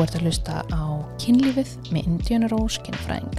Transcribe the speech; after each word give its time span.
Ert 0.00 0.14
að 0.16 0.22
hlusta 0.24 0.62
á 0.72 0.84
kynlífið 1.20 1.74
með 1.92 2.06
Indiana 2.08 2.48
Rose 2.48 2.80
kynfræðing. 2.86 3.34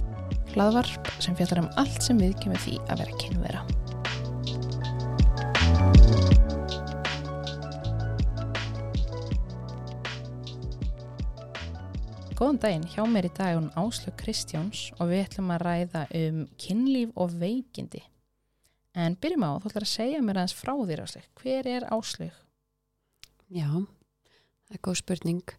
Hlaðvarp 0.52 1.10
sem 1.20 1.34
fjallar 1.34 1.60
um 1.64 1.66
allt 1.82 2.06
sem 2.06 2.20
við 2.22 2.36
kemur 2.38 2.62
því 2.62 2.76
að 2.86 3.02
vera 3.02 3.16
kynvera. 3.18 3.64
Góðan 12.38 12.62
daginn, 12.62 12.88
hjá 12.94 13.02
mér 13.10 13.26
í 13.26 13.34
dag 13.34 13.50
er 13.50 13.58
hún 13.58 13.68
Áslög 13.82 14.16
Kristjáns 14.22 14.86
og 14.96 15.10
við 15.10 15.26
ætlum 15.26 15.52
að 15.58 15.66
ræða 15.66 16.06
um 16.22 16.42
kynlíf 16.62 17.12
og 17.18 17.38
veikindi. 17.42 18.06
En 18.94 19.18
byrjum 19.18 19.50
á, 19.50 19.58
þú 19.58 19.74
ætlar 19.74 19.90
að 19.90 19.96
segja 19.98 20.22
mér 20.22 20.44
aðeins 20.44 20.60
frá 20.62 20.76
þér 20.78 21.08
Áslög. 21.10 21.30
Hver 21.42 21.74
er 21.76 21.90
Áslög? 21.90 22.44
Já, 23.50 23.66
það 23.66 24.78
er 24.78 24.86
góð 24.86 25.02
spurning. 25.02 25.58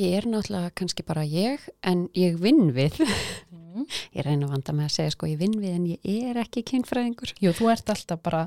Ég 0.00 0.14
er 0.16 0.26
náttúrulega 0.30 0.70
kannski 0.80 1.04
bara 1.04 1.22
ég, 1.28 1.60
en 1.84 2.06
ég 2.16 2.38
vinn 2.40 2.70
við. 2.72 2.96
Mm. 3.52 3.84
Ég 4.16 4.24
reyna 4.26 4.46
að 4.48 4.54
vanda 4.56 4.72
með 4.74 4.86
að 4.88 4.94
segja 4.96 5.12
sko 5.14 5.28
ég 5.30 5.38
vinn 5.40 5.54
við 5.60 5.74
en 5.76 5.84
ég 5.92 6.30
er 6.32 6.40
ekki 6.42 6.62
kynfræðingur. 6.72 7.34
Jú, 7.42 7.52
þú 7.54 7.68
ert 7.74 7.92
alltaf 7.92 8.22
bara 8.24 8.40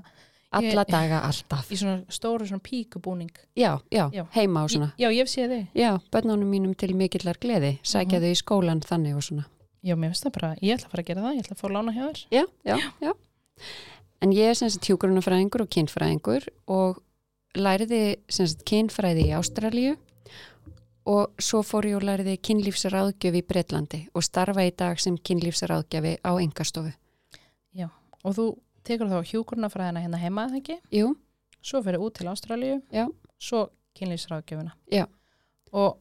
Alla 0.53 0.83
Ég- 0.83 0.91
daga 0.91 1.21
alltaf. 1.29 1.69
í 1.73 1.77
svona 1.79 2.03
stóru 2.13 2.45
svona 2.45 2.61
píkubúning. 2.61 3.31
Já, 3.57 3.79
já, 3.89 4.03
Já. 4.13 4.25
heima 4.35 4.63
og 4.65 4.69
svona. 4.69 4.91
Já, 5.01 5.07
ég 5.15 5.25
séð 5.31 5.49
þig. 5.55 5.63
Já, 5.79 5.91
börnunum 6.13 6.49
mínum 6.51 6.75
til 6.77 6.91
mikillar 6.95 7.39
gleði, 7.41 7.79
sækja 7.81 8.19
Mhm. 8.19 8.25
þau 8.25 8.29
í 8.33 8.41
skólan 8.41 8.81
þannig 8.85 9.15
og 9.15 9.23
svona. 9.25 9.45
Já, 9.83 9.95
mér 9.95 10.11
finnst 10.13 10.23
það 10.27 10.35
bara, 10.39 10.51
ég 10.61 10.75
ætla 10.77 10.85
að 10.87 10.91
fara 10.91 11.03
að 11.03 11.07
gera 11.07 11.21
það, 11.23 11.33
ég 11.35 11.41
ætla 11.43 11.55
að 11.55 11.61
fá 11.63 11.67
lána 11.73 11.95
hjá 11.95 12.05
þér. 12.05 12.25
Já, 12.31 12.43
já, 12.65 12.77
já. 13.01 13.13
En 14.21 14.31
ég 14.31 14.49
er 14.49 14.53
sem 14.55 14.69
sagt 14.69 14.85
hjúgrunafræðingur 14.87 15.61
og 15.65 15.69
kynfræðingur 15.73 16.45
og 16.67 17.01
læriði 17.55 18.03
sem 18.29 18.47
sagt 18.47 18.63
kynfræði 18.69 19.25
í 19.31 19.33
Ástralíu 19.39 19.97
og 21.05 21.33
svo 21.41 21.61
fór 21.67 21.89
ég 21.89 21.97
og 21.97 22.05
læriði 22.07 22.37
kynlífsráðgjöf 22.47 23.37
í 23.39 23.45
Bretlandi 23.47 24.01
og 24.13 24.23
starfa 24.23 24.63
í 24.63 24.71
dag 24.71 24.99
sem 24.99 25.17
kynlífsráðgjöfi 25.17 26.17
á 26.23 26.31
engastofu. 26.39 26.93
Og 28.23 28.35
þú 28.37 28.45
tekur 28.87 29.11
þá 29.11 29.19
hjúkurnafræðina 29.27 30.03
hérna 30.03 30.19
heima, 30.21 30.47
eða 30.47 30.61
ekki? 30.61 30.79
Jú, 30.95 31.13
Svo 31.63 31.79
fyrir 31.79 32.01
út 32.03 32.17
til 32.17 32.27
Ástralíu. 32.27 32.81
Já. 32.91 33.07
Svo 33.39 33.69
kynlífsráðgjöfuna. 33.95 34.73
Já. 34.91 35.05
Og 35.71 35.99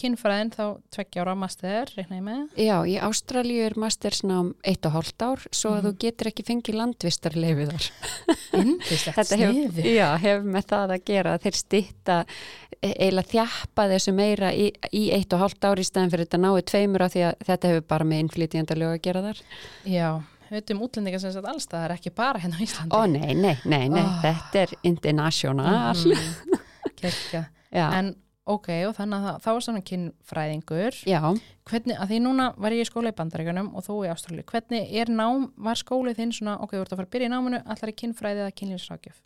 kynfræðin 0.00 0.50
þá 0.54 0.62
tveggja 0.94 1.22
ára 1.24 1.34
master, 1.36 1.90
reikna 1.96 2.16
ég 2.18 2.24
með. 2.26 2.42
já, 2.56 2.76
í 2.88 2.94
Ástralíu 3.02 3.64
er 3.66 3.74
mastersnám 3.78 4.54
eitt 4.64 4.86
og 4.88 4.92
hálft 4.96 5.22
ár 5.22 5.40
svo 5.50 5.70
að 5.76 5.82
Mhm. 5.82 5.86
þú 5.86 5.98
getur 6.04 6.30
ekki 6.32 6.44
fengið 6.48 6.78
landvistarleifi 6.80 7.66
þar. 7.70 7.86
Hefur, 8.52 9.24
sniði. 9.24 9.84
já, 9.96 10.08
hefur 10.20 10.44
með 10.54 10.66
það 10.72 10.94
að 10.96 11.04
gera 11.08 11.34
að 11.36 11.42
þeir 11.46 11.56
stýtta 11.60 12.16
eiginlega 12.82 13.30
þjappa 13.32 13.86
þessu 13.92 14.12
meira 14.16 14.50
í, 14.52 14.72
í 14.92 15.04
eitt 15.14 15.32
og 15.36 15.40
hálft 15.44 15.64
ár 15.64 15.78
í 15.80 15.84
stæðan 15.86 16.10
fyrir 16.12 16.26
þetta 16.26 16.40
náið 16.42 16.64
tveimur 16.72 17.04
af 17.06 17.12
því 17.14 17.22
að 17.28 17.46
þetta 17.48 17.70
hefur 17.72 17.86
bara 17.92 18.04
með 18.04 18.22
innflytjandalög 18.24 18.96
að 18.96 19.02
gera 19.06 19.22
þar. 19.28 19.42
Já, 19.86 20.08
við 20.50 20.56
veitum 20.58 20.82
útlendinga 20.84 21.20
sem 21.22 21.32
sagt 21.32 21.48
allstaðar, 21.52 21.94
ekki 21.96 22.10
bara 22.14 22.42
hérna 22.42 22.58
á 22.58 22.64
Íslandi. 22.66 22.92
Ó 22.96 23.00
nei, 23.08 23.34
nei, 23.34 23.56
nei, 23.64 23.88
nei, 23.88 24.02
Oh. 24.02 24.18
þetta 24.24 24.64
er 24.66 24.74
international. 24.82 25.94
Mm, 25.94 26.58
Kekja. 27.02 27.46
Já, 27.72 27.86
En 27.98 28.14
ok, 28.50 28.68
og 28.88 28.94
þannig 28.96 29.26
að 29.28 29.40
þá 29.44 29.50
var 29.52 29.64
svona 29.66 29.82
kynfræðingur. 29.90 31.02
já, 31.06 31.20
Hvernig, 31.70 31.94
að 31.94 32.08
því 32.10 32.22
núna 32.24 32.46
var 32.58 32.74
ég 32.74 32.82
í 32.82 32.88
skóla 32.88 33.12
í 33.12 33.18
bandaríkunum 33.18 33.68
og 33.78 33.84
þú 33.86 33.98
í 34.06 34.10
Ástralíu. 34.10 34.46
Hvernig 34.48 34.96
er 34.98 35.12
nám, 35.14 35.52
var 35.56 35.78
skólið 35.78 36.18
þinn 36.18 36.32
svona, 36.34 36.56
ok, 36.58 36.74
þú 36.74 36.80
ert 36.82 36.96
að 36.96 37.02
fara 37.02 37.10
að 37.10 37.12
byrja 37.14 37.28
í 37.28 37.34
náminu, 37.36 37.62
allar 37.62 37.92
í 37.92 37.98
kynfræði 38.02 38.42
eða 38.42 38.56
kynlífsrákjöf? 38.58 39.20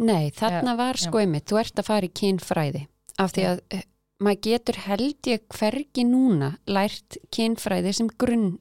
nei, 0.00 0.30
þarna 0.34 0.76
var 0.78 0.98
já. 0.98 1.06
sko 1.08 1.20
einmitt, 1.22 1.46
þú 1.50 1.60
ert 1.60 1.80
að 1.80 1.88
fara 1.90 2.08
í 2.08 2.12
kynfræði 2.20 2.84
af 3.20 3.34
því 3.34 3.46
að 3.50 3.62
eh, 3.76 3.84
maður 4.24 4.42
getur 4.48 4.80
held 4.86 5.30
ég 5.30 5.44
hvergi 5.54 6.06
núna 6.08 6.54
lært 6.70 7.18
kynfræði 7.34 7.94
sem 7.96 8.10
grunn 8.20 8.54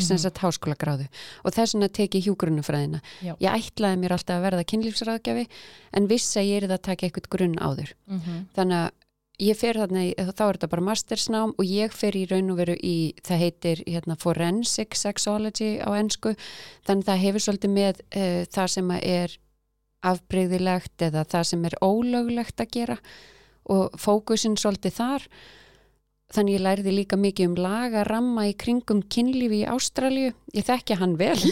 sem 0.00 0.16
Mhm. 0.16 0.22
sagt 0.22 0.38
háskólagráðu 0.38 1.06
og 1.44 1.52
þess 1.52 1.74
vegna 1.74 1.88
teki 1.88 2.20
hjúgrunufræðina. 2.26 3.00
Ég 3.22 3.50
ætlaði 3.52 3.98
mér 3.98 4.12
alltaf 4.12 4.36
að 4.36 4.44
verða 4.50 4.64
kynlífsráðgjafi 4.70 5.46
en 5.92 6.06
vissi 6.08 6.38
að 6.40 6.48
ég 6.50 6.62
er 6.62 6.68
það 6.68 6.78
að 6.78 6.82
taka 6.82 7.06
eitthvað 7.06 7.28
grunn 7.30 7.56
áður. 7.58 7.92
Mm 8.08 8.20
-hmm. 8.20 8.46
þannig 8.56 8.76
að 8.86 8.90
ég 9.38 9.56
fer 9.56 9.74
þarna, 9.74 10.00
í- 10.00 10.14
þá 10.16 10.42
er 10.48 10.56
þetta 10.56 10.68
bara 10.70 10.82
mastersnám 10.82 11.52
og 11.58 11.64
ég 11.66 11.92
fer 11.92 12.12
í 12.16 12.24
raun 12.30 12.50
og 12.50 12.56
veru 12.56 12.76
í, 12.82 13.12
það 13.22 13.38
heitir 13.38 13.82
hérna, 13.86 14.16
forensic 14.16 14.94
sexology 14.96 15.78
á 15.84 15.92
ensku, 15.92 16.34
þannig 16.86 17.04
að 17.04 17.08
það 17.12 17.20
hefur 17.20 17.40
svolítið 17.44 17.70
með 17.70 18.00
uh, 18.16 18.44
það 18.48 18.66
sem 18.68 18.90
er 18.90 19.36
afbreyðilegt 20.06 21.02
eða 21.02 21.24
það 21.28 21.44
sem 21.50 21.64
er 21.64 21.76
ólöglegt 21.84 22.60
að 22.62 22.70
gera 22.76 22.96
og 23.72 23.96
fókusin 23.98 24.56
svolítið 24.56 24.94
þar 25.00 25.22
þannig 26.34 26.56
ég 26.58 26.64
læriði 26.66 26.94
líka 26.96 27.18
mikið 27.20 27.50
um 27.50 27.56
laga 27.60 28.02
ramma 28.08 28.48
í 28.50 28.56
kringum 28.58 29.02
kynlífi 29.12 29.62
í 29.62 29.68
Ástralju 29.70 30.32
ég 30.56 30.66
þekki 30.66 30.98
hann 31.00 31.14
vel. 31.20 31.38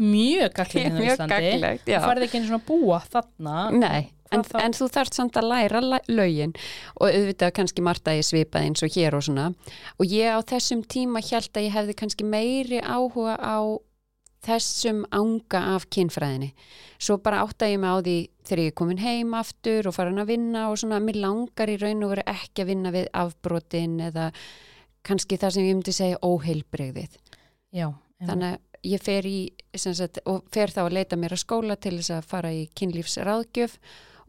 Mjög 0.00 0.54
gaglið 0.56 0.86
hérna 0.86 0.96
á 0.96 1.02
mjög 1.02 1.12
Íslandi. 1.18 1.34
gaglegt, 1.34 1.84
Þú 1.90 2.00
farið 2.06 2.24
ekki 2.26 2.40
svona 2.46 2.60
að 2.60 2.66
búa 2.70 3.00
þarna. 3.12 3.56
Nei, 3.76 4.00
en, 4.32 4.44
en 4.62 4.76
þú 4.78 4.86
þarft 4.94 5.18
samt 5.18 5.36
að 5.36 5.48
læra 5.50 5.82
lögin. 6.08 6.54
Og 6.96 7.10
auðvitað 7.10 7.52
kannski 7.58 7.84
Marta 7.84 8.14
ég 8.16 8.24
svipað 8.24 8.64
eins 8.70 8.86
og 8.86 8.94
hér 8.96 9.18
og 9.18 9.26
svona. 9.26 9.50
Og 10.00 10.08
ég 10.08 10.32
á 10.32 10.40
þessum 10.40 10.86
tíma 10.88 11.20
held 11.20 11.52
að 11.52 11.66
ég 11.68 11.76
hefði 11.76 11.98
kannski 12.00 12.24
meiri 12.24 12.80
áhuga 12.80 13.36
á 13.36 13.60
þessum 14.46 15.04
anga 15.12 15.60
af 15.74 15.86
kynfræðinni. 15.92 16.50
Svo 17.00 17.18
bara 17.20 17.42
átta 17.44 17.68
ég 17.68 17.80
mig 17.80 17.92
á 17.92 17.98
því 18.00 18.16
þegar 18.48 18.62
ég 18.64 18.72
er 18.72 18.78
komin 18.80 19.02
heim 19.02 19.34
aftur 19.36 19.88
og 19.88 19.96
farin 19.96 20.22
að 20.22 20.32
vinna 20.32 20.68
og 20.70 20.80
svona, 20.80 21.00
mér 21.04 21.20
langar 21.20 21.72
í 21.72 21.76
raun 21.80 22.04
og 22.06 22.14
veru 22.14 22.26
ekki 22.32 22.64
að 22.64 22.72
vinna 22.72 22.94
við 22.94 23.10
afbrotin 23.20 23.98
eða 24.08 24.30
kannski 25.06 25.38
það 25.40 25.54
sem 25.56 25.68
ég 25.68 25.76
myndi 25.76 25.96
segja 25.96 26.20
óheilbrigðið. 26.24 27.18
Já. 27.70 27.92
þannig 28.26 28.56
að 28.56 28.88
ég 28.90 29.02
fer 29.04 29.26
í 29.28 29.38
sem 29.76 29.94
sagt, 29.96 30.20
og 30.28 30.46
fer 30.52 30.72
þá 30.72 30.84
að 30.86 30.94
leita 30.98 31.18
mér 31.20 31.36
að 31.36 31.42
skóla 31.44 31.76
til 31.80 31.98
þess 31.98 32.14
að 32.16 32.30
fara 32.30 32.52
í 32.52 32.62
kynlífsráðgjöf 32.78 33.76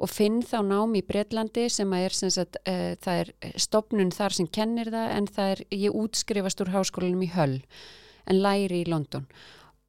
og 0.02 0.10
finn 0.10 0.42
þá 0.46 0.60
nám 0.66 0.96
í 0.98 1.04
Bretlandi 1.06 1.68
sem 1.72 1.92
að 1.94 2.06
er 2.08 2.18
sem 2.18 2.34
sagt, 2.34 2.60
uh, 2.66 2.94
það 3.04 3.24
er 3.24 3.58
stopnun 3.62 4.14
þar 4.16 4.38
sem 4.38 4.50
kennir 4.50 4.92
það 4.94 5.16
en 5.18 5.30
það 5.32 5.56
er, 5.56 5.64
ég 5.86 5.98
útskrifast 6.04 6.64
úr 6.64 6.74
háskólanum 6.76 7.26
í 7.26 7.32
Höll 7.36 7.58
en 8.30 8.42
læri 8.42 8.84
í 8.84 8.90
London 8.90 9.28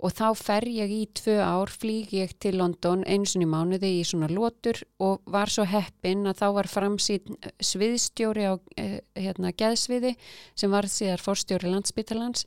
og 0.02 0.14
þá 0.18 0.26
fer 0.34 0.66
ég 0.66 0.90
í 0.92 1.02
tvö 1.14 1.36
ár, 1.38 1.70
flýg 1.70 2.12
ég 2.16 2.34
til 2.42 2.56
London 2.58 3.04
einsun 3.06 3.44
í 3.44 3.48
mánuði 3.48 3.92
í 4.00 4.04
svona 4.06 4.28
lótur 4.30 4.80
og 5.02 5.22
var 5.30 5.52
svo 5.52 5.64
heppin 5.68 6.26
að 6.26 6.40
þá 6.42 6.46
var 6.58 6.70
framsýn 6.70 7.36
sviðstjóri 7.62 8.48
á 8.50 8.54
uh, 8.58 8.96
hérna, 9.14 9.54
geðsviði 9.54 10.16
sem 10.58 10.72
var 10.74 10.90
síðar 10.90 11.22
forstjóri 11.22 11.70
landsbytalans 11.70 12.46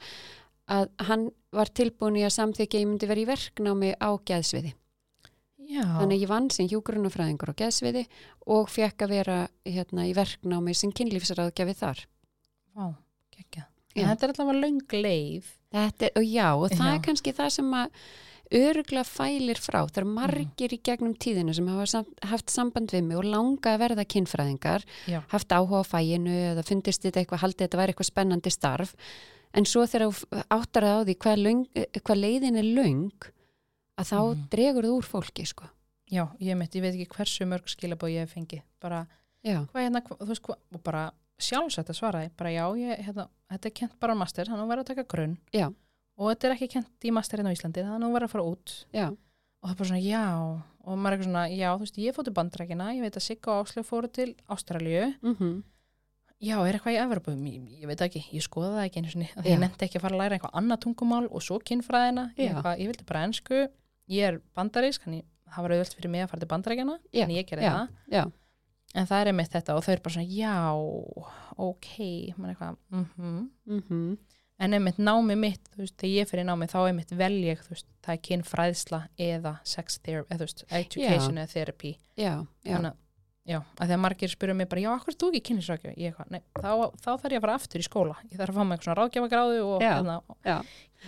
að 0.71 0.89
hann 1.07 1.29
var 1.55 1.71
tilbúin 1.71 2.17
í 2.19 2.25
að 2.25 2.35
samþykja 2.39 2.81
ég 2.81 2.89
myndi 2.89 3.07
vera 3.09 3.23
í 3.23 3.29
verknámi 3.29 3.93
á 4.01 4.09
geðsviði. 4.27 4.73
Já. 5.65 5.85
Þannig 5.97 6.25
ég 6.25 6.29
vann 6.29 6.49
sem 6.53 6.67
hjúgrunafræðingur 6.69 7.53
á 7.55 7.59
geðsviði 7.61 8.03
og 8.53 8.67
fekk 8.69 9.05
að 9.05 9.15
vera 9.15 9.37
hérna, 9.65 10.05
í 10.05 10.13
verknámi 10.17 10.75
sem 10.77 10.93
kynlífsraðgjafi 10.93 11.77
þar. 11.79 12.03
Vá, 12.75 12.85
gekkja. 12.85 13.04
Já. 13.95 14.05
Þetta 14.11 14.27
er 14.27 14.33
að 14.43 14.61
löng 14.61 14.81
leið. 14.91 15.45
Þetta 15.75 16.05
er, 16.05 16.11
og 16.19 16.23
já, 16.27 16.47
og 16.55 16.69
það 16.71 16.87
Já. 16.89 16.93
er 16.95 17.03
kannski 17.05 17.31
það 17.35 17.49
sem 17.55 17.71
að 17.73 17.99
öruglega 18.55 19.03
fælir 19.07 19.57
frá. 19.59 19.79
Það 19.89 19.97
eru 20.01 20.09
margir 20.13 20.73
í 20.75 20.79
gegnum 20.85 21.15
tíðinu 21.17 21.53
sem 21.55 21.67
hafa 21.71 21.85
samt, 21.89 22.11
haft 22.29 22.51
samband 22.53 22.91
við 22.93 23.03
mig 23.07 23.17
og 23.17 23.25
langa 23.25 23.73
að 23.73 23.79
verða 23.81 24.05
kynfræðingar, 24.05 24.83
Já. 25.09 25.21
haft 25.31 25.47
áhuga 25.55 25.81
á 25.81 25.83
fæinu 25.87 26.35
eða 26.53 26.63
fundist 26.67 27.01
þetta 27.07 27.23
eitthvað, 27.23 27.41
haldið 27.45 27.63
þetta 27.65 27.79
væri 27.81 27.93
eitthvað 27.95 28.11
spennandi 28.11 28.51
starf. 28.53 28.93
En 29.55 29.65
svo 29.65 29.85
þegar 29.87 30.11
áttar 30.51 30.83
það 30.83 30.99
á 30.99 31.05
því 31.07 31.15
hvað, 31.23 31.41
löng, 31.45 31.63
hvað 32.03 32.21
leiðin 32.21 32.57
er 32.59 32.69
löng, 32.75 33.31
að 33.97 34.05
þá 34.11 34.17
Mhm. 34.35 34.49
dregur 34.51 34.83
þú 34.83 34.93
úr 34.99 35.03
fólki, 35.07 35.45
sko. 35.47 35.65
Já, 36.11 36.27
ég 36.39 36.57
mitt, 36.57 36.71
ég 36.75 36.81
veit 36.81 36.93
ekki 36.93 37.07
hversu 37.15 37.45
mörg 37.47 37.65
skilabóð 37.65 38.11
ég 38.13 38.19
hef 38.27 38.33
fengið. 38.35 38.61
Bara, 38.79 39.07
hvað 39.43 39.71
hérna, 39.73 40.01
hva, 40.03 40.17
þú 40.19 40.27
veist 40.27 40.41
hvað, 40.41 40.57
og 40.73 40.83
bara 40.83 41.11
sjálfsagt 41.41 41.89
að 41.91 41.97
svara. 41.99 42.21
Bara 42.37 42.51
já, 42.53 42.65
ég, 42.79 43.01
hérna, 43.05 43.27
þetta 43.51 43.65
er 43.71 43.75
kent 43.81 43.99
bara 43.99 44.13
á 44.15 44.17
master, 44.17 44.45
þannig 44.45 44.61
að 44.61 44.65
þú 44.65 44.71
verður 44.73 44.85
að 44.85 44.91
taka 44.93 45.03
grunn. 45.15 45.37
já, 45.53 45.67
Og 46.17 46.29
þetta 46.31 46.47
er 46.47 46.53
ekki 46.55 46.69
kent 46.71 47.03
í 47.03 47.11
masterinn 47.11 47.47
á 47.47 47.51
Íslandi, 47.51 47.81
þannig 47.83 48.05
að 48.05 48.07
þú 48.07 48.13
verður 48.15 48.29
að 48.29 48.31
fara 48.35 48.43
út. 48.47 48.85
já, 48.95 49.07
Og 49.11 49.69
það 49.69 49.71
er 49.73 49.77
bara 49.79 49.89
svona, 49.89 50.03
já, 50.05 50.25
og 50.85 50.97
maður 50.97 51.11
er 51.11 51.17
eitthvað 51.17 51.25
svona, 51.25 51.45
já, 51.57 51.69
þú 51.75 51.79
veist, 51.83 51.97
ég 51.97 52.15
fóttu 52.15 52.33
bandrækina, 52.37 52.87
ég 52.95 53.01
veit 53.01 53.15
að 53.17 53.25
Sigga 53.25 53.51
og 53.51 53.65
Áslu 53.65 53.83
fóru 53.83 54.07
til 54.11 54.35
Ástralíu. 54.47 55.15
mhm, 55.21 55.63
Já, 56.45 56.59
er 56.67 56.75
eitthvað 56.75 56.93
í 56.93 56.99
Evropu? 56.99 57.31
Ég, 57.31 57.79
ég 57.81 57.87
veit 57.87 58.01
ekki, 58.03 58.21
ég 58.35 58.43
skoða 58.43 58.75
það 58.75 58.85
ekki 58.85 58.99
einu 59.01 59.09
sinni. 59.11 59.29
Já. 59.35 59.41
Ég 59.55 59.59
nefndi 59.59 59.85
ekki 59.87 59.97
að 59.97 60.01
fara 60.03 60.15
að 60.15 60.19
læra 60.19 60.35
eitthvað 60.37 60.57
annað 60.59 60.81
tungumál 60.83 61.27
og 61.31 61.41
svo 61.41 61.59
kynfræðina. 61.63 62.25
Ég, 62.37 62.51
ég 62.79 62.87
vildi 62.91 63.05
bara 63.07 63.23
ensku. 63.25 63.61
Ég 64.11 64.23
er 64.27 64.41
bandarísk, 64.53 65.01
þannig 65.07 65.23
það 65.55 65.61
var 65.63 65.71
auðvöld 65.71 65.95
fyrir 65.95 66.11
mig 66.11 66.21
að 66.25 66.29
fara 66.29 66.39
til. 66.45 66.99
Já, 67.15 67.23
Þannig 67.25 67.39
ég 67.39 67.47
gerði 67.49 67.63
það. 67.71 68.33
Já, 68.95 68.99
En 69.01 69.09
það 69.09 69.21
er 69.21 69.29
einmitt 69.33 69.51
þetta 69.51 69.75
og 69.75 69.83
þau 69.85 69.91
eru 69.93 70.03
bara 70.05 70.15
svona, 70.15 70.31
já, 70.31 70.55
ok, 71.65 71.91
mann 72.39 72.53
eitthvað, 72.53 72.79
mhm. 72.95 73.35
mhm, 73.67 74.17
En 74.55 74.71
einmitt 74.71 74.99
námi 75.03 75.35
mitt, 75.35 75.65
þú 75.73 75.81
veist, 75.83 75.97
þegar 75.99 76.13
ég 76.15 76.29
fyrir 76.29 76.45
námi 76.47 76.67
þá 76.71 76.77
einmitt 76.87 77.09
vel 77.19 77.33
ég, 77.43 77.59
þú 77.59 77.73
veist, 77.73 77.87
það 78.05 78.13
er 78.13 78.21
kynfræðsla 78.29 78.99
eða 79.19 79.51
sex 79.67 79.97
therapy, 79.99 80.29
eða 80.31 80.37
þú 80.39 80.45
veist, 80.47 80.63
education 80.79 81.41
eða 81.41 81.51
therapy. 81.51 81.91
já, 82.15 82.31
já, 82.63 82.77
Þannig 82.77 82.93
að 82.93 83.01
já, 83.45 83.59
að 83.59 83.89
því 83.89 83.97
að 83.97 84.01
margir 84.05 84.31
spyrja 84.31 84.55
mig 84.55 84.69
bara, 84.71 84.85
já, 84.85 84.89
akkur 84.95 85.11
er 85.11 85.17
þú 85.19 85.31
ekki 85.33 85.43
kynlisrákjafi? 85.49 85.97
Ég 85.99 86.13
eitthvað, 86.13 86.31
nei, 86.31 86.41
þá, 86.55 86.71
þá 87.03 87.09
þarf 87.11 87.35
ég 87.35 87.41
að 87.41 87.45
fara 87.45 87.57
aftur 87.59 87.83
í 87.83 87.85
skóla. 87.89 88.15
Ég 88.31 88.39
þarf 88.39 88.53
að 88.53 88.55
fá 88.55 88.63
mig 88.63 88.77
eitthvað 88.77 88.87
svona 88.87 88.97
ráðgjafagráðu 89.01 89.59
og 89.65 89.83
Já, 89.83 89.91
hérna, 89.91 90.15
já. 90.47 90.55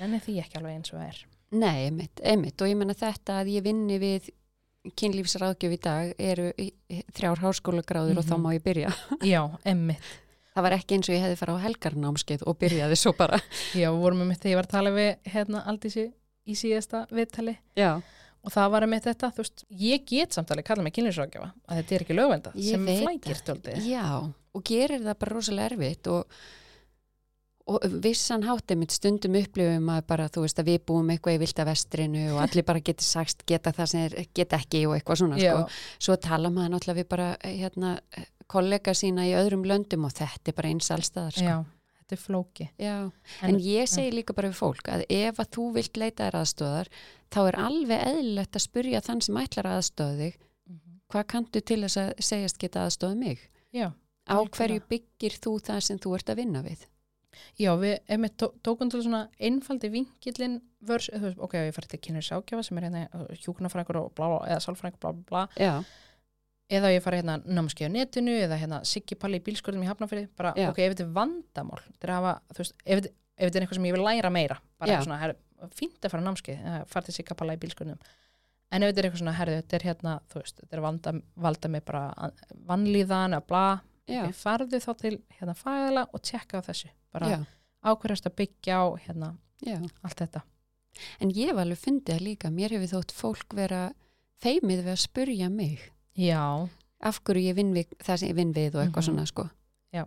nenni 0.01 0.19
því 0.28 0.36
ekki 0.44 0.60
alveg 0.60 0.75
eins 0.78 0.92
og 0.92 1.00
það 1.00 1.07
er. 1.07 1.24
Nei, 1.57 1.78
einmitt, 1.88 2.22
einmitt 2.28 2.62
og 2.62 2.68
ég 2.69 2.78
menna 2.78 2.98
þetta 3.00 3.39
að 3.42 3.54
ég 3.56 3.63
vinni 3.66 3.98
við 4.04 4.30
kynlífsráðgjöf 4.95 5.74
í 5.75 5.80
dag 5.81 6.13
eru 6.19 6.51
í- 6.57 6.74
þrjár 7.13 7.42
háskólagráður 7.44 8.18
og 8.22 8.25
þá 8.25 8.34
Mhm. 8.38 8.42
má 8.45 8.50
ég 8.56 8.63
byrja. 8.63 8.94
Já, 9.22 9.42
emmitt. 9.66 10.01
Það 10.57 10.63
var 10.63 10.72
ekki 10.72 10.95
eins 10.98 11.10
og 11.10 11.16
ég 11.16 11.22
hefði 11.22 11.38
farið 11.38 11.57
á 11.57 11.66
helgarnámskeið 11.68 12.44
og 12.48 12.57
byrjaði 12.60 12.95
svo 12.98 13.12
bara. 13.18 13.38
Já, 13.78 13.92
við 13.92 14.00
vorum 14.01 14.24
með 14.25 14.39
þegar 14.42 14.51
ég 14.51 14.56
var 14.56 14.66
að 14.66 14.75
tala 14.78 14.89
við 14.95 15.18
hérna 15.34 15.66
Aldísi 15.68 16.06
í 16.48 16.54
síðasta 16.57 17.07
viðtali 17.12 17.57
Já, 17.78 18.01
og 18.44 18.51
það 18.54 18.72
var 18.72 18.81
með 18.88 19.01
þetta, 19.10 19.30
þú 19.36 19.44
veist, 19.44 19.63
ég 19.69 20.06
get 20.07 20.31
samtali 20.34 20.63
kalla 20.63 20.81
mig 20.84 20.94
kynlisrákjafa, 20.95 21.51
að 21.68 21.81
þetta 21.81 21.95
er 21.98 22.06
ekki 22.06 22.16
lögvenda 22.18 22.54
sem 22.63 22.86
flækir 22.88 23.42
tóltið. 23.44 23.81
já, 23.86 24.06
og 24.56 24.63
gerir 24.63 25.01
það 25.04 25.19
bara 25.19 25.36
rosalega 25.36 25.69
erfitt 25.75 26.07
og, 26.07 26.25
og 27.67 27.83
vissan 28.03 28.43
hátti 28.47 28.75
mitt 28.79 28.91
stundum 28.95 29.35
upplifum 29.35 29.89
að 29.91 30.01
bara, 30.07 30.27
þú 30.31 30.43
veist, 30.45 30.59
að 30.61 30.69
við 30.71 30.79
búum 30.87 31.09
eitthvað 31.11 31.35
í 31.35 31.41
vilda 31.41 31.65
vestrinu 31.67 32.25
og 32.33 32.41
allir 32.45 32.63
bara 32.63 32.79
geti 32.79 33.03
sagt 33.03 33.43
geta 33.49 33.73
það 33.75 33.89
sem 33.91 34.01
er, 34.07 34.15
geta 34.33 34.55
ekki 34.61 34.85
og 34.87 34.95
eitthvað 34.95 35.19
svona, 35.21 35.39
sko. 35.41 35.65
Svo 35.99 36.15
tala 36.23 36.49
maður 36.49 36.73
náttúrulega 36.77 37.01
við 37.01 37.09
bara, 37.11 37.27
hérna, 37.43 37.95
kollega 38.47 38.93
sína 38.95 39.25
í 39.27 39.33
öðrum 39.35 39.65
löndum 39.67 40.05
og 40.07 40.13
þetta 40.15 40.53
er 40.53 40.57
bara 40.61 40.71
eins 40.71 40.87
allstaðar, 40.95 41.35
sko. 41.35 41.43
já, 41.43 41.57
þetta 41.99 42.15
er 42.15 42.23
flóki. 42.23 42.69
Já, 42.79 42.95
En- 43.41 43.49
en, 43.55 43.59
ég 43.59 43.87
segi 43.91 44.11
líka 44.15 44.33
bara 44.33 44.47
við 44.53 44.59
fólk 44.61 44.87
að 44.87 45.03
ef 45.09 45.35
að 45.43 45.51
þú 45.57 45.65
vilt 45.75 45.97
leita 45.99 46.23
þér 46.29 46.39
aðstóðar 46.41 46.87
þá 47.29 47.39
er 47.49 47.59
alveg 47.67 48.05
eðlilegt 48.07 48.55
að 48.55 48.63
spurja 48.69 49.01
þann 49.03 49.21
sem 49.27 49.35
ætlar 49.43 49.67
að 49.67 49.79
aðstóða 49.81 50.17
þig 50.23 50.37
Mhm. 50.69 50.99
hvað 51.11 51.27
kanntu 51.27 51.61
til 51.65 51.81
þess 51.83 51.97
að 51.97 52.13
segjast 52.23 52.57
geta 52.59 52.85
aðstóða 52.87 53.17
mig? 53.17 53.39
Já, 53.73 53.91
Á 54.27 54.37
hverju 54.47 54.81
byggir 54.87 55.35
þú 55.43 55.59
það 55.63 55.81
sem 55.83 55.99
þú 55.99 56.15
ert 56.15 56.29
að 56.31 56.35
vinna 56.39 56.61
við? 56.63 56.85
Já, 57.60 57.72
við 57.78 57.95
tókum 58.63 58.89
til 58.92 59.04
svona 59.06 59.28
einfaldi 59.39 59.89
vinkillin 59.94 60.60
vörs, 60.88 61.10
veist, 61.13 61.38
ok, 61.39 61.54
ég 61.68 61.74
færi 61.75 61.88
til 61.94 62.00
kynir 62.00 62.25
sákjafa 62.25 62.63
sem 62.63 62.78
er 62.78 62.88
hérna 62.89 63.06
hjúknafrækur 63.44 63.98
og 64.04 64.12
blá, 64.18 64.28
eða 64.48 64.60
sálfrækur, 64.63 65.00
blá, 65.01 65.12
blá, 65.13 65.24
blá, 65.57 65.84
eða 66.69 66.92
ég 66.94 67.01
fari 67.06 67.22
hérna 67.22 67.38
námskeið 67.45 67.88
á 67.89 67.95
netinu, 67.95 68.36
eða 68.44 68.57
hérna 68.60 68.81
Siggi 68.86 69.16
Palli 69.16 69.39
í 69.39 69.44
bílskurðum 69.45 69.84
í 69.86 69.88
Hafnafyrði, 69.89 70.28
bara, 70.36 70.54
Já. 70.57 70.69
ok, 70.74 70.80
ef 70.84 70.94
þetta 70.95 71.06
er 71.07 71.13
vandamál, 71.16 71.81
þetta 71.88 72.07
er 72.07 72.13
að 72.13 72.22
hafa, 72.22 72.34
veist, 72.60 72.74
ef 72.86 73.01
ef 73.07 73.45
þetta 73.51 73.57
er 73.60 73.62
eitthvað 73.68 73.78
sem 73.78 73.86
ég 73.86 73.94
vil 73.98 74.04
læra 74.06 74.30
meira, 74.34 74.57
bara 74.80 74.92
svona, 75.06 75.18
herri, 75.22 75.36
fínt 75.78 76.01
að 76.06 76.12
fara 76.13 76.24
námskeið, 76.25 76.63
fara 76.89 77.06
til 77.06 77.13
Sigga 77.16 77.36
Palla 77.38 77.54
í 77.54 77.62
bílskurðum, 77.62 78.00
en 78.72 78.84
ef 78.84 78.89
þetta 78.92 79.00
er 79.04 79.07
eitthvað 79.07 79.22
svona, 79.24 79.36
herri, 79.38 79.57
þetta 79.62 79.78
er 79.80 79.86
hérna, 79.88 80.16
þú 80.31 80.42
veist, 80.42 80.57
þetta 80.63 80.78
er 80.78 80.81
vanda, 80.81 81.13
valda 81.48 81.69
mig 81.69 81.86
bara 81.86 82.01
að- 82.18 82.42
vannlíðan, 82.68 83.38
eða 83.38 83.48
bla, 83.48 83.63
já, 84.07 84.24
ok, 84.25 84.33
farðu 84.33 84.80
þá 84.83 84.92
til 85.01 85.15
hérna 85.39 85.56
fagala 85.56 86.07
og 86.13 86.21
tjekka 86.21 86.59
á 86.59 86.68
þessu, 86.68 86.89
bara 87.13 87.45
ákverðast 87.83 88.25
að 88.30 88.36
byggja 88.42 88.77
á 88.81 88.86
hérna 89.07 89.33
já. 89.65 89.77
allt 90.04 90.18
þetta. 90.24 90.42
En 91.21 91.30
ég 91.30 91.51
hef 91.51 91.57
alveg 91.62 91.77
fundið 91.77 92.15
það 92.15 92.24
líka, 92.25 92.50
mér 92.50 92.74
hefur 92.74 92.94
þótt 92.95 93.12
fólk 93.13 93.54
vera 93.54 93.81
feimið 94.42 94.83
við 94.86 94.92
að 94.95 95.01
spurja 95.04 95.50
mig 95.50 95.80
Já, 96.18 96.68
af 97.06 97.19
hverju 97.24 97.44
ég 97.51 97.56
vinn 97.59 97.74
við 97.75 97.92
það 98.01 98.18
sem 98.18 98.30
ég 98.31 98.36
vinn 98.39 98.54
við 98.54 98.75
og 98.75 98.81
eitthvað 98.88 99.04
Mhm. 99.04 99.09
svona 99.12 99.25
sko. 99.30 99.50
Já. 99.94 100.04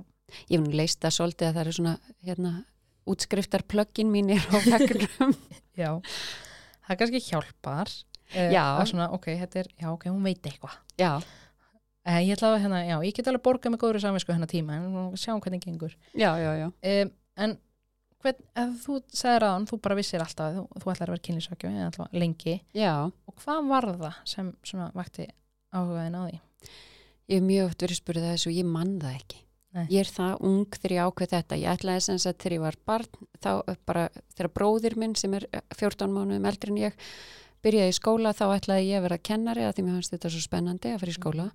Ég 0.51 0.59
hef 0.59 0.67
nú 0.67 0.75
leist 0.75 1.01
það 1.01 1.15
svolítið 1.15 1.47
að 1.49 1.55
það 1.55 1.61
eru 1.61 1.73
svona 1.73 1.95
hérna, 2.27 2.65
útskriftar 3.07 3.63
plöggin 3.63 4.11
mínir 4.11 4.43
á 4.51 4.59
veggnum. 4.67 5.35
já. 5.79 6.01
Það 6.87 6.91
er 6.91 6.97
kannski 6.97 7.21
hjálpar. 7.31 7.89
eh, 8.35 8.51
Já. 8.53 8.63
að 8.81 8.87
Svona, 8.91 9.11
ok, 9.13 9.27
þetta 9.39 9.57
er, 9.61 9.67
já, 9.81 9.89
ok, 9.93 10.05
hún 10.11 10.23
veit 10.23 10.43
eitthvað. 10.43 10.75
já, 10.99 11.23
Eh, 12.09 12.21
ég 12.31 12.41
að, 12.41 12.55
hérna, 12.63 12.79
já, 12.89 12.97
ég 13.05 13.17
get 13.17 13.27
alveg 13.29 13.43
borgað 13.45 13.75
með 13.75 13.83
góður 13.83 14.05
samvinsku 14.07 14.33
hennar 14.33 14.49
tíma, 14.49 14.79
en 14.79 15.19
sjáum 15.21 15.41
hvernig 15.45 15.61
gengur. 15.65 15.97
já, 16.41 16.53
já. 16.57 16.69
Um, 16.71 17.11
en 17.37 17.59
hvern, 18.25 18.41
þú 18.81 18.97
segir 19.13 19.45
að 19.45 19.53
hann, 19.53 19.67
þú 19.69 19.81
bara 19.85 19.99
vissir 19.99 20.25
alltaf 20.25 20.47
að 20.49 20.57
þú, 20.57 20.65
þú 20.81 20.93
ætlar 20.95 21.11
að 21.11 21.15
vera 21.17 21.25
alltaf 21.91 22.17
lengi. 22.17 22.57
Já, 22.77 22.95
Og 23.05 23.37
hvað 23.45 23.69
var 23.69 23.89
það 23.91 24.17
sem 24.33 24.49
svona 24.65 24.89
vakti 24.97 25.29
áhugaðin 25.77 26.17
á 26.17 26.23
því? 26.25 26.41
ég 27.31 27.39
hef 27.39 27.47
mjög 27.47 27.69
oft 27.69 27.85
verið 27.85 28.01
spurðið 28.01 28.33
þessu 28.33 28.51
og 28.51 28.57
ég 28.59 28.67
mann 28.67 28.97
það 29.01 29.19
ekki. 29.21 29.43
Nei. 29.71 29.85
Ég 29.87 30.01
er 30.03 30.09
það 30.11 30.41
ung 30.49 30.65
þegar 30.75 30.95
ég 30.97 31.05
ákveð 31.07 31.35
þetta. 31.37 31.59
Ég 31.61 31.77
ætlaði 31.77 32.03
sem 32.03 32.17
sagt 32.19 32.41
þegar 32.43 32.57
ég 32.57 32.63
var 32.65 32.79
barn, 32.91 33.21
þá 33.39 33.51
bara 33.87 34.09
þegar 34.35 34.51
bróðir 34.57 34.97
minn 34.99 35.15
sem 35.15 35.37
er 35.39 35.47
14 35.79 36.11
mánuðum 36.11 36.49
eldri 36.51 36.73
en 36.75 36.81
ég 36.81 36.97
byrjaði 37.63 37.93
í 37.93 37.95
skóla 38.01 38.33
þá 38.35 38.45
ætlaði 38.57 38.89
ég 38.89 38.99
að 38.99 39.07
vera 39.07 39.21
kennari 39.31 39.63
að 39.69 39.77
því 39.77 39.85
mér 39.87 39.97
fannst 40.01 40.17
þetta 40.17 40.33
svo 40.35 40.43
spennandi 40.43 40.91
að 40.91 41.03
fara 41.05 41.15
í 41.15 41.19
skóla 41.21 41.47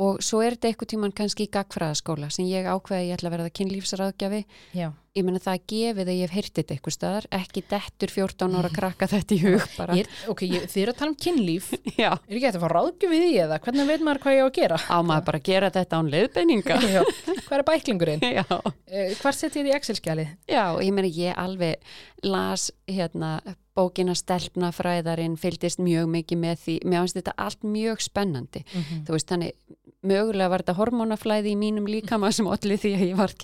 og 0.00 0.22
svo 0.24 0.40
er 0.40 0.54
þetta 0.56 0.70
eitthvað 0.70 0.88
tíman 0.94 1.12
kannski 1.12 1.44
í 1.44 1.50
gagfræðaskóla 1.52 2.30
sem 2.32 2.46
ég 2.48 2.64
ákveði 2.64 3.00
að 3.02 3.08
ég 3.10 3.16
ætla 3.18 3.28
að 3.28 3.34
verða 3.36 3.50
kynlífsraðgjafi 3.58 4.38
Já, 4.78 4.86
ég 5.18 5.26
meina 5.26 5.42
það 5.44 5.58
gefið 5.68 6.08
að 6.08 6.16
ég 6.16 6.22
hef 6.24 6.32
heyrt 6.38 6.54
þetta 6.56 6.74
eitthvað 6.76 6.94
staðar, 6.96 7.26
ekki 7.36 7.62
dettur 7.68 8.14
14 8.14 8.56
ára 8.56 8.70
krakka 8.78 9.08
þetta 9.12 9.36
í 9.36 9.40
hug 9.44 9.66
bara. 9.76 9.98
er- 10.00 10.08
ok, 10.32 10.42
ég, 10.48 10.64
þið 10.72 10.82
eru 10.86 10.94
að 10.94 10.98
tala 11.02 11.12
um 11.12 11.18
kynlíf, 11.26 11.68
Já, 12.00 12.08
er 12.16 12.32
ekki 12.38 12.44
hægt 12.46 12.56
að 12.56 12.64
fá 12.64 12.70
ráðgjöf 12.72 13.12
við 13.12 13.24
því 13.26 13.32
eða 13.44 13.60
hvernig 13.66 13.90
veit 13.92 14.06
maður 14.08 14.22
hvað 14.24 14.36
ég 14.38 14.42
á 14.42 14.48
að 14.48 14.56
gera? 14.62 14.80
á 14.88 14.98
maður 15.12 15.26
bara 15.28 15.42
að 15.42 15.48
gera 15.52 15.72
þetta 15.76 16.00
án 16.00 16.10
leiðbenninga. 16.16 16.78
Já, 16.96 17.02
hvað 17.44 17.58
er 17.60 17.66
bæklingurinn? 17.72 18.26
Já, 18.32 18.46
Uh, 18.92 19.08
Hvar 19.22 19.32
setjið 19.32 19.70
í 19.70 19.76
Excel-skjalið? 19.76 20.32
já, 20.52 20.64
ég 20.84 20.92
meina 20.92 21.08
ég 21.08 21.36
alveg 21.40 21.80
las 22.28 22.66
hérna 22.84 23.38
bókina 23.76 24.14
stelpna 24.18 24.72
fræðarinn, 24.74 25.38
fylgdist 25.40 25.80
mjög 25.82 26.10
mikið 26.12 26.40
með 26.42 26.58
því, 26.64 26.74
mér 26.84 27.04
finnst 27.04 27.18
þetta 27.20 27.36
allt 27.44 27.62
mjög 27.64 28.02
spennandi. 28.04 28.64
Þú 29.06 29.16
veist, 29.16 29.28
þannig 29.30 29.54
mögulega 30.02 30.50
var 30.50 30.64
þetta 30.64 30.78
hormónaflæði 30.80 31.52
í 31.52 31.60
mínum 31.60 31.86
líkama 31.86 32.32
sem 32.34 32.48
allir 32.50 32.80
því 32.82 32.92
að 32.96 33.06
ég 33.06 33.16
var 33.16 33.36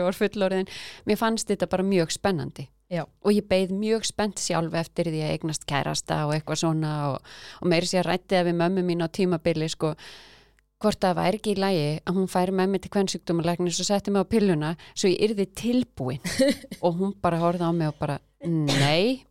ég 0.00 0.08
var 0.08 0.18
fullorðin. 0.18 0.68
Mér 1.06 1.20
fannst 1.20 1.48
þetta 1.48 1.68
bara 1.70 1.86
mjög 1.86 2.14
spennandi. 2.16 2.68
Já. 2.88 3.04
Og 3.04 3.34
ég 3.36 3.44
beið 3.44 3.74
mjög 3.76 4.06
spennt 4.08 4.40
sjálf 4.40 4.72
eftir 4.80 5.10
því 5.12 5.20
að 5.26 5.34
eignast 5.34 5.66
kærasta 5.68 6.22
og 6.24 6.32
eitthvað 6.32 6.62
svona 6.62 6.92
og, 7.10 7.18
og 7.60 7.68
meiri 7.68 7.88
sér 7.88 8.08
rætti 8.08 8.38
að 8.38 8.48
við 8.48 8.58
mömmu 8.62 8.84
mín 8.88 9.04
á 9.04 9.12
tímabili 9.12 9.68
sko 9.68 9.92
hvort 10.80 11.00
það 11.02 11.18
væri 11.18 11.40
ekki 11.40 11.52
í 11.52 11.58
lagi 11.58 11.88
að 12.06 12.16
hún 12.16 12.30
færi 12.30 12.54
með 12.54 12.72
mig 12.72 12.82
til 12.84 12.92
kvennsjúkdómalæknis 12.94 13.80
og 13.82 13.88
setti 13.88 14.14
mig 14.14 14.24
á 14.24 14.32
pilluna 14.32 14.70
svo 14.94 15.10
ég 15.10 15.20
yrði 15.26 15.48
tilbúin 15.58 16.22
og 16.84 17.00
hún 17.00 17.14
bara 17.20 17.42
horfði 17.42 17.68
á 17.68 17.72
mig 17.74 17.90
og 17.90 17.98
bara 18.00 18.18
nei, 18.44 19.24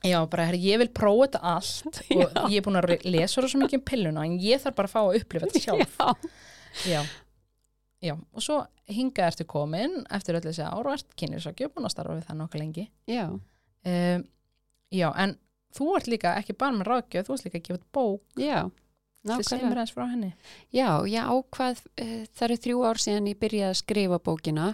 Já, 0.00 0.16
bara 0.32 0.46
herri, 0.48 0.60
ég 0.64 0.78
vil 0.80 0.88
prófa 0.96 1.26
þetta 1.26 1.40
allt 1.44 1.98
og 2.16 2.22
Já. 2.22 2.44
ég 2.48 2.56
er 2.60 2.64
búin 2.64 2.78
að 2.80 2.92
lesa 3.04 3.42
svo 3.44 3.58
mikið 3.60 3.80
um 3.80 3.84
pilluna 3.90 4.22
en 4.24 4.38
ég 4.40 4.62
þarf 4.62 4.76
bara 4.78 4.88
að 4.88 4.94
fá 4.94 5.00
að 5.02 5.18
upplifa 5.20 5.48
þetta 5.50 5.64
sjálf. 5.66 5.98
já, 6.88 7.02
Já. 8.00 8.14
Og 8.32 8.40
svo 8.40 8.62
hinga 8.88 9.26
ertu 9.28 9.44
komin 9.44 9.98
eftir 10.08 10.38
öll 10.38 10.44
þessi 10.46 10.64
ár 10.64 10.86
og 10.88 10.94
ert 10.94 11.10
kynlífsakjó 11.20 11.68
búin 11.74 11.84
að 11.84 11.92
starfa 11.92 12.16
við 12.16 12.24
það 12.30 12.38
nokkuð 12.44 12.62
lengi. 12.64 12.86
já, 13.10 13.26
Um, 13.80 14.24
já, 14.92 15.06
en 15.16 15.30
þú 15.72 15.86
ert 15.96 16.08
líka 16.12 16.34
ekki 16.36 16.52
bara 16.60 16.74
með 16.76 16.88
ráðgjöf, 16.90 17.24
þú 17.30 17.32
ert 17.38 17.44
líka 17.46 17.56
að 17.60 17.62
gefa 17.68 17.78
bók 17.96 18.20
já 18.36 18.58
nákvæmlega. 19.24 19.46
sem 19.48 19.62
er 19.70 19.78
aðeins 19.78 19.92
frá 19.96 20.02
henni. 20.10 20.28
Já, 20.76 20.88
ég 21.08 21.30
ákvað, 21.32 21.80
uh, 21.96 22.10
það 22.36 22.44
eru 22.48 22.58
þrjú 22.66 22.82
ár 22.90 23.00
síðan 23.00 23.30
ég 23.30 23.38
byrjaði 23.40 23.70
að 23.70 23.78
skrifa 23.80 24.18
bókina 24.20 24.66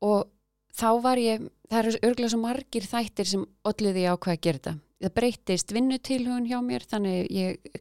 og 0.00 0.30
þá 0.76 0.88
var 1.04 1.20
ég, 1.22 1.44
það 1.70 1.82
eru 1.82 2.00
örgulega 2.08 2.32
svo 2.34 2.40
margir 2.42 2.88
þættir 2.88 3.30
sem 3.30 3.46
olliði 3.68 4.06
ég 4.06 4.16
ákvað 4.16 4.36
að 4.36 4.42
gera 4.46 4.60
þetta. 4.60 4.74
Það 5.00 5.14
breytist 5.16 5.72
vinnutilhugun 5.72 6.50
hjá 6.50 6.58
mér, 6.64 6.84
þannig 6.90 7.30
ég 7.32 7.78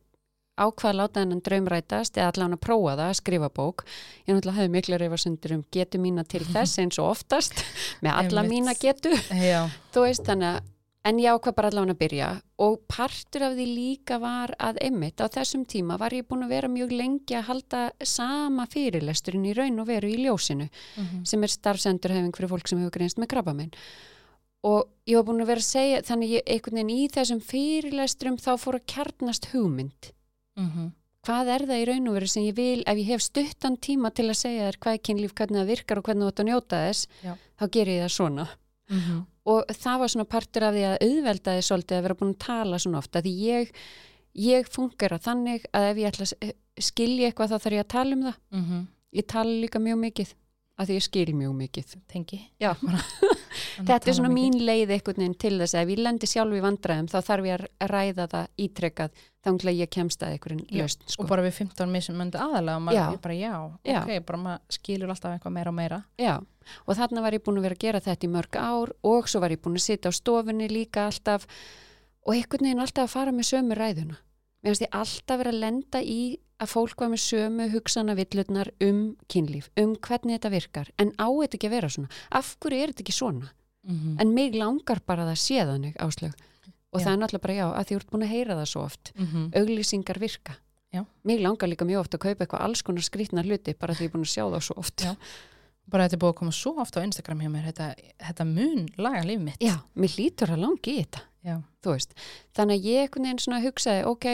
ákvað 0.59 0.89
að 0.89 0.97
láta 0.99 1.23
hennan 1.23 1.43
draumrætast 1.43 2.17
eða 2.19 2.31
allan 2.33 2.55
að 2.57 2.63
prófa 2.65 2.95
það 2.97 3.05
að 3.05 3.19
skrifa 3.19 3.49
bók. 3.55 3.85
Ég 4.25 4.35
náttúrulega 4.35 4.57
hefði 4.59 4.73
mikla 4.75 4.99
reyfarsundur 4.99 5.55
um 5.55 5.63
getu 5.75 6.01
mína 6.03 6.25
til 6.27 6.43
þess 6.47 6.79
eins 6.83 6.99
og 6.99 7.13
oftast 7.13 7.63
með 8.03 8.19
alla 8.23 8.43
mína 8.47 8.75
getu 8.79 9.13
þú 9.93 10.05
veist 10.05 10.27
þannig 10.27 10.57
að 10.57 10.67
en 11.05 11.17
ég 11.17 11.31
ákvað 11.31 11.55
bara 11.55 11.69
allavega 11.71 11.93
að 11.95 11.99
byrja 12.01 12.29
og 12.59 12.79
partur 12.91 13.43
af 13.47 13.53
því 13.55 13.65
líka 13.71 14.17
var 14.19 14.51
að 14.59 14.77
emmitt 14.83 15.21
á 15.23 15.27
þessum 15.31 15.63
tíma 15.65 15.97
var 15.97 16.11
ég 16.11 16.27
búin 16.27 16.43
að 16.43 16.49
vera 16.49 16.67
mjög 16.67 16.91
lengi 16.91 17.35
að 17.39 17.47
halda 17.47 17.91
sama 18.03 18.65
fyrirlesturinn 18.67 19.45
í 19.47 19.53
raun 19.55 19.79
og 19.79 19.87
veru 19.87 20.09
í 20.11 20.17
ljósinu 20.25 20.69
Mhm. 20.97 21.25
sem 21.25 21.43
er 21.43 21.47
starfsendurhefing 21.47 22.35
fyrir 22.35 22.49
fólk 22.49 22.67
sem 22.67 22.79
hefur 22.79 22.91
greinst 22.99 23.17
með 23.17 23.27
krabbaminn 23.31 23.71
og 24.63 24.89
ég 25.07 25.15
var 25.15 25.23
búin 25.23 25.41
að 25.41 25.47
vera 25.47 25.61
að 25.63 25.71
segja 25.71 26.01
þannig 26.03 26.29
ég, 26.35 26.43
einhvern 26.45 26.75
veginn 26.75 26.89
í 26.97 27.09
þessum 27.09 27.41
fyrirlesturum 27.41 28.37
þá 28.37 28.51
fór 28.59 28.75
að 28.79 28.85
kjarnast 28.93 29.45
hugmynd 29.53 30.11
Mhm. 30.57 30.91
hvað 31.23 31.47
er 31.55 31.65
það 31.67 31.79
í 31.81 31.85
raun 31.87 32.07
og 32.09 32.13
veru 32.15 32.27
sem 32.27 32.43
ég 32.43 32.55
vil 32.55 32.83
ef 32.85 32.97
ég 32.97 33.05
hef 33.05 33.21
stuttan 33.21 33.77
tíma 33.77 34.13
til 34.13 34.25
að 34.27 34.35
segja 34.35 34.67
þér 34.71 34.77
hvað 34.79 34.93
er 34.93 34.97
kynlíf, 35.07 35.33
hvernig 35.33 35.61
það 35.63 35.67
virkar 35.71 35.97
og 35.97 36.03
hvernig 36.03 36.23
þú 36.23 36.27
átt 36.27 36.43
að 36.43 36.49
njóta 36.49 36.77
þess 36.83 37.07
Já. 37.23 37.35
þá 37.59 37.71
ger 37.71 37.85
ég 37.87 38.03
það 38.03 38.11
svona 38.17 38.47
Mhm. 38.89 39.25
Og 39.49 39.71
það 39.73 39.99
var 40.03 40.11
svona 40.13 40.27
partur 40.29 40.65
af 40.67 40.75
því 40.75 40.83
að 40.89 40.97
auðveldaði 41.07 41.65
svolítið 41.69 41.97
að 41.99 42.05
vera 42.07 42.17
búin 42.19 42.33
að 42.35 42.41
tala 42.45 42.79
svona 42.83 43.01
ofta 43.01 43.21
því 43.25 43.33
ég, 43.47 43.71
ég 44.49 44.69
funkar 44.73 45.15
að 45.17 45.25
þannig 45.29 45.65
að 45.73 45.87
ef 45.93 46.01
ég 46.03 46.11
ætla 46.11 46.27
að 46.29 46.53
skilja 46.89 47.29
eitthvað 47.31 47.53
þá 47.53 47.57
þarf 47.65 47.77
ég 47.79 47.85
að 47.85 47.91
tala 47.95 48.15
um 48.19 48.23
það 48.29 48.37
Mhm. 48.59 48.83
ég 49.19 49.27
tala 49.33 49.57
líka 49.63 49.79
mjög 49.81 49.99
mikið 50.05 50.33
að 50.79 50.87
því 50.91 50.95
ég 50.99 51.03
skil 51.09 51.33
mjög 51.35 51.55
mikið 51.63 51.95
Tengi. 52.07 52.39
Já. 52.61 52.73
Bara, 52.83 53.01
þetta 53.77 54.11
er 54.11 54.17
svona 54.17 54.31
mín 54.33 54.57
leið 54.61 54.93
einhvern 54.95 55.23
veginn 55.23 55.37
til 55.41 55.55
þess 55.61 55.75
að 55.75 55.83
ef 55.83 55.93
ég 55.93 56.03
lendir 56.05 56.31
sjálf 56.31 56.55
í 56.55 56.61
vandræðum 56.63 57.09
þá 57.11 57.17
þarf 57.29 57.49
ég 57.49 57.65
að 57.65 57.91
ræða 57.93 58.27
það 58.33 58.63
ítrekkað 58.65 59.25
þá 59.39 59.49
ég 59.71 59.89
kemst 59.89 60.23
að 60.23 60.35
einhverjum 60.35 60.63
Já, 60.67 60.83
löst 60.83 61.03
sko. 61.07 61.23
og 61.23 61.29
bara 61.29 61.45
við 61.45 61.53
15 61.63 61.91
mismunandi 61.93 62.39
aðalega 62.39 62.77
og 62.77 62.85
maður 62.85 63.19
bara 63.23 63.35
já, 63.39 63.53
Já. 63.87 63.99
ok, 64.01 64.25
bara 64.27 64.39
maður 64.43 64.77
skilur 64.77 65.13
alltaf 65.13 65.35
eitthvað 65.35 65.55
meira 65.55 65.71
og 65.71 65.77
meira 65.77 65.99
Já, 66.19 66.35
og 66.85 66.97
þarna 66.99 67.23
var 67.25 67.37
ég 67.37 67.43
búin 67.45 67.61
að 67.61 67.69
vera 67.69 67.77
að 67.79 67.85
gera 67.85 68.03
þetta 68.03 68.27
í 68.27 68.31
mörg 68.33 68.59
ár 68.59 68.95
og 69.01 69.29
svo 69.31 69.43
var 69.43 69.55
ég 69.55 69.61
búin 69.63 69.79
að 69.79 69.85
sitja 69.87 70.11
á 70.11 70.13
stofunni 70.13 70.67
líka 70.71 71.07
alltaf 71.07 71.47
og 72.25 72.35
einhvern 72.35 72.67
veginn 72.67 72.83
alltaf 72.83 73.07
að 73.07 73.15
fara 73.15 73.31
með 73.33 73.49
sömu 73.53 73.77
ræðuna. 73.79 74.19
Mér 74.59 74.73
finnst 74.73 74.83
ég 74.85 74.95
alltaf 74.99 75.39
vera 75.39 75.51
að 75.53 75.61
lenda 75.63 76.01
í 76.03 76.19
að 76.59 76.71
fólk 76.73 76.99
var 76.99 77.11
með 77.13 77.21
sömu 77.23 77.69
hugsana 77.71 78.15
villutnar 78.19 78.69
um 78.83 79.15
kynlíf, 79.31 79.69
um 79.79 79.93
hvernig 79.95 80.35
þetta 80.35 80.51
virkar, 80.51 80.89
en 80.99 81.13
á 81.15 81.27
þetta 81.31 81.55
ekki 81.55 81.69
að 81.69 81.75
vera 81.77 81.89
svona. 81.93 82.09
Af 82.35 82.49
hverju 82.59 82.81
er 82.83 82.91
þetta 82.91 83.05
ekki 83.05 83.15
svona? 83.15 83.51
mm 83.87 84.17
En 84.19 84.33
mig 84.35 84.55
langar 84.59 84.99
bara 85.07 85.23
að 85.23 85.29
það 85.31 85.39
sé 85.45 85.61
þannig 85.69 85.95
áslög. 86.03 86.33
Og 86.91 86.99
Já. 86.99 87.05
það 87.05 87.13
er 87.13 87.19
náttúrulega 87.21 87.45
bara 87.45 87.53
já, 87.55 87.67
að 87.69 87.85
því 87.85 87.93
þú 87.95 87.99
ert 88.01 88.11
búin 88.11 88.25
að 88.25 88.33
heyra 88.33 88.55
það 88.59 88.67
svo 88.73 88.81
oft. 88.83 89.11
Auglýsingar 89.55 90.19
virka. 90.19 90.55
Já. 90.91 91.05
Mig 91.23 91.39
langar 91.39 91.69
líka 91.69 91.85
mjög 91.85 91.99
oft 92.01 92.15
að 92.17 92.23
kaupa 92.25 92.43
eitthvað 92.43 92.63
alls 92.65 92.81
konar 92.81 93.05
skrýtna 93.05 93.43
hluti 93.45 93.75
bara 93.79 93.93
því 93.93 94.03
ég 94.03 94.09
er 94.09 94.13
búin 94.17 94.25
að 94.25 94.33
sjá 94.33 94.43
það 94.49 94.63
svo 94.65 94.75
oft. 94.81 95.05
Já. 95.05 95.15
bara 95.89 96.03
þetta 96.05 96.17
er 96.17 96.21
búið 96.21 96.33
að 96.33 96.39
koma 96.39 96.51
svo 96.53 96.71
ofta 96.81 96.99
á 97.01 97.05
Instagram 97.05 97.39
hjá 97.41 97.49
mér 97.49 97.63
þetta, 97.71 97.85
þetta 98.27 98.45
mun 98.45 98.83
laga 98.97 99.23
líf 99.25 99.39
mitt 99.41 99.61
Já, 99.63 99.75
mér 99.95 100.11
lítur 100.17 100.51
að 100.53 100.61
langi 100.65 100.91
í 100.91 100.97
þetta. 101.01 101.21
Já. 101.45 101.59
þú 101.83 101.95
veist. 101.95 102.15
Þannig 102.57 102.79
að 102.79 102.87
ég 102.89 103.05
einhvern 103.05 103.27
veginn 103.29 103.43
svona 103.43 103.63
hugsaði, 103.63 104.05
ok, 104.09 104.27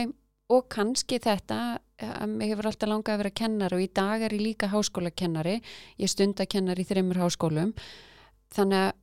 og 0.55 0.67
kannski 0.73 1.19
þetta, 1.21 1.61
að 2.01 2.27
mig 2.33 2.51
hefur 2.51 2.69
alltaf 2.69 2.91
langað 2.91 3.15
að 3.15 3.23
vera 3.23 3.37
kennari 3.39 3.77
og 3.77 3.85
í 3.85 3.93
dag 3.93 4.25
er 4.25 4.35
ég 4.35 4.43
líka 4.43 4.69
háskólakennari, 4.73 5.55
ég 6.01 6.11
stundakennari 6.11 6.85
í 6.85 6.89
þreymur 6.89 7.21
háskólum, 7.23 7.73
þannig 8.53 8.87
að 8.87 8.93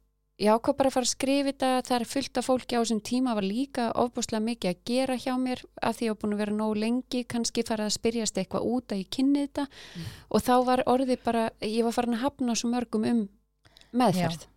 ég 0.43 0.57
ákvað 0.57 0.77
bara 0.79 0.91
að 0.91 0.97
fara 0.97 1.07
að 1.07 1.13
skrifa 1.13 1.51
þetta, 1.51 1.71
það 1.87 1.97
er 1.97 2.09
fullt 2.13 2.39
af 2.41 2.47
fólki 2.49 2.79
á 2.79 2.81
þessum 2.83 3.03
tíma, 3.07 3.35
var 3.39 3.47
líka 3.47 3.89
ofbúslega 4.03 4.47
mikið 4.47 4.73
að 4.73 4.81
gera 4.91 5.19
hjá 5.21 5.33
mér 5.39 5.63
af 5.83 5.99
því 5.99 6.09
ég 6.09 6.15
var 6.15 6.21
búin 6.23 6.37
að 6.37 6.43
vera 6.43 6.57
nógu 6.57 6.79
lengi, 6.83 7.25
kannski 7.29 7.67
farið 7.69 7.89
að 7.89 7.97
spyrjast 7.99 8.41
eitthvað 8.41 8.71
út 8.75 8.95
að 8.95 9.03
ég 9.03 9.13
kynni 9.13 9.45
þetta 9.47 9.67
og 10.31 10.47
þá 10.47 10.55
var 10.67 10.85
orðið 10.91 11.23
bara, 11.27 11.45
ég 11.61 11.87
var 11.87 11.95
farin 11.99 12.19
að 12.19 12.25
hafna 12.27 12.57
svo 12.59 12.73
mörgum 12.73 13.07
um 13.07 13.23
meðferð. 13.93 14.49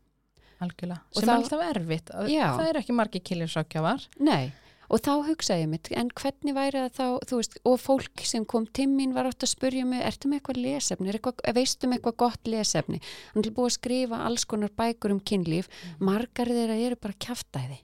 Algjörlega, 0.64 1.02
sem 1.12 1.30
er 1.30 1.36
alltaf 1.36 1.66
erfitt 1.70 2.14
Já. 2.32 2.48
það 2.56 2.70
er 2.70 2.80
ekki 2.82 2.96
margir 2.96 3.26
kiljursakjafar 3.26 4.08
Nei, 4.20 4.54
og 4.90 5.02
þá 5.06 5.12
hugsaði 5.30 5.66
ég 5.66 5.72
mitt, 5.72 5.90
en 5.98 6.12
hvernig 6.20 6.56
væri 6.58 6.84
það 6.84 6.92
þá, 6.98 7.30
þú 7.30 7.40
veist, 7.40 7.58
og 7.66 7.80
fólk 7.82 8.26
sem 8.28 8.46
kom 8.50 8.68
til 8.68 8.88
mín 8.92 9.16
var 9.16 9.30
átt 9.30 9.46
að 9.46 9.54
spurja 9.56 9.88
mig, 9.88 10.04
ertu 10.06 10.30
með 10.30 10.42
eitthvað 10.42 10.62
lesefni, 10.66 11.10
er 11.10 11.20
eitthvað, 11.20 11.42
veistu 11.58 11.90
með 11.90 12.00
eitthvað 12.00 12.20
gott 12.26 12.52
lesefni? 12.52 13.02
Hann 13.34 13.46
er 13.46 13.56
búið 13.56 13.72
að 13.72 13.78
skrifa 13.80 14.22
alls 14.28 14.46
konar 14.50 14.78
bækur 14.78 15.16
um 15.16 15.24
kynlíf, 15.32 15.72
margar 16.00 16.52
þeirra 16.54 16.78
eru 16.86 17.00
bara 17.02 17.18
kjaftæði, 17.26 17.82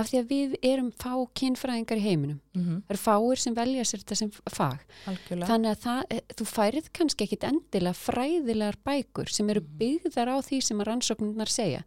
af 0.00 0.10
því 0.10 0.20
að 0.20 0.28
við 0.30 0.52
erum 0.70 0.90
fá 0.94 1.12
kynfræðingar 1.38 1.98
í 1.98 2.04
heiminum. 2.04 2.40
mm 2.54 2.62
-hmm. 2.62 2.82
Það 2.86 2.94
eru 2.94 3.02
fáir 3.06 3.38
sem 3.38 3.54
velja 3.54 3.84
sér 3.84 4.02
þetta 4.02 4.16
sem 4.16 4.30
fag. 4.30 4.78
algjörlega 5.06 5.46
Þannig 5.50 5.70
að 5.70 5.80
það, 5.86 6.04
eh, 6.10 6.20
þú 6.36 6.44
færið 6.46 6.92
kannski 6.92 7.24
ekkit 7.24 7.44
endilega 7.44 7.94
fræðilegar 7.94 8.76
bækur 8.84 9.28
sem 9.28 9.50
eru 9.50 9.60
byggðar 9.60 10.28
á 10.30 10.36
því 10.42 10.62
sem 10.62 10.78
að 10.78 10.86
rannsóknirnar 10.86 11.48
segja. 11.48 11.82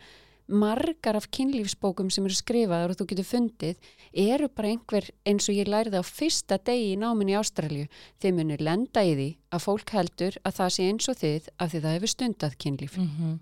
Margar 0.53 1.17
af 1.17 1.25
kynlífsbókum 1.33 2.11
sem 2.13 2.25
eru 2.27 2.35
skrifaðar 2.37 2.93
og 2.93 2.99
þú 2.99 3.07
getur 3.09 3.25
fundið 3.25 3.87
eru 4.13 4.49
bara 4.53 4.69
einhver 4.69 5.07
eins 5.25 5.49
og 5.49 5.57
ég 5.57 5.69
lærði 5.71 5.97
á 5.97 6.03
fyrsta 6.05 6.59
degi 6.61 6.91
í 6.93 6.99
náminni 7.01 7.33
í 7.33 7.39
Ástralju. 7.39 7.87
Þið 8.21 8.37
munir 8.37 8.61
lenda 8.61 9.01
í 9.01 9.15
því 9.17 9.29
að 9.49 9.65
fólk 9.65 9.93
heldur 9.97 10.37
að 10.45 10.59
það 10.59 10.73
sé 10.75 10.87
eins 10.91 11.09
og 11.09 11.19
þið 11.23 11.49
af 11.57 11.73
því 11.73 11.81
það 11.85 11.97
hefur 11.97 12.13
stundað 12.13 12.57
kynlíf. 12.61 12.97
mm 12.97 13.09
-hmm. 13.09 13.39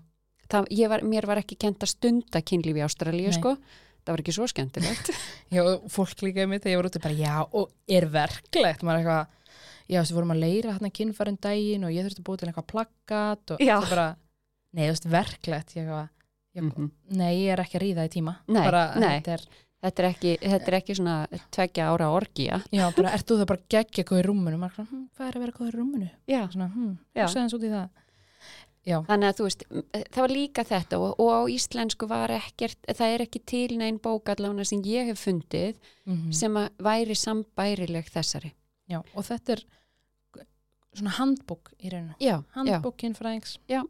Það, 0.52 0.88
var, 0.88 1.02
mér 1.02 1.26
var 1.26 1.40
ekki 1.40 1.56
kent 1.56 1.82
að 1.82 1.92
stunda 1.94 2.42
kynlíf 2.42 2.76
í 2.76 2.84
Ástralju 2.84 3.32
sko. 3.32 3.56
Það 4.02 4.12
var 4.12 4.20
ekki 4.20 4.34
svo 4.34 4.46
skemmtilegt. 4.50 5.12
Já, 5.54 5.62
og 5.62 5.86
fólk 5.92 6.22
líka 6.22 6.46
með 6.46 6.64
þegar 6.64 6.72
ég 6.72 6.80
var 6.80 6.88
úti 6.88 7.02
bara, 7.02 7.14
já, 7.14 7.36
og 7.52 7.70
er 7.86 8.06
verklegt, 8.10 8.82
maður 8.82 8.98
er 8.98 9.02
eitthvað, 9.02 9.26
já, 9.86 10.00
þess 10.00 10.10
að 10.10 10.16
vorum 10.16 10.34
að 10.34 10.42
leira 10.42 10.72
hérna 10.72 10.90
kynfærin 10.90 11.38
daginn 11.38 11.84
og 11.84 11.92
ég 11.92 12.06
þurfti 12.06 12.22
að 12.22 12.26
búið 12.26 12.40
til 12.40 12.48
eitthvað 12.48 12.70
plaggat 12.72 13.52
og 13.54 13.62
það 13.62 13.88
bara, 13.92 14.06
nei, 14.72 14.82
þú 14.82 14.94
veist, 14.94 15.08
verklegt, 15.12 15.76
ég 15.76 15.84
eitthvað, 15.84 16.08
ég, 16.56 16.62
Mhm. 16.62 16.90
nei, 17.10 17.34
ég 17.46 17.52
er 17.52 17.58
ekki 17.64 17.78
að 17.78 17.82
ríða 17.86 18.04
í 18.08 18.12
tíma. 18.20 18.36
Nei, 18.48 18.62
bara, 18.64 18.94
nei. 18.98 19.20
Þetta 19.20 19.32
er, 19.38 19.40
Þetta 19.82 19.98
er 19.98 20.06
ekki, 20.14 20.38
þetta 20.38 20.68
er 20.68 20.74
ekki 20.78 20.94
svona 20.94 21.26
tveggja 21.50 21.86
ára 21.90 22.06
orgía. 22.14 22.62
já, 22.70 22.84
bara, 22.94 23.10
ert 23.16 23.26
þú 23.26 23.38
það 23.40 23.46
bara 23.46 23.60
geggja 23.68 24.04
góð 24.04 24.20
í 24.20 24.26
rúmunu? 24.28 24.58
Maður 24.58 24.86
hm, 24.88 25.08
hvað 25.16 25.26
er 25.28 25.32
að 25.32 25.40
vera 25.42 25.52
góð 25.52 25.66
í 25.66 25.74
rúmunu? 25.74 26.10
Já. 26.28 26.48
Svona, 26.52 26.68
hm, 26.72 26.98
Já. 27.16 27.26
í 27.26 27.70
það. 27.72 27.88
Já, 28.86 28.98
Þannig 29.06 29.28
að 29.30 29.36
þú 29.38 29.44
veist, 29.46 29.62
m- 29.70 29.82
það 30.10 30.20
var 30.22 30.28
líka 30.28 30.64
þetta 30.66 30.98
og, 30.98 31.20
og 31.20 31.30
á 31.34 31.40
íslensku 31.50 32.08
var 32.08 32.28
ekkert, 32.30 32.76
það 32.88 33.14
er 33.14 33.20
ekki 33.26 33.40
til 33.46 33.76
neinn 33.78 33.98
bók 33.98 34.24
allavega 34.24 34.64
sem 34.66 34.82
ég 34.82 35.06
hef 35.06 35.18
fundið 35.26 35.76
mm 36.06 36.32
sem 36.32 36.52
að 36.54 36.68
væri 36.78 37.14
sambærileg 37.14 38.06
þessari. 38.10 38.52
já, 38.90 38.98
og 39.16 39.22
þetta 39.24 39.50
er 39.50 39.62
svona 40.94 41.10
handbók 41.10 41.72
í 41.82 41.90
rauninu. 41.90 42.14
Já, 42.20 42.42
já. 43.68 43.82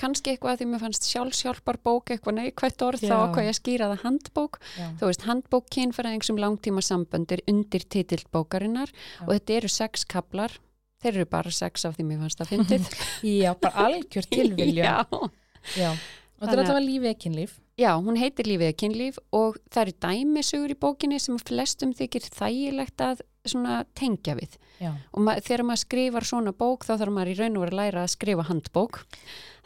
Kannski 0.00 0.32
eitthvað 0.34 0.52
að 0.54 0.60
því 0.60 0.66
mér 0.70 0.82
fannst 0.84 1.08
sjálfsjálfar 1.08 1.78
bók 1.86 2.12
eitthvað 2.14 2.36
neikvætt 2.38 2.84
orð 2.86 3.04
Já. 3.04 3.10
þá 3.10 3.16
ég 3.44 3.50
að 3.52 3.58
skýra 3.58 3.88
það 3.92 4.04
handbók. 4.04 4.58
Já, 4.78 4.86
Þú 5.00 5.10
veist, 5.10 5.26
handbók 5.28 5.70
kynfæraðing 5.74 6.26
sem 6.28 6.40
langtíma 6.42 6.84
samböndir 6.84 7.42
undir 7.50 7.86
titill 7.88 8.24
bókarinnar 8.34 8.92
Já. 8.92 9.24
og 9.26 9.32
þetta 9.34 9.58
eru 9.58 9.72
sex 9.72 10.04
kaplar. 10.04 10.58
Þeir 11.04 11.14
eru 11.18 11.26
bara 11.28 11.50
sex 11.52 11.84
af 11.84 11.96
því 11.98 12.06
mér 12.08 12.22
fannst 12.24 12.40
það 12.40 12.52
fyndið. 12.54 12.92
já 13.44 13.50
bara 13.60 13.88
algjör 13.88 14.30
tilvilja. 14.30 14.96
Og 16.34 16.48
þetta 16.48 16.52
er 16.52 16.60
að- 16.60 16.66
alltaf 16.68 16.82
lífið 16.84 17.10
ekki 17.12 17.28
kynlíf. 17.28 17.52
Já, 17.74 17.90
hún 17.98 18.18
heitir 18.20 18.46
Lífið 18.46 18.68
að 18.70 18.76
kynlíf 18.78 19.16
og 19.34 19.56
það 19.72 19.80
eru 19.82 19.94
dæmisugur 20.04 20.72
í 20.74 20.76
bókinni 20.78 21.16
sem 21.22 21.38
flestum 21.42 21.94
þykir 21.96 22.28
þægilegt 22.30 23.02
að 23.02 23.22
tengja 23.94 24.34
við. 24.38 24.58
Já. 24.80 24.90
Og 25.12 25.24
ma 25.24 25.36
þegar 25.38 25.64
maður 25.68 25.82
skrifar 25.84 26.26
svona 26.28 26.52
bók 26.56 26.86
þá 26.86 26.94
þarf 26.96 27.14
maður 27.14 27.32
í 27.32 27.38
raun 27.38 27.58
og 27.58 27.64
verið 27.64 27.74
að 27.74 27.80
læra 27.80 28.04
að 28.04 28.12
skrifa 28.14 28.46
handbók. 28.48 29.00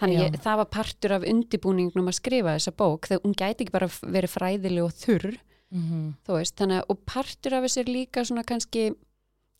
Þannig 0.00 0.22
ég, 0.22 0.38
það 0.44 0.60
var 0.60 0.70
partur 0.74 1.14
af 1.16 1.26
undibúningnum 1.26 2.10
að 2.10 2.18
skrifa 2.18 2.56
þessa 2.56 2.74
bók 2.78 3.10
þegar 3.10 3.24
hún 3.24 3.38
gæti 3.38 3.64
ekki 3.64 3.74
bara 3.74 3.90
verið 4.02 4.34
fræðileg 4.34 4.88
og 4.88 4.96
þurr, 5.04 5.38
Mm 5.68 6.14
þú 6.24 6.32
veist. 6.38 6.56
Þannig 6.56 6.86
og 6.88 6.98
partur 7.04 7.54
af 7.54 7.64
þessu 7.66 7.80
er 7.82 7.90
líka 7.92 8.24
svona 8.24 8.44
kannski 8.48 8.94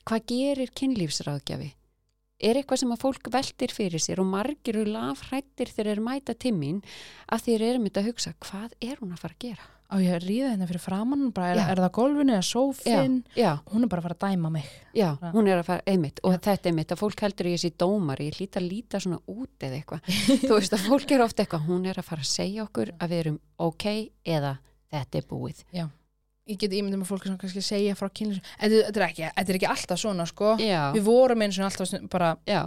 hvað 0.08 0.24
gerir 0.30 0.70
kynlífsráðgjafi? 0.72 1.72
Er 2.38 2.56
eitthvað 2.56 2.80
sem 2.80 2.92
að 2.94 3.02
fólk 3.02 3.28
veltir 3.34 3.72
fyrir 3.74 4.00
sér 4.00 4.22
og 4.22 4.28
margir 4.30 4.78
eru 4.78 4.92
lafhrættir 4.94 5.68
þegar 5.68 5.90
þeir 5.90 6.04
mæta 6.06 6.34
timminn 6.38 6.82
að 7.26 7.48
þeir 7.48 7.64
eru 7.66 7.82
myndið 7.82 8.00
að 8.02 8.08
hugsa 8.12 8.34
hvað 8.38 8.76
er 8.80 9.00
hún 9.02 9.12
að 9.12 9.24
fara 9.24 9.36
að 9.36 9.42
gera? 9.44 9.66
Á 9.88 9.96
ég 10.04 10.12
að 10.12 10.24
ríða 10.28 10.48
hérna 10.52 10.66
fyrir 10.68 10.82
framann, 10.84 11.30
bara 11.32 11.46
er, 11.54 11.58
Já. 11.62 11.68
er 11.72 11.80
það 11.80 11.92
gólfinu 11.96 12.32
eða 12.34 12.44
sófinn? 12.44 13.14
Já, 13.38 13.52
Hún 13.72 13.86
er 13.86 13.88
bara 13.88 14.02
að 14.02 14.06
fara 14.08 14.16
að 14.18 14.24
dæma 14.34 14.50
mig. 14.52 14.66
já, 14.92 15.06
Já. 15.16 15.30
hún 15.32 15.48
er 15.48 15.58
að 15.62 15.64
fara 15.64 15.82
einmitt 15.88 16.20
og 16.22 16.34
Já. 16.34 16.38
þetta 16.44 16.66
er 16.68 16.72
einmitt 16.72 16.92
að 16.92 17.00
fólk 17.00 17.20
heldur 17.24 17.46
ég 17.48 17.62
sé 17.62 17.70
dómar 17.72 18.20
ég 18.20 18.36
hlýta 18.36 18.60
að 18.60 18.68
líta 18.68 19.00
svona 19.00 19.20
út 19.32 19.64
eða 19.64 19.78
eitthvað 19.78 20.00
þú 20.44 20.50
veist 20.58 20.76
að 20.76 20.84
fólk 20.90 21.10
er 21.16 21.24
ofta 21.24 21.42
eitthvað 21.46 21.64
hún 21.70 21.86
er 21.88 21.96
að 22.02 22.04
fara 22.10 22.20
að 22.20 22.28
segja 22.34 22.66
okkur 22.68 22.92
að 23.00 23.08
við 23.14 23.22
erum 23.24 23.38
ok 23.58 23.86
eða 24.28 24.52
þetta 24.92 25.18
er 25.22 25.26
búið 25.32 25.64
Já. 25.72 25.86
Ég 26.48 26.56
get 26.60 26.72
ímyndum 26.72 27.02
að 27.04 27.10
fólk 27.14 27.24
sem 27.28 27.36
kannski 27.40 27.60
segja 27.64 27.92
frá 27.96 28.08
kynlíf. 28.08 28.44
Þetta 28.60 28.84
þetta 28.88 29.00
er 29.00 29.06
ekki, 29.08 29.24
þetta 29.36 29.52
er 29.52 29.56
ekki 29.58 29.66
alltaf 29.68 29.98
svona, 30.00 30.24
sko. 30.28 30.54
Já, 30.64 30.92
Við 30.96 31.02
vorum 31.04 31.42
eins 31.44 31.58
og 31.60 31.66
alltaf 31.66 31.90
bara, 32.08 32.30
já, 32.48 32.62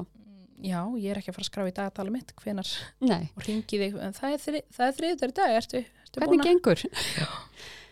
já, 0.62 0.82
ég 1.02 1.10
er 1.10 1.18
ekki 1.18 1.32
að 1.32 1.38
fara 1.40 1.46
að 1.46 1.50
skrá 1.50 1.64
í 1.66 1.74
dagatali 1.74 2.14
mitt, 2.14 2.34
hvenar, 2.38 2.70
nei 3.02 3.32
og 3.34 3.42
ringi 3.48 3.80
þig, 3.82 3.96
en 4.06 4.14
það 4.14 4.36
er, 4.36 4.44
þri, 4.46 4.62
það 4.78 4.86
er 4.92 4.94
þriðutar 5.00 5.34
í 5.34 5.36
dag, 5.42 5.56
ertu 5.58 5.82
Hvernig 6.18 6.42
að? 6.42 6.50
gengur? 6.50 6.84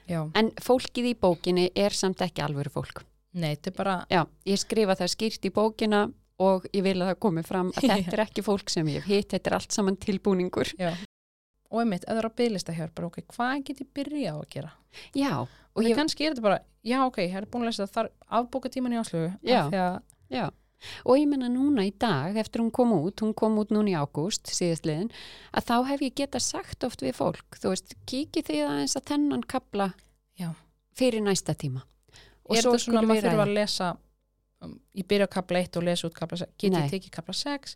Já, 0.09 0.21
En 0.35 0.49
fólkið 0.57 1.11
í 1.11 1.15
bókinni 1.21 1.67
er 1.77 1.93
samt 1.93 2.21
ekki 2.25 2.41
alvöru 2.41 2.71
fólk 2.73 3.03
nei, 3.37 3.53
þetta 3.53 3.69
er 3.69 3.75
bara, 3.77 3.95
Já, 4.09 4.23
ég 4.49 4.57
skrifa 4.57 4.95
það 4.97 5.11
skýrt 5.13 5.45
í 5.45 5.51
bókina 5.53 6.01
og 6.41 6.65
ég 6.73 6.81
vil 6.83 6.95
að 6.97 7.11
það 7.11 7.19
komi 7.27 7.43
fram 7.45 7.69
að 7.75 7.85
þetta 7.93 8.17
er 8.17 8.23
ekki 8.25 8.43
fólk 8.47 8.73
sem 8.73 8.87
ég 8.89 9.05
hitt, 9.05 9.29
þetta 9.35 9.51
er 9.51 9.57
allt 9.59 9.75
saman 9.75 9.99
tilbúningur 10.01 10.73
já. 10.79 10.93
Og 11.69 11.83
einmitt, 11.83 12.07
ef 12.07 12.15
það 12.15 12.19
er 12.23 12.25
á 12.25 12.37
bygglista 12.41 12.73
hér, 12.73 12.89
bara, 12.97 13.07
ok, 13.11 13.19
hvað 13.29 13.59
get 13.67 13.81
ég 13.83 13.89
byrja 13.93 14.31
á 14.33 14.37
að 14.39 14.47
gera? 14.55 14.71
Já, 15.13 15.33
Og 15.77 15.85
ég, 15.85 15.93
kannski 15.95 16.25
er 16.25 16.33
þetta 16.33 16.41
bara, 16.47 16.57
já, 16.81 16.97
ok, 17.05 17.19
ég 17.21 17.35
er 17.37 17.45
búin 17.45 17.67
að 17.67 17.69
lesa 17.69 17.85
það 17.85 17.91
þar 17.93 18.09
afbóka 18.39 18.71
tíman 18.73 18.95
í 18.95 18.97
áslögu. 18.97 19.29
Já. 19.45 19.59
Því 19.69 19.81
að, 19.83 19.99
Já, 20.33 20.45
og 21.05 21.17
ég 21.19 21.27
menna 21.29 21.49
núna 21.51 21.85
í 21.87 21.91
dag, 21.99 22.37
eftir 22.39 22.61
hún 22.63 22.71
kom 22.75 22.93
út, 22.95 23.21
hún 23.23 23.33
kom 23.37 23.57
út 23.61 23.71
núna 23.75 23.91
í 23.91 23.95
ágúst, 23.99 24.47
síðastliðin, 24.53 25.09
að 25.53 25.67
þá 25.69 25.75
hef 25.91 26.03
ég 26.05 26.15
geta 26.21 26.39
sagt 26.39 26.83
oft 26.87 27.01
við 27.05 27.15
fólk, 27.19 27.59
þú 27.59 27.73
veist, 27.73 27.95
kíkið 28.09 28.47
þið 28.51 28.61
aðeins 28.67 28.95
að 28.99 29.07
þennan 29.11 29.43
kapla 29.49 29.89
Já. 30.39 30.53
fyrir 30.95 31.21
næsta 31.25 31.53
tíma. 31.55 31.83
Og 32.49 32.55
er 32.57 32.63
þetta 32.65 32.79
svona 32.85 33.03
að 33.03 33.09
maður 33.11 33.27
ræða. 33.29 33.43
að 33.45 33.53
lesa, 33.59 33.89
um, 34.65 34.79
ég 34.97 35.07
byrja 35.11 35.27
á 35.29 35.35
kapla 35.35 35.59
1 35.65 35.77
og 35.77 35.83
lesa 35.89 36.07
út 36.09 36.15
kapla 36.17 36.37
6, 36.43 36.55
get 36.57 36.73
ég 36.79 36.89
tekið 36.95 37.11
kapla 37.19 37.33
6? 37.37 37.75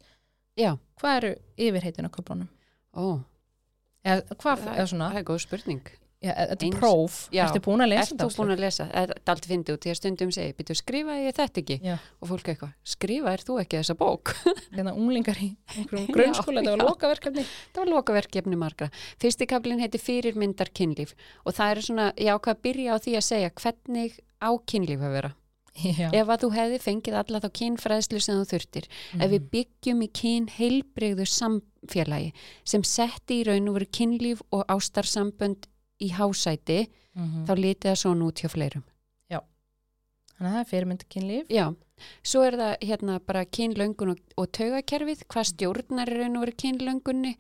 Já, 0.58 0.72
Hvað 1.02 1.16
eru 1.20 1.36
yfirheitin 1.58 2.08
á 2.08 2.12
kaplunum? 2.14 2.50
ó, 2.94 3.20
Eða, 4.04 4.36
hvað, 4.36 4.64
það, 4.66 4.74
eða 4.78 4.88
svona, 4.92 5.06
það 5.14 5.18
er 5.22 5.28
góð 5.30 5.38
spurning. 5.46 5.86
Já, 6.24 6.32
e- 6.32 6.46
þetta 6.54 6.68
er 6.68 6.78
próf, 6.78 7.18
ertu 7.36 7.62
búin 7.66 7.84
að 7.84 7.90
lesa 7.92 8.14
Ert 8.16 8.22
þú 8.24 8.28
búin 8.38 8.54
að 8.54 8.62
lesa? 8.64 8.86
Þetta 8.88 9.18
er 9.20 9.34
allt 9.34 9.48
fyndið 9.50 9.76
út 9.76 9.84
því 9.84 9.92
að 9.92 10.00
stundum 10.00 10.32
segi, 10.32 10.56
býtu 10.60 10.78
skrifa 10.80 11.18
ég 11.20 11.36
þetta 11.36 11.62
ekki? 11.64 11.78
Já. 11.84 11.98
Og 12.24 12.32
fólk 12.32 12.50
eitthvað, 12.54 12.72
skrifa 12.94 13.34
er 13.34 13.44
þú 13.44 13.60
ekki 13.64 13.80
þessa 13.82 13.98
bók? 14.00 14.34
Hérna 14.78 14.96
unglingar 14.96 15.44
í 15.44 15.52
grunnskóla, 16.16 16.64
þetta 16.64 16.78
var 16.78 16.86
lokaverkefni. 16.88 17.46
Það 17.76 17.84
var 17.84 17.94
lokaverkefni 17.98 18.60
margra. 18.64 18.90
Fyrsti 19.20 19.50
kaplinn 19.52 19.84
heiti 19.84 20.00
fyrirmyndar 20.00 20.72
kynlíf 20.72 21.12
og 21.44 21.60
það 21.60 21.76
er 21.76 21.86
svona, 21.90 22.10
ég 22.16 22.32
ákvað 22.32 22.56
að 22.56 22.66
byrja 22.70 22.96
á 22.96 22.98
því 23.04 23.16
að 23.20 23.30
segja 23.34 23.56
hvernig 23.60 24.20
á 24.40 24.50
kynlíf 24.64 25.04
að 25.04 25.18
vera. 25.20 25.34
Já. 25.74 26.12
Ef 26.14 26.30
að 26.30 26.44
þú 26.44 26.50
hefði 26.54 26.80
fengið 26.84 27.16
alla 27.18 27.40
þá 27.42 27.48
kynfræðslu 27.58 28.20
sem 28.22 28.38
þú 28.38 28.46
þurftir. 28.52 28.88
Ef 29.18 29.32
við 29.32 29.46
byggjum 29.56 30.04
í 30.06 30.10
kyn 30.14 30.48
heilbrigðu 30.54 31.26
samfélagi 31.26 32.30
sem 32.62 32.84
setti 32.86 33.40
í 33.42 33.46
raun 33.48 33.72
og 33.72 33.80
veru 33.80 33.88
kynlíf 33.98 34.44
og 34.54 34.68
ástarsambönd 34.70 35.66
í 36.04 36.10
hásæti, 36.18 36.80
Mhm. 37.16 37.46
þá 37.48 37.54
litið 37.60 37.90
það 37.92 38.02
svona 38.04 38.26
út 38.32 38.42
hjá 38.44 38.50
fleirum. 38.50 38.84
Þannig 40.34 40.50
að 40.50 40.56
það 40.56 40.64
er 40.64 40.70
fyrirmynd 40.72 41.04
kynlíf. 41.14 41.44
Já, 41.54 41.66
svo 42.26 42.42
er 42.48 42.56
það 42.58 42.72
hérna 42.90 43.20
bara 43.24 43.44
kynlöngun 43.46 44.10
og, 44.16 44.20
og 44.42 44.48
taugakerfið, 44.58 45.22
hvað 45.30 45.46
stjórnar 45.52 46.10
er 46.10 46.18
raun 46.24 46.38
og 46.40 46.46
veru 46.48 46.56
kynlöngunni. 46.64 47.36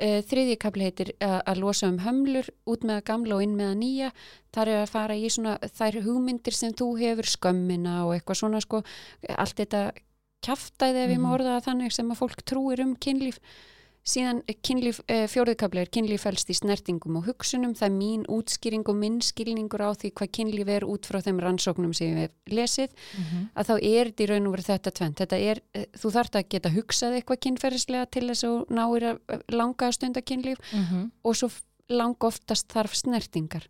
Uh, 0.00 0.22
þriðji 0.24 0.56
kapli 0.58 0.86
heitir 0.88 1.10
að, 1.20 1.42
að 1.52 1.58
losa 1.60 1.86
um 1.92 1.98
hömlur 2.00 2.48
út 2.72 2.86
með 2.88 2.96
að 2.96 3.04
gamla 3.10 3.36
og 3.36 3.42
inn 3.44 3.52
með 3.58 3.68
að 3.68 3.76
nýja. 3.82 4.08
Það 4.56 4.62
er 4.72 4.80
að 4.80 4.88
fara 4.94 5.14
í 5.20 5.28
svona 5.30 5.52
þær 5.60 5.98
hugmyndir 6.06 6.56
sem 6.56 6.72
þú 6.72 6.88
hefur 7.02 7.28
skömmina 7.28 7.98
og 8.06 8.14
eitthvað 8.16 8.40
svona 8.40 8.62
sko, 8.64 8.80
allt 9.36 9.60
þetta 9.60 9.82
kjaftaði 10.42 11.04
ef 11.04 11.10
ég 11.12 11.20
má 11.20 11.28
Mhm. 11.28 11.34
orða 11.36 11.60
það 11.60 11.66
þannig 11.68 11.92
sem 11.92 12.10
að 12.10 12.18
fólk 12.24 12.42
trúir 12.48 12.80
um 12.80 12.96
kynlíf. 12.96 13.38
Síðan 14.02 14.40
kynlíf, 14.66 14.96
uh, 15.06 15.28
fjórðikabli 15.30 15.78
er 15.84 15.90
kynlíf 15.94 16.24
felst 16.26 16.48
í 16.50 16.56
snertingum 16.58 17.20
og 17.20 17.28
hugsunum, 17.28 17.70
það 17.78 17.86
er 17.86 17.92
mín 17.94 18.24
útskýring 18.26 18.82
og 18.90 18.96
minn 18.98 19.20
skilningur 19.22 19.78
á 19.86 19.94
því 19.94 20.10
hvað 20.18 20.32
kynlíf 20.38 20.68
er 20.74 20.82
út 20.90 21.06
frá 21.06 21.20
þeim 21.22 21.38
rannsóknum 21.38 21.92
sem 21.94 22.16
hef 22.16 22.32
lesið 22.50 22.90
Mhm. 23.14 23.50
að 23.54 23.66
þá 23.68 23.74
er 23.78 24.04
þetta 24.10 24.24
í 24.24 24.28
raun 24.32 24.46
og 24.48 24.54
verið 24.56 24.70
þetta 24.72 24.90
tvent. 24.98 25.16
Þetta 25.22 25.38
er, 25.38 25.60
eh, 25.74 25.86
þú 25.94 26.10
þarft 26.16 26.34
að 26.34 26.48
geta 26.48 26.70
hugsað 26.74 27.14
eitthvað 27.20 27.42
kynferðislega 27.46 28.10
til 28.10 28.22
þess 28.28 28.42
að 28.44 28.66
náir 28.70 29.02
að 29.12 29.20
eh, 29.28 29.38
langa 29.50 29.92
stunda 29.92 30.20
kynlíf 30.20 30.58
Mhm. 30.72 31.10
og 31.24 31.34
svo 31.36 31.50
lang 31.88 32.16
oftast 32.18 32.66
þarf 32.68 32.94
snertingar. 32.96 33.68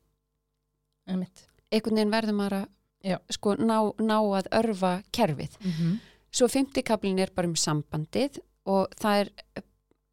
Einhvern 1.73 1.97
veginn 1.97 2.11
verður 2.11 2.35
maður 2.39 2.67
að 3.05 3.19
sko, 3.31 3.57
ná, 3.57 3.93
ná 3.99 4.19
að 4.39 4.49
örfa 4.53 5.03
kerfið. 5.13 5.59
Mhm. 5.61 6.01
Svo 6.33 6.47
fymtikablin 6.49 7.19
er 7.21 7.31
bara 7.35 7.49
um 7.49 7.55
sambandið 7.55 8.39
og 8.65 8.89
það 8.97 9.21
er, 9.27 9.31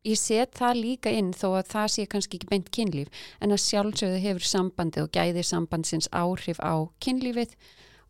ég 0.07 0.17
set 0.19 0.53
það 0.55 0.77
líka 0.79 1.11
inn 1.11 1.33
þó 1.35 1.49
að 1.59 1.67
það 1.73 1.87
sé 1.95 2.05
kannski 2.11 2.37
ekki 2.39 2.47
beint 2.49 2.69
kynlíf 2.75 3.09
en 3.43 3.51
að 3.55 3.63
sjálfsögðu 3.65 4.21
hefur 4.23 4.45
sambandið 4.47 5.03
og 5.05 5.11
gæði 5.17 5.43
sambandsins 5.43 6.07
áhrif 6.15 6.61
á 6.63 6.73
kynlífið 7.03 7.55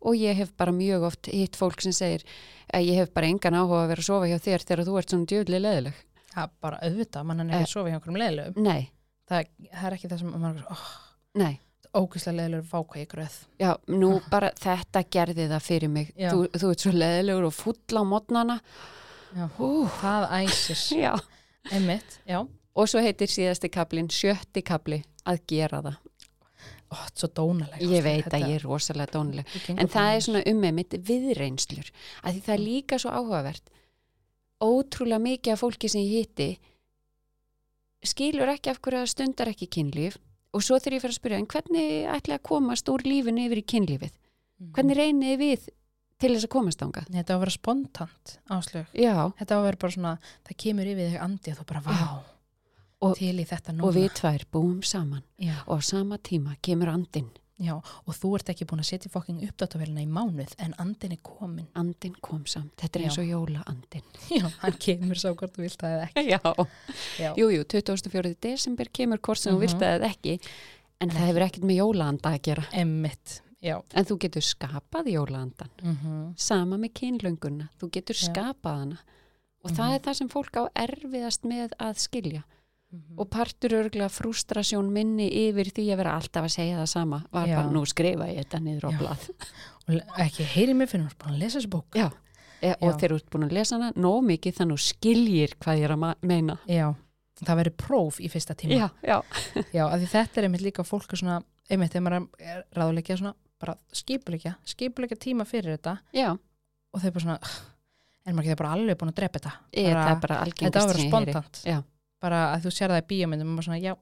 og 0.00 0.14
ég 0.16 0.38
hef 0.38 0.52
bara 0.56 0.72
mjög 0.72 1.02
oft 1.10 1.26
hitt 1.34 1.58
fólk 1.58 1.82
sem 1.84 1.92
segir 1.92 2.22
að 2.72 2.86
ég 2.88 3.00
hef 3.02 3.10
bara 3.12 3.26
engan 3.28 3.58
áhuga 3.58 3.82
að 3.84 3.90
vera 3.92 4.04
að 4.04 4.08
sofa 4.08 4.28
hjá 4.30 4.38
þér 4.46 4.64
þegar 4.68 4.84
þú 4.86 4.94
ert 5.00 5.10
svona 5.12 5.26
djöðlega 5.32 5.64
leðileg. 5.66 5.98
Það 6.30 6.44
er 6.46 6.52
bara 6.62 6.78
auðvitað, 6.86 7.24
mann 7.26 7.40
er 7.40 7.50
ekki 7.50 7.58
Eh. 7.58 7.66
að 7.66 7.72
sofa 7.74 7.88
hjá 7.90 7.96
einhverjum 7.98 8.20
leðilöfum. 8.22 8.62
Nei, 8.62 8.90
Það, 9.30 9.44
það 9.74 9.84
er 9.90 9.94
ekki 9.98 10.08
það 10.10 10.18
sem 10.22 10.30
mann 10.30 10.56
er, 10.58 10.64
oh, 10.70 10.86
nei. 11.38 11.60
ógæslega 11.94 12.36
leðilöfum 12.38 12.70
fá 12.70 12.78
hvað 12.86 13.00
ég 13.02 13.10
gröð. 13.12 13.36
Já, 13.60 13.70
nú 13.88 14.10
bara 14.30 14.50
þetta 14.58 15.02
gerði 15.10 15.48
það 15.50 15.62
fyrir 15.66 15.90
mig. 15.90 16.14
Þú, 16.16 16.38
þú 16.54 16.70
ert 16.70 16.80
svo 16.86 16.92
leðilegur 16.94 17.46
og 17.50 17.54
full 17.54 17.98
á 17.98 18.02
mótnana. 18.06 18.56
Já. 19.36 19.44
Hú, 19.58 19.68
Það 20.00 20.26
æsir. 20.40 20.80
já. 21.04 21.12
Einmitt. 21.70 22.20
Og 22.74 22.88
svo 22.88 23.02
heitir 23.04 23.28
síðasti 23.28 23.68
kablin 23.72 24.08
sjötti 24.12 24.62
kabli 24.64 25.02
að 25.28 25.42
gera 25.50 25.82
það. 25.84 25.98
Ó, 26.90 26.94
þetta 26.94 27.10
er 27.12 27.20
svo 27.22 27.28
dónalega. 27.38 27.90
Ég 27.92 28.02
veit 28.02 28.32
að 28.34 28.46
ég 28.48 28.56
er 28.56 28.64
rosalega 28.66 29.14
dónuleg. 29.14 29.52
En 29.76 29.90
það 29.90 30.14
er 30.14 30.24
svona 30.26 30.42
um 30.50 30.64
með 30.64 30.72
mitt 30.78 30.96
viðreynslur. 31.06 31.92
Að 32.24 32.32
því 32.32 32.42
það 32.46 32.54
er 32.56 32.64
líka 32.64 32.98
svo 32.98 33.12
áhugavert. 33.14 33.70
Ótrúlega 34.60 35.22
mikið 35.22 35.54
af 35.54 35.62
fólki 35.62 35.90
sem 35.92 36.02
ég 36.02 36.24
hitti 36.24 36.48
skilur 38.06 38.48
ekki 38.48 38.72
af 38.72 38.80
hverju 38.80 39.02
það 39.02 39.12
stundar 39.12 39.50
ekki 39.52 39.68
kynlíf 39.76 40.16
og 40.56 40.64
svo 40.64 40.78
þegar 40.80 40.96
ég 40.96 41.02
fyrir 41.04 41.14
að 41.14 41.18
spyrja 41.18 41.40
en 41.40 41.48
hvernig 41.52 41.90
ætla 42.10 42.38
að 42.38 42.46
komast 42.48 42.88
úr 42.90 43.04
lífinu 43.06 43.44
yfir 43.46 43.60
í 43.60 43.66
kynlífið? 43.72 44.14
Mhm. 44.60 44.72
Hvernig 44.76 44.98
reynið 44.98 45.36
við 45.40 45.68
til 46.20 46.34
þess 46.36 46.46
að 46.46 46.52
komast 46.54 46.82
ánga? 46.84 47.04
Þetta 47.10 47.32
á 47.32 47.36
að 47.36 47.42
vera 47.44 47.50
spontant 47.56 48.34
áslög. 48.50 48.86
Já, 48.94 49.16
Þetta 49.40 49.56
á 49.56 49.58
að 49.58 49.66
vera 49.70 49.80
bara 49.80 49.96
svona, 49.96 50.14
það 50.46 50.56
kemur 50.64 50.90
yfir 50.92 51.10
þig 51.14 51.20
andi 51.24 51.50
og 51.54 51.58
þú 51.60 51.66
bara, 51.66 51.80
vá, 51.80 52.22
Og- 53.02 53.16
til 53.16 53.36
í 53.40 53.44
þetta 53.48 53.72
núna. 53.72 53.84
og 53.88 53.94
við 53.94 54.10
tvær 54.20 54.44
búum 54.52 54.80
saman 54.84 55.22
Já, 55.40 55.54
og 55.66 55.78
á 55.78 55.82
sama 55.82 56.18
tíma 56.18 56.56
kemur 56.62 56.88
andin. 56.92 57.30
já, 57.60 57.74
og 57.76 58.14
þú 58.14 58.34
ert 58.38 58.48
ekki 58.48 58.64
búin 58.66 58.80
að 58.80 58.88
setja 58.88 59.10
fokking 59.10 59.40
uppdátavélina 59.48 60.00
í 60.00 60.08
mánuð, 60.08 60.54
en 60.58 60.74
andin 60.78 61.12
er 61.12 61.18
komin. 61.22 61.66
Andin 61.74 62.14
kom 62.22 62.44
samt. 62.46 62.72
Þetta 62.76 62.96
er 62.96 63.02
Já. 63.02 63.08
eins 63.08 63.18
og 63.18 63.24
jóla 63.28 63.64
andin. 63.66 64.02
Já, 64.30 64.48
hann 64.60 64.72
kemur 64.80 65.14
sá 65.16 65.28
hvort 65.34 65.52
þú 65.52 65.62
vilt 65.66 65.76
það 65.78 65.96
eða 65.96 66.08
ekki. 66.08 66.28
Já. 66.30 66.66
Já, 67.18 67.34
Jú, 67.36 67.48
jú, 67.52 67.64
24. 67.64 68.34
desember 68.40 68.84
kemur 68.92 69.18
hvort 69.18 69.38
sem 69.38 69.52
þú 69.54 69.56
Mhm. 69.56 69.60
vilt 69.60 69.78
það 69.78 70.04
ekki. 70.10 70.40
En 71.02 71.08
það 71.10 71.26
hefur 71.28 71.44
ekkert 71.48 71.64
með 71.64 71.76
jólaanda 71.80 72.28
að 72.32 72.42
gera. 72.42 72.64
emmitt, 72.72 73.40
já. 73.62 73.76
En 73.94 74.04
þú 74.04 74.18
getur 74.24 74.42
skapað 74.42 75.10
jólaandan. 75.12 75.70
Mm 75.82 76.34
Sama 76.36 76.76
með 76.78 76.92
kynlönguna. 77.00 77.68
Þú 77.80 77.90
getur 77.96 78.16
Já. 78.16 78.28
skapað 78.30 78.78
hana. 78.84 78.98
Og 79.64 79.70
Mhm. 79.70 79.76
það 79.76 79.94
er 79.94 79.98
það 80.00 80.14
sem 80.14 80.28
fólk 80.28 80.56
á 80.56 80.64
erfiðast 80.74 81.42
með 81.44 81.70
að 81.78 81.94
skilja. 81.98 82.42
Og 83.16 83.28
partur 83.30 83.70
örglega 83.70 84.08
frustrasjón 84.10 84.88
minni 84.90 85.28
yfir 85.30 85.70
því 85.70 85.92
að 85.92 85.96
vera 85.96 86.14
alltaf 86.18 86.44
að 86.44 86.54
segja 86.56 86.78
það 86.80 86.88
sama. 86.88 87.24
Var 87.32 87.46
Já. 87.46 87.56
bara, 87.56 87.68
nú 87.70 87.84
skrifa 87.86 88.26
ég 88.26 88.38
þetta 88.44 88.58
niður 88.64 88.84
á 88.84 88.90
Já. 88.90 88.98
blað. 88.98 89.28
Og 89.88 90.18
ekki 90.18 90.44
heyri 90.44 90.74
mig 90.74 90.88
fyrir 90.90 91.06
að 91.06 91.38
lesa 91.38 91.58
þessu 91.60 91.68
bók. 91.70 91.94
Já. 91.94 92.10
E, 92.62 92.74
og 92.82 92.98
þegar 92.98 93.10
þú 93.10 93.14
ert 93.20 93.30
búin 93.30 93.44
að 93.48 93.52
lesa 93.52 93.76
hana, 93.78 93.92
nóg 93.92 94.24
mikið 94.26 94.56
þannig 94.58 94.80
skiljir 94.82 95.54
hvað 95.60 95.78
ég 95.78 95.84
er 95.84 95.94
að 95.96 96.14
meina. 96.22 96.58
Já, 96.68 96.94
það 97.44 97.56
verður 97.62 97.76
próf 97.76 98.18
í 98.20 98.28
fyrsta 98.28 98.54
tíma. 98.56 98.74
Já, 98.74 98.90
já. 99.06 99.22
Já, 99.72 99.84
af 99.86 100.00
því 100.00 100.08
þetta 100.12 100.36
er 100.36 100.44
einmitt 100.48 100.60
líka 100.66 100.82
fólk 100.84 101.14
svona, 101.16 101.42
einmitt 101.70 101.92
þegar 101.92 102.02
maður 102.10 102.28
er 102.40 102.64
ráðuleikja 102.74 103.16
svona, 103.22 103.34
bara 103.60 103.74
skipuleikja, 103.92 104.54
skipuleikja 104.64 105.18
tíma 105.20 105.44
fyrir 105.48 105.76
þetta 105.76 105.98
Já, 106.16 106.30
og 106.32 107.00
þau 107.02 107.10
bara 107.12 107.24
svona, 107.24 107.38
"Ugh, 107.40 107.58
er 108.26 108.32
maður 108.34 108.46
ekki 108.50 108.56
bara 108.62 108.72
alveg 108.76 108.98
búin 108.98 109.12
að 109.12 109.18
drepa 109.20 109.38
þetta? 109.38 109.52
ég, 109.72 109.92
það 109.94 110.10
er 110.16 110.20
bara 110.20 110.38
Þetta 110.44 110.80
ég 110.80 110.94
heyri. 110.96 111.08
spontant. 111.08 111.84
Bara 112.20 112.40
að 112.56 112.62
þú 112.66 112.70
sér 112.76 112.88
það 112.92 113.02
í 113.02 113.06
bíómyndum 113.10 113.48
og 113.48 113.56
maður 113.58 113.64
svona, 113.68 113.80
já, 113.80 113.94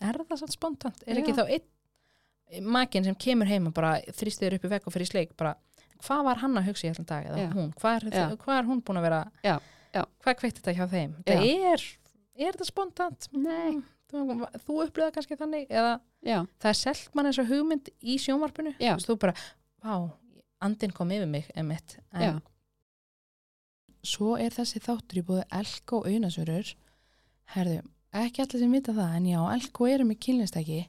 er 0.00 0.14
það 0.18 0.38
svona 0.42 0.52
spontant? 0.56 1.02
Er 1.06 1.16
ekki 1.20 1.34
Já. 1.34 1.36
þá 1.36 1.44
einn 1.52 2.62
makinn 2.72 3.04
sem 3.04 3.14
kemur 3.14 3.46
heim 3.46 3.66
og 3.68 3.74
bara 3.74 4.00
þrýstiður 4.12 4.54
upp 4.58 4.64
í 4.64 4.68
vekk 4.68 4.86
og 4.86 4.92
fyrir 4.92 5.06
sleik, 5.08 5.36
bara, 5.36 5.54
hvað 6.02 6.24
var 6.24 6.36
hann 6.42 6.54
að 6.58 6.66
hugsa 6.66 6.86
í 6.88 6.90
allan 6.90 7.06
dag? 7.06 7.24
Eða 7.26 7.38
Já. 7.38 7.52
hún, 7.54 7.72
hvað 7.74 7.96
er, 7.96 8.36
hvað 8.36 8.58
er 8.58 8.64
hún 8.68 8.82
búin 8.82 8.98
að 8.98 9.02
vera, 9.02 9.20
Já, 9.44 9.58
já. 9.94 10.04
hvað 10.24 10.36
kveikt 10.42 10.58
þetta 10.60 10.74
hjá 10.76 10.86
þeim? 10.90 11.14
Það 11.24 11.46
er, 11.72 11.82
er 12.36 12.52
þetta 12.52 12.66
spontant? 12.66 13.28
Nei. 13.32 13.82
Þú, 14.12 14.78
upplöða 14.84 15.12
kannski 15.14 15.38
þannig, 15.40 15.68
eða 15.72 15.96
Já, 16.22 16.42
það 16.60 16.70
er 16.70 16.78
selt 16.78 17.14
mann 17.16 17.28
eins 17.30 17.40
og 17.40 17.48
hugmynd 17.48 17.88
í 17.98 18.18
sjónvarpinu. 18.20 18.74
Já. 18.82 18.92
Þú 19.00 19.16
bara, 19.22 19.34
vá, 19.82 19.94
andin 20.62 20.92
kom 20.94 21.12
yfir 21.14 21.30
mig 21.30 21.48
emitt, 21.58 21.96
svo 24.02 24.34
er 24.40 24.54
þessi 24.54 24.82
þáttur 24.82 25.20
í 25.20 25.24
búið 25.26 25.42
elko 25.54 26.00
og 26.00 26.08
auðnasörur 26.10 26.72
herðu, 27.54 27.80
ekki 28.22 28.42
allir 28.42 28.62
sem 28.64 28.74
vita 28.74 28.94
það 28.96 29.16
en 29.18 29.28
já, 29.30 29.40
elko 29.54 29.88
eru 29.90 30.06
með 30.08 30.20
kynlistæki 30.26 30.80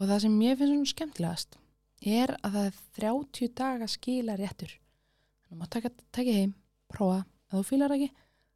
og 0.00 0.08
það 0.08 0.22
sem 0.24 0.38
ég 0.42 0.58
finnst 0.58 0.74
svona 0.74 0.92
skemmtilegast 0.94 1.58
er 2.00 2.32
að 2.40 2.56
það 2.56 2.66
er 2.66 2.78
30 2.96 3.52
daga 3.60 3.88
skila 3.90 4.36
réttur. 4.40 4.72
Þannig 5.44 5.60
maður 5.60 5.72
taka, 5.76 5.90
taka 6.16 6.36
heim, 6.36 6.54
prófa. 6.90 7.24
Ef 7.50 7.58
þú 7.58 7.64
fýlar 7.68 7.94
ekki, 7.96 8.08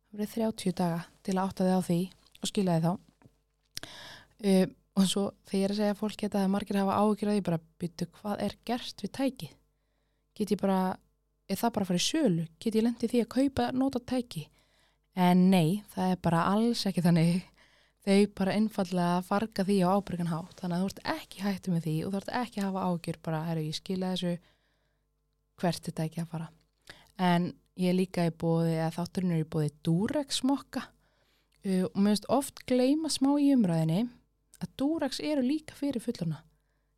það 0.09 0.21
verið 0.21 0.37
30 0.39 0.77
daga 0.81 1.01
til 1.27 1.35
að 1.37 1.43
átta 1.45 1.67
þig 1.67 1.77
á 1.77 1.83
því 1.89 1.99
og 2.41 2.51
skila 2.51 2.77
þig 2.79 2.87
þá 2.87 2.93
um, 3.85 4.73
og 4.95 5.11
svo 5.11 5.27
þegar 5.49 5.59
ég 5.59 5.67
er 5.67 5.75
að 5.75 5.81
segja 5.83 5.99
fólk 5.99 6.17
geta 6.21 6.45
að 6.45 6.53
margir 6.55 6.79
hafa 6.79 7.01
áhyggjur 7.03 7.31
að 7.33 7.39
því 7.39 7.45
bara 7.49 7.63
byttu 7.83 8.11
hvað 8.21 8.43
er 8.47 8.59
gert 8.69 9.03
við 9.03 9.15
tæki 9.19 9.51
get 10.35 10.55
ég 10.55 10.61
bara, 10.61 10.97
er 11.49 11.59
það 11.59 11.75
bara 11.77 11.87
að 11.87 11.91
fara 11.93 12.03
í 12.03 12.05
sölu? 12.05 12.45
Get 12.61 12.79
ég 12.79 12.87
lendið 12.87 13.13
því 13.13 13.25
að 13.25 13.33
kaupa 13.37 13.71
nota 13.75 14.03
tæki? 14.03 14.47
En 15.15 15.49
nei, 15.53 15.83
það 15.95 16.15
er 16.15 16.23
bara 16.27 16.47
alls 16.51 16.87
ekki 16.91 17.05
þannig. 17.05 17.45
Þau 18.05 18.17
bara 18.37 18.55
einfallega 18.59 19.21
farga 19.25 19.65
því 19.65 19.77
á 19.87 19.89
ábyrgan 19.95 20.33
hátt. 20.33 20.59
Þannig 20.59 20.77
að 20.77 20.83
þú 20.83 20.89
ert 20.91 21.05
ekki 21.15 21.45
hættu 21.45 21.73
með 21.73 21.87
því 21.87 21.95
og 22.05 22.11
þú 22.11 22.21
ert 22.21 22.33
ekki 22.41 22.61
að 22.61 22.67
hafa 22.69 22.89
ágjur 22.91 23.21
bara, 23.25 23.45
herru, 23.49 23.63
ég 23.65 23.79
skila 23.79 24.11
þessu 24.13 24.35
hvert 25.63 25.87
þetta 25.89 26.09
ekki 26.09 26.25
að 26.25 26.33
fara? 26.35 26.51
En 27.23 27.53
ég 27.81 27.93
er 27.93 27.97
líka 27.97 28.27
í 28.27 28.35
bóði 28.35 28.75
að 28.83 28.99
þátturinn 28.99 29.37
er 29.37 29.45
í 29.45 29.49
bóði 29.55 29.71
Durex 29.87 30.43
smokka 30.43 30.83
uh, 31.65 31.85
og 31.91 31.99
mér 31.99 32.15
finnst 32.15 32.31
oft 32.33 32.65
gleyma 32.69 33.11
smá 33.13 33.35
í 33.41 33.51
umræðinni 33.57 34.07
að 34.63 34.73
Durex 34.81 35.21
eru 35.21 35.45
líka 35.45 35.77
fyrir 35.79 36.03
fullorna 36.05 36.43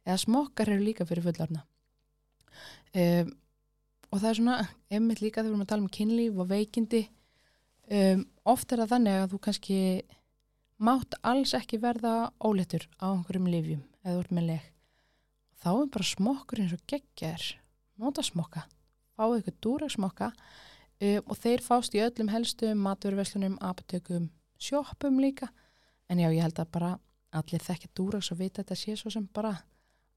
eða 0.06 0.20
smokkar 0.22 0.70
eru 0.74 0.86
líka 0.86 1.06
fyrir 1.08 1.26
fullorna 1.26 1.64
um, 2.94 3.34
og 4.12 4.20
það 4.22 4.28
er 4.30 4.38
svona 4.40 4.58
emmitt 4.98 5.22
líka 5.22 5.40
þegar 5.42 5.48
við 5.50 5.54
erum 5.54 5.64
að 5.66 5.72
tala 5.72 5.84
um 5.84 5.94
kynlíf 5.96 6.38
og 6.40 6.50
veikindi 6.50 7.02
um, 7.90 8.22
oft 8.46 8.72
er 8.72 8.82
það 8.82 8.92
þannig 8.94 9.18
að 9.22 9.32
þú 9.34 9.42
kannski 9.46 9.80
mátt 10.76 11.16
alls 11.24 11.54
ekki 11.56 11.80
verða 11.80 12.30
óleittur 12.44 12.86
á 13.00 13.08
einhverjum 13.10 13.48
lifjum 13.50 13.82
eða 14.04 14.20
ert 14.20 14.32
með 14.34 14.48
leg. 14.50 14.64
Þá 15.56 15.70
er 15.72 15.92
bara 15.96 16.08
smokkur 16.10 16.62
eins 16.62 16.74
og 16.76 16.82
geggjar 16.90 17.44
nota 17.96 18.22
smokka, 18.22 18.66
fáið 19.16 19.38
ykkur 19.40 19.56
dúreg 19.64 19.94
smokka 19.94 20.30
um, 20.32 21.22
og 21.24 21.36
þeir 21.40 21.64
fást 21.64 21.96
í 21.96 22.02
öllum 22.04 22.30
helstu 22.32 22.74
maturverslunum, 22.76 23.56
apotekum 23.64 24.28
sjoppum 24.58 25.20
líka. 25.20 25.48
En 26.08 26.20
já, 26.22 26.28
ég 26.30 26.42
held 26.44 26.60
að 26.62 26.70
bara 26.76 26.92
allir 27.36 27.62
þekkja 27.62 27.90
dúregs 27.96 28.30
og 28.32 28.40
vita 28.40 28.62
þetta 28.62 28.78
sé 28.78 28.94
svo 28.96 29.10
sem 29.12 29.26
bara 29.34 29.52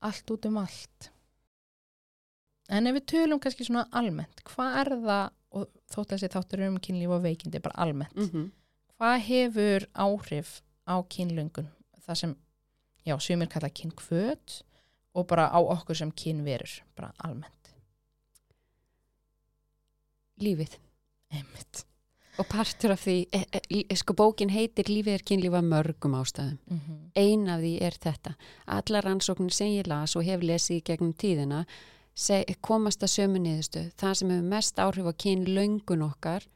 allt 0.05 0.31
út 0.31 0.45
um 0.49 0.59
allt. 0.61 1.09
En 2.69 2.87
ef 2.87 2.99
við 2.99 3.07
tölum 3.09 3.41
kannski 3.41 3.65
svona 3.65 3.87
almennt, 3.97 4.43
hvað 4.45 4.77
er 4.83 4.93
það 5.01 5.25
og 5.49 5.65
þótt 5.89 6.11
að 6.11 6.15
þessi 6.15 6.31
þáttur 6.35 6.63
um 6.67 6.77
kynlíf 6.85 7.13
og 7.15 7.23
veikindi 7.25 7.61
bara 7.63 7.85
almennt, 7.87 8.15
mm 8.15 8.49
hvað 8.99 9.21
hefur 9.23 9.85
áhrif 9.95 10.49
á 10.83 10.99
kynlöngun? 11.07 11.69
Það 12.03 12.17
sem, 12.19 12.35
já, 13.07 13.15
sumir 13.15 13.47
kalla 13.47 13.69
kynkvöt 13.71 14.57
og 15.15 15.27
bara 15.27 15.47
á 15.47 15.59
okkur 15.63 15.95
sem 15.95 16.11
kynverur, 16.11 16.83
bara 16.99 17.13
almennt. 17.23 17.71
Lífið. 20.43 20.75
Einmitt 21.31 21.88
og 22.39 22.47
partur 22.47 22.93
af 22.95 23.03
því, 23.03 23.15
e, 23.35 23.43
e, 23.69 23.95
sko 23.99 24.15
bókin 24.15 24.49
heitir 24.49 24.89
Lífið 24.89 25.13
er 25.13 25.23
kynlífa 25.27 25.61
mörgum 25.61 26.15
ástæðum. 26.15 26.57
Mm 26.69 26.79
-hmm. 26.79 26.99
ein 27.15 27.47
af 27.47 27.59
því 27.61 27.81
er 27.81 27.95
þetta. 27.99 28.35
Allar 28.67 29.03
rannsóknir 29.03 29.53
sem 29.53 29.67
ég 29.67 29.87
las 29.87 30.15
og 30.15 30.23
hef 30.23 30.41
lesið 30.41 30.83
gegnum 30.83 31.13
tíðina 31.13 31.65
seg, 32.15 32.55
komast 32.61 33.03
að 33.03 33.13
sömu 33.15 33.39
niðurstu 33.39 33.91
það 33.97 34.13
sem 34.13 34.29
hefur 34.29 34.49
mest 34.49 34.75
áhrif 34.79 35.05
á 35.05 35.13
kynlöngun 35.23 36.01
okkar 36.11 36.47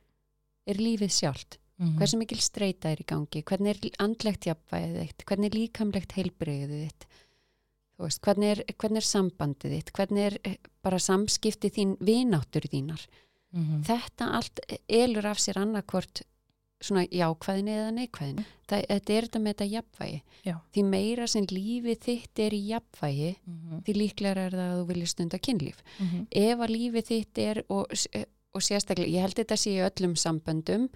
er 0.66 0.76
lífið 0.76 1.12
sjálft. 1.12 1.58
Mhm. 1.84 1.98
hversu 1.98 2.20
mikil 2.20 2.42
streyta 2.44 2.92
er 2.94 3.02
í 3.02 3.08
gangi 3.10 3.42
hvernig 3.44 3.74
er 3.74 3.96
andlegt 4.04 4.46
jafnvæðið 4.46 5.00
þitt 5.00 5.26
hvernig 5.26 5.50
er 5.50 5.58
líkamlegt 5.58 6.16
heilbreyðið 6.18 7.06
veist, 8.04 8.22
hvernig 8.26 8.52
er, 8.54 8.62
hvernig 8.78 9.02
er 9.02 9.08
sambandið 9.08 9.76
þitt 9.78 9.92
hvernig 9.98 10.28
er 10.28 10.38
eh, 10.46 10.58
bara 10.86 11.02
samskipti 11.02 11.72
þín 11.74 11.96
vináttur 12.04 12.68
þínar 12.70 13.08
Mhm. 13.54 13.84
þetta 13.86 14.28
allt 14.34 14.60
elur 14.90 15.26
af 15.30 15.38
sér 15.38 15.58
annarkvort 15.62 16.22
svona 16.84 17.06
jákvæðin 17.08 17.70
eða 17.72 17.92
neikvæðin 17.96 18.40
það, 18.68 18.82
þetta 18.90 19.14
er 19.14 19.28
þetta 19.28 19.40
með 19.40 19.54
þetta 19.54 19.68
jafnvægi 19.72 20.22
Já. 20.46 20.56
því 20.76 20.84
meira 20.90 21.28
sem 21.28 21.46
lífið 21.46 22.00
þitt 22.04 22.40
er 22.40 22.52
í 22.52 22.62
jafnvægi 22.74 23.36
Mhm. 23.48 23.82
því 23.86 23.94
líklega 23.96 24.38
er 24.48 24.52
það 24.52 24.72
að 24.74 24.80
þú 24.82 24.88
viljið 24.92 25.08
stunda 25.08 25.38
kynlíf 25.40 25.78
Mhm. 26.00 26.28
ef 26.32 26.60
að 26.60 26.74
lífið 26.76 27.06
þitt 27.12 27.38
er 27.38 27.64
og, 27.70 27.86
og 28.56 28.62
sérstaklega, 28.62 29.08
ég 29.14 29.22
held 29.22 29.36
þetta 29.36 29.56
sé 29.58 29.70
í 29.78 29.90
öllum 29.90 30.16
samböndum 30.18 30.90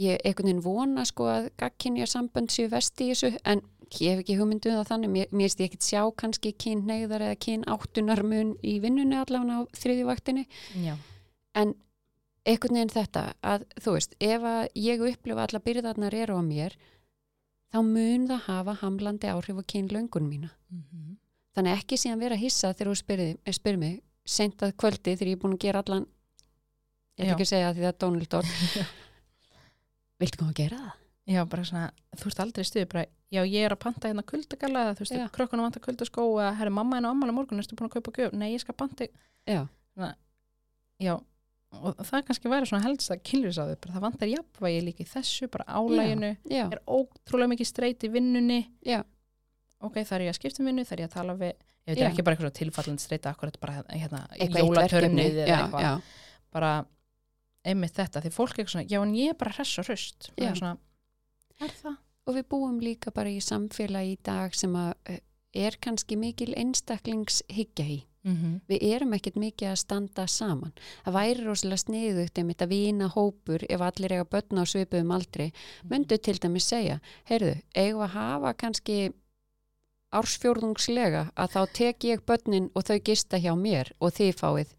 ég 0.00 0.18
einhvern 0.24 0.46
veginn 0.48 0.62
vona 0.64 1.04
sko 1.04 1.24
að 1.24 1.50
gagkinja 1.58 2.06
sambönd 2.08 2.48
séu 2.50 2.68
vesti 2.68 3.04
í 3.04 3.10
þessu 3.12 3.38
en 3.44 3.60
ég 4.00 4.16
hef 4.16 4.24
ekki 4.24 4.38
hugmyndu 4.38 4.70
það 4.72 4.88
þannig, 4.88 5.10
mér, 5.10 5.26
mér 5.30 5.48
ég 5.54 5.68
ekkert 5.70 5.84
sjá 5.84 6.10
kannski 6.16 6.52
kynneiðar 6.56 7.20
eða 7.20 7.36
kynáttunarmun 7.38 8.56
í 8.64 8.80
vinnunni 8.80 9.14
allavega 9.20 9.60
á 9.60 9.68
þriðjuvaktinni 9.76 10.46
Já. 10.82 10.96
En 11.58 11.74
einhvern 12.46 12.78
veginn 12.78 12.92
þetta 12.92 13.24
að 13.46 13.66
þú 13.82 13.94
veist, 13.96 14.16
ef 14.18 14.46
að 14.48 14.62
ég 14.82 15.04
upplifa 15.06 15.46
alla 15.46 15.62
byrðarnar 15.62 16.16
eru 16.18 16.38
á 16.38 16.42
mér 16.42 16.76
þá 17.72 17.78
mun 17.86 18.26
það 18.30 18.46
hafa 18.48 18.78
hamlandi 18.82 19.30
áhrif 19.30 19.60
á 19.60 19.64
kynlöngun 19.72 20.28
mína. 20.28 20.50
Mhm. 20.70 21.18
þannig 21.52 21.76
ekki 21.76 21.98
síðan 22.00 22.18
vera 22.20 22.36
hissa 22.36 22.72
þegar 22.72 22.88
þú 22.88 22.96
spyrir, 22.96 23.36
spyrir 23.52 23.78
mig 23.78 24.00
sent 24.24 24.62
að 24.64 24.72
kvöldi 24.80 25.12
þegar 25.16 25.28
ég 25.28 25.36
er 25.36 25.42
búin 25.42 25.56
að 25.58 25.64
gera 25.66 25.82
allan 25.82 26.06
ég 27.18 27.26
Já. 27.26 27.32
ekki 27.34 27.44
að 27.44 27.50
segja 27.52 27.72
því 27.74 27.82
það 27.82 27.90
er 27.92 27.98
Donald 28.00 28.34
viltu 30.22 30.38
koma 30.38 30.50
að 30.54 30.60
gera 30.62 30.78
það? 30.78 30.94
Já, 31.32 31.44
bara 31.46 31.64
svona, 31.64 31.90
þú 32.16 32.24
veist 32.24 32.40
aldrei 32.42 32.64
stuði 32.66 32.86
bara, 32.90 33.04
já, 33.30 33.42
ég 33.44 33.66
er 33.66 33.74
að 33.74 33.82
panta 33.84 34.08
hérna 34.08 34.24
kuldagalla 34.26 34.86
eða 34.86 34.94
þú 34.96 35.04
veist, 35.04 35.34
krökkunum 35.36 35.66
vantar 35.68 35.84
kuldaskó 35.84 36.24
eða 36.40 36.54
herri 36.58 36.72
mamma 36.74 36.96
henni 36.96 37.10
á 37.10 37.12
ammali 37.12 37.34
morgun, 37.36 37.60
erstu 37.62 37.76
búin 37.78 37.90
að 37.90 37.98
kaupa 37.98 38.14
gjöf? 38.16 38.32
Nei, 38.32 38.48
ég 38.54 38.64
skal 38.64 38.74
panta, 38.74 39.06
Já, 39.46 39.66
já 40.98 41.14
og 41.72 42.04
það 42.04 42.24
kannski 42.28 42.52
væri 42.52 42.68
svona 42.68 42.84
helst 42.84 43.12
að 43.12 43.22
kynlýrsáðu 43.30 43.76
bara 43.80 43.96
það 43.96 44.04
vantar 44.06 44.30
jafnvægi 44.32 44.84
líka 44.86 45.04
í 45.04 45.08
þessu 45.08 45.48
bara 45.52 45.66
álæginu, 45.80 46.32
já, 46.50 46.64
er 46.68 46.80
ótrúlega 46.86 47.52
mikið 47.54 47.70
streyt 47.70 48.06
í 48.06 48.12
vinnunni, 48.12 48.60
já, 48.86 49.00
ok, 49.80 50.00
það 50.02 50.16
er 50.18 50.26
ég 50.26 50.34
að 50.34 50.38
skipta 50.40 50.62
um 50.62 50.70
vinnu, 50.70 50.84
það 50.86 50.96
er 50.96 51.04
ég 51.04 51.10
að 51.10 51.16
tala 51.16 51.36
við 51.40 51.52
ég 51.52 51.96
veit 51.96 52.02
Já. 52.02 52.08
ekki 52.12 52.22
bara 52.26 52.36
eitthvað 52.36 52.54
tilfallandi 52.60 53.02
streyta 53.02 53.32
akkurat 53.32 53.58
bara 53.62 53.80
hérna, 53.90 54.20
já, 54.38 55.58
já, 55.82 55.92
bara 56.54 56.72
einmitt 57.66 57.96
þetta, 57.96 58.22
því 58.22 58.32
fólk 58.34 58.54
er 58.54 58.62
eitthvað 58.62 58.76
svona, 58.76 58.90
já, 58.90 59.00
en 59.02 59.16
ég 59.18 59.32
er 59.32 59.38
bara 59.38 59.54
hress 59.56 59.80
og 59.82 59.88
hrust, 59.88 60.30
og 60.36 60.44
Já. 60.44 60.52
svona 60.58 60.76
er 61.62 61.74
það? 61.80 61.98
og 62.26 62.38
við 62.38 62.48
búum 62.54 62.78
líka 62.82 63.10
bara 63.14 63.32
í 63.32 63.42
samfélagi 63.42 64.14
í 64.14 64.22
dag 64.22 64.54
sem 64.54 64.74
að 64.78 64.92
eh, 65.10 65.20
er 65.66 65.76
kannski 65.82 66.16
mikil 66.18 66.52
einstaklingshyggja 66.58 67.86
í 67.86 67.98
Mm 68.22 68.36
-hmm. 68.36 68.60
við 68.68 68.82
erum 68.94 69.12
ekkert 69.12 69.36
mikið 69.36 69.68
að 69.68 69.76
standa 69.76 70.26
saman. 70.26 70.72
Það 71.04 71.14
væri 71.14 71.44
rosalega 71.44 71.76
sniðugt 71.76 72.38
einmitt 72.38 72.62
að 72.62 72.68
vina 72.68 73.08
hópur 73.08 73.64
ef 73.68 73.80
allir 73.80 74.12
eiga 74.12 74.24
börn 74.24 74.62
á 74.62 74.64
svipuðum 74.64 75.10
aldri. 75.10 75.52
Myndu 75.90 76.18
til 76.18 76.38
dæmis 76.38 76.68
segja 76.68 77.00
heyrðu, 77.24 77.56
eigum 77.74 78.02
að 78.02 78.14
hafa 78.14 78.52
kannski 78.54 79.12
ársfjórðungslega 80.12 81.32
að 81.36 81.50
þá 81.54 81.72
tek 81.72 82.04
ég 82.04 82.24
börnin 82.28 82.70
og 82.74 82.84
þau 82.84 82.98
gista 83.04 83.40
hjá 83.40 83.54
mér 83.56 83.92
og 84.00 84.12
þið 84.12 84.32
fáið 84.36 84.74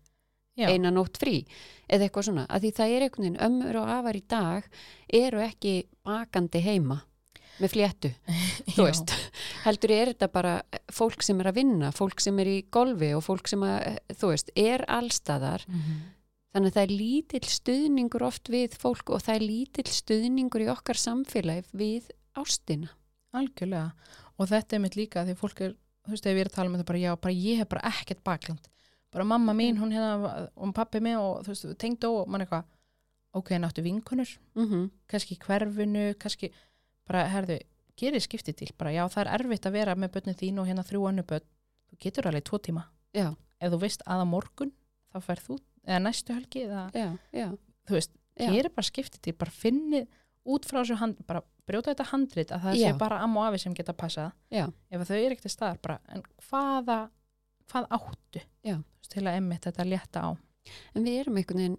Já. 0.55 0.69
eina 0.69 0.91
nótt 0.91 1.17
frí? 1.17 1.45
Eða 1.89 2.07
eitthvað 2.07 2.27
svona, 2.27 2.45
að 2.49 2.61
því 2.61 2.71
það 2.77 2.89
er 2.89 3.01
einhvern 3.01 3.23
veginn 3.23 3.41
ömmur 3.47 3.79
og 3.81 3.89
afar 3.89 4.15
í 4.15 4.23
dag 4.29 4.63
eru 5.09 5.41
ekki 5.41 5.73
bakandi 6.05 6.61
heima 6.61 7.01
með 7.59 7.73
fléttu, 7.75 8.09
þú 8.75 8.87
veist 8.87 9.13
heldur 9.65 9.91
er 9.91 10.13
þetta 10.13 10.31
bara 10.33 10.55
fólk 10.91 11.21
sem 11.23 11.39
er 11.39 11.51
að 11.51 11.59
vinna, 11.61 11.91
fólk 11.91 12.19
sem 12.23 12.39
er 12.39 12.47
í 12.47 12.57
golfi 12.71 13.13
og 13.13 13.23
fólk 13.23 13.47
sem 13.47 13.61
að, 13.67 13.99
þú 14.17 14.33
veist, 14.33 14.51
er 14.55 14.85
allstaðar 14.87 15.65
Mhm. 15.67 16.01
þannig 16.53 16.71
að 16.71 16.75
það 16.77 16.83
er 16.83 16.97
lítill 16.97 17.47
stuðningur 17.49 18.21
oft 18.21 18.49
við 18.49 18.75
fólk 18.77 19.09
og 19.09 19.21
það 19.21 19.35
er 19.35 19.47
lítill 19.47 19.89
stuðningur 19.89 20.61
í 20.65 20.69
okkar 20.69 20.95
samfélagi 20.95 21.65
við 21.73 22.11
ástina 22.35 22.89
Algjörlega. 23.33 23.93
Og 24.37 24.49
þetta 24.49 24.77
er 24.77 24.81
mitt 24.83 24.97
líka 24.97 25.23
því 25.25 25.35
fólk 25.39 25.61
er, 25.65 25.73
þú 26.05 26.13
veist, 26.13 26.27
ef 26.27 26.37
ég 26.37 26.43
er 26.43 26.49
að 26.51 26.57
tala 26.57 26.69
með 26.69 26.83
það 26.83 26.89
bara, 26.91 27.01
já, 27.01 27.11
bara 27.25 27.33
ég 27.33 27.61
hef 27.61 27.69
bara 27.71 27.89
ekkert 27.89 28.23
bakland. 28.25 28.67
Bara 29.13 29.25
mamma 29.29 29.53
mín, 29.57 29.77
hún 29.81 29.93
hérna, 29.93 30.49
og 30.55 30.73
pappi 30.73 31.01
mig 31.01 31.17
og 31.17 31.43
þú 31.45 31.53
veist, 31.53 31.65
tengd 31.81 32.05
og 32.09 32.29
mann 32.29 32.41
eitthvað, 32.45 32.65
ok, 33.33 33.49
náttu 33.61 33.81
vinkonur, 33.85 34.29
mm 34.55 34.67
-hmm. 34.69 34.89
kannski 35.07 35.37
hverfinu, 35.37 36.13
kannski, 36.19 36.51
bara, 37.09 37.25
herðu, 37.31 37.59
gerir 37.99 38.23
skiptið 38.23 38.55
til, 38.61 38.69
bara, 38.77 38.91
já, 38.95 39.03
það 39.11 39.21
er 39.25 39.31
erfitt 39.39 39.67
að 39.69 39.75
vera 39.77 39.95
með 39.95 40.11
börnin 40.15 40.37
þín 40.39 40.59
og 40.63 40.67
hérna 40.69 40.85
þrjú 40.87 41.03
önnu 41.11 41.23
börn. 41.29 41.45
Þú 41.91 41.99
getur 42.05 42.27
alveg 42.29 42.43
tvo 42.49 42.59
tíma. 42.59 42.87
já, 43.13 43.27
Ef 43.63 43.71
þú 43.71 43.79
veist 43.79 44.01
að 44.09 44.23
á 44.23 44.25
morgun, 44.27 44.71
þá 45.13 45.17
færð 45.23 45.43
þú, 45.47 45.55
eða 45.87 45.99
næstu 46.03 46.33
helgi, 46.35 46.63
eða, 46.67 46.81
já, 46.97 47.05
já, 47.31 47.45
þú 47.87 47.93
veist, 47.95 48.11
gerir 48.51 48.69
bara 48.75 48.87
skiptið 48.89 49.21
til, 49.23 49.33
bara 49.39 49.51
finnið 49.55 50.07
út 50.51 50.65
frá 50.67 50.81
þessu 50.81 50.97
hand, 50.99 51.21
bara 51.29 51.43
brjóta 51.69 51.93
þetta 51.93 52.07
handrit 52.09 52.51
að 52.51 52.65
það 52.65 52.73
sé 52.81 52.89
bara 52.99 53.19
amma 53.23 53.39
og 53.39 53.45
afi 53.53 53.61
sem 53.63 53.73
geta 53.77 53.93
passað. 53.95 54.33
Já. 54.51 54.65
ef 54.91 55.05
þau 55.07 55.15
eru 55.15 55.31
ekkert 55.37 55.45
í 55.47 55.53
staðar 55.53 55.79
bara, 55.85 55.99
en 56.11 56.23
hvaða 56.49 56.97
hvað 57.71 57.87
áttu? 57.95 58.41
Til 59.13 59.23
að 59.23 59.37
emmitt 59.37 59.63
þetta 59.69 59.85
létta 59.87 60.19
á. 60.27 60.29
En 60.95 61.03
við 61.07 61.19
erum 61.21 61.37
einhvern 61.39 61.61
veginn 61.61 61.77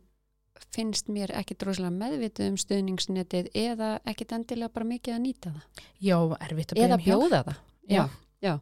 finnst 0.75 1.11
mér 1.13 1.33
ekki 1.37 1.57
droslega 1.61 1.93
meðvitið 1.95 2.53
um 2.53 2.59
stuðningsnetið 2.61 3.51
eða 3.55 3.91
ekkit 4.11 4.37
endilega 4.39 4.73
bara 4.75 4.89
mikið 4.89 5.17
að 5.17 5.25
nýta 5.25 5.55
það 5.55 5.83
já, 6.01 6.17
erfitt 6.49 6.75
að 6.75 6.83
eða 6.85 6.97
byggja 6.97 6.97
um 6.97 7.05
hjálp 7.05 7.25
bjóða 7.25 7.43
það 7.49 7.59
já. 7.97 8.05
já. 8.45 8.55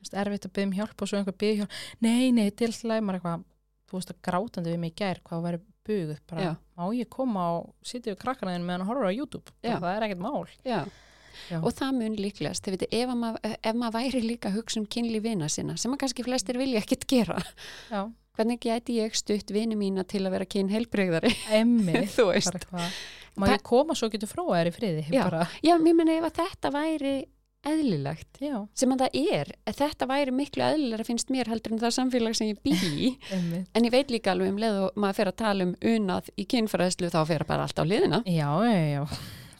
Veist, 0.00 0.16
erfitt 0.22 0.46
að 0.48 0.54
byggja 0.56 0.70
um 0.70 0.76
hjálp 0.78 1.04
og 1.04 1.10
svo 1.10 1.20
einhver 1.20 1.38
byggja 1.42 1.62
hjálp 1.62 1.78
nei, 2.06 2.30
nei, 2.36 2.48
til 2.50 2.72
slæmar 2.76 3.18
eitthvað 3.18 3.44
þú 3.90 3.98
veist 3.98 4.14
að 4.14 4.22
grátandi 4.28 4.72
við 4.74 4.82
mig 4.84 4.96
gær 4.98 5.20
hvað 5.26 5.46
væri 5.46 5.62
buguð 5.90 6.18
bara, 6.30 6.40
Já. 6.44 6.52
má 6.78 6.84
ég 6.94 7.08
koma 7.10 7.46
og 7.58 7.70
sitja 7.86 8.12
við 8.12 8.20
krakkana 8.22 8.54
þinn 8.54 8.66
meðan 8.66 8.84
hann 8.84 8.90
horfur 8.90 9.10
á 9.10 9.12
YouTube 9.16 9.54
Já. 9.64 9.78
það 9.80 9.92
er 9.94 10.06
ekkert 10.06 10.22
mál 10.22 10.44
Já. 10.62 10.76
Já. 10.76 10.80
Og 11.60 11.72
það 11.76 11.98
mun 11.98 12.16
líklegast. 12.20 12.64
Þið 12.68 12.86
ef, 12.90 13.08
að 13.08 13.18
mað, 13.24 13.40
ef 13.56 13.76
maður 13.76 13.96
væri 13.98 14.24
líka 14.26 14.50
að 14.50 14.60
hugsa 14.60 14.80
um 14.82 14.88
kynli 14.90 15.20
vina 15.24 15.48
sinna 15.48 15.76
sem 15.80 15.92
að 15.94 16.02
kannski 16.04 16.26
flestir 16.26 16.58
vilja 16.60 16.82
ekkit 16.82 17.06
gera. 17.10 17.40
Já, 17.90 18.04
hvernig 18.38 18.60
geti 18.62 19.00
ég 19.00 19.16
stutt 19.18 19.50
vini 19.54 19.76
mína 19.78 20.04
til 20.08 20.22
að 20.24 20.36
vera 20.36 20.46
kyn 20.48 20.70
heilbreyðari 20.72 21.32
emmitt 21.60 22.12
þú 22.16 22.30
veist. 22.30 22.56
má 23.36 23.50
ég 23.50 23.66
koma 23.66 23.96
svo 23.98 24.08
getur 24.12 24.30
fróa 24.30 24.60
þér 24.60 24.70
í 24.70 24.72
friði 24.76 25.04
Já. 25.10 25.24
bara, 25.26 25.44
já, 25.64 25.74
mér 25.82 25.98
menna 25.98 26.16
ef 26.20 26.32
þetta 26.38 26.72
væri 26.74 27.12
eðlilegt 27.68 28.38
já, 28.40 28.54
sem 28.72 28.92
að 28.94 29.02
það 29.02 29.18
er, 29.36 29.50
þetta 29.76 30.06
væri 30.08 30.32
miklu 30.32 30.64
eðlilega 30.64 31.04
finnst 31.04 31.28
mér 31.34 31.50
heldur 31.52 31.74
en 31.76 31.82
það 31.82 31.92
samfélag 31.98 32.38
sem 32.38 32.48
ég 32.54 32.62
bý 32.64 32.72
í. 32.88 33.10
En 33.76 33.84
ég 33.84 33.92
veit 33.92 34.08
líka 34.14 34.32
alveg 34.32 34.54
um 34.54 34.60
leið 34.62 34.78
og 34.86 34.96
maður 34.96 35.18
fer 35.18 35.30
að 35.32 35.38
tala 35.42 35.66
um 35.68 35.74
unað 35.92 36.30
í 36.40 36.46
kynfræðslu 36.48 37.12
þá 37.12 37.20
fer 37.28 37.44
bara 37.50 37.66
allt 37.68 37.76
á 37.76 37.84
liðina 37.84 38.22
já, 38.24 38.48
já, 38.64 38.80
já 38.94 39.02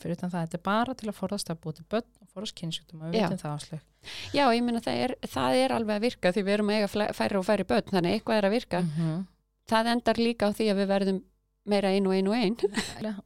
fyrir 0.00 0.18
utan 0.18 0.32
það, 0.32 0.46
þetta 0.46 0.58
er 0.58 0.66
bara 0.70 0.96
til 0.98 1.08
að 1.10 1.18
forðast 1.20 1.52
að 1.52 1.62
búið 1.64 1.80
til 1.80 1.88
börn 1.94 2.10
og 2.20 2.34
forðast 2.34 2.58
kynnsjúkdum 2.60 3.04
við 3.04 3.18
Já. 3.18 3.26
vitum 3.26 3.42
það 3.44 3.56
áslög 3.56 3.86
já, 4.32 4.44
ég 4.54 4.62
menna 4.64 4.80
það 4.84 5.16
það 5.28 5.58
er 5.60 5.74
alveg 5.76 5.98
að 5.98 6.06
virka 6.06 6.32
því 6.34 6.44
við 6.46 6.54
erum 6.56 6.70
að 6.70 6.78
eiga 6.78 7.12
færri 7.16 7.38
og 7.40 7.46
færri 7.46 7.66
börn 7.68 7.90
þannig 7.90 8.16
eitthvað 8.16 8.38
er 8.38 8.48
að 8.48 8.54
virka. 8.56 8.80
-hmm. 8.80 9.18
það 9.68 9.90
endar 9.94 10.20
líka 10.20 10.48
á 10.48 10.50
því 10.56 10.70
að 10.70 10.80
við 10.80 10.90
verðum 10.94 11.20
meira 11.70 11.92
ein 11.92 12.06
og 12.06 12.14
ein 12.14 12.28
og 12.28 12.34
ein. 12.34 12.56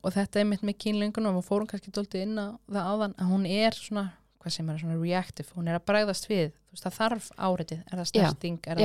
Og 0.03 0.13
þetta 0.13 0.41
er 0.41 0.49
mitt 0.49 0.63
með 0.67 0.79
kynlengun 0.83 1.27
og 1.31 1.39
við 1.39 1.49
fórum 1.49 1.71
kannski 1.71 1.95
dóltið 1.95 2.27
inn 2.27 2.39
á 2.39 2.59
það 2.67 2.91
áðan 2.91 3.17
að 3.19 3.31
hún 3.31 3.47
er 3.47 3.79
svona, 3.79 4.05
hvað 4.43 4.57
sem 4.57 4.71
er 4.71 4.81
svona 4.83 4.99
reactive, 5.01 5.49
hún 5.55 5.69
er 5.71 5.79
að 5.79 5.87
bregðast 5.91 6.29
við. 6.29 6.51
Þú 6.51 6.75
veist 6.75 6.89
það 6.89 6.99
þarf 6.99 7.31
áriðið, 7.39 7.85
er 7.87 8.01
það 8.01 8.11
snerting? 8.11 8.59
Er, 8.67 8.83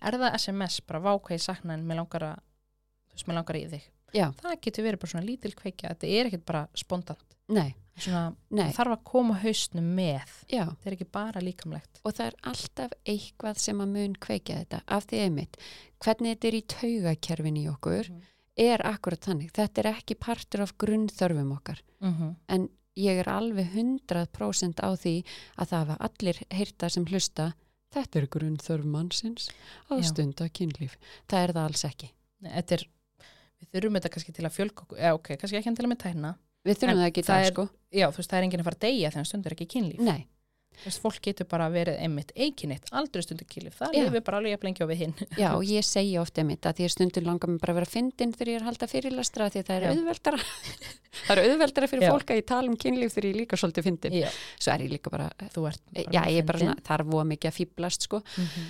er 0.00 0.18
það 0.22 0.38
SMS, 0.38 0.80
bara 0.86 1.02
vákvæði 1.08 1.42
sakna 1.42 1.74
en 1.74 1.84
mér 1.88 2.00
langar 2.02 2.28
að 2.30 2.38
þú 2.38 3.18
veist, 3.18 3.28
mér 3.28 3.40
langar 3.40 3.58
í 3.58 3.66
þig 3.74 3.90
Já. 4.14 4.28
það 4.40 4.60
getur 4.62 4.84
verið 4.86 5.00
bara 5.02 5.10
svona 5.14 5.26
lítil 5.26 5.54
kveikja 5.58 5.88
þetta 5.94 6.06
er 6.18 6.26
ekkert 6.30 6.44
bara 6.46 6.68
spontant. 6.74 7.24
Nei, 7.48 7.74
svona, 8.00 8.34
nei, 8.50 8.70
þarf 8.72 8.94
að 8.96 9.02
koma 9.04 9.34
hausnum 9.42 9.88
með. 9.96 10.30
Já. 10.48 10.64
Þetta 10.70 10.86
er 10.90 10.94
ekki 10.96 11.08
bara 11.12 11.40
líkamlegt. 11.44 12.00
Og 12.04 12.14
það 12.16 12.26
er 12.30 12.36
alltaf 12.52 12.94
eitthvað 13.04 13.58
sem 13.58 13.82
að 13.84 13.88
mun 13.98 14.14
kveikja 14.16 14.60
þetta 14.62 14.80
af 14.88 15.04
því 15.10 15.20
einmitt, 15.26 15.56
hvernig 16.00 16.32
þetta 16.38 16.48
er 16.48 16.54
í 16.54 16.62
taugakerfin 16.76 17.58
í 17.60 17.66
okkur 17.72 18.08
Mhm. 18.10 18.22
er 18.56 18.78
akkurat 18.86 19.20
þannig, 19.20 19.50
þetta 19.52 19.78
er 19.84 19.90
ekki 19.94 20.14
partur 20.14 20.60
af 20.62 20.72
grunnþörfum 20.78 21.52
okkar. 21.58 21.80
Mm 22.00 22.14
-hmm. 22.14 22.36
en 22.48 22.68
ég 22.96 23.18
er 23.18 23.28
alveg 23.28 23.72
100% 23.74 24.80
á 24.80 24.94
því 24.96 25.24
að 25.58 25.68
það 25.68 25.86
hafa 25.86 25.96
allir 26.00 26.38
heyrta 26.50 26.88
sem 26.88 27.04
hlusta 27.04 27.52
þetta 27.94 28.16
er 28.20 28.26
grunnþörf 28.26 28.84
mannsins 28.84 29.48
að 29.90 30.04
stunda 30.04 30.48
kynlíf. 30.48 30.96
Það 31.28 31.42
er 31.48 31.52
það 31.52 31.64
alls 31.68 31.84
ekki. 31.84 32.10
Þetta 32.42 32.72
er, 32.78 32.84
við 33.72 33.80
þurfum 33.80 33.98
þetta 34.00 34.12
kannski 34.16 34.32
til 34.36 34.44
að 34.48 34.56
fjölga 34.58 34.84
okkur, 34.84 34.98
eða 35.00 35.14
ok, 35.18 35.32
kannski 35.40 35.58
ekki 35.60 35.72
endilega 35.72 35.94
með 35.94 36.02
tækna 36.04 36.34
við 36.64 36.78
þurfum 36.80 36.94
En 36.94 37.02
það 37.02 37.10
ekki 37.12 37.26
það 37.28 37.44
er- 37.44 37.52
sko. 37.54 37.68
Já, 37.94 38.06
þú 38.10 38.16
veist, 38.22 38.30
það 38.30 38.38
er 38.38 38.46
enginn 38.48 38.60
að 38.64 38.68
fara 38.70 38.78
að 38.80 38.86
deyja 38.88 39.10
þegar 39.14 39.28
stundur 39.30 39.52
ekki 39.58 39.66
kynlíf. 39.74 40.00
Nei, 40.00 40.22
Þú 40.74 40.88
veist, 40.90 41.00
fólk 41.04 41.18
getur 41.22 41.46
bara 41.46 41.68
verið 41.70 42.00
einmitt 42.02 42.32
eiginnitt, 42.34 42.88
aldrei 42.90 43.22
stundur 43.22 43.46
kynlíf, 43.46 43.76
það 43.78 43.92
lifir 43.94 44.24
bara 44.26 44.40
alveg 44.40 44.54
jafn 44.56 44.66
lengi 44.66 44.82
á 44.82 44.88
við 44.90 44.98
hinn. 45.04 45.12
já 45.38 45.48
og 45.54 45.62
ég 45.70 45.86
segja 45.86 46.18
ofta 46.24 46.42
einmitt 46.42 46.66
að 46.66 46.80
því 46.80 46.86
að 46.88 46.92
stundum 46.96 47.28
langar 47.28 47.52
mig 47.52 47.60
bara 47.62 47.72
að 47.72 47.78
vera 47.78 47.90
fyndin 47.92 48.32
þegar 48.34 48.50
ég 48.50 48.56
er 48.58 48.64
að 48.64 48.68
halda 48.72 48.88
fyrirlastra 48.90 49.46
því 49.54 49.60
að 49.62 49.68
það 49.70 49.76
er 49.78 49.86
auðveldara. 49.92 50.40
Það 51.24 51.38
er 51.38 51.40
auðveldara 51.46 51.86
fyrir 51.88 52.02
Já. 52.02 52.10
fólk 52.10 52.30
að 52.34 52.38
ég 52.40 52.46
tala 52.50 52.68
um 52.72 52.74
kynlíf 52.76 53.12
þegar 53.14 53.26
ég 53.30 53.36
líka 53.38 53.56
svolítið 53.56 53.84
fyndin. 53.86 54.16
Svo 54.58 54.72
er 54.74 54.82
ég 54.82 54.90
líka 54.90 55.12
bara, 55.14 55.28
þú 55.54 55.68
ert 55.70 55.82
bara 55.94 56.10
já 56.10 56.22
ég 56.34 56.40
er 56.42 56.48
bara 56.48 56.58
svona 56.64 56.74
þarf 56.90 57.06
voða 57.14 57.26
mikið 57.30 57.50
að 57.52 57.58
fýblast 57.60 58.08
sko. 58.08 58.18
Mhm. 58.34 58.64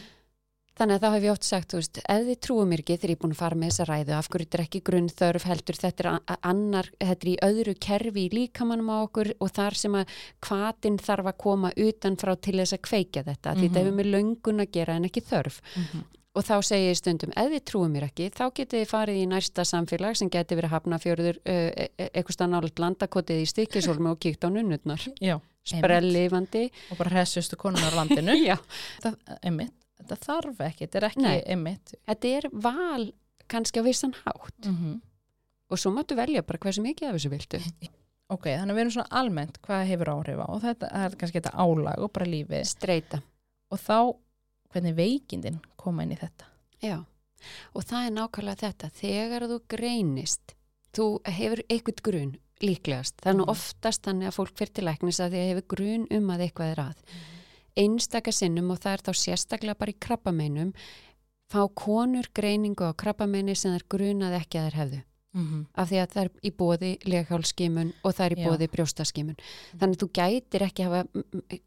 Þannig 0.74 0.96
að 0.96 1.02
þá 1.04 1.12
hef 1.14 1.22
ég 1.24 1.30
oft 1.30 1.44
sagt, 1.46 1.68
þú 1.70 1.78
veist, 1.78 1.98
ef 2.02 2.22
þið 2.26 2.38
trúum 2.42 2.68
mér 2.72 2.80
ekki 2.82 2.96
þegar 2.98 3.10
ég 3.12 3.16
er 3.16 3.20
búin 3.22 3.34
að 3.34 3.38
fara 3.38 3.58
með 3.60 3.68
þessa 3.70 3.84
ræðu, 3.90 4.14
af 4.18 4.28
hverju 4.32 4.44
þetta 4.48 4.58
er 4.58 4.62
ekki 4.64 4.80
grunnþörf 4.88 5.44
heldur, 5.46 5.76
þetta 5.78 6.02
er, 6.04 6.38
annar, 6.50 6.88
þetta 6.98 7.22
er 7.26 7.30
í 7.30 7.36
öðru 7.46 7.74
kerfi 7.86 8.24
í 8.24 8.32
líkamannum 8.34 8.90
á 8.90 8.96
okkur 9.06 9.30
og 9.38 9.52
þar 9.54 9.76
sem 9.78 9.94
að 10.00 10.16
hvatin 10.48 10.98
þarf 10.98 11.30
að 11.30 11.38
koma 11.44 11.70
utan 11.78 12.16
frá 12.18 12.34
til 12.42 12.56
þess 12.58 12.74
að 12.74 12.82
kveikja 12.88 13.22
þetta, 13.28 13.54
því 13.54 13.68
þetta 13.68 13.78
Mhm. 13.78 13.84
hefur 13.84 13.96
með 14.00 14.10
löngun 14.16 14.64
að 14.66 14.72
gera 14.74 14.96
en 14.98 15.04
ekki 15.06 15.22
þörf. 15.30 15.60
Mhm. 15.76 16.04
Og 16.34 16.42
þá 16.42 16.54
segi 16.66 16.88
ég 16.90 16.96
stundum, 16.98 17.30
ef 17.36 17.46
þið 17.52 17.62
trúum 17.70 17.92
mér 17.94 18.08
ekki, 18.10 18.26
þá 18.34 18.50
getið 18.50 18.80
þið 18.82 18.88
farið 18.90 19.18
í 19.22 19.26
næsta 19.30 19.62
samfélag 19.62 20.16
sem 20.18 20.28
geti 20.28 20.56
verið 20.58 20.72
hafnafjörður 20.74 21.36
uh, 21.46 21.70
eitthvað 22.10 22.34
stað 22.34 22.50
nálega 22.50 22.82
landakotið 22.82 23.38
í 23.38 23.46
stikkisólmi 23.46 24.10
og 24.10 24.18
kíkt 24.18 24.42
á 24.42 24.50
nunnutnar. 24.50 24.98
Já, 25.22 25.38
Sprellifandi. 25.62 26.70
og 26.90 26.98
bara 26.98 27.10
hressustu 27.10 27.54
konunar 27.56 27.94
á 27.94 27.98
landinu. 28.02 28.34
Já, 28.50 28.56
þetta, 28.98 29.38
einmitt, 29.46 29.70
þetta 30.04 30.20
þarf 30.28 30.60
ekki, 30.68 30.86
þetta 30.86 31.00
er 31.00 31.06
ekki 31.10 31.22
Nei. 31.24 31.42
einmitt. 31.46 31.94
þetta 32.06 32.32
er 32.38 32.48
val 32.52 33.12
kannski 33.48 33.80
á 33.80 33.84
vissan 33.88 34.14
hátt. 34.24 34.68
Mm 34.70 35.00
og 35.72 35.78
svo 35.80 35.90
máttu 35.90 36.14
velja 36.14 36.42
bara 36.44 36.58
hversu 36.60 36.82
mikið 36.84 37.08
af 37.08 37.14
þessu 37.16 37.30
viltu 37.32 37.58
Ok, 38.34 38.44
þannig 38.46 38.70
að 38.70 38.76
við 38.76 38.80
erum 38.84 38.92
svona 38.94 39.16
almennt 39.20 39.56
hvað 39.64 39.86
hefur 39.88 40.10
áhrif 40.12 40.38
á 40.44 40.46
og 40.52 40.60
þetta 40.62 40.90
er 41.00 41.14
kannski 41.18 41.40
þetta 41.40 41.52
álag 41.64 42.02
og 42.04 42.12
bara 42.12 42.26
lífið 42.28 42.64
streyta 42.68 43.20
og 43.72 43.80
þá 43.80 43.96
hvernig 44.74 44.94
veikindin 44.96 45.56
koma 45.80 46.04
inn 46.04 46.12
í 46.12 46.18
þetta. 46.20 46.44
já. 46.84 46.98
og 47.74 47.82
það 47.88 48.06
er 48.06 48.14
nákvæmlega 48.18 48.60
þetta 48.60 48.90
þegar 49.00 49.46
þú 49.50 49.58
greinist 49.74 50.54
þú 50.94 51.06
hefur 51.26 51.62
eitthvað 51.68 52.02
grun 52.06 52.36
líklegast, 52.62 53.14
er 53.26 53.34
nú 53.34 53.44
Mhm. 53.48 53.50
oftast 53.56 54.02
þannig 54.04 54.28
að 54.30 54.36
fólk 54.38 54.54
fyrir 54.56 54.72
til 54.74 54.84
læknis 54.84 55.18
að 55.20 55.32
því 55.32 55.40
að 55.42 55.48
hefur 55.54 55.66
grun 55.74 56.06
um 56.10 56.30
að 56.30 56.44
eitthvað 56.46 56.70
er 56.76 56.80
að 56.84 56.94
einstaka 56.94 57.43
sinnum 58.32 58.70
og 58.70 58.78
það 58.78 58.92
er 58.92 59.02
þá 59.06 59.12
sérstaklega 59.22 59.78
bara 59.78 59.90
í 59.90 60.00
krabbameinum 60.00 60.72
fá 61.50 61.66
konur 61.74 62.30
greiningu 62.34 62.84
á 62.86 62.92
krabbameini 62.92 63.54
sem 63.54 63.74
þær 63.74 63.88
grunað 63.88 64.38
ekki 64.40 64.58
að 64.58 64.70
þær 64.70 64.80
hefðu 64.82 65.02
Mm 65.34 65.46
-hmm. 65.46 65.66
af 65.74 65.88
því 65.90 65.96
að 65.98 66.10
það 66.14 66.24
er 66.24 66.30
í 66.46 66.50
bóði 66.50 66.90
leghálskimun 67.10 67.92
og 68.04 68.14
það 68.14 68.24
er 68.24 68.32
í 68.32 68.38
Já. 68.38 68.46
bóði 68.46 68.66
brjóstaskimun. 68.70 69.36
Þannig 69.80 69.98
þú 69.98 70.08
gætir 70.18 70.62
ekki 70.62 70.84
hafa 70.86 71.00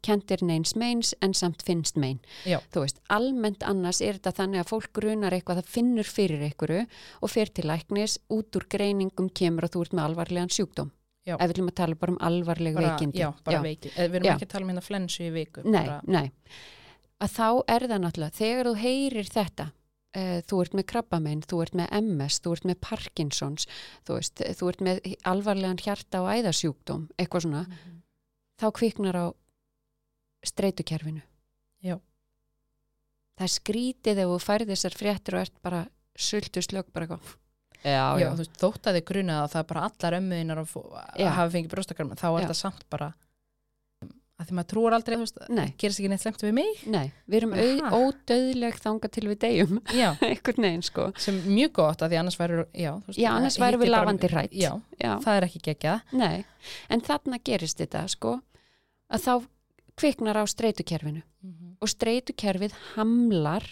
kentir 0.02 0.42
neins 0.42 0.74
meins 0.76 1.14
en 1.20 1.34
samt 1.34 1.62
finnst 1.62 1.96
mein. 1.96 2.18
Já. 2.46 2.58
Þú 2.72 2.80
veist, 2.80 3.00
almennt 3.08 3.62
annars 3.62 4.00
er 4.00 4.14
þetta 4.14 4.32
þannig 4.32 4.60
að 4.60 4.68
fólk 4.68 4.92
grunar 4.92 5.32
eitthvað, 5.32 5.56
það 5.60 5.68
finnur 5.68 6.04
fyrir 6.04 6.40
einhverju 6.40 6.86
og 7.20 7.30
fer 7.30 7.46
til 7.46 7.64
læknis, 7.68 8.18
út 8.30 8.56
úr 8.56 8.64
greiningum 8.68 9.28
kemur 9.28 9.64
að 9.64 9.72
þú 9.72 9.80
ert 9.82 9.92
með 9.92 10.04
alvarlegan 10.04 10.48
sjúkdóm. 10.48 10.90
Já. 11.28 11.34
Ef 11.36 11.44
við 11.44 11.54
viljum 11.54 11.70
að 11.72 11.78
tala 11.82 11.98
bara 12.00 12.14
um 12.14 12.20
alvarleg 12.28 12.74
bara, 12.78 12.90
veikindi. 12.94 13.20
Já, 13.20 13.28
bara 13.44 13.62
veiki. 13.64 13.90
Við 13.94 14.14
erum 14.18 14.28
Já. 14.28 14.34
ekki 14.34 14.46
að 14.48 14.52
tala 14.54 14.64
um 14.66 14.70
hérna 14.72 14.84
flensu 14.88 15.24
í 15.26 15.32
viku. 15.34 15.64
Nei, 15.68 15.82
bara, 15.84 16.00
nei. 16.08 16.30
Að 17.20 17.34
þá 17.34 17.48
er 17.74 17.86
það 17.90 18.00
náttúrulega, 18.06 18.36
þegar 18.38 18.68
þú 18.70 18.74
heyrir 18.82 19.28
þetta, 19.34 19.66
uh, 20.16 20.38
þú 20.48 20.60
ert 20.64 20.76
með 20.78 20.86
krabbamein, 20.92 21.42
þú 21.50 21.60
ert 21.64 21.74
með 21.80 21.88
MS, 22.00 22.38
þú 22.44 22.52
ert 22.56 22.68
með 22.70 22.78
Parkinsons, 22.88 23.66
þú 24.06 24.18
veist, 24.20 24.44
þú 24.60 24.68
ert 24.72 24.84
með 24.88 25.08
alvarlegan 25.32 25.82
hjarta 25.82 26.22
og 26.22 26.30
æðasjúkdóm, 26.38 27.08
eitthvað 27.18 27.44
svona, 27.48 27.64
Mhm. 27.68 27.98
þá 28.62 28.66
kviknar 28.78 29.16
á 29.18 29.26
streytukerfinu. 30.46 31.22
Já. 31.82 31.98
Það 33.38 33.52
skrítið 33.54 34.18
ef 34.22 34.30
þú 34.32 34.38
færið 34.42 34.72
þessar 34.72 34.96
fréttir 34.98 35.34
og 35.38 35.40
ert 35.46 35.62
bara 35.62 35.82
sultu 36.18 36.62
slögg 36.62 36.88
bara 36.92 37.06
eitthvað. 37.06 37.36
Já, 37.84 38.04
Já, 38.18 38.28
veist, 38.34 38.56
þótt 38.58 38.90
að 38.90 38.98
þið 38.98 39.06
grunað 39.12 39.40
að 39.44 39.52
það 39.54 39.60
er 39.62 39.70
bara 39.72 39.86
allar 39.88 40.18
ömmuðinar 40.18 40.60
að 40.64 40.76
að 40.98 41.32
hafa 41.36 41.50
fengið 41.54 41.72
brjóstakarma, 41.74 42.18
þá 42.18 42.28
er 42.28 42.38
þetta 42.42 42.56
samt 42.58 42.86
bara 42.90 43.12
að 44.38 44.46
því 44.48 44.54
maður 44.54 44.68
trúar 44.70 44.94
aldrei, 44.94 45.16
Nei. 45.50 45.64
gerist 45.82 45.98
ekki 45.98 46.10
neitt 46.12 46.22
slemt 46.22 46.42
við 46.44 46.52
mig. 46.54 46.82
Nei, 46.86 47.08
við 47.26 47.40
erum 47.40 47.54
ódauðleg 47.98 48.76
þanga 48.78 49.10
til 49.10 49.24
við 49.26 49.38
deyjum, 49.42 49.80
einhvern 50.28 50.66
veginn 50.68 50.84
sko. 50.86 51.08
sem 51.18 51.40
er 51.40 51.48
mjög 51.56 51.72
gott 51.80 52.04
að 52.06 52.12
því 52.12 52.20
annars 52.20 52.38
væru, 52.38 52.66
já, 52.70 52.92
veist, 53.08 53.18
Já, 53.18 53.30
annars 53.32 53.58
það 53.58 53.64
værum 53.66 53.82
við 53.82 53.90
lafandi 53.90 54.30
hrædd. 54.30 54.54
Já, 54.54 54.70
Já, 55.02 55.10
það 55.24 55.32
er 55.40 55.46
ekki 55.48 55.62
geggjað. 55.66 56.14
nei, 56.22 56.44
en 56.94 57.02
þarna 57.08 57.40
gerist 57.50 57.82
þetta 57.82 58.04
sko, 58.14 58.36
að 59.10 59.26
þá 59.26 59.32
kviknar 59.98 60.38
á 60.38 60.44
streytukerfinu 60.46 61.24
og 61.82 61.90
streytukerfið 61.90 62.78
hamlar 62.94 63.66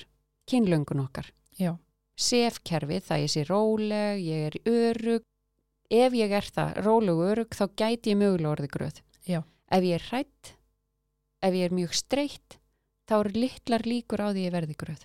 kynlöngun 0.50 1.04
okkar. 1.06 1.30
Já, 1.62 1.76
Sefkerfið, 2.16 3.02
það 3.06 3.22
ég 3.24 3.32
sé 3.32 3.42
róleg, 3.48 4.20
ég 4.24 4.46
er 4.50 4.56
örug. 4.72 5.24
Ef 5.92 6.14
ég 6.18 6.32
er 6.34 6.46
það 6.50 6.78
róleg 6.86 7.14
og 7.20 7.26
örug, 7.32 7.50
þá 7.54 7.64
gæti 7.78 8.12
ég 8.14 8.18
mögulega 8.18 8.52
orðið 8.56 8.72
gröð. 8.74 9.02
Já. 9.28 9.40
Ef 9.70 9.84
ég 9.86 9.98
er 10.00 10.06
hrætt, 10.10 10.52
ef 11.46 11.54
ég 11.54 11.68
er 11.68 11.74
mjög 11.76 11.92
streytt, 11.94 12.56
þá 13.06 13.14
eru 13.20 13.34
litlar 13.36 13.84
líkur 13.86 14.22
á 14.24 14.28
því 14.32 14.46
ég 14.48 14.54
verði 14.56 14.76
gröð. 14.80 15.04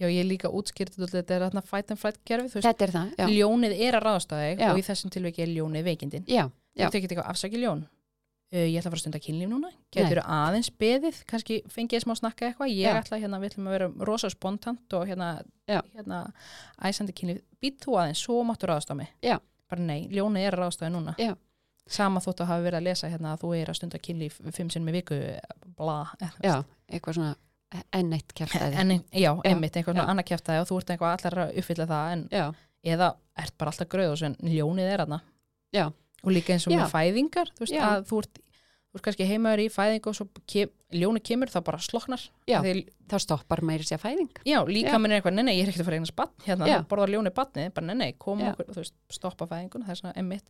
já, 0.00 0.08
ég 0.08 0.22
er 0.22 0.28
líka 0.30 0.48
útskýrt 0.48 0.94
þetta 0.96 1.34
er 1.36 1.42
þarna 1.44 1.60
fight 1.62 1.90
and 1.92 2.00
flight 2.00 2.16
kerfi, 2.24 2.48
þú 2.48 2.56
veist, 2.56 2.66
Þetta 2.70 2.84
er 2.86 2.92
það, 2.94 3.08
já. 3.20 3.26
ljónið 3.36 3.74
er 3.84 3.96
að 3.98 4.04
ráðast 4.06 4.30
á 4.32 4.36
þig 4.40 4.62
og 4.64 4.78
í 4.80 4.84
þessum 4.86 5.10
tilveiki 5.12 5.42
er 5.44 5.50
ljónið 5.52 5.84
veikindin. 5.84 6.24
Já, 6.24 6.46
Þú 6.48 6.80
Já. 6.86 6.88
tekit 6.94 7.10
eitthvað 7.12 7.28
afsaki 7.34 7.58
ljón. 7.60 7.82
Uh, 8.50 8.64
ég 8.66 8.80
ætla 8.80 8.88
að 8.88 8.90
fara 8.90 8.98
að 8.98 9.02
stunda 9.04 9.20
kynlíf 9.22 9.50
núna. 9.50 9.68
Getur 9.94 10.20
aðeins 10.24 10.70
beðið, 10.82 11.20
kannski 11.30 11.60
fengið 11.70 12.02
smá 12.02 12.16
snakka 12.18 12.48
eitthvað. 12.48 12.72
Ég 12.72 12.88
Já. 12.88 12.96
ætla 12.98 13.20
hérna, 13.22 13.38
við 13.38 13.52
ætlum 13.52 13.68
að 13.70 13.76
vera 13.76 13.90
rosa 14.08 14.30
spontant 14.32 14.96
og 14.98 15.04
hérna, 15.06 15.28
hérna 15.68 16.18
æsandi 16.82 17.14
kynlíf. 17.14 17.44
Být 17.62 17.78
þú 17.84 17.94
aðeins, 18.00 18.24
svo 18.24 18.40
máttu 18.48 18.66
ráðast 18.66 18.90
á 18.90 18.98
mig. 18.98 19.12
Já. 19.22 19.36
Bara 19.70 19.86
nei, 19.86 20.08
ljónið 20.10 20.48
er 20.48 20.56
að 20.56 20.64
ráðast 20.64 20.82
á 20.82 20.84
þig 20.88 20.94
núna. 20.96 21.14
Já. 21.22 21.36
Sama 21.90 22.22
þóttu 22.22 22.42
að 22.42 22.50
hafa 22.50 22.66
verið 22.66 22.80
að 22.80 22.88
lesa 22.88 23.12
hérna 23.12 23.36
að 23.36 23.44
þú 23.44 23.52
er 23.60 23.70
að 23.70 23.78
stunda 23.78 24.02
kynlíf 24.02 24.40
fimm 24.56 24.74
sinn 24.74 24.84
með 24.86 24.98
viku, 24.98 25.20
bla. 25.78 26.00
já, 26.42 26.56
eitthvað 26.90 27.20
svona 27.20 27.32
enn 27.94 28.12
eitt 28.14 28.34
kjartaði. 28.34 28.78
En, 28.82 28.92
já, 29.14 29.30
einmitt, 29.46 29.76
einhvern 29.78 29.98
svona 29.98 30.10
annað 30.10 30.30
kæftæði 30.32 30.62
og 30.62 30.68
þú 30.70 30.78
ert 30.80 30.92
eitthvað 30.94 31.16
allar 31.16 31.42
að 31.44 31.58
uppfylla 31.62 31.86
það 31.90 32.14
en 32.14 32.24
Já, 32.34 32.44
eða 32.94 33.10
ert 33.38 33.56
bara 33.60 33.72
alltaf 33.72 33.90
gröð 33.92 34.14
og 34.14 34.18
svo 34.20 34.30
en 34.30 34.36
ljónið 34.42 34.90
er 34.90 35.04
aðna 35.04 35.20
Já. 35.74 35.84
Og 36.22 36.30
líka 36.34 36.54
eins 36.54 36.66
og 36.68 36.74
Já. 36.74 36.82
með 36.82 36.94
fæðingar 36.94 37.50
þú 37.56 37.64
veist 37.64 37.74
Já. 37.76 37.82
að 37.88 38.06
þú 38.10 38.20
ert, 38.22 38.40
þú 38.90 38.98
ert 38.98 39.04
kannski 39.06 39.26
heimaður 39.30 39.62
í 39.64 39.68
fæðingu 39.72 40.10
og 40.10 40.16
svo 40.18 40.26
kem, 40.50 40.70
ljónið 40.92 41.22
kemur 41.30 41.50
þá 41.52 41.60
bara 41.64 41.78
sloknar. 41.78 42.22
Þá 43.10 43.16
stoppar 43.22 43.62
meiri 43.66 43.86
sér 43.86 43.98
fæðing. 44.02 44.30
já 44.46 44.58
líka 44.66 44.98
minn 44.98 45.10
er 45.12 45.20
eitthvað, 45.20 45.34
nei 45.34 45.44
nei, 45.46 45.54
ég 45.58 45.64
er 45.64 45.70
ekkert 45.72 45.82
að 45.82 45.88
fara 45.90 45.98
eignast 46.00 46.16
batn 46.18 46.44
hérna, 46.46 46.66
borðar 46.90 47.10
ljónið 47.14 47.34
batnið, 47.34 47.70
bara 47.74 47.86
nei 47.86 47.94
nei, 47.98 48.12
koma 48.18 48.54
þú 48.58 48.76
veist, 48.76 48.94
stoppa 49.10 49.46
fæðingun 49.50 49.82
það 49.86 49.90
er 49.90 50.00
svona 50.00 50.14
emmitt, 50.20 50.44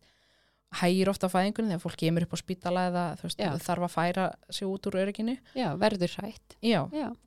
hægir 0.81 1.09
ofta 1.09 1.27
á 1.27 1.33
fæðingun 1.33 1.71
þegar 1.71 1.81
fólk 1.83 1.97
kemur 1.99 2.25
upp 2.27 2.33
á 2.33 2.37
spítala 2.41 2.83
eða 2.91 3.05
þú 3.19 3.27
veist, 3.27 3.41
þarf 3.65 3.87
að 3.87 3.95
færa 3.95 4.27
sig 4.49 4.67
út 4.69 4.85
úr 4.87 4.99
örygginu. 5.01 5.37
Já, 5.57 5.73
verður 5.77 6.13
hrætt. 6.21 6.55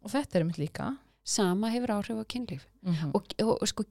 og 0.03 0.11
þetta 0.15 0.39
er 0.39 0.45
einmitt 0.47 0.59
líka. 0.63 0.97
Sama 1.25 1.71
hefur 1.73 1.95
áhrif 1.97 2.21
á 2.21 2.25
kynlíf. 2.29 2.67
mm 2.85 3.13
Og, 3.15 3.25
og, 3.43 3.63
og 3.63 3.69
sko 3.69 3.85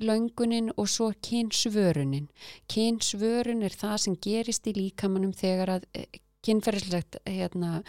kynlöngunin 0.00 0.72
og 0.76 0.88
svo 0.88 1.12
kynsvörunin. 1.22 2.28
Kynsvörun 2.68 3.62
er 3.62 3.70
það 3.70 3.96
sem 3.98 4.16
gerist 4.16 4.66
í 4.66 4.72
líkamannum 4.74 5.32
þegar 5.32 5.76
að 5.76 5.84
eh, 5.94 6.06
kynferðislegt 6.40 7.18
hérna, 7.26 7.82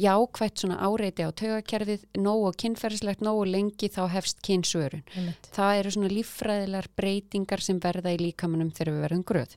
jákvætt 0.00 0.62
svona 0.62 0.78
áreiti 0.80 1.22
á 1.22 1.30
taugakerfið, 1.30 2.06
nógu 2.16 2.54
kynferðislegt, 2.56 3.20
nógu 3.20 3.44
lengi 3.44 3.88
þá 3.88 4.08
hefst 4.08 4.40
kynsvörun. 4.42 5.04
einmitt. 5.14 5.50
Það 5.52 5.78
eru 5.78 5.90
svona 5.90 6.08
líffræðilegar 6.14 6.88
breytingar 6.96 7.60
sem 7.60 7.78
verða 7.78 8.14
í 8.16 8.18
líkamanum 8.22 8.72
þegar 8.72 8.94
við 8.94 9.04
verðum 9.04 9.24
gröð. 9.28 9.56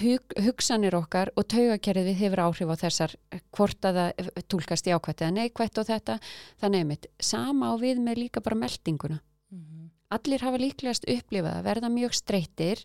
Hug, 0.00 0.36
hugsanir 0.38 0.94
okkar 0.94 1.32
og 1.34 1.48
taugakerfið 1.50 2.14
hefur 2.20 2.44
áhrif 2.44 2.68
á 2.70 2.76
þessar 2.84 3.16
hvort 3.50 3.88
að 3.88 3.96
það 3.96 4.44
túlkast 4.46 4.86
jákvætt 4.86 5.24
eða 5.24 5.34
neikvætt 5.40 5.80
og 5.80 5.88
þetta. 5.88 6.20
Þannig 6.60 6.84
einmitt, 6.84 7.10
sama 7.18 7.72
á 7.72 7.74
við 7.80 8.04
með 8.04 8.26
líka 8.26 8.44
bara 8.44 8.60
meldinguna. 8.60 9.18
Mhm. 9.50 9.79
Allir 10.10 10.42
hafa 10.42 10.58
líklegast 10.58 11.04
upplifað 11.06 11.58
að 11.60 11.66
verða 11.68 11.90
mjög 11.94 12.14
streytir, 12.18 12.80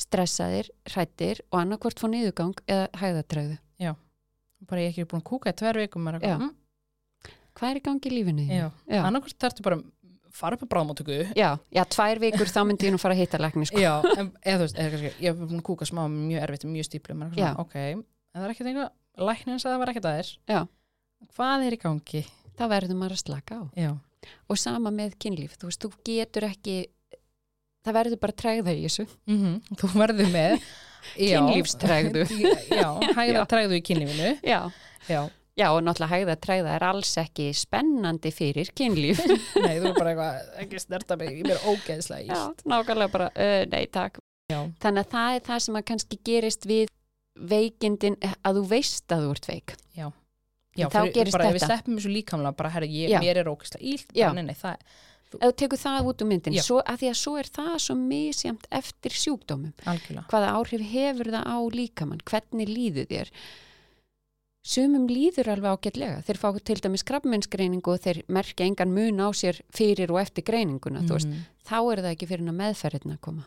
stressaðir, 0.00 0.70
hrættir 0.88 1.42
og 1.52 1.58
annarkvort 1.60 2.00
fór 2.00 2.12
niðurgang 2.14 2.54
eða 2.66 2.86
hæðatröðu. 3.02 3.58
bara 4.68 4.82
ég 4.84 4.90
ekki 4.92 5.06
búin 5.08 5.22
að 5.22 5.28
kúka 5.30 5.50
í 5.52 5.56
tver 5.56 5.78
vikum 5.80 6.08
er 6.10 6.18
Já. 6.20 6.34
mm, 6.36 6.50
Hvað 7.56 7.70
er 7.70 7.78
í 7.78 7.82
gangi 7.86 8.10
í 8.10 8.12
lífinu? 8.12 8.42
þínu? 8.44 8.58
já. 8.58 8.66
Já. 8.92 9.00
annarkvært 9.08 9.38
þarftu 9.40 9.62
bara 9.64 9.76
að 9.80 9.84
fara 10.36 10.54
upp 10.58 10.64
á 10.64 10.72
bráðmáttöku 10.72 11.16
Já, 11.36 11.48
já, 11.72 11.82
tvær 11.88 12.20
vikur 12.20 12.46
þá 12.52 12.60
myndi 12.68 12.86
ég 12.86 12.92
nú 12.92 13.00
fara 13.00 13.14
að 13.16 13.20
hitta 13.22 13.40
lækni 13.40 13.66
sko. 13.66 13.80
já, 13.80 13.94
en, 14.20 14.28
eða 14.44 14.58
þú 14.60 14.66
veist, 14.66 14.76
eða 14.76 14.90
kannski 14.92 15.10
ég 15.24 15.32
hef 15.32 15.40
búin 15.40 15.60
að 15.62 15.64
kúka 15.70 15.88
smá 15.88 16.02
mjög 16.12 16.44
erfitt, 16.44 16.64
mjög 16.68 16.86
stíplu 16.90 17.16
maður 17.16 17.32
er 17.32 17.40
Já. 17.40 17.48
eitthvað 17.48 17.56
svona, 17.56 17.64
ok, 17.64 17.74
en 17.80 18.04
það 18.36 18.44
er 18.44 18.52
ekkert 18.54 18.68
einhver 18.70 19.26
læknir 19.30 19.56
að 19.56 19.64
það 19.64 19.80
var 19.80 19.92
ekkert 19.94 20.08
aðeins 20.12 20.32
Já. 20.52 20.60
hvað 21.34 21.64
er 21.66 21.72
í 21.72 21.80
gangi? 21.80 22.22
Þá 22.60 22.64
verður 22.70 23.00
maður 23.00 23.16
að 23.16 23.22
slaka 23.24 23.54
á. 23.56 23.62
Já, 23.80 23.90
Og 24.50 24.58
sama 24.60 24.90
með 24.94 25.14
kynlíf, 25.22 25.56
þú 25.60 25.70
veist, 25.70 25.80
þú 25.84 25.90
getur 26.04 26.46
ekki, 26.50 26.76
það 27.86 27.96
verður 27.96 28.20
bara 28.20 28.36
tregða 28.42 28.74
í 28.76 28.84
þessu. 28.86 29.06
mm 29.30 29.58
þú 29.80 29.90
verður 29.96 30.30
með 30.34 30.56
já. 31.30 31.36
Kynlífstregðu. 31.40 32.24
já, 32.80 32.88
hægða 33.16 33.44
tregðu 33.48 33.78
í 33.80 33.84
kynlífinu 33.88 34.32
Já. 34.44 34.60
já, 35.08 35.22
Já, 35.58 35.66
og 35.74 35.82
náttúrulega 35.84 36.14
hægða 36.14 36.34
tregða 36.40 36.74
er 36.76 36.84
alls 36.88 37.10
ekki 37.20 37.48
spennandi 37.56 38.30
fyrir 38.32 38.70
kynlíf. 38.76 39.18
nei, 39.64 39.76
þú 39.82 39.90
er 39.90 39.96
bara 39.98 40.12
eitthvað 40.12 40.62
ekki 40.64 40.80
snerta 40.84 41.16
mig, 41.20 41.34
ég 41.40 41.50
er 41.56 41.64
ógeðslega 41.68 42.28
Já, 42.28 42.36
íst 42.52 42.62
nákvæmlega 42.70 43.12
bara, 43.16 43.26
uh, 43.34 43.64
nei, 43.72 43.82
takk. 43.92 44.20
Já. 44.52 44.60
Þannig 44.82 45.04
að 45.06 45.10
það 45.16 45.34
er 45.38 45.44
það 45.48 45.60
sem 45.66 45.76
að 45.80 45.84
kannski 45.90 46.20
gerist 46.26 46.64
við 46.70 46.88
veikindin, 47.50 48.16
að 48.44 48.60
þú 48.60 48.62
veist 48.70 49.12
að 49.14 49.24
þú 49.26 49.34
ert 49.36 49.48
veik. 49.50 49.74
Já, 49.96 50.06
Þá 50.76 50.90
fyrir- 50.90 51.12
gerist 51.14 51.32
bara 51.36 51.44
ef 51.48 51.54
við 51.54 51.60
þetta. 51.60 51.66
sleppum 51.66 51.96
þessu 51.98 52.12
líkamlega 52.14 52.56
bara, 52.56 52.70
herri, 52.70 52.88
ég, 52.88 53.10
Já. 53.10 53.20
mér 53.20 53.36
er 53.36 53.44
ógeðslega 53.50 53.82
ílt 53.82 54.12
Já. 54.14 54.26
bara, 54.28 54.34
nei, 54.34 54.42
nei, 54.44 54.54
það, 54.54 54.76
Ef 55.30 55.38
þú 55.38 55.52
tekur 55.54 55.78
það 55.78 56.06
út 56.10 56.22
úr 56.22 56.26
myndin, 56.26 56.54
Já. 56.54 56.62
svo, 56.66 56.82
að 56.82 56.96
því 56.98 57.08
að 57.10 57.18
svo 57.20 57.38
er 57.38 57.44
það 57.54 57.74
svo 57.78 57.94
misjamt 57.94 58.64
eftir 58.72 59.10
sjúkdómum. 59.14 59.72
algjörlega 59.86 60.26
Hvaða 60.26 60.48
áhrif 60.58 60.80
hefur 60.90 61.30
það 61.30 61.44
á 61.46 61.58
líkamann? 61.70 62.20
Hvernig 62.26 62.68
líður 62.68 63.06
þér? 63.06 63.30
Sumum 64.62 65.06
líður 65.08 65.48
alveg 65.54 65.70
ágætlega. 65.78 66.22
Þeir 66.26 66.36
fá 66.36 66.58
til 66.64 66.76
dæmis 66.76 67.04
krabbmennsgreiningu 67.08 67.88
og 67.94 68.00
þeir 68.00 68.22
merkja 68.28 68.66
engan 68.66 68.92
mun 68.92 69.16
á 69.22 69.30
sér 69.32 69.60
fyrir 69.72 70.10
og 70.10 70.18
eftir 70.20 70.42
greininguna. 70.44 71.00
þú 71.06 71.14
veist. 71.16 71.28
Mhm. 71.28 71.46
Þá 71.64 71.92
er 71.92 72.02
það 72.02 72.12
ekki 72.16 72.28
fyrir 72.28 72.52
meðferðin 72.52 73.14
að 73.16 73.20
koma. 73.20 73.46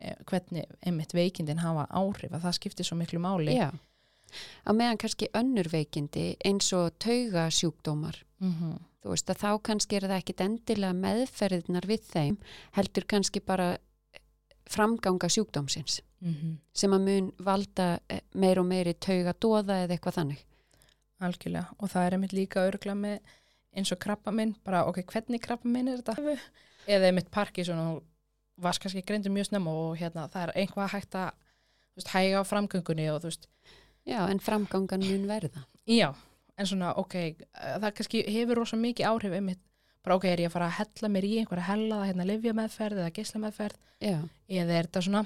Eh, 0.00 0.14
hvernig 0.30 0.64
einmitt 0.86 1.10
veikindin 1.10 1.58
hafa 1.58 1.88
áhrif 1.90 2.30
að 2.30 2.42
það 2.42 2.54
skiptir 2.54 2.86
svo 2.86 2.94
miklu 2.96 3.18
máli 3.18 3.50
Já. 3.56 3.72
Á 4.66 4.70
meðan 4.72 4.98
kannski 5.00 5.28
önnur 5.34 5.68
veikindi 5.72 6.36
eins 6.44 6.72
og 6.72 6.92
taugasjúkdómar. 6.98 8.22
Mhm. 8.40 8.78
Þú 9.04 9.12
veist 9.14 9.30
að 9.30 9.38
þá 9.42 9.50
kannski 9.62 9.96
er 9.96 10.08
það 10.08 10.18
ekkit 10.22 10.40
endilega 10.44 10.94
meðferðinar 10.94 11.86
við 11.86 12.02
þeim, 12.12 12.36
heldur 12.76 13.04
kannski 13.06 13.40
bara 13.44 13.78
framganga 14.68 15.28
sjúkdómsins 15.32 16.00
Mhm. 16.20 16.58
sem 16.74 16.90
að 16.90 17.00
mun 17.04 17.32
valda 17.38 18.00
eh, 18.10 18.20
meir 18.34 18.58
og 18.58 18.66
meiri 18.66 18.94
taugadóða 18.94 19.84
eða 19.86 19.96
eitthvað 19.96 20.14
þannig. 20.18 20.44
algjörlega 21.20 21.66
og 21.80 21.88
það 21.90 22.06
er 22.06 22.12
einmitt 22.14 22.32
líka 22.32 22.60
örgla 22.70 22.94
með 22.94 23.18
eins 23.74 23.90
og 23.92 23.98
krabba 23.98 24.30
minn, 24.32 24.54
bara 24.64 24.84
ok, 24.86 25.02
hvernig 25.02 25.40
krabba 25.42 25.64
minn 25.66 25.88
er 25.88 25.96
þetta 25.98 26.38
eða 26.86 27.08
einmitt 27.10 27.30
Parkinson 27.30 27.78
og 27.78 28.02
varst 28.60 28.80
kannski 28.80 29.02
greindur 29.04 29.32
mjög 29.34 29.46
snemma 29.48 29.70
og 29.70 29.96
hérna 29.98 30.28
það 30.30 30.48
er 30.48 30.52
einhvað 30.66 30.90
hægt 30.92 31.14
að 31.18 31.32
veist, 31.96 32.08
hæga 32.14 32.38
á 32.38 32.44
framgöngunni 32.46 33.08
og 33.10 33.22
þú 33.22 33.30
veist, 33.32 33.48
Já, 34.08 34.22
en 34.28 34.40
framgangan 34.40 35.04
mun 35.04 35.28
verða. 35.28 35.66
já 35.86 36.14
en 36.58 36.66
svona 36.66 36.92
ok, 36.98 37.16
það 37.54 37.90
kannski 37.96 38.22
hefur 38.34 38.62
rosa 38.62 38.78
mikið 38.80 39.08
áhrif 39.08 39.34
einmitt, 39.38 39.60
bara 40.04 40.16
ok, 40.18 40.24
er 40.30 40.42
ég 40.42 40.50
að 40.50 40.56
fara 40.56 40.70
að 40.70 40.78
hella 40.80 41.10
mér 41.14 41.26
í 41.28 41.34
einhverja 41.42 41.68
hella, 41.68 42.00
hérna 42.08 42.26
livja 42.26 42.54
meðferð 42.56 43.02
eða 43.02 43.12
geisla 43.14 43.42
meðferð, 43.44 43.84
Já, 44.02 44.16
eða 44.48 44.78
er 44.78 44.88
þetta 44.88 45.04
svona 45.06 45.24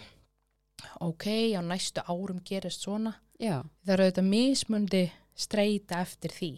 ok, 1.05 1.27
á 1.57 1.61
næstu 1.65 2.05
árum 2.09 2.43
gerist 2.45 2.85
svona, 2.85 3.15
já, 3.41 3.63
það 3.85 3.95
eru 3.95 4.07
auðvitað 4.07 4.29
mismundi 4.33 5.03
streyta 5.39 6.03
eftir 6.03 6.35
því 6.35 6.53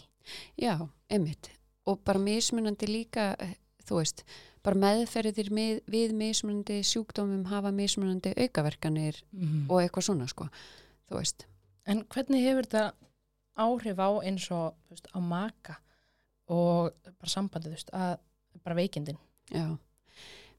já, 0.59 0.75
einmitt. 1.13 1.51
Og 1.85 2.01
bara 2.01 2.19
mismunandi 2.23 2.89
líka, 2.89 3.35
eh, 3.45 3.57
þú 3.85 3.99
veist, 4.01 4.23
bara 4.65 4.81
meðferðir 4.81 5.51
með, 5.53 5.83
við 5.91 6.15
mismunandi 6.17 6.79
sjúkdómum 6.87 7.45
hafa 7.51 7.75
mismunandi 7.77 8.33
aukaverkanir 8.33 9.21
mm. 9.33 9.67
og 9.69 9.83
eitthvað 9.83 10.07
svona, 10.09 10.29
sko. 10.31 10.49
Þú 11.11 11.19
veist, 11.19 11.45
En 11.87 12.05
hvernig 12.09 12.45
hefur 12.47 12.67
þetta 12.69 12.85
áhrif 13.61 13.99
á 14.01 14.09
eins 14.25 14.47
og 14.55 14.75
veist, 14.91 15.09
á 15.13 15.19
maka 15.21 15.77
og 16.49 16.93
bara 17.07 17.31
sambandið, 17.31 17.75
veist, 17.77 17.91
að 17.93 18.17
bara 18.65 18.79
veikindin? 18.79 19.19
já. 19.53 19.77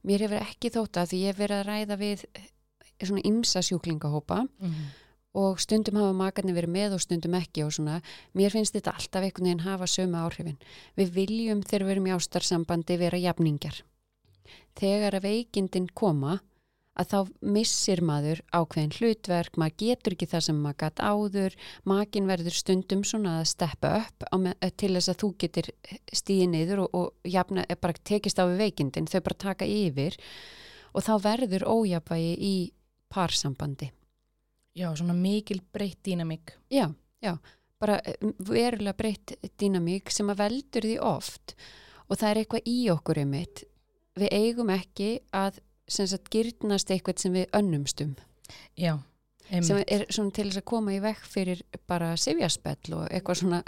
Mér 0.05 0.21
hefur 0.27 0.37
ekki 0.43 0.69
þótt 0.69 0.99
að 1.01 1.09
því 1.09 1.19
ég 1.23 1.31
hef 1.33 1.39
verið 1.41 1.57
að 1.59 1.67
ræða 1.69 1.95
við 1.97 2.23
eh, 2.37 2.45
svona 3.01 3.23
ymsa 3.25 3.61
sjúklingahópa 3.65 4.43
Mm. 4.61 4.83
og 5.35 5.59
stundum 5.59 5.97
hafa 5.99 6.13
makarnir 6.13 6.55
verið 6.55 6.71
með 6.75 6.93
og 6.95 7.01
stundum 7.01 7.33
ekki 7.33 7.65
og 7.65 7.73
svona, 7.73 7.97
mér 8.37 8.53
finnst 8.53 8.75
þetta 8.77 8.93
alltaf 8.93 9.23
einhvern 9.25 9.49
veginn 9.49 9.65
hafa 9.65 9.87
sömu 9.89 10.21
áhrifin. 10.21 10.59
Við 10.95 11.09
viljum 11.17 11.63
þegar 11.65 11.85
við 11.87 11.91
erum 11.95 12.07
í 12.07 12.13
ástarsambandi 12.15 12.97
vera 13.01 13.17
jafningjar. 13.19 13.81
Þegar 14.77 15.17
að 15.17 15.25
veikindin 15.25 15.89
koma 15.93 16.37
að 16.95 17.09
þá 17.11 17.17
missir 17.55 18.01
maður 18.05 18.41
ákveðin 18.55 18.93
hlutverk, 18.95 19.57
maður 19.59 19.75
getur 19.81 20.15
ekki 20.15 20.27
það 20.31 20.45
sem 20.47 20.61
maður 20.63 20.77
gætt 20.83 21.01
áður, 21.03 21.57
makin 21.91 22.29
verður 22.29 22.55
stundum 22.55 23.03
svona 23.07 23.39
að 23.41 23.49
steppa 23.51 23.91
upp 23.99 24.27
með, 24.39 24.55
til 24.79 24.91
þess 24.95 25.11
að 25.11 25.19
þú 25.23 25.29
getur 25.43 25.69
stíði 26.15 26.47
niður 26.53 26.85
og, 26.85 26.95
og 26.95 27.29
jafna, 27.35 27.65
eh, 27.67 27.79
bara 27.79 27.99
tekist 28.07 28.39
á 28.39 28.47
við 28.47 28.63
veikindin, 28.63 29.09
þau 29.11 29.19
bara 29.27 29.41
taka 29.47 29.67
yfir 29.67 30.17
og 30.95 31.03
þá 31.03 31.13
verður 31.25 31.67
ójafvægi 31.67 32.33
í 32.39 32.55
parsambandi. 33.11 33.91
Já, 34.75 34.89
svona 34.95 35.15
mikil 35.15 35.61
breytt 35.71 36.01
dýnamík. 36.03 36.55
Já, 36.71 36.89
já, 37.23 37.35
bara 37.79 37.99
eh, 38.07 38.19
verulega 38.39 38.95
breytt 38.95 39.35
dýnamík 39.59 40.11
sem 40.11 40.31
að 40.31 40.45
veldur 40.45 40.87
því 40.87 40.97
oft 41.03 41.57
og 42.07 42.19
það 42.19 42.29
er 42.29 42.39
eitthvað 42.41 42.67
í 42.71 42.81
okkur 42.93 43.23
um 43.23 43.31
mitt. 43.35 43.63
Við 44.15 44.31
eigum 44.31 44.69
ekki 44.71 45.09
að 45.35 45.59
sem 45.87 46.07
sagt 46.09 46.31
gyrnast 46.33 46.89
eitthvað 46.91 47.21
sem 47.21 47.35
við 47.35 47.51
önnumstum 47.53 48.15
Já, 48.77 48.97
sem 49.49 49.81
er 49.85 50.05
svona 50.09 50.33
til 50.33 50.47
þess 50.49 50.61
að 50.61 50.67
koma 50.71 50.93
í 50.95 50.99
vekk 51.03 51.25
fyrir 51.29 51.61
bara 51.89 52.13
sifjaspell 52.19 52.95
og 52.97 53.03
eitthvað 53.09 53.41
svona 53.41 53.59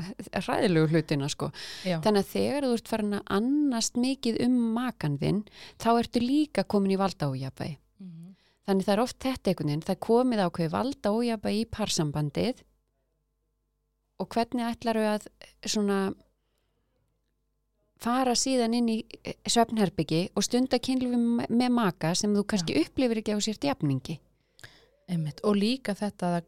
ræðilegu 0.47 0.91
hlutina 0.91 1.29
sko. 1.29 1.51
Já, 1.85 1.99
Þannig 2.05 2.23
að 2.23 2.31
þegar 2.31 2.67
þú 2.67 2.71
ert 2.77 2.91
farin 2.91 3.17
að 3.19 3.33
annast 3.37 3.99
mikið 4.01 4.39
um 4.47 4.55
makan 4.77 5.17
þinn 5.21 5.43
þá 5.81 5.89
ertu 5.95 6.23
líka 6.23 6.65
komin 6.65 6.95
í 6.95 6.99
valda 6.99 7.29
ójafægi. 7.29 7.77
Mhm. 8.01 8.31
Þannig 8.67 8.87
það 8.87 8.95
er 8.95 9.03
oft 9.03 9.19
þetta 9.23 9.51
einhvern 9.51 9.71
veginn, 9.71 9.87
það 9.87 9.99
komið 10.07 10.43
ákveði 10.45 10.73
valda 10.73 11.13
ójafægi 11.13 11.61
í 11.61 11.69
parsambandið 11.77 12.63
og 14.17 14.29
hvernig 14.33 14.65
ætlar 14.65 14.97
við 14.97 15.11
að 15.13 15.27
svona 15.65 15.99
fara 17.97 18.35
síðan 18.37 18.75
inn 18.77 18.89
í 18.93 18.97
svefnherbyggi 19.49 20.21
og 20.37 20.45
stunda 20.45 20.77
kynlífi 20.79 21.17
me- 21.17 21.47
með 21.49 21.73
maka 21.73 22.13
sem 22.15 22.33
þú 22.35 22.43
kannski 22.45 22.77
upplifir 22.83 23.21
ekki 23.23 23.33
á 23.35 23.39
sér 23.41 23.57
jafningi. 23.71 24.19
einmitt. 25.09 25.39
Og 25.47 25.55
líka 25.55 25.93
þetta, 25.95 26.37
að, 26.41 26.47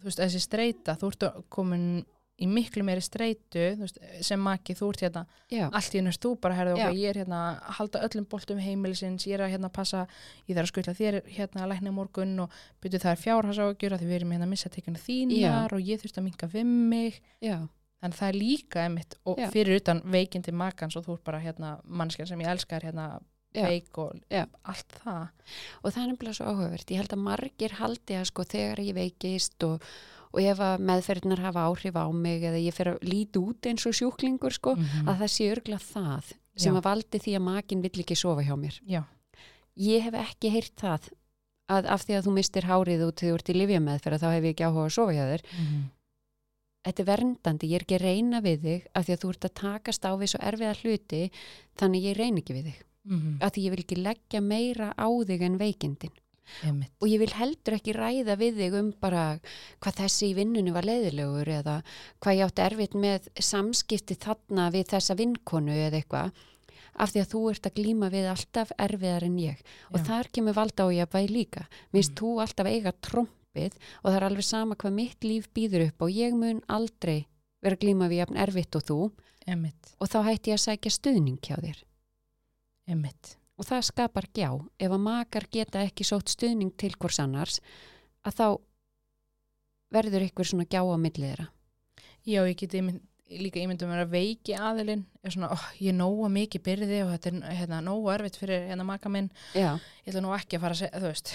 þú 0.00 0.08
veist, 0.08 0.18
þessi 0.18 0.40
streyta, 0.42 0.96
þú 0.98 1.10
ert 1.12 1.26
komin 1.48 1.84
í 2.40 2.46
miklu 2.48 2.82
meiri 2.82 3.02
streytu, 3.04 3.76
veist, 3.78 3.98
sem 4.24 4.40
maki, 4.40 4.72
þú 4.74 4.88
ert 4.90 5.00
hérna, 5.04 5.22
Já, 5.52 5.66
allt 5.70 5.94
í 5.94 5.98
ennast 6.00 6.22
þú 6.24 6.32
bara 6.40 6.56
herðu 6.56 6.76
Já. 6.78 6.86
okkur, 6.88 6.96
ég 6.98 7.10
er 7.12 7.18
hérna 7.20 7.40
að 7.60 7.74
halda 7.78 8.00
öllum 8.08 8.26
boltum 8.32 8.58
heimilisins, 8.58 9.26
ég 9.28 9.36
er 9.36 9.44
að 9.44 9.52
hérna 9.54 9.68
passa, 9.70 10.06
ég 10.48 10.56
þarf 10.56 10.64
að 10.66 10.72
skutla 10.72 10.94
þér 10.96 11.20
hérna 11.36 11.62
að 11.66 11.68
lækna 11.74 11.92
morgun 11.92 12.32
og 12.46 12.50
byrju 12.82 12.98
það 13.04 13.12
er 13.12 13.22
fjárháságjur 13.26 13.92
að 13.94 14.00
því 14.00 14.08
við 14.08 14.16
erum 14.18 14.32
hérna 14.32 14.48
að 14.48 14.52
missa 14.56 14.72
tekjuna 14.72 14.98
þínar 15.04 15.72
og 15.76 15.80
ég 15.92 16.00
þurft 16.02 16.18
að 16.18 16.24
minka 16.30 16.46
við 16.48 16.64
mig 16.66 17.20
já, 17.44 17.58
Þannig 18.00 18.16
það 18.16 18.28
er 18.28 18.38
líka 18.40 18.84
einmitt 18.86 19.14
og 19.28 19.36
Já. 19.38 19.50
fyrir 19.52 19.76
utan 19.80 20.00
veikindi 20.08 20.52
makans 20.56 20.96
og 20.96 21.04
þú 21.04 21.18
ert 21.18 21.24
bara 21.24 21.40
hérna 21.40 21.74
mannskjan 21.84 22.26
sem 22.30 22.40
ég 22.40 22.48
elskar 22.48 22.80
hérna 22.86 23.20
Já. 23.54 23.66
veik 23.66 23.98
og 23.98 24.14
Já. 24.30 24.46
allt 24.64 24.94
það. 25.04 25.28
og 25.84 25.92
það 25.92 26.02
er 26.02 26.08
nefnilega 26.12 26.34
svo 26.38 26.46
áhugavert. 26.46 26.86
Ég 26.90 26.96
held 26.96 27.12
að 27.12 27.24
margir 27.26 27.70
haldi 27.80 28.14
að 28.16 28.24
sko 28.30 28.42
þegar 28.44 28.78
ég 28.80 28.94
veikist 28.94 29.64
og, 29.66 29.82
og 30.32 30.40
ef 30.40 30.58
að 30.64 30.80
meðferðinar 30.80 31.42
hafa 31.44 31.66
áhrif 31.68 31.96
á 31.98 32.06
mig 32.14 32.42
eða 32.42 32.60
ég 32.64 32.72
fer 32.74 32.92
að 32.94 33.00
líti 33.02 33.36
út 33.42 33.66
eins 33.66 33.84
og 33.86 33.92
sjúklingur 33.98 34.52
sko, 34.54 34.76
Mhm. 34.76 35.08
að 35.08 35.18
það 35.20 35.30
sé 35.36 35.50
örgla 35.52 35.78
það 35.78 36.32
sem 36.56 36.74
að 36.76 36.82
valdi 36.84 37.18
því 37.18 37.36
að 37.36 37.42
makin 37.42 37.82
vill 37.82 38.00
ekki 38.04 38.16
sofa 38.16 38.42
hjá 38.42 38.56
mér. 38.56 38.80
Já, 38.86 39.04
Ég 39.78 40.02
hef 40.02 40.12
ekki 40.14 40.50
heyrt 40.50 40.76
það 40.76 41.08
að 41.70 41.86
af 41.86 42.02
því 42.04 42.14
að 42.18 42.24
þú 42.26 42.32
mistir 42.34 42.62
hárið 42.66 43.04
út 43.06 43.16
þegar 43.16 43.32
þú 43.32 43.34
ert 43.38 43.48
í 43.48 43.54
lifja 43.54 43.80
með 43.80 44.00
fyrir 44.02 44.18
þá 44.18 44.28
hef 44.34 44.42
ég 44.44 44.54
ekki 44.54 44.64
áhuga 44.66 44.86
að 44.86 44.92
sofa 44.92 45.12
hjá 45.12 45.24
þér 45.30 45.42
Mhm. 45.58 45.82
Þetta 46.84 47.02
er 47.02 47.08
verndandi, 47.10 47.68
ég 47.70 47.80
er 47.80 47.84
ekki 47.84 47.98
að 47.98 48.04
reyna 48.06 48.40
við 48.44 48.62
þig 48.64 48.86
af 48.96 49.04
því 49.06 49.12
að 49.16 49.20
þú 49.24 49.30
ert 49.34 49.44
að 49.50 49.54
takast 49.60 50.06
á 50.08 50.12
við 50.16 50.30
svo 50.32 50.40
erfiða 50.50 50.78
hluti 50.80 51.22
þannig 51.80 52.06
ég 52.08 52.16
reyna 52.18 52.40
ekki 52.44 52.56
við 52.56 52.64
þig 52.70 52.80
Mhm. 53.02 53.38
af 53.40 53.52
því 53.54 53.62
ég 53.64 53.70
vil 53.72 53.82
ekki 53.84 53.96
leggja 53.96 54.40
meira 54.44 54.92
á 54.92 55.08
þig 55.24 55.40
en 55.42 55.56
veikindin 55.58 56.12
Einmitt. 56.62 56.90
og 57.00 57.08
ég 57.08 57.18
vil 57.18 57.32
heldur 57.32 57.74
ekki 57.78 57.94
ræða 57.96 58.36
við 58.36 58.56
þig 58.60 58.74
um 58.78 58.92
bara 59.00 59.40
hvað 59.80 59.94
þessi 60.04 60.28
í 60.30 60.34
vinnunni 60.36 60.72
var 60.72 60.82
leiðilegur 60.84 61.48
eða 61.48 61.82
hvað 62.20 62.36
ég 62.36 62.44
átti 62.44 62.62
erfitt 62.66 62.94
með 62.94 63.28
samskipti 63.40 64.16
þarna 64.20 64.70
við 64.70 64.84
þessa 64.92 65.16
vinkonu 65.16 65.72
eða 65.72 65.96
eitthvað 66.02 66.32
af 67.00 67.12
því 67.14 67.20
að 67.22 67.30
þú 67.32 67.40
ert 67.50 67.66
að 67.70 67.74
glíma 67.80 68.10
við 68.12 68.28
alltaf 68.34 68.72
erfiðar 68.78 69.22
en 69.24 69.38
ég 69.38 69.58
og 69.94 70.00
Já. 70.00 70.04
þar 70.04 70.28
kemur 70.32 70.52
valda 70.60 70.84
á 70.84 70.88
ég 70.92 71.06
að 71.06 71.12
bæði 71.16 71.30
líka 71.32 71.66
minnst 71.94 72.12
Mm. 72.12 72.16
þú 72.20 72.40
alltaf 72.44 72.66
eiga 72.66 72.92
trompið 73.50 73.76
og 74.02 74.10
það 74.10 74.16
er 74.16 74.26
alveg 74.26 74.44
sama 74.44 74.76
hvað 74.76 74.94
mitt 74.94 75.24
líf 75.24 75.48
býður 75.54 75.88
upp 75.88 76.02
og 76.02 76.10
ég 76.10 76.34
mun 76.34 76.62
aldrei 76.68 77.26
vera 77.62 77.76
glíma 77.76 78.08
við 78.08 78.22
jafn 78.22 78.36
erfitt 78.36 78.76
og 78.76 78.84
þú. 78.84 79.10
Einmitt. 79.46 79.96
og 79.98 80.06
þá 80.06 80.22
hætti 80.28 80.50
ég 80.50 80.58
að 80.58 80.64
sækja 80.64 80.90
stuðning 80.90 81.38
hjá 81.40 81.56
þér. 81.56 81.84
Einmitt. 82.86 83.36
og 83.56 83.66
það 83.66 83.84
skapar 83.84 84.26
gjá. 84.32 84.50
Ef 84.78 84.90
að 84.90 85.00
makar 85.00 85.46
geta 85.50 85.82
ekki 85.82 86.04
sótt 86.04 86.28
stuðning 86.28 86.72
til 86.76 86.92
hvers 86.96 87.18
annars 87.20 87.60
að 88.24 88.34
þá 88.34 88.60
verður 89.90 90.26
ykkur 90.28 90.46
svona 90.46 90.68
gjá 90.68 90.80
á 90.80 90.96
millið 90.96 91.26
þeirra. 91.26 91.48
Já, 92.24 92.44
ég 92.46 92.56
geti 92.56 92.78
ímynd, 92.78 93.00
líka 93.30 93.60
ímyndum 93.60 93.90
að 93.90 93.96
vera 93.96 94.10
veiki 94.12 94.54
aðilinn, 94.54 95.06
svona, 95.26 95.50
oh, 95.52 95.66
ég 95.80 95.96
nóga 95.96 96.28
mikið 96.30 96.62
byrði 96.62 97.02
og 97.04 97.12
þetta 97.14 97.30
er 97.32 97.58
hérna, 97.58 97.80
nóga 97.82 98.14
erfitt 98.14 98.36
fyrir 98.36 98.68
hérna 98.68 98.84
maka 98.84 99.08
minn, 99.08 99.30
Já, 99.54 99.80
ég 100.04 100.12
ætla 100.12 100.22
nú 100.24 100.34
ekki 100.36 100.58
að 100.58 100.64
fara 100.66 100.76
að 100.76 100.82
segja, 100.82 101.00
þú 101.00 101.10
veist, 101.10 101.32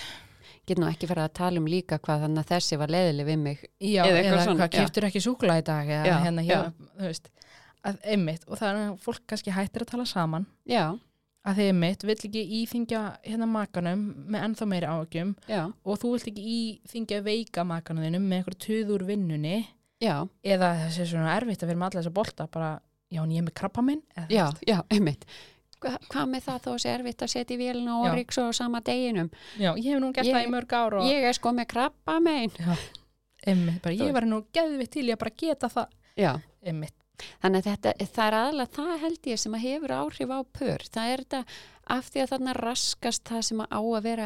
get 0.67 0.81
nú 0.81 0.87
ekki 0.89 1.09
fara 1.09 1.27
að 1.29 1.33
tala 1.39 1.61
um 1.61 1.69
líka 1.69 1.99
hvað 2.01 2.25
þannig 2.25 2.43
að 2.43 2.51
þessi 2.53 2.79
var 2.81 2.93
leiðileg 2.95 3.29
við 3.29 3.41
mig. 3.45 3.65
Já, 3.79 4.03
Eða 4.03 4.11
eða, 4.11 4.19
eitthvað 4.21 4.43
svona, 4.45 4.59
hvað, 4.61 4.69
já. 4.69 4.77
keftur 4.81 5.09
ekki 5.09 5.23
súkula 5.25 5.57
í 5.61 5.65
dag, 5.65 5.91
eða 5.99 6.05
Já, 6.11 6.15
hérna, 6.25 6.45
hérna, 6.49 6.91
þú 6.99 7.09
veist, 7.09 7.31
að 7.85 7.99
einmitt, 8.15 8.47
og 8.49 8.61
það 8.61 8.69
er 8.71 8.79
að 8.83 8.95
fólk 9.05 9.25
kannski 9.29 9.53
hættir 9.55 9.85
að 9.85 9.91
tala 9.93 10.07
saman, 10.09 10.47
Já, 10.65 10.85
að 11.45 11.59
þið 11.59 11.71
einmitt 11.71 12.03
vill 12.07 12.17
ekki 12.17 12.43
íþingja 12.59 13.01
hérna 13.25 13.47
makanum 13.49 14.05
með 14.33 14.45
ennþá 14.47 14.67
meiri 14.71 14.89
áhugjum 14.89 15.33
já, 15.45 15.61
og 15.69 15.99
þú 16.01 16.13
vilt 16.15 16.29
ekki 16.31 16.45
íþingja 16.55 17.19
veika 17.25 17.65
makanum 17.67 18.05
þínum 18.07 18.25
með 18.25 18.39
einhver 18.41 18.57
tuður 18.65 19.05
vinnunni 19.05 19.59
eða 20.41 20.71
þessi 20.87 21.05
svona 21.11 21.35
erfitt 21.37 21.61
að 21.63 21.71
vera 21.71 21.81
með 21.83 21.91
alla 21.91 22.01
þessa 22.01 22.15
bolta 22.17 22.47
bara, 22.51 22.71
já, 23.13 23.21
en 23.21 23.35
ég 23.35 23.43
er 23.43 23.45
með 23.45 23.57
krabba 23.61 23.83
minn 23.85 24.01
eða, 24.17 24.25
já, 24.33 24.45
já, 24.65 24.79
einmitt 24.89 25.27
Hva, 25.83 25.97
Hvað 26.09 26.29
með 26.31 26.45
það 26.47 26.59
þó 26.65 26.69
að 26.73 26.81
sé 26.83 26.89
erfitt 26.95 27.21
að 27.25 27.31
setja 27.35 27.55
í 27.55 27.59
vélina 27.59 27.95
og 28.01 28.05
ríks 28.15 28.37
og 28.41 28.53
sama 28.55 28.79
deginum? 28.81 29.29
Já, 29.59 29.71
ég 29.75 29.89
hef 29.93 29.99
nú 30.01 30.11
gert 30.15 30.25
Ég- 30.29 30.35
það 30.37 30.45
í 30.47 30.51
mörg 30.55 30.73
ár 30.73 30.93
og 30.99 31.09
Ég 31.09 31.23
er 31.29 31.33
sko 31.37 31.51
með 31.51 31.67
krabba 31.73 32.19
megin 32.19 32.51
ég 33.45 34.13
var 34.15 34.25
nú 34.25 34.39
geðvitt 34.55 34.91
til 34.95 35.05
ég 35.09 35.17
að 35.17 35.21
bara 35.25 35.35
geta 35.37 35.69
það. 35.69 35.87
Já, 36.17 36.31
einmitt, 36.65 36.93
Þannig 37.43 37.61
að 37.61 37.67
þetta, 37.69 37.91
það 38.15 38.25
er 38.27 38.35
aðalega 38.39 38.71
það 38.75 38.99
held 39.03 39.27
ég 39.31 39.39
sem 39.39 39.53
að 39.55 39.63
hefur 39.65 39.93
áhrif 39.95 40.31
á 40.35 40.39
pör. 40.57 40.81
Það 40.95 41.11
er 41.13 41.21
þetta 41.23 41.41
af 41.95 42.09
því 42.11 42.23
að 42.23 42.31
þarna 42.33 42.55
raskast 42.59 43.23
það 43.29 43.43
sem 43.49 43.61
að 43.63 43.69
á 43.71 43.79
að 43.79 44.01
vera 44.03 44.25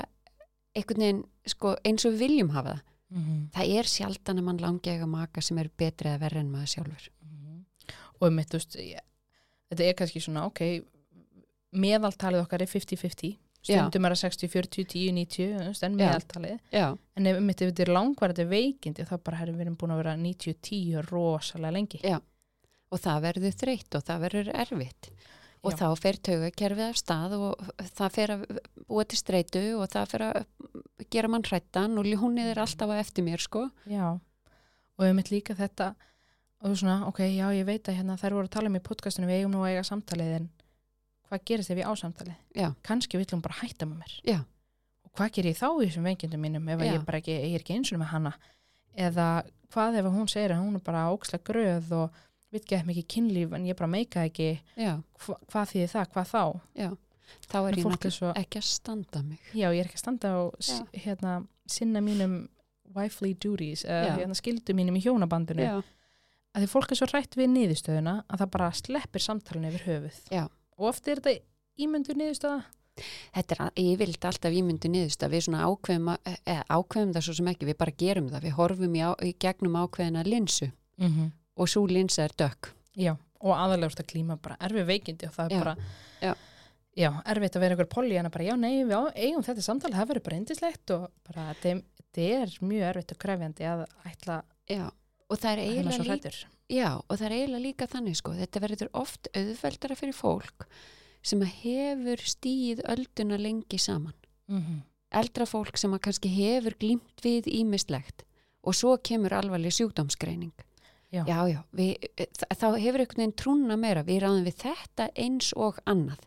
einhvern 0.76 1.04
veginn 1.04 1.24
sko, 1.46 1.76
eins 1.86 2.06
og 2.08 2.14
við 2.16 2.24
viljum 2.24 2.50
hafa 2.56 2.70
það. 2.78 2.82
mm 3.10 3.38
Það 3.54 3.74
er 3.80 3.84
sjaldan 3.90 4.40
að 4.40 4.44
mann 4.48 4.58
langi 4.64 4.90
eiga 4.94 5.08
maka 5.10 5.42
sem 5.42 5.58
er 5.58 5.70
betri 5.78 6.10
eða 6.10 6.20
verri 6.24 6.40
en 6.40 6.52
maður 6.54 6.74
sjálfur. 6.76 7.10
og 8.20 8.28
einmitt, 8.28 8.50
þú 8.52 8.60
veist 8.60 8.76
þetta 9.70 9.84
er 9.86 9.94
kannski 9.94 10.20
svona, 10.22 10.46
ok 10.46 10.62
meðaltalið 11.76 12.44
okkar 12.46 12.64
er 12.66 12.72
50-50 12.72 13.38
Já. 13.68 13.82
stundum 13.84 14.08
er 14.08 14.16
það 14.16 14.22
60, 14.24 14.52
40, 14.54 14.86
10, 14.94 15.16
90 15.20 15.50
þú 15.60 15.66
veist, 15.68 15.84
en 15.84 15.98
Já. 15.98 16.00
meðaltalið 16.00 16.60
Já, 16.72 16.86
en 17.20 17.30
ef, 17.30 17.40
þetta 17.60 17.84
er 17.84 17.92
langvarandi 17.92 18.46
veikindi 18.48 19.08
þá 19.10 19.16
bara 19.24 19.42
erum 19.44 19.60
við 19.60 19.74
búin 19.82 19.94
að 19.96 20.02
vera 20.04 20.16
90-10 20.20 21.10
rosalega 21.10 21.76
lengi 21.76 22.00
Já. 22.04 22.20
og 22.90 23.04
það 23.04 23.26
verður 23.28 23.60
þreytt 23.64 24.00
og 24.00 24.08
það 24.08 24.24
verður 24.26 24.54
erfitt. 24.64 25.12
Og 25.60 25.74
Já. 25.76 25.80
þá 25.82 25.88
fer 26.00 26.18
taugakerfið 26.24 26.86
af 26.88 26.98
stað 27.02 27.34
og 27.36 27.64
það 27.92 28.14
fer 28.16 28.32
að 28.32 28.44
búa 28.88 29.04
til 29.04 29.18
streitu 29.20 29.64
og 29.76 29.90
það 29.92 30.14
fer 30.14 30.24
að 30.30 30.38
gera 31.12 31.28
mann 31.28 31.44
hrættan 31.44 32.00
og 32.00 32.08
ljónið 32.08 32.54
er 32.54 32.62
alltaf 32.64 32.94
að 32.94 33.02
eftir 33.04 33.28
mér 33.28 33.44
sko. 33.44 33.66
Já, 33.92 34.16
og 34.16 35.04
við 35.04 35.18
mitt 35.18 35.34
líka 35.34 35.58
þetta 35.60 35.94
og 36.60 36.72
þú 36.72 36.78
svona, 36.80 36.96
ok, 37.08 37.22
já, 37.28 37.46
ég 37.56 37.68
veit 37.68 37.88
að 37.88 38.00
hérna 38.00 38.16
þær 38.20 38.36
voru 38.36 38.48
að 38.48 38.56
tala 38.56 38.72
um 38.72 38.80
í 38.80 38.84
podcastinu, 38.84 39.28
við 39.28 39.42
eigum 39.42 39.54
nú 39.56 39.62
að 39.64 39.76
eiga 39.76 39.84
samtalið 39.88 40.34
en 40.40 40.48
hvað 41.30 41.44
gerist 41.46 41.72
ef 41.74 41.78
ég 41.78 41.88
á 41.90 41.94
samtalið? 42.00 42.38
Já. 42.56 42.70
Kannski 42.84 43.18
vill 43.22 43.30
hún 43.34 43.42
bara 43.46 43.60
hætta 43.62 43.86
með 43.86 44.00
mér. 44.04 44.16
Já. 44.26 44.40
Og 45.06 45.12
hvað 45.18 45.32
ger 45.38 45.50
ég 45.52 45.58
þá 45.60 45.68
í 45.70 45.86
þessum 45.90 46.08
veikindum 46.10 46.42
mínum 46.42 46.70
ef 46.74 46.80
ég 46.86 47.14
ekki, 47.20 47.36
ég 47.38 47.54
er 47.56 47.64
ekki 47.64 47.76
eins 47.78 47.92
og 47.94 48.00
með 48.02 48.12
hana? 48.14 48.34
Eða 48.98 49.28
hvað 49.74 50.00
ef 50.02 50.10
hún 50.14 50.28
segir 50.32 50.52
að 50.56 50.64
hún 50.64 50.76
er 50.80 50.84
bara 50.86 51.06
ókslega 51.14 51.46
gröð 51.46 51.92
og 52.00 52.18
við 52.54 52.66
geðum 52.66 52.90
ekki 52.96 53.06
kynlíf 53.14 53.54
en 53.54 53.66
ég 53.70 53.78
bara 53.78 53.88
meika 53.94 54.24
ekki, 54.26 54.50
hva, 54.76 55.36
hvað 55.52 55.70
þýðir 55.74 55.92
það, 55.94 56.10
hvað 56.16 56.32
þá? 56.34 56.44
já. 56.76 56.90
Þá 57.46 57.56
er 57.60 57.68
En 57.70 57.78
ég 57.78 57.86
náttúrulega 57.86 58.10
svo- 58.16 58.34
ekki 58.36 58.58
að 58.58 58.64
standa 58.66 59.20
mig. 59.22 59.40
Já, 59.54 59.68
ég 59.70 59.80
er 59.84 59.86
ekki 59.86 60.00
að 60.00 60.02
standa 60.02 60.30
Já. 60.66 60.86
hérna, 61.06 61.34
sinna 61.70 62.02
mínum 62.02 62.48
wifely 62.96 63.36
duties, 63.36 63.84
eða 63.86 64.16
hérna, 64.18 64.34
skildu 64.34 64.74
mínum 64.74 64.98
í 64.98 65.04
hjónabandinu. 65.06 65.84
Að 66.58 66.64
því 66.64 66.70
fólk 66.72 66.92
er 66.92 66.98
svo 66.98 67.06
rætt 67.14 67.38
við 67.38 67.52
niðurstöðuna 67.54 68.16
að 68.26 68.40
það 68.42 68.50
bara 68.56 68.72
sleppir 68.74 69.22
samtalinu 69.22 69.70
yfir 69.70 69.86
höfuð 69.86 70.18
Já. 70.34 70.48
Og 70.80 70.90
oft 70.94 71.08
er 71.12 71.20
þetta 71.22 71.42
ímyndur 71.80 72.18
niðurstöða 72.20 72.60
Þetta 73.32 73.56
er 73.56 73.60
að- 73.64 73.78
yfirleitt 73.80 74.26
alltaf 74.28 74.52
ímyndu 74.60 74.90
niðurst 74.92 75.22
að 75.24 75.32
við 75.32 75.44
svona 75.46 75.62
ákveðum, 75.70 76.10
eða, 76.28 76.64
ákveðum 76.68 77.14
það 77.16 77.24
svo 77.24 77.36
sem 77.38 77.48
ekki, 77.48 77.68
við 77.70 77.78
bara 77.80 77.94
gerum 77.96 78.28
það, 78.30 78.42
við 78.44 78.56
horfum 78.58 78.96
í, 78.98 79.00
á, 79.08 79.12
í 79.24 79.32
gegnum 79.40 79.78
ákveðina 79.80 80.24
linsu 80.28 80.68
mm 80.98 81.08
-hmm. 81.14 81.30
og 81.56 81.70
svo 81.70 81.86
linsa 81.88 82.24
er 82.26 82.34
dökk. 82.36 82.74
Já, 82.98 83.14
og 83.40 83.56
aðalega 83.56 83.88
úrst 83.88 84.02
að 84.04 84.10
klíma 84.12 84.36
bara 84.42 84.58
erfið 84.60 84.86
veikindi 84.86 85.28
og 85.30 85.34
það 85.38 85.46
er 85.46 85.56
Já. 85.56 85.60
bara 85.64 85.76
Já. 86.22 86.34
Já, 86.98 87.10
erfitt 87.26 87.56
að 87.56 87.60
vera 87.62 87.76
einhver 87.76 87.90
polli 87.90 88.18
en 88.18 88.26
að 88.26 88.32
bara, 88.32 88.44
já, 88.44 88.56
nei, 88.58 88.84
við 88.84 89.12
eigum 89.16 89.44
þetta 89.44 89.62
samtal 89.62 89.92
það 89.94 90.08
verður 90.10 90.24
bara 90.24 90.38
indislegt 90.38 90.92
og 90.92 91.12
bara 91.24 91.54
þetta 91.54 91.70
er- 92.20 92.60
mjög 92.62 92.84
erfitt 92.90 93.12
og 93.12 93.18
krefjandi 93.18 93.64
að 93.64 93.86
ætla 94.06 94.44
Já, 94.68 94.92
og 95.30 95.38
það 95.40 95.52
er 95.52 95.60
eiginlega 95.64 96.04
líka, 96.04 96.59
já, 96.70 96.90
og 97.02 97.18
það 97.18 97.26
er 97.26 97.36
eiginlega 97.38 97.64
líka 97.66 97.88
þannig 97.90 98.16
sko, 98.20 98.34
þetta 98.38 98.62
verður 98.64 98.90
oft 98.94 99.28
auðveldara 99.36 99.96
fyrir 100.00 100.14
fólk 100.18 100.68
sem 101.22 101.42
hefur 101.42 102.22
stíð 102.24 102.84
ölduna 102.88 103.38
lengi 103.38 103.78
saman. 103.80 104.14
mm 104.48 104.60
-hmm. 104.62 104.80
Eldra 105.12 105.46
fólk 105.46 105.78
sem 105.78 105.92
kannski 106.00 106.30
hefur 106.30 106.76
glýmt 106.80 107.22
við 107.24 107.48
ímislegt 107.50 108.24
og 108.64 108.76
svo 108.76 108.98
kemur 108.98 109.34
alvarleg 109.34 109.72
sjúkdómsgreining. 109.74 110.52
Já. 111.12 111.26
já, 111.26 111.48
já 111.50 111.64
við, 111.74 111.96
þa- 112.38 112.56
þá 112.56 112.78
hefur 112.80 113.00
einhvern 113.00 113.18
veginn 113.18 113.34
trúna 113.36 113.76
meira, 113.78 114.04
við 114.04 114.20
ráðum 114.22 114.46
við 114.46 114.56
þetta 114.62 115.10
eins 115.16 115.54
og 115.58 115.80
annað. 115.86 116.20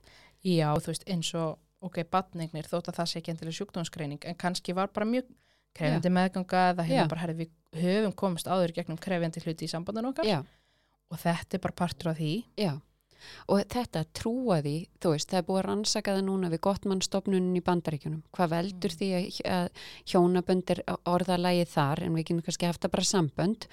Já, 0.43 0.74
þú 0.74 0.86
veist, 0.86 1.05
eins 1.07 1.34
og, 1.34 1.59
ok, 1.80 2.03
batningnir 2.11 2.64
þótt 2.66 2.88
að 2.88 2.95
það 2.99 3.07
sé 3.07 3.18
ekki 3.20 3.30
endilega 3.30 3.57
sjúkdómsgreining 3.57 4.24
en 4.24 4.34
kannski 4.34 4.74
var 4.74 4.88
bara 4.88 5.07
mjög 5.07 5.24
krefjandi 5.74 6.11
meðganga 6.11 6.70
eða 6.74 6.82
hérna 6.84 7.09
bara, 7.09 7.20
herri, 7.20 7.34
við 7.34 7.51
höfum 7.72 8.12
komist 8.16 8.46
áður 8.46 8.72
gegnum 8.76 8.98
krefjandi 8.98 9.40
hluti 9.44 9.64
í 9.64 9.70
sambandinu 9.72 10.08
okkar 10.12 10.24
Já, 10.28 10.40
og 11.10 11.18
þetta 11.18 11.54
er 11.56 11.62
bara 11.64 11.72
partur 11.82 12.10
af 12.12 12.18
því 12.18 12.44
Já, 12.56 12.72
og 13.48 13.60
þetta 13.70 14.04
trúa 14.18 14.60
því, 14.62 14.74
þú 15.00 15.10
veist, 15.14 15.28
það 15.30 15.38
er 15.38 15.46
búið 15.46 15.58
að 15.62 15.66
rannsaka 15.68 16.14
það 16.16 16.24
núna 16.26 16.50
við 16.50 16.60
gottmannstofnunin 16.66 17.56
í 17.56 17.62
bandaríkjunum. 17.62 18.22
Hvað 18.34 18.48
veldur 18.50 18.90
Mm. 18.90 18.98
því 18.98 19.08
að, 19.14 19.42
að 19.46 19.68
hjónabönd 20.10 20.70
er 20.74 20.80
orðalagið 21.06 21.68
þar, 21.70 22.02
en 22.02 22.14
við 22.18 22.24
kynum 22.26 22.42
kannski 22.42 22.66
haft 22.66 22.80
það 22.82 22.90
bara 22.96 23.02
sambönd, 23.12 23.66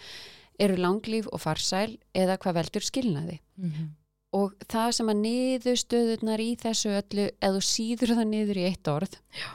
eru 0.60 0.76
langlíf 0.78 1.28
og 1.34 1.40
farsæl 1.42 1.98
eða 2.14 2.38
hvað 2.38 2.54
veldur 2.60 2.82
skilnaði. 2.86 3.40
mm 3.58 3.72
-hmm. 3.72 3.88
Og 4.32 4.54
það 4.70 4.92
sem 4.94 5.08
að 5.10 5.22
niðurstöðunar 5.26 6.40
í 6.40 6.56
þessu 6.62 6.90
öllu, 6.94 7.30
eða 7.42 7.62
síður 7.66 8.14
það 8.20 8.28
niður 8.30 8.58
í 8.62 8.66
eitt 8.70 8.88
orð, 8.88 9.16
Já. 9.34 9.50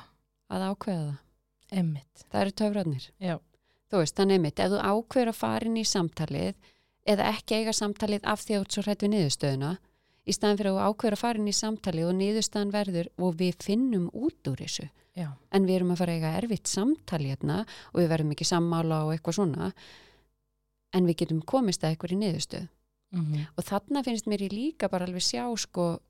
að 0.51 0.65
ákveða 0.75 1.05
það. 1.07 1.19
Emmitt, 1.79 2.25
Það 2.33 2.41
eru 2.41 2.51
töfrarnir. 2.51 3.11
já, 3.21 3.39
Þú 3.93 4.01
veist, 4.01 4.17
þannig 4.19 4.41
mitt, 4.43 4.61
ef 4.61 4.73
þú 4.73 4.81
ákveður 4.81 5.33
að 5.33 5.41
fara 5.41 5.69
inn 5.69 5.81
í 5.81 5.87
samtalið 5.89 6.71
eða 7.05 7.31
ekki 7.35 7.59
eiga 7.61 7.75
samtalið 7.77 8.25
af 8.33 8.45
því 8.45 8.59
ert 8.59 8.75
svo 8.77 8.85
hrætt 8.85 9.05
við 9.05 9.13
niðurstöðuna 9.15 9.73
í 10.25 10.33
staðan 10.33 10.61
fyrir 10.61 10.71
að 10.73 10.79
þú 10.79 10.85
ákveður 10.89 11.17
að 11.19 11.23
fara 11.25 11.41
inn 11.43 11.51
í 11.51 11.57
samtalið 11.59 12.09
og 12.09 12.15
niðurstöðan 12.21 12.73
verður 12.73 13.11
og 13.21 13.35
við 13.43 13.59
finnum 13.61 14.07
út 14.17 14.51
úr 14.51 14.63
þessu. 14.65 14.89
Já, 15.15 15.29
en 15.55 15.67
við 15.69 15.77
erum 15.77 15.93
að 15.95 16.01
fara 16.01 16.15
að 16.15 16.17
eiga 16.19 16.31
erfitt 16.41 16.71
samtali 16.71 17.29
hérna 17.31 17.61
og 17.93 18.01
við 18.01 18.09
verðum 18.11 18.33
ekki 18.35 18.47
sammála 18.49 19.05
og 19.05 19.13
eitthvað 19.15 19.37
svona 19.37 19.69
en 20.95 21.07
við 21.07 21.21
getum 21.23 21.43
komist 21.47 21.85
að 21.85 21.95
eitthvað 21.95 22.17
í 22.17 22.19
niðurstöð 22.23 22.65
mm 23.15 23.45
og 23.57 23.63
þarna 23.69 24.03
finnst 24.03 24.27
mér 24.27 24.43
ég 24.43 24.53
líka 24.53 24.89
bara 24.91 25.07
alveg 25.07 25.23
sjá 25.23 25.45
sko 25.57 26.01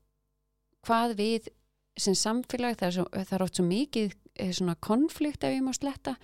hvað 0.85 1.15
við 1.19 1.49
sem 1.97 2.15
samfélag 2.17 2.79
það 2.79 2.87
er, 2.87 2.95
svo, 2.97 3.05
það 3.13 3.35
er 3.37 3.45
oft 3.45 3.59
svo 3.59 3.65
mikið 3.65 4.15
eh, 4.41 4.75
konflikt 4.79 5.43
ef 5.43 5.53
ég 5.53 5.63
má 5.63 5.73
sletta 5.73 6.15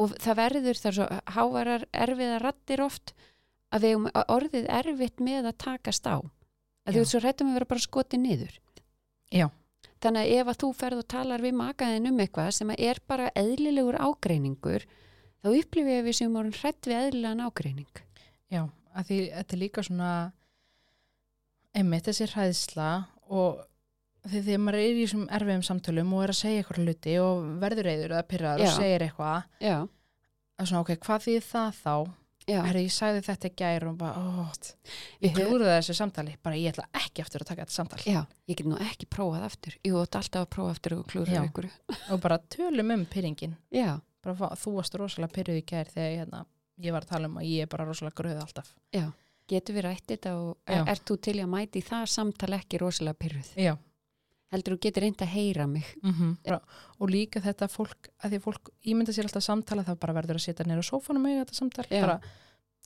og 0.00 0.14
það 0.22 0.38
verður 0.40 0.80
það 0.80 0.90
er 0.90 0.96
svo 0.96 1.20
hávarar 1.36 1.86
erfiða 2.06 2.40
rattir 2.42 2.82
oft 2.84 3.14
að 3.70 3.84
við 3.84 3.94
eigum 3.94 4.08
orðið 4.34 4.68
erfitt 4.80 5.22
með 5.22 5.50
að 5.52 5.58
takast 5.64 6.08
á. 6.08 6.18
Að 6.88 6.96
þú 6.96 7.02
ert 7.02 7.12
svo 7.12 7.20
hrættum 7.22 7.50
að 7.50 7.58
vera 7.58 7.70
bara 7.70 7.84
skotið 7.84 8.22
niður. 8.24 8.54
Já. 9.30 9.46
þannig 10.00 10.24
að 10.24 10.40
ef 10.40 10.48
að 10.48 10.58
þú 10.62 10.68
ferð 10.74 11.00
og 11.02 11.08
talar 11.12 11.42
við 11.44 11.52
makaðin 11.58 12.08
um 12.08 12.20
eitthvað 12.22 12.50
sem 12.56 12.70
er 12.72 12.98
bara 13.06 13.28
eðlilegur 13.36 13.98
ágreiningur 14.00 14.86
þá 15.44 15.48
upplifið 15.52 16.04
við 16.06 16.16
sem 16.16 16.34
vorum 16.34 16.56
hrætt 16.56 16.88
við 16.88 16.96
eðlilegan 16.98 17.42
ágreining. 17.44 18.00
Já, 18.50 18.62
að 18.96 19.10
því 19.10 19.18
þetta 19.36 19.54
er 19.56 19.60
líka 19.60 19.84
svona 19.86 20.12
einmitt 21.76 22.08
þessi 22.08 22.28
hræðsla 22.32 22.88
og 23.30 23.60
því 24.26 24.42
þegar 24.46 24.62
maður 24.64 24.78
er 24.80 24.90
í 24.90 25.02
þessum 25.04 25.26
erfiðum 25.38 25.66
samtölum 25.66 26.14
og 26.16 26.24
er 26.24 26.32
að 26.34 26.40
segja 26.40 26.62
eitthvað 26.62 26.80
hluti 26.84 27.16
og 27.24 27.44
verður 27.62 27.88
reyður 27.88 28.14
eða 28.16 28.28
pyrraður 28.30 28.64
og 28.66 28.74
segir 28.76 29.04
eitthvað 29.06 29.44
að 30.60 30.68
svona 30.68 30.82
ok, 30.84 30.96
hvað 31.06 31.26
þýð 31.26 31.46
það 31.50 31.78
þá? 31.80 31.94
Herri, 32.50 32.82
ég 32.82 32.94
sagði 32.94 33.20
þetta 33.28 33.46
í 33.46 33.52
gær 33.60 33.84
og 33.86 33.96
bara, 34.00 34.20
Við 35.20 35.28
ég 35.28 35.34
klúruði 35.36 35.70
þessu 35.76 35.94
samtali 35.94 36.32
bara 36.42 36.58
ég 36.58 36.72
ætla 36.72 36.86
ekki 36.98 37.22
aftur 37.22 37.44
að 37.44 37.50
taka 37.52 37.66
þetta 37.66 37.76
samtal. 37.76 38.00
Já 38.02 38.20
ég 38.50 38.58
get 38.58 38.66
nú 38.66 38.78
ekki 38.82 39.06
prófað 39.12 39.44
aftur. 39.46 39.76
Þú 39.86 40.00
ert 40.02 40.18
alltaf 40.18 40.46
að 40.46 40.50
prófa 40.56 40.72
aftur 40.74 40.96
og 40.98 41.28
Já. 41.30 41.42
ykkur. 41.44 41.68
Og 42.10 42.22
bara 42.24 42.40
tölum 42.50 42.94
um 42.96 43.04
pyrringin 43.06 43.54
bara 43.70 44.56
þú 44.58 44.74
varst 44.76 44.96
rosalega 44.98 45.32
pyrruð 45.36 45.60
í 45.60 45.64
gær 45.64 45.88
þegar 45.88 46.10
ég, 46.10 46.18
hérna, 46.24 46.42
ég 46.80 46.92
var 46.96 47.06
að 47.06 47.12
tala 47.14 47.30
um 47.30 47.38
að 47.40 47.46
ég 47.48 47.64
er 47.64 47.70
bara 47.72 47.86
rosalega 47.88 48.18
gröð 48.18 48.40
alltaf. 48.42 48.74
Já, 48.92 49.06
getur 49.48 49.76
við 49.78 49.86
rætt 49.86 50.06
þetta 50.10 50.34
og 50.40 50.50
Já. 50.68 50.82
ert 50.92 51.04
þú 51.08 51.16
til 51.24 51.36
að 51.40 51.52
mæti 51.54 51.82
það 51.86 52.10
samtal 52.12 52.52
ekki 52.58 52.80
rosalega 52.82 53.20
pyrruð 53.20 53.52
Já, 53.56 53.72
heldur 54.50 54.76
þú 54.76 54.80
getur 54.86 55.04
reynd 55.06 55.22
að 55.22 55.34
heyra 55.34 55.66
mig. 55.66 55.86
Mm 56.02 56.12
og 57.00 57.08
líka 57.08 57.40
þetta 57.40 57.68
fólk 57.68 58.10
að 58.20 58.30
því 58.30 58.36
að 58.36 58.44
fólk 58.44 58.70
ímynda 58.84 59.12
sér 59.12 59.24
alltaf 59.24 59.42
samtala 59.42 59.82
þá 59.82 59.94
bara 60.00 60.12
verður 60.12 60.36
að 60.36 60.44
setja 60.44 60.64
á 60.64 60.82
sófanum 60.84 61.22
með 61.22 61.38
þetta 61.38 61.54
samtal. 61.54 61.86
Já. 61.90 62.00
bara 62.00 62.20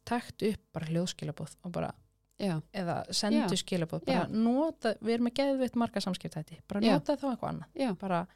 takt 0.05 0.43
upp 0.43 0.61
bara 0.73 0.87
hljóðskilabóð 0.87 1.57
og 1.65 1.73
bara, 1.73 1.95
já, 2.39 2.61
eða 2.73 3.05
sendu 3.11 3.57
skilabóð 3.57 4.05
bara 4.07 4.29
nota, 4.29 4.95
við 5.01 5.15
erum 5.15 5.25
með 5.25 5.35
geðvitt 5.35 5.77
marga 5.77 6.01
samskiptæti 6.01 6.61
bara 6.69 6.81
nota 6.81 7.17
þá 7.17 7.31
eitthvað 7.33 7.51
annað. 7.51 7.97
Bara, 8.01 8.27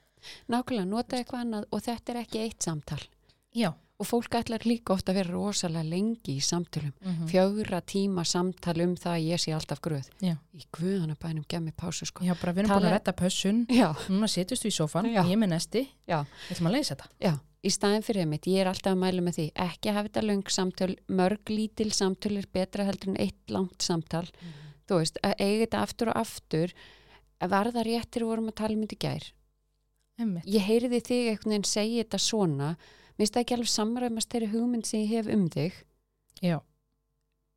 nákvæmlega 0.49 0.89
nota 0.89 1.17
eitthvað 1.17 1.41
annað 1.41 1.69
og 1.71 1.83
þetta 1.83 2.13
er 2.13 2.21
ekki 2.25 2.43
eitt 2.43 2.63
samtal. 2.63 3.03
Já 3.55 3.73
og 3.99 4.07
fólk 4.07 4.37
ætlar 4.39 4.63
líka 4.63 4.93
ofta 4.95 5.11
að 5.13 5.17
vera 5.19 5.33
rosalega 5.35 5.83
lengi 5.91 6.37
í 6.39 6.43
samtölum. 6.45 6.93
Mm 7.03 7.27
fjögra 7.33 7.81
tíma 7.83 8.23
samtal 8.25 8.77
um 8.85 8.95
það 8.97 9.15
að 9.17 9.27
ég 9.27 9.41
sé 9.43 9.53
alltaf 9.57 9.81
gröð. 9.83 10.07
Já. 10.23 10.37
í 10.55 10.63
guðanabænum 10.73 11.45
gef 11.49 11.61
mér 11.61 11.75
pásu 11.77 12.07
sko. 12.07 12.23
Já, 12.25 12.35
bara 12.41 12.53
við 12.53 12.59
erum 12.65 12.69
Tala- 12.69 12.81
búin 12.81 12.89
að 12.93 12.97
retta 12.99 13.13
pössun. 13.13 13.67
Núna 14.09 14.29
setjast 14.31 14.63
við 14.65 14.71
í 14.73 14.77
sófan, 14.79 15.11
Já. 15.13 15.23
ég 15.27 15.37
með 15.39 15.49
nesti. 15.57 15.89
Já, 16.07 16.23
við 16.49 16.57
ætlum 16.57 16.71
að 16.71 16.77
leysa 16.79 16.95
þetta. 16.95 17.09
Já 17.21 17.35
í 17.67 17.71
staðin 17.75 18.05
fyrir 18.07 18.23
einmitt, 18.23 18.47
ég 18.47 18.61
er 18.63 18.69
alltaf 18.71 18.93
að 18.95 19.01
mæla 19.03 19.21
með 19.27 19.35
því 19.35 19.47
ekki 19.65 19.91
hafa 19.93 20.07
þetta 20.09 20.23
löng 20.23 20.45
samtöl, 20.55 20.95
mörg 21.11 21.51
lítil 21.51 21.91
samtöl 21.91 22.37
er 22.39 22.47
betra 22.55 22.85
heldur 22.87 23.09
en 23.11 23.17
eitt 23.19 23.51
langt 23.51 23.83
samtal. 23.83 24.29
Þú 24.87 25.01
veist, 25.03 25.19
að 25.27 25.35
eiga 25.43 25.65
þetta 25.67 25.81
aftur 25.83 26.09
og 26.13 26.21
aftur 26.23 26.73
að 27.43 27.51
var 27.51 27.73
það 27.75 27.89
réttir 27.91 28.25
vorum 28.25 28.49
að 28.53 28.55
tala 28.63 28.75
um 28.79 28.87
þetta 28.87 28.95
í 28.95 29.03
gær? 29.03 29.27
Einmitt. 30.19 30.47
ég 30.47 30.63
heyriði 30.67 31.01
þig 31.03 31.29
einhvern 31.33 31.51
veginn 31.53 31.65
segja 31.71 32.03
þetta 32.05 32.19
svona 32.23 32.71
minnst 33.19 33.35
það 33.35 33.45
ekki 33.45 33.57
alveg 33.59 33.71
samræmast 33.73 34.33
þeirri 34.33 34.51
hugmynd 34.55 34.87
sem 34.89 35.05
ég 35.05 35.13
hef 35.17 35.31
um 35.35 35.45
þig 35.53 35.79
já, 36.45 36.59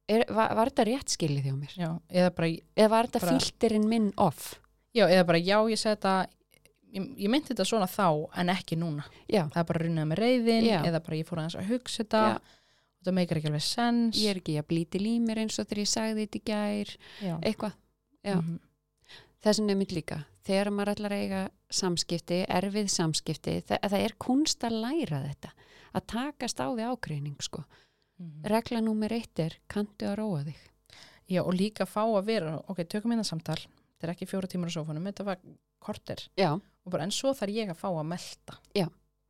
er, 0.09 0.25
var, 0.33 0.53
var 0.57 0.71
þetta 0.71 0.87
rétt 0.89 1.15
skilið 1.15 1.47
þjó 1.49 1.55
mér? 1.59 1.73
já, 1.77 1.89
eða 2.09 2.35
bara 2.37 2.51
eða 2.75 2.91
var 2.95 3.09
þetta 3.11 3.25
filterinn 3.29 3.89
minn 3.89 4.11
off? 4.17 4.53
já, 4.97 5.05
eða 5.07 5.27
bara 5.29 5.41
já, 5.41 5.57
ég 5.71 5.79
segi 5.81 5.95
þetta 5.95 6.15
ég, 6.91 7.05
ég 7.25 7.31
myndi 7.31 7.51
þetta 7.53 7.67
svona 7.67 7.89
þá 7.91 8.07
en 8.41 8.51
ekki 8.53 8.79
núna 8.79 9.05
já, 9.27 9.45
það 9.53 9.61
er 9.63 9.69
bara 9.69 9.83
runnið 9.85 10.09
með 10.11 10.21
reyðin 10.23 10.67
Já. 10.67 10.79
eða 10.89 11.03
bara 11.05 11.19
ég 11.21 11.29
fór 11.29 11.43
aðeins 11.43 11.59
að 11.61 11.69
hugsa 11.71 12.03
þetta 12.03 12.23
Já. 12.25 12.57
það 13.05 13.17
meikar 13.19 13.39
ekki 13.39 13.51
alveg 13.51 13.65
sens 13.67 14.19
ég 14.21 14.33
er 14.33 14.41
ekki 14.41 14.57
að 14.59 14.67
blíti 14.73 15.01
límir 15.01 15.41
eins 15.43 15.59
og 15.61 15.69
þegar 15.69 15.83
ég 15.83 15.91
sagði 15.93 16.25
þetta 16.25 16.41
í 16.41 16.43
gær 16.51 16.93
já. 17.21 17.33
eitthvað, 17.39 17.77
já. 18.27 18.35
Mhm. 18.41 18.59
þessi 19.45 19.65
nefnir 19.69 19.95
líka 20.01 20.19
þegar 20.47 20.71
maður 20.73 20.93
ætlar 20.95 21.15
að 21.15 21.23
eiga 21.25 21.41
samskipti 21.71 22.41
erfið 22.49 22.89
samskipti, 22.91 23.55
það, 23.67 23.85
það 23.93 24.05
er 24.07 24.15
kunst 24.25 24.65
að 24.67 24.77
læra 24.85 25.21
þetta 25.27 25.53
að 25.91 26.07
takast 26.07 26.61
á 26.63 26.67
við 26.71 26.87
ágreining 26.91 27.39
sko. 27.43 27.63
Mhm. 28.21 28.43
regla 28.45 28.81
númer 28.85 29.11
eitt 29.15 29.39
er, 29.39 29.55
kanntu 29.67 30.05
að 30.05 30.17
róa 30.19 30.43
þig 30.45 30.59
já, 31.31 31.41
og 31.41 31.53
líka 31.57 31.87
fá 31.89 32.03
að 32.05 32.25
vera 32.27 32.57
ok, 32.69 32.83
tökum 32.85 33.11
hérna 33.15 33.25
samtal, 33.25 33.57
þetta 33.57 34.07
er 34.07 34.13
ekki 34.13 34.27
fjóra 34.29 34.47
tímar 34.51 34.69
á 34.69 34.77
sófanum, 34.77 35.07
þetta 35.09 35.25
var 35.25 35.39
korter 35.81 36.21
já, 36.37 36.53
og 36.85 36.91
bara 36.93 37.07
en 37.07 37.13
svo 37.15 37.33
þarf 37.33 37.55
ég 37.55 37.71
að 37.71 37.79
fá 37.81 37.89
að 37.89 38.07
melta 38.11 38.57
Já. 38.77 38.87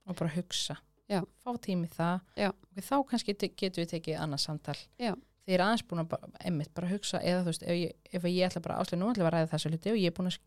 og 0.07 0.15
bara 0.19 0.33
hugsa 0.35 0.77
Já. 1.11 1.21
fá 1.43 1.51
tími 1.63 1.87
það 1.91 2.21
Já. 2.39 2.49
og 2.51 2.83
þá 2.83 2.95
kannski 3.09 3.35
getum 3.35 3.83
við 3.83 3.91
tekið 3.95 4.19
annað 4.19 4.43
samtal 4.45 4.77
Já. 4.99 5.13
ég 5.47 5.55
er 5.55 5.63
aðeins 5.65 5.83
búin 5.87 6.03
að 6.03 6.11
bara, 6.13 6.31
einmitt 6.43 6.73
bara 6.73 6.91
hugsa 6.91 7.19
eða 7.23 7.43
þú 7.43 7.51
veist, 7.51 7.63
ef 7.63 7.79
ég, 7.79 7.95
ef 8.11 8.23
ég 8.27 8.47
ætla 8.47 8.61
bara 8.61 8.79
áslega 8.81 8.99
nú 9.01 9.11
ætla 9.11 9.27
að 9.27 9.33
ræða 9.35 9.51
þessu 9.55 9.71
hluti 9.71 9.91
og 9.91 9.99
ég 9.99 10.11
er 10.11 10.17
búin 10.19 10.31
að 10.31 10.39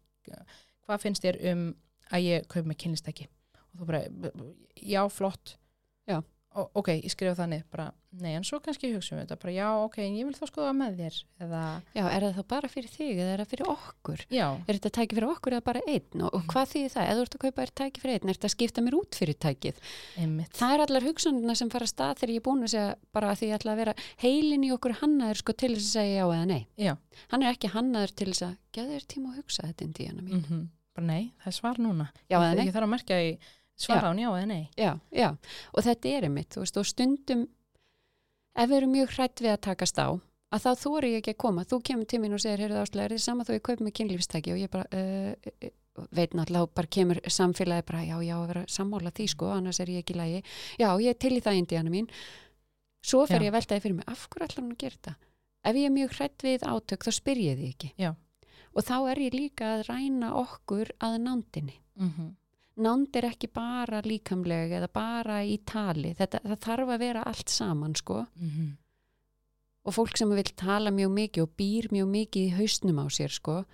hvað 0.85 1.03
finnst 1.03 1.25
þér 1.25 1.41
um 1.53 1.64
að 2.12 2.27
ég 2.29 2.49
kaup 2.53 2.66
með 2.68 2.81
kynlistæki 2.85 3.29
og 3.72 3.81
þú 3.81 3.87
bara, 3.89 4.03
já 4.77 5.03
flott 5.11 5.57
Já. 6.05 6.18
Ok, 6.55 6.88
ég 7.02 7.11
skrifa 7.11 7.34
það 7.38 7.48
niður 7.50 7.64
bara, 7.74 7.84
nei 8.22 8.34
en 8.36 8.44
svo 8.46 8.61
kannski 8.62 8.92
hugsa 8.92 9.14
um 9.16 9.20
þetta 9.20 9.36
bara 9.42 9.55
já, 9.55 9.66
ok, 9.82 9.96
en 10.05 10.18
ég 10.18 10.28
vil 10.28 10.36
þá 10.36 10.44
skoða 10.50 10.74
með 10.78 10.92
þér 11.00 11.16
eða, 11.46 11.62
já, 11.96 12.05
er 12.07 12.26
það 12.26 12.36
þá 12.36 12.44
bara 12.52 12.70
fyrir 12.70 12.92
þig 12.92 13.14
eða 13.18 13.32
er 13.32 13.42
það 13.42 13.50
fyrir 13.55 13.70
okkur? 13.72 14.20
Já, 14.30 14.46
er 14.55 14.78
þetta 14.78 14.92
tæki 14.98 15.18
fyrir 15.18 15.32
okkur 15.32 15.57
eða 15.57 15.66
bara 15.66 15.82
einn? 15.90 16.20
Og, 16.20 16.30
og 16.30 16.42
hvað 16.52 16.70
þýðir 16.74 16.92
það, 16.94 17.09
eða 17.09 17.18
þú 17.18 17.24
ert 17.24 17.34
að 17.34 17.42
kaupa 17.44 17.59
þér 17.64 17.72
tæki 17.82 18.05
fyrir 18.05 18.14
einn 18.14 18.28
er 18.30 18.38
þetta 18.38 18.50
að 18.50 18.55
skipta 18.55 18.84
mér 18.86 18.98
út 19.00 19.18
fyrir 19.18 19.38
tækið? 19.44 19.76
Einmitt. 20.22 20.55
Það 20.61 20.74
er 20.76 20.84
allar 20.86 21.09
hugsanirna 21.09 21.55
sem 21.59 21.72
fara 21.74 21.88
að 21.88 21.94
stað 21.94 22.14
þegar 22.22 22.34
ég 22.34 22.38
er 22.38 22.46
búin 22.46 22.62
að 22.62 22.74
segja 22.74 22.88
bara 23.14 23.26
að 23.32 23.38
því 23.40 23.46
ég 23.50 23.57
ætla 23.59 23.74
að 23.74 23.80
vera 23.82 23.96
heilin 24.22 24.66
í 24.66 24.70
okkur 24.74 24.98
hannaður 25.02 25.42
sko 25.42 25.52
til 25.59 25.72
þess 25.74 25.90
að 25.90 25.96
segja 25.98 26.14
já 26.14 26.26
eða 26.28 26.46
nei. 26.50 26.62
Já. 26.78 26.94
hann 27.34 27.42
er 27.42 27.50
ekki 27.50 27.74
hannaður 27.74 28.14
til 28.14 28.30
þess 28.30 28.46
að 28.46 28.55
geða 33.75 34.01
þér 34.01 34.11
tíma 34.11 34.14
að 34.14 34.14
hugsa 34.14 34.14
þetta 34.14 34.14
en 34.14 34.14
díana 34.14 34.14
mín 34.14 34.14
bara 34.14 34.14
nei, 34.14 34.14
það 34.14 34.14
svar 34.14 34.14
núna 34.14 34.14
Já. 34.14 34.14
Svara 34.14 34.14
án 34.14 34.18
já 34.18 34.29
eða 34.31 34.47
nei. 34.47 34.68
Já, 34.77 34.93
já, 35.11 35.29
og 35.75 35.85
þetta 35.85 36.09
er 36.09 36.29
einmitt 36.29 36.55
þú 36.55 36.61
veist, 36.64 36.77
og 36.77 36.87
stundum 36.87 37.49
ef 38.55 38.68
við 38.70 38.77
erum 38.77 38.93
mjög 38.95 39.14
hrætt 39.16 39.41
við 39.43 39.53
að 39.55 39.61
takast 39.61 39.99
á 39.99 40.09
að 40.55 40.68
þá 40.79 40.89
eru 40.99 41.09
ég 41.11 41.18
ekki 41.18 41.35
að 41.35 41.41
koma, 41.43 41.64
þú 41.66 41.81
kemur 41.83 42.07
til 42.07 42.20
mín 42.22 42.37
og 42.37 42.43
segir 42.43 42.62
heyrðu 42.62 42.83
áslega, 42.85 43.05
er 43.09 43.14
þið 43.16 43.25
sama 43.25 43.45
þó 43.45 43.53
ég 43.57 43.64
kaup 43.66 43.81
með 43.83 43.95
kynlífstæki? 43.99 44.53
Og 44.55 44.61
ég 44.62 44.70
bara 44.70 44.87
uh, 44.95 45.70
veit 46.14 46.35
náttúrulega, 46.35 46.70
bara 46.79 46.91
kemur 46.91 47.20
samfélagi 47.27 47.87
bara, 47.89 48.03
já, 48.07 48.16
já, 48.22 48.35
að 48.39 48.47
vera 48.53 48.64
sammála 48.70 49.12
því 49.14 49.27
sko 49.35 49.51
annars 49.55 49.81
er 49.83 49.91
ég 49.95 50.05
ekki 50.05 50.14
í 50.14 50.18
lagi, 50.20 50.43
já, 50.79 50.89
ég 51.03 51.11
er 51.11 51.18
til 51.18 51.33
í 51.35 51.43
það 51.43 51.59
indiana 51.59 51.91
mín, 51.91 52.07
svo 53.05 53.25
fer 53.27 53.41
Já. 53.43 53.47
ég 53.47 53.53
að 53.53 53.59
veltaði 53.59 53.85
fyrir 53.85 53.97
mig, 53.99 54.07
af 54.11 54.29
hverju 54.31 54.49
ætlar 54.49 54.62
hún 54.64 54.75
að 54.75 54.81
gera 54.85 54.99
þetta? 55.01 55.16
Ef 55.64 55.81
ég 55.81 55.89
er 55.89 55.95
mjög 55.95 56.14
hrætt 56.18 56.47
við 56.47 56.66
átök, 56.70 57.07
þá 57.07 57.12
spyr 57.18 57.43
ég 57.43 57.59
því 57.59 57.72
ekki. 57.75 57.93
Já. 57.99 58.11
og 58.75 58.83
þá 58.83 58.97
er 59.11 59.18
ég 59.22 59.35
líka 59.35 59.66
að 59.77 59.85
ræna 59.89 60.33
okkur 60.35 60.91
að 60.99 61.18
nándinni. 61.22 61.77
Mm 61.95 62.35
nánd 62.77 63.16
er 63.16 63.29
ekki 63.31 63.51
bara 63.55 64.01
líkamlega 64.05 64.81
eða 64.81 64.89
bara 64.93 65.43
í 65.47 65.59
tali. 65.66 66.14
Þetta, 66.18 66.41
það 66.43 66.59
þarf 66.66 66.95
að 66.95 67.05
vera 67.05 67.22
allt 67.31 67.53
saman 67.53 67.95
sko. 67.95 68.27
-hmm. 68.41 68.72
og 69.85 69.95
fólk 69.95 70.16
sem 70.16 70.31
vil 70.31 70.51
tala 70.57 70.91
mjög 70.91 71.11
mikið 71.12 71.43
og 71.43 71.51
býr 71.59 71.89
mjög 71.93 72.09
mikið 72.09 72.43
í 72.43 72.55
hausnum 72.57 72.99
á 73.05 73.07
sér 73.12 73.31
sko 73.31 73.64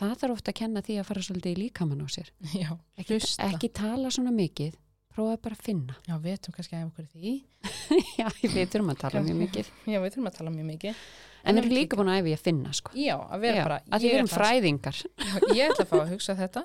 það 0.00 0.16
þarf 0.20 0.34
ofta 0.34 0.52
að 0.52 0.58
kenna 0.60 0.82
því 0.84 0.96
að 0.98 1.08
fara 1.08 1.22
svolítið 1.22 1.52
í 1.52 1.60
líkamann 1.62 2.04
á 2.04 2.08
sér. 2.10 2.30
Já, 2.62 2.70
ekki, 3.00 3.20
ekki 3.38 3.70
tala 3.74 4.10
svona 4.14 4.34
mikið 4.34 4.74
prófa 5.14 5.36
bara 5.44 5.56
að 5.58 5.62
finna. 5.68 5.94
Já, 6.08 6.14
við 6.22 6.36
ættum 6.38 6.54
kannski 6.56 6.76
að 6.78 6.86
okkur 6.88 7.04
í 7.04 7.12
því. 7.14 7.34
Já, 8.20 8.26
við 8.40 8.56
þurfum 8.72 8.90
að 8.94 8.98
tala 9.04 9.22
mjög 9.24 9.38
mikið. 9.44 9.70
Já, 9.92 9.98
við 10.02 10.10
þurfum 10.14 10.30
að 10.30 10.36
tala 10.38 10.52
mjög 10.54 10.68
mikið. 10.72 11.02
En 11.44 11.58
við 11.58 11.60
erum 11.64 11.74
líka 11.76 11.98
búin 12.00 12.10
að 12.12 12.18
æfi 12.22 12.32
að 12.38 12.42
finna 12.46 12.72
sko. 12.72 12.92
Já, 12.96 13.14
að 13.20 13.42
vera 13.44 13.56
já, 13.58 13.64
bara 13.68 13.78
að 13.98 14.04
við 14.06 14.14
erum 14.16 14.28
að- 14.30 14.36
fræðingar. 14.38 15.00
Ég 15.54 15.62
ætla 15.70 15.84
að 15.84 15.90
fá 15.90 15.96
að 16.00 16.12
hugsa 16.14 16.36
þetta. 16.38 16.62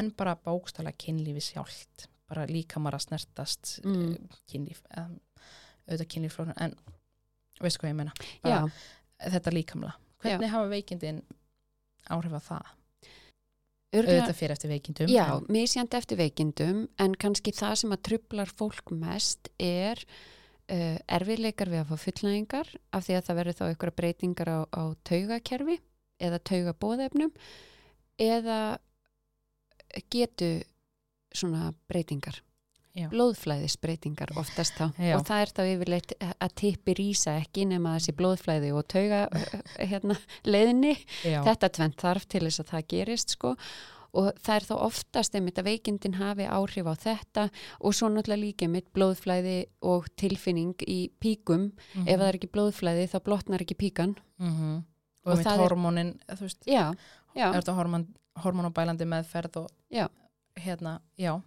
En 0.00 0.10
bara 0.18 0.34
bókstala 0.48 0.92
kynlífi 0.98 1.44
sjálft. 1.52 2.08
Bara 2.26 2.46
líkamar 2.50 2.96
að 2.98 3.04
snertast 3.06 3.76
Mm. 3.84 4.00
mm. 4.02 4.30
kynlíf 4.50 4.80
um, 4.98 5.12
auðvitað 5.86 6.08
kynlíflóknar 6.10 6.56
en 6.64 6.72
veistu 7.62 7.78
hvað 7.84 7.92
ég 7.92 7.98
meina? 8.00 8.14
Já, 8.42 8.56
bara, 8.66 8.72
þetta 9.36 9.52
líkamla 9.54 9.92
hvernig 10.24 10.50
hafa 10.50 10.72
veikindin 10.72 11.20
áhrif 12.10 12.34
á 12.34 12.40
það 12.48 12.72
auðvitað 13.94 14.38
fyrir 14.38 14.54
eftir 14.56 14.72
veikindum 14.72 15.10
Já, 15.12 15.26
en, 15.36 15.44
misjandi 15.52 15.98
eftir 15.98 16.20
veikindum 16.20 16.80
en 17.02 17.18
kannski 17.20 17.54
það 17.54 17.76
sem 17.82 17.94
að 17.94 18.02
trublar 18.10 18.50
fólk 18.50 18.92
mest 18.94 19.50
er 19.62 20.02
uh, 20.02 20.96
erfiðleikar 21.18 21.70
við 21.72 21.82
að 21.82 21.92
fá 21.92 22.04
fullnæðingar 22.06 22.72
af 22.96 23.06
því 23.06 23.18
að 23.18 23.28
það 23.28 23.38
verður 23.40 23.58
þá 23.60 23.64
einhverja 23.68 23.98
breytingar 24.00 24.52
á, 24.52 24.58
á 24.66 24.84
taugakerfi 25.06 25.78
eða 26.26 26.42
taugabóðefnum 26.50 27.32
eða 28.22 28.60
getu 30.12 30.50
svona 31.36 31.70
breytingar 31.90 32.40
Já. 32.96 33.08
blóðflæðisbreytingar 33.12 34.30
oftast 34.40 34.78
þá. 34.78 34.86
Já. 34.98 35.16
og 35.18 35.26
það 35.28 35.42
er 35.44 35.50
þá 35.56 35.62
yfirleitt 35.74 36.12
að 36.40 36.54
tippi 36.62 36.94
rýsa 36.96 37.34
ekki 37.42 37.66
nema 37.68 37.96
þessi 37.98 38.14
blóðflæði 38.16 38.70
og 38.76 38.86
tauga 38.88 39.20
hérna, 39.78 40.16
leiðinni. 40.48 40.94
Já, 41.24 41.42
þetta 41.44 41.68
tvent 41.76 42.00
þarf 42.00 42.26
til 42.32 42.40
þess 42.46 42.62
að 42.64 42.70
það 42.72 42.86
gerist 42.94 43.36
sko. 43.36 43.54
Og 44.16 44.30
það 44.40 44.54
er 44.56 44.64
þá 44.64 44.74
oftast 44.80 45.34
einmitt 45.36 45.58
að 45.60 45.66
veikindin 45.68 46.14
hafi 46.16 46.46
áhrif 46.48 46.86
á 46.88 46.94
þetta 46.96 47.42
og 47.84 47.92
svo 47.92 48.08
náttúrulega 48.08 48.40
líka 48.40 48.64
einmitt 48.64 48.86
blóðflæði 48.96 49.56
og 49.84 50.06
tilfinning 50.16 50.72
í 50.88 51.10
píkum. 51.20 51.72
Mhm. 51.94 52.06
ef 52.08 52.16
það 52.20 52.28
er 52.30 52.38
ekki 52.38 52.48
blóðflæði 52.54 53.10
þá 53.12 53.18
blotnar 53.26 53.60
ekki 53.66 53.76
píkan. 53.76 54.16
Mhm. 54.40 54.84
og 55.26 55.32
og 55.32 55.38
með 55.38 55.44
það 55.44 55.52
er- 55.58 55.62
hormónin 55.68 56.14
þú 56.30 56.40
veist, 56.46 56.62
er 57.52 57.60
þetta 57.60 57.74
hormón, 57.76 58.06
hormonabælandi 58.40 59.04
meðferð 59.04 59.56
og 59.56 59.70
hérna, 60.56 61.00
já 61.18 61.42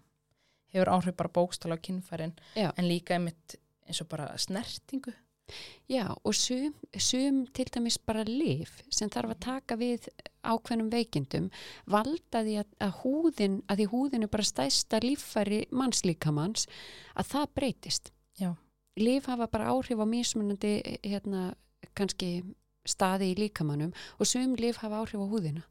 hefur 0.74 0.93
áhrif 0.95 1.17
bara 1.17 1.34
bókstala 1.34 1.78
á 1.78 1.84
kynfærin 1.86 2.36
Já. 2.55 2.72
en 2.78 2.88
líka 2.88 3.17
einmitt 3.17 3.57
eins 3.88 4.01
og 4.01 4.09
bara 4.11 4.32
snertingu 4.38 5.13
Já, 5.89 6.13
og 6.24 6.36
sum, 6.36 6.74
sum 6.97 7.45
til 7.57 7.70
dæmis 7.74 7.97
bara 7.97 8.24
lif 8.28 8.76
sem 8.93 9.09
þarf 9.09 9.34
að 9.34 9.39
taka 9.45 9.78
við 9.80 10.05
ákveðnum 10.45 10.91
veikindum 10.93 11.47
valda 11.89 12.43
því 12.45 12.55
að, 12.61 12.76
að 12.86 12.93
húðin, 13.01 13.55
að 13.65 13.82
því 13.82 13.88
húðin 13.93 14.28
er 14.28 14.32
bara 14.36 14.45
stæsta 14.45 15.01
líffæri 15.01 15.63
mannslíkamanns 15.74 16.67
að 17.17 17.32
það 17.34 17.47
breytist. 17.57 18.11
Já. 18.38 18.53
Lif 18.99 19.30
hafa 19.32 19.49
bara 19.49 19.74
áhrif 19.74 19.97
á 19.97 20.05
mismunandi 20.05 20.76
hérna 21.01 21.53
kannski 21.97 22.43
staði 22.88 23.32
í 23.34 23.36
líkamannum 23.36 23.92
og 24.20 24.28
sum 24.28 24.56
lif 24.56 24.80
hafa 24.84 25.02
áhrif 25.02 25.20
á 25.20 25.28
húðina 25.28 25.64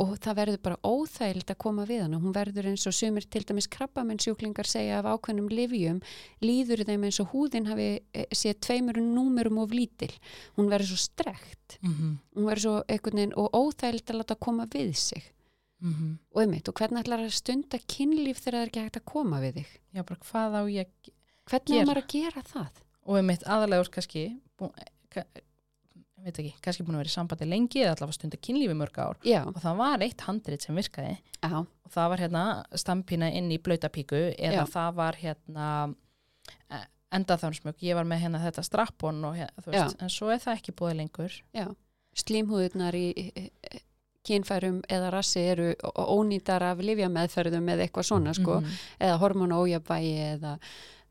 og 0.00 0.14
það 0.24 0.36
verður 0.40 0.60
bara 0.64 0.78
óþægild 0.88 1.50
að 1.52 1.58
koma 1.60 1.84
við 1.88 2.02
hana. 2.06 2.20
Hún 2.20 2.34
verður 2.34 2.70
eins 2.70 2.86
og 2.88 2.94
sumir 2.96 3.26
til 3.28 3.42
dæmis 3.44 3.68
krabbamennsjúklingar 3.74 4.68
segja 4.68 5.00
af 5.02 5.08
ákveðnum 5.10 5.50
livjum 5.52 6.00
líður 6.44 6.84
þeim 6.88 7.06
eins 7.08 7.20
og 7.20 7.34
húðin 7.34 7.68
hafi 7.68 7.88
eh, 8.16 8.26
séð 8.32 8.60
tveimur 8.66 9.00
númerum 9.02 9.60
of 9.60 9.74
lítil. 9.76 10.12
Hún 10.56 10.70
verður 10.72 10.94
svo 10.94 11.00
strekt. 11.02 11.78
mm 11.82 11.92
-hmm. 11.92 12.16
Hún 12.36 12.46
verður 12.48 12.62
svo 12.62 12.82
einhvern 12.88 13.16
veginn 13.16 13.36
og 13.36 13.50
óþægild 13.52 14.10
að 14.10 14.18
láta 14.20 14.34
koma 14.34 14.66
við 14.66 14.94
sig. 14.94 15.32
Mm 15.80 15.92
-hmm. 15.92 16.18
Og 16.34 16.42
einmitt, 16.42 16.68
og 16.68 16.74
hvernig 16.74 17.00
ætlar 17.00 17.20
að 17.20 17.30
stunda 17.30 17.78
kynlíf 17.78 18.38
þegar 18.40 18.52
það 18.52 18.62
er 18.62 18.66
ekki 18.66 18.80
hægt 18.80 18.96
að 18.96 19.04
koma 19.04 19.40
við 19.40 19.54
þig? 19.54 19.68
já, 19.94 20.02
bara 20.02 20.20
hvað 20.20 20.50
á 20.56 20.62
ég 20.70 20.86
Hvernig 21.46 21.68
Gera. 21.68 21.80
er 21.80 21.86
maður 21.86 22.02
að 22.02 22.12
gera 22.12 22.42
það? 22.42 22.72
og 23.06 23.16
einmitt 23.16 23.44
aðalegur 23.46 23.90
kannski 23.90 24.40
bú, 24.58 24.72
ka, 25.10 25.22
ég 25.36 25.45
veit 26.26 26.38
ekki, 26.42 26.54
kannski 26.64 26.84
búin 26.86 26.96
að 26.98 27.02
vera 27.04 27.12
í 27.12 27.14
sambandi 27.16 27.46
lengi 27.48 27.82
eða 27.84 27.94
allavega 27.96 28.16
stunda 28.18 28.36
kynlífi 28.42 28.74
mörg 28.78 28.98
ár. 29.02 29.16
Já, 29.26 29.42
og 29.46 29.60
það 29.62 29.76
var 29.80 30.04
eitt 30.06 30.20
handrit 30.26 30.62
sem 30.66 30.76
virkaði. 30.78 31.16
Já, 31.42 31.60
og 31.62 31.90
það 31.94 32.08
var 32.12 32.18
hérna 32.24 32.44
stampina 32.74 33.30
inn 33.32 33.50
í 33.54 33.58
blautapíku 33.62 34.20
eða 34.34 34.62
Já. 34.64 34.66
það 34.74 34.94
var 35.00 35.18
hérna 35.22 35.70
endaþánsmjög, 37.16 37.76
ég 37.86 37.94
var 37.96 38.04
með 38.08 38.24
hérna 38.26 38.40
þetta 38.42 38.64
strappon 38.66 39.20
og 39.24 39.36
hérna, 39.38 39.62
þú 39.64 39.72
veist, 39.72 40.00
en 40.02 40.10
svo 40.12 40.30
er 40.34 40.40
það 40.42 40.58
ekki 40.58 40.74
búið 40.76 40.96
lengur. 41.00 41.36
Já. 41.54 41.66
Slímhúðunar 42.18 42.96
í 42.98 43.06
kynfærum 44.26 44.80
eða 44.90 45.12
rassi 45.14 45.44
eru 45.52 45.68
ónýtar 46.02 46.64
af 46.66 46.80
livjameðferðum 46.82 47.68
eða 47.72 47.86
eitthvað 47.86 48.08
svona 48.10 48.34
sko, 48.34 48.60
Mhm. 48.60 48.72
eða 49.00 49.18
hormona 49.22 49.60
ójabægi 49.62 50.14
eða 50.34 50.58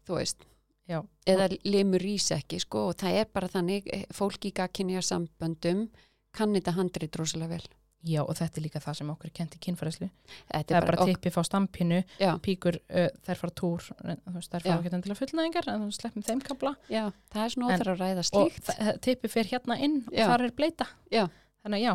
þú 0.07 0.17
veist, 0.19 0.43
Já, 0.87 0.99
eða 1.25 1.47
limur 1.65 1.99
rís 2.03 2.27
ekki 2.35 2.59
sko 2.61 2.89
og 2.91 2.95
það 3.01 3.21
er 3.21 3.25
bara 3.33 3.47
þannig, 3.47 3.87
eh, 3.93 4.03
fólk 4.13 4.45
í 4.45 4.51
gagkinja 4.53 5.01
samböndum 5.01 5.87
kann 6.35 6.53
þetta 6.53 6.75
handrið 6.77 7.11
drosalega 7.11 7.49
vel. 7.55 7.65
já, 8.05 8.21
og 8.21 8.35
þetta 8.37 8.59
er 8.59 8.63
líka 8.67 8.79
það 8.83 8.95
sem 8.99 9.09
okkur 9.09 9.25
er 9.25 9.33
kent 9.33 9.55
í 9.55 9.59
kynfæræslu 9.65 10.09
Þetta 10.53 10.67
það 10.69 10.77
er 10.77 10.85
bara 10.85 10.99
ok- 11.01 11.09
tippi 11.09 11.29
fá 11.33 11.41
stampinu 11.43 12.03
Já. 12.19 12.37
píkur, 12.37 12.75
uh, 12.93 13.07
þær 13.25 13.35
fara 13.39 13.51
túr 13.57 13.81
þær 13.81 14.61
fara 14.61 14.75
ekki 14.77 14.91
til 15.01 15.11
að 15.15 15.21
fullnæðingar 15.23 15.67
en 15.73 15.81
þú 15.87 15.95
sleppum 15.97 16.21
þeim 16.27 16.43
kapla 16.45 16.75
Já, 16.87 17.11
það 17.33 17.45
er 17.45 17.49
svona 17.55 17.71
óþar 17.73 17.89
að 17.95 18.03
ræða 18.03 18.19
og 18.19 18.29
slíkt. 18.29 18.63
þa- 18.69 19.01
tippi 19.01 19.27
fer 19.27 19.43
hérna 19.49 19.79
inn 19.81 20.03
og 20.05 20.13
Já. 20.13 20.27
þar 20.29 20.41
er 20.45 20.51
bleita 20.51 20.85
Já. 21.11 21.25
þannig 21.65 21.79
að 21.81 21.81
já, 21.87 21.93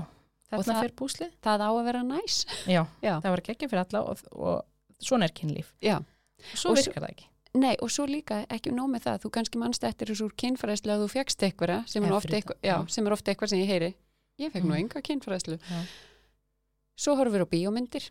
Og 0.50 0.64
þarna 0.66 0.80
fer 0.82 0.92
búslið 0.98 1.30
Það 1.46 1.60
á 1.62 1.70
að 1.70 1.84
vera 1.84 2.02
næs. 2.02 2.44
já, 2.66 2.86
það 3.22 3.30
var 3.30 3.40
ekki 3.46 3.68
fyrir 3.70 3.86
alla 3.86 4.02
og, 4.02 4.18
og 4.32 4.64
svona 4.98 5.24
er 5.30 5.30
kynlíf 5.30 5.70
Já. 5.80 5.98
og 5.98 6.56
svo 6.58 6.70
Og 6.72 6.76
svo- 6.76 6.90
virkar 6.90 7.04
það 7.06 7.10
ekki 7.14 7.26
Nei, 7.54 7.74
og 7.82 7.90
svo 7.90 8.06
líka 8.06 8.44
ekki 8.48 8.70
nóg 8.70 8.90
með 8.92 9.02
það, 9.08 9.18
þú 9.24 9.30
kannski 9.34 9.58
mannst 9.58 9.82
eftir 9.84 10.06
þessu 10.12 10.28
kynfræðslu 10.38 10.92
að 10.94 11.00
þú 11.02 11.08
fegst 11.10 11.42
eitthvað 11.42 11.88
sem, 11.90 12.04
er 12.04 12.12
ofta 12.12 12.36
eitthvað- 12.36 12.60
já, 12.62 12.76
já. 12.78 12.88
er 13.06 13.12
eitthvað 13.32 13.48
sem 13.48 13.58
ég 13.58 13.66
heyri. 13.66 13.94
Ég 14.38 14.52
fekk 14.52 14.64
nú 14.64 14.74
Mm. 14.74 14.80
enga 14.84 15.02
kynfræðslu. 15.02 15.58
Já. 15.58 15.80
Svo 16.96 17.16
horfum 17.16 17.34
við 17.34 17.42
á 17.42 17.48
bíómyndir, 17.50 18.10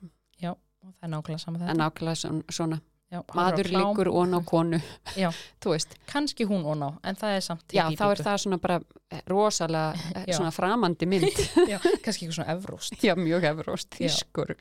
og 0.83 0.93
það 0.95 1.03
er 1.03 1.09
nákvæmlega 1.09 1.39
saman 1.39 1.61
það 1.61 1.67
þetta 1.67 1.75
er 1.75 1.79
nákvæmlega 1.83 2.15
svona, 2.15 2.43
svona 2.55 2.81
já, 3.11 3.19
maður 3.35 3.67
á 3.67 3.71
liggur 3.75 4.07
ón 4.07 4.35
á 4.37 4.39
konu, 4.45 4.79
Já. 5.15 5.29
kannski 6.07 6.45
hún 6.47 6.63
og 6.65 6.77
ná, 6.77 6.99
en 7.03 7.15
það 7.15 7.35
er 7.35 7.41
samt 7.41 7.73
Já, 7.75 7.83
þá 7.99 8.05
er 8.11 8.21
það 8.23 8.37
svona 8.43 8.57
bara 8.61 8.79
eh, 9.11 9.21
rosalega 9.27 9.93
eh, 10.15 10.25
Já. 10.27 10.37
svona 10.37 10.51
framandi 10.55 11.05
mynd. 11.05 11.23
já, 11.71 11.79
kannski 12.03 12.27
eitthvað 12.27 12.37
svona 12.39 12.55
evróst 12.55 12.95
Já, 13.03 13.15
mjög 13.15 13.43
efrost, 13.51 13.89
Já. 13.99 14.07
þýskur. 14.07 14.55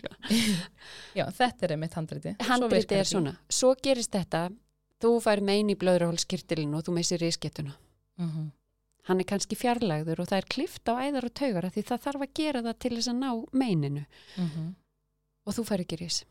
já, 1.15 1.25
þetta 1.31 1.63
er 1.63 1.73
einmitt 1.77 1.95
handriti 1.95 2.35
Handriti 2.41 2.95
er 2.99 3.05
svona, 3.05 3.37
svo 3.49 3.75
gerist 3.83 4.11
þetta, 4.11 4.49
þú 5.03 5.11
fær 5.25 5.43
mein 5.45 5.71
í 5.73 5.77
blöðrahólskirtilin 5.79 6.75
og 6.75 6.87
þú 6.87 6.95
missir 6.99 7.21
rísketuna. 7.23 7.75
mm 8.19 8.31
-hmm. 8.31 8.51
hann 9.03 9.21
er 9.21 9.25
kannski 9.25 9.57
fjarlægður 9.57 10.21
og 10.21 10.29
það 10.29 10.39
er 10.39 10.49
klift 10.49 10.89
á 10.89 10.95
æðar 11.01 11.25
og 11.25 11.35
taugara 11.35 11.71
því 11.71 11.83
það 11.83 12.03
þarf 12.05 12.21
að 12.23 12.35
gera 12.35 12.63
það 12.63 12.79
til 12.79 12.97
þess 12.97 13.09
að 13.09 13.19
ná 13.19 13.47
meininu 13.53 14.05
og 15.47 15.55
þú 15.55 15.65
fær 15.65 15.81
ekki 15.81 15.97
rís. 15.97 16.25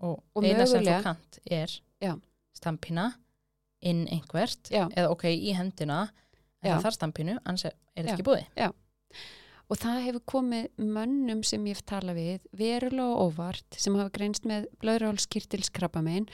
og, 0.00 0.22
Og 0.34 0.44
eina 0.44 0.66
sem 0.66 0.84
þú 0.84 1.02
kant 1.02 1.38
er 1.50 1.80
Já. 2.00 2.20
stampina 2.52 3.14
inn 3.80 4.06
einhvert 4.08 4.70
Já. 4.70 4.88
eða 4.88 5.10
ok, 5.10 5.24
í 5.24 5.54
hendina 5.56 6.10
en 6.62 6.70
Já. 6.70 6.76
það 6.76 6.82
þarf 6.82 6.94
stampinu, 6.94 7.38
annars 7.44 7.64
er 7.64 7.74
þetta 7.96 8.08
Já. 8.08 8.14
ekki 8.14 8.30
búið 8.30 8.72
Og 9.70 9.78
það 9.78 10.00
hefur 10.02 10.22
komið 10.26 10.64
mönnum 10.82 11.44
sem 11.46 11.64
ég 11.64 11.76
hef 11.76 11.84
talað 11.86 12.16
við 12.16 12.40
verulega 12.58 13.04
og 13.06 13.30
óvart 13.30 13.76
sem 13.78 13.94
hafa 13.94 14.10
greinst 14.10 14.42
með 14.42 14.66
blöðrálskirtilskrabba 14.82 16.02
megin 16.02 16.26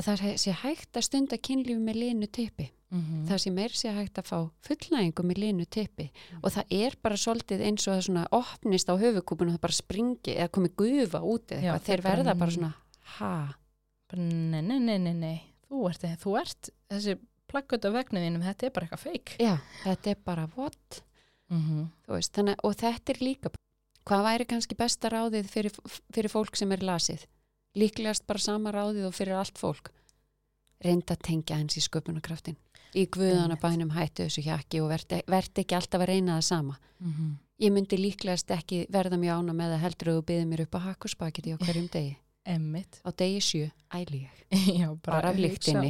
að 0.00 0.08
það 0.08 0.36
sé- 0.42 0.56
hægt 0.64 0.96
að 0.96 1.06
stunda 1.06 1.38
kynlífi 1.38 1.80
með 1.80 2.00
linu 2.02 2.26
tippi. 2.26 2.70
mm 2.90 3.00
-hmm. 3.00 3.26
Það 3.28 3.38
sé 3.38 3.52
meir 3.52 3.70
sé 3.70 3.92
hægt 3.94 4.18
að 4.18 4.26
fá 4.26 4.50
fullnægingu 4.66 5.22
með 5.22 5.38
linu 5.38 5.64
tippi 5.64 6.10
og 6.42 6.50
það 6.52 6.64
er 6.70 6.96
bara 7.02 7.16
svolítið 7.16 7.60
eins 7.62 7.86
og 7.86 7.94
það 7.94 8.02
svona 8.06 8.26
opnist 8.32 8.88
á 8.90 8.94
höfukúpun 8.98 9.48
og 9.48 9.54
það 9.54 9.60
bara 9.60 9.72
springi 9.72 10.32
eða 10.34 10.48
komi 10.50 10.68
gufa 10.76 11.20
út 11.22 11.52
eða 11.52 11.60
eitthvað. 11.60 11.86
Þeir 11.86 12.02
verða 12.02 12.34
bara 12.38 12.50
svona, 12.50 12.74
ha, 13.18 13.54
nei, 14.16 14.62
nei, 14.62 14.78
nei, 14.78 14.98
nei, 14.98 15.14
nei 15.14 15.40
þú 15.70 15.88
ert, 15.88 16.02
þú 16.18 16.36
ert 16.40 16.70
þessi 16.90 17.18
plakkut 17.50 17.86
á 17.86 17.90
vegnuðinum, 17.94 18.42
þetta 18.42 18.66
er 18.66 18.74
bara 18.74 18.86
eitthvað 18.86 19.06
feik 19.06 19.34
já, 19.38 19.54
þetta 19.84 20.10
er 20.10 20.16
bara 20.24 20.48
what? 20.56 21.02
mm 21.50 21.60
-hmm. 21.60 21.88
Veist, 22.08 22.32
þannig, 22.34 22.56
og 22.62 22.74
þetta 22.74 23.12
er 23.12 23.18
líka 23.20 23.50
hvað 24.04 24.24
væri 24.26 24.46
kannski 24.46 24.74
besta 24.74 25.08
ráðið 25.08 25.50
fyrir, 25.50 25.72
fyrir 26.12 26.30
fólk 26.30 26.56
sem 26.56 26.72
er 26.72 26.82
lasið 26.82 27.26
líklegast 27.78 28.26
bara 28.26 28.42
sama 28.42 28.72
ráðið 28.74 29.10
og 29.10 29.14
fyrir 29.16 29.38
allt 29.38 29.58
fólk. 29.58 29.92
Reynda 30.80 31.14
að 31.14 31.24
tengja 31.28 31.58
hans 31.60 31.76
í 31.76 31.84
sköpunarkraftin 31.84 32.56
í 32.96 33.06
guðana 33.12 33.58
bænum 33.60 33.92
hættu 33.94 34.26
þessu 34.26 34.42
hjakki 34.46 34.80
og 34.82 34.90
verði 34.90 35.20
vert 35.30 35.60
ekki 35.62 35.76
alltaf 35.78 36.02
að 36.02 36.10
reyna 36.12 36.38
það 36.38 36.46
sama. 36.48 36.78
Ég 37.60 37.72
myndi 37.74 37.98
líklegast 38.00 38.50
ekki 38.54 38.86
verða 38.92 39.18
mjög 39.20 39.42
ána 39.42 39.54
með 39.56 39.76
að 39.76 39.82
heldur 39.84 40.12
þú 40.14 40.24
byggði 40.30 40.46
mér 40.48 40.62
upp 40.64 40.76
á 40.80 40.80
hakkuspaketti 40.88 41.54
á 41.54 41.58
hverjum 41.60 41.88
degi. 41.92 42.16
Emmitt 42.54 43.02
á 43.04 43.10
degi 43.12 43.40
sjö, 43.44 43.66
æli 43.92 44.24
ég. 44.24 44.38
Bara, 45.04 45.20
Bara 45.20 45.32
af 45.34 45.36
hugsa 45.36 45.82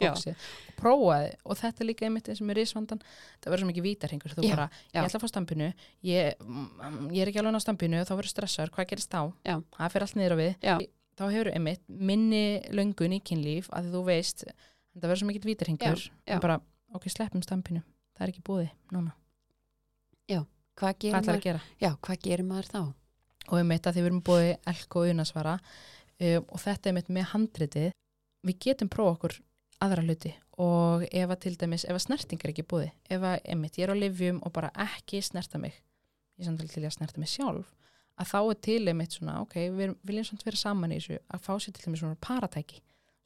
fyrir 0.00 0.08
Já. 0.08 0.14
bóksið 0.16 0.46
og 0.70 0.78
prófaði 0.80 1.28
og 1.44 1.58
þetta 1.60 1.84
er 1.84 1.88
líka 1.90 2.06
einmitt 2.08 2.30
eins 2.32 2.40
og 2.40 2.48
með 2.48 2.58
risvandan 2.60 3.02
það 3.04 3.50
verður 3.52 3.62
svo 3.62 3.68
mikið 3.70 3.86
vítarhingur 3.86 4.34
þú 4.36 4.46
Já, 4.46 4.54
bara, 4.56 4.66
já. 4.88 4.96
ég 4.96 5.04
ætla 5.04 5.20
að 5.20 5.24
fá 5.24 5.30
stampinu 5.34 5.68
ég, 6.08 6.40
mm, 6.40 7.06
ég 7.12 7.22
er 7.24 7.32
ekki 7.32 7.42
alveg 7.42 7.60
á 7.60 7.66
stampinu 7.66 8.02
þá 8.08 8.14
verður 8.16 8.32
stressaður, 8.34 8.74
hvað 8.76 8.90
gerist 8.94 9.12
þá? 9.12 9.22
Já. 9.44 9.54
það 9.76 9.94
fer 9.94 10.06
allt 10.06 10.18
niður 10.18 10.34
á 10.34 10.38
við 10.40 10.52
Já. 10.64 10.74
þá 11.20 11.24
hefur 11.28 11.52
einmitt 11.54 11.84
minni 12.10 12.44
löngun 12.72 13.16
í 13.16 13.20
kynlíf 13.20 13.70
að 13.76 13.92
þú 13.94 14.04
veist 14.08 14.46
það 14.48 15.06
verður 15.06 15.22
svo 15.22 15.30
mikið 15.30 15.50
vítarhingur 15.52 16.04
Já, 16.08 16.12
já. 16.24 16.34
en 16.34 16.44
bara, 16.44 16.60
ok, 16.96 17.10
sleppum 17.12 17.44
stampinu 17.44 17.84
það 18.16 18.26
er 18.26 18.32
ekki 18.34 18.46
búið 18.48 18.70
núna, 18.92 19.12
hvað 20.80 20.96
hvað 20.96 20.96
gerir, 21.04 21.26
maður, 21.26 21.44
gera? 21.44 21.60
já, 21.80 21.90
hvað 22.00 22.20
gerir 22.24 22.46
maður 22.48 22.68
þá? 22.70 22.80
og 23.50 23.56
einmitt 23.58 23.86
að 23.86 23.96
því 23.96 24.02
við 24.02 24.10
erum 24.10 24.22
búið 24.24 24.50
elk 24.72 24.96
og 24.96 25.10
unasvara 25.12 25.54
um, 25.58 26.44
og 26.46 26.62
þetta 26.62 26.88
er 26.88 26.92
einmitt 26.92 27.10
með 27.12 27.28
handritið 27.34 27.88
við 28.48 28.58
getum 28.66 28.90
prófa 28.92 29.16
okkur 29.16 29.36
aðra 29.84 30.04
hluti. 30.04 30.32
Og 30.60 31.06
ef 31.08 31.30
að 31.32 31.40
til 31.44 31.54
dæmis 31.60 31.86
ef 31.88 31.96
að 31.96 32.04
snerting 32.04 32.42
er 32.42 32.52
ekki 32.52 32.66
búið 32.68 32.90
ef 33.08 33.24
að 33.24 33.38
einmitt 33.48 33.78
ég 33.80 33.86
er 33.86 33.94
á 33.94 34.02
livjum 34.02 34.42
og 34.44 34.52
bara 34.56 34.72
ekki 34.86 35.22
snerta 35.24 35.60
mig 35.60 35.78
ég 36.40 36.46
samt 36.46 36.60
alveg 36.60 36.74
til 36.74 36.84
að 36.84 36.96
snerta 36.98 37.22
mig 37.22 37.32
sjálf 37.32 37.70
að 38.20 38.28
þá 38.28 38.38
er 38.42 38.58
til 38.66 38.80
einmitt 38.90 39.16
svona 39.16 39.38
ok, 39.40 39.56
við 39.72 39.94
viljum 40.04 40.26
samt 40.28 40.44
vera 40.44 40.60
saman 40.60 40.92
í 40.92 41.00
þessu 41.00 41.20
að 41.24 41.44
fá 41.46 41.52
sér 41.56 41.76
til 41.76 41.86
dæmis 41.86 42.02
svona 42.02 42.18
paratæki. 42.20 42.80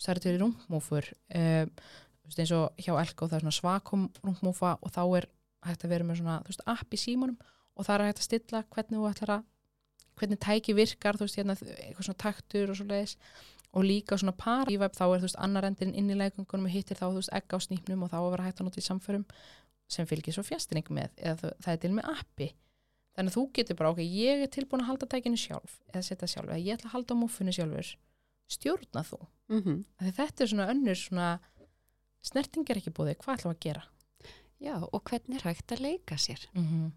Það 0.05 0.13
eru 0.13 0.23
til 0.25 0.45
um, 0.45 0.55
þú 0.65 2.31
veist, 2.31 2.41
eins 2.41 2.53
og 2.57 2.85
hjá 2.85 2.93
elk 3.01 3.23
og 3.23 3.31
það 3.31 3.37
er 3.37 3.45
svona 3.45 3.59
svakum 3.59 4.05
rúmmúfa 4.23 4.77
og 4.81 4.93
þá 4.95 5.03
er 5.19 5.27
hægt 5.65 5.85
að 5.85 5.93
vera 5.95 6.07
með 6.07 6.21
svona 6.21 6.39
þú 6.45 6.53
veist, 6.53 6.65
app 6.71 6.95
í 6.95 7.01
símanum 7.01 7.37
og 7.75 7.87
það 7.87 7.95
er 7.95 8.07
hægt 8.09 8.23
að 8.23 8.29
stilla 8.29 8.63
hvernig 8.75 9.01
þú 9.01 9.11
ætlar 9.11 9.35
að 9.39 9.45
hvernig 10.15 10.41
tæki 10.41 10.77
virkar, 10.79 11.19
þú 11.19 11.27
veist, 11.27 11.39
hérna 11.41 11.57
eitthvað 11.59 12.07
svona 12.07 12.23
taktur 12.23 12.71
og 12.71 12.79
svo 12.79 12.87
leiðis 12.89 13.17
og 13.75 13.85
líka 13.85 14.19
svona 14.21 14.35
par 14.39 14.71
í 14.73 14.79
web 14.81 14.95
þá 14.97 15.05
er 15.07 15.23
þú 15.23 15.29
veist 15.29 15.41
annar 15.43 15.67
endurinn 15.69 15.95
inn 15.99 16.11
í 16.11 16.19
leikungunum 16.19 16.69
og 16.69 16.75
hittir 16.75 16.99
þá 16.99 17.07
þú 17.09 17.21
veist 17.21 17.35
egg 17.37 17.55
á 17.55 17.59
snýpnum 17.67 18.05
og 18.07 18.13
þá 18.13 18.19
að 18.21 18.31
vera 18.35 18.49
hægt 18.49 18.61
að 18.61 18.69
nota 18.69 18.83
í 18.83 18.87
samförum 18.89 19.25
sem 19.91 20.09
fylgir 20.09 20.37
svo 20.37 20.45
fjastinning 20.47 20.91
með 20.91 21.11
eða 21.17 21.53
það, 21.61 21.73
er 21.73 21.81
til 21.83 21.93
með 21.93 22.11
appi 22.15 22.51
þannig 23.15 23.31
að 23.31 23.37
þú 23.37 23.45
getur 23.59 23.79
bara, 23.79 23.91
ok, 23.95 24.03
ég 24.03 24.45
er 24.45 24.51
tilbúin 24.51 24.83
að 24.83 24.91
halda 24.93 25.07
tækinu 25.11 25.39
sjálf 25.39 25.79
eða 25.93 26.03
setja 26.03 26.31
sjálf, 26.31 26.51
eða 26.51 26.63
ég 26.63 26.79
ætla 26.79 26.91
að 26.91 26.97
halda 26.97 27.19
múfunni 27.19 27.55
sjálfur 27.55 27.97
stjórna 28.51 29.05
þú 29.07 29.25
Mm 29.49 29.63
-hmm. 29.63 29.85
Þetta 30.01 30.43
er 30.43 30.49
svona 30.49 30.71
önnur 30.73 30.97
svona 30.97 31.39
snerting 32.23 32.71
er 32.71 32.77
ekki 32.77 32.91
búið, 32.91 33.19
hvað 33.21 33.37
ætlum 33.37 33.53
við 33.53 33.57
að 33.57 33.65
gera 33.67 33.85
já, 34.61 34.89
og 34.93 35.05
hvernig 35.05 35.37
er 35.37 35.49
hægt 35.51 35.73
að 35.73 35.81
leika 35.81 36.17
sér? 36.17 36.49
mm 36.55 36.65
-hmm. 36.65 36.93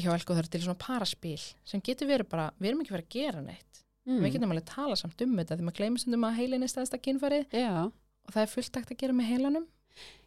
hjá 0.00 0.14
Elko 0.14 0.34
það 0.34 0.38
er 0.38 0.48
til 0.48 0.62
svona 0.62 0.78
paraspil 0.78 1.40
sem 1.64 1.80
getur 1.80 2.08
verið 2.08 2.28
bara, 2.28 2.52
við 2.58 2.68
erum 2.68 2.80
ekki 2.80 2.94
verið 2.94 3.04
að 3.04 3.16
gera 3.20 3.40
neitt 3.42 3.83
mm. 4.08 4.20
við 4.22 4.36
getum 4.36 4.54
alveg 4.54 4.68
tala 4.70 4.98
samt 5.00 5.24
um 5.24 5.38
þetta 5.40 5.58
því 5.58 5.68
maður 5.68 5.80
gleymir 5.80 6.04
stundum 6.04 6.28
að 6.28 6.38
heilin 6.40 6.66
er 6.66 6.72
stæðsta 6.72 7.00
kynfarið 7.04 7.56
Já, 7.56 7.88
og 7.88 8.36
það 8.36 8.44
er 8.44 8.52
fullt 8.52 8.78
hægt 8.80 8.94
að 8.94 9.00
gera 9.04 9.16
með 9.16 9.32
heilanum 9.32 9.66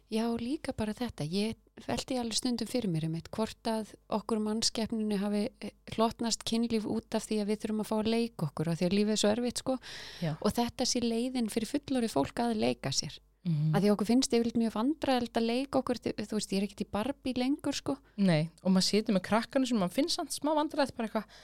Já, 0.08 0.24
líka 0.40 0.72
bara 0.72 0.94
þetta. 0.96 1.26
Ég 1.28 1.58
veldi 1.84 2.16
alveg 2.16 2.38
stundum 2.38 2.68
fyrir 2.68 2.88
mér 2.88 3.04
um 3.10 3.16
eitt 3.18 3.28
hvort 3.34 3.68
að 3.68 3.90
okkur 4.16 4.40
mannskeppninu 4.40 5.18
hafi 5.20 5.42
eh, 5.60 5.74
hlotnast 5.92 6.46
kynlíf 6.48 6.86
út 6.88 7.12
af 7.16 7.26
því 7.28 7.42
að 7.42 7.50
við 7.52 7.60
þurfum 7.64 7.82
að 7.84 7.90
fá 7.90 7.94
að 7.98 8.10
leika 8.14 8.46
okkur 8.48 8.70
og 8.72 8.78
því 8.80 8.88
að 8.88 8.96
lífið 8.96 9.14
er 9.14 9.20
svo 9.20 9.32
erfitt 9.34 9.60
sko 9.60 9.76
Já. 10.24 10.32
og 10.32 10.56
þetta 10.56 10.88
sé 10.88 11.04
leiðin 11.04 11.52
fyrir 11.52 11.72
fullori 11.74 12.08
fólk 12.08 12.40
að 12.46 12.54
leika 12.64 12.94
sér. 12.96 13.20
mm. 13.44 13.76
Að 13.76 13.84
því 13.84 13.92
okkur 13.92 14.08
finnst 14.08 14.32
yfirleitt 14.32 14.60
mjög 14.64 14.74
vandræðilegt 14.78 15.42
að 15.42 15.48
leika 15.52 15.82
okkur, 15.82 16.00
þú 16.00 16.38
veist, 16.38 16.56
ég 16.56 16.62
er 16.62 16.68
ekkert 16.70 16.84
í 16.86 16.90
Barbie 16.96 17.36
lengur 17.36 17.76
sko. 17.76 18.00
Nei, 18.16 18.48
og 18.64 18.72
maður 18.72 18.88
situr 18.88 19.18
með 19.18 19.26
krakkanu 19.28 19.68
sem 19.68 19.76
maður 19.76 19.98
finnst 20.00 20.16
samt 20.16 20.32
smá 20.32 20.54
vandræð 20.56 20.96
bara 20.96 21.10
eitthvað 21.12 21.42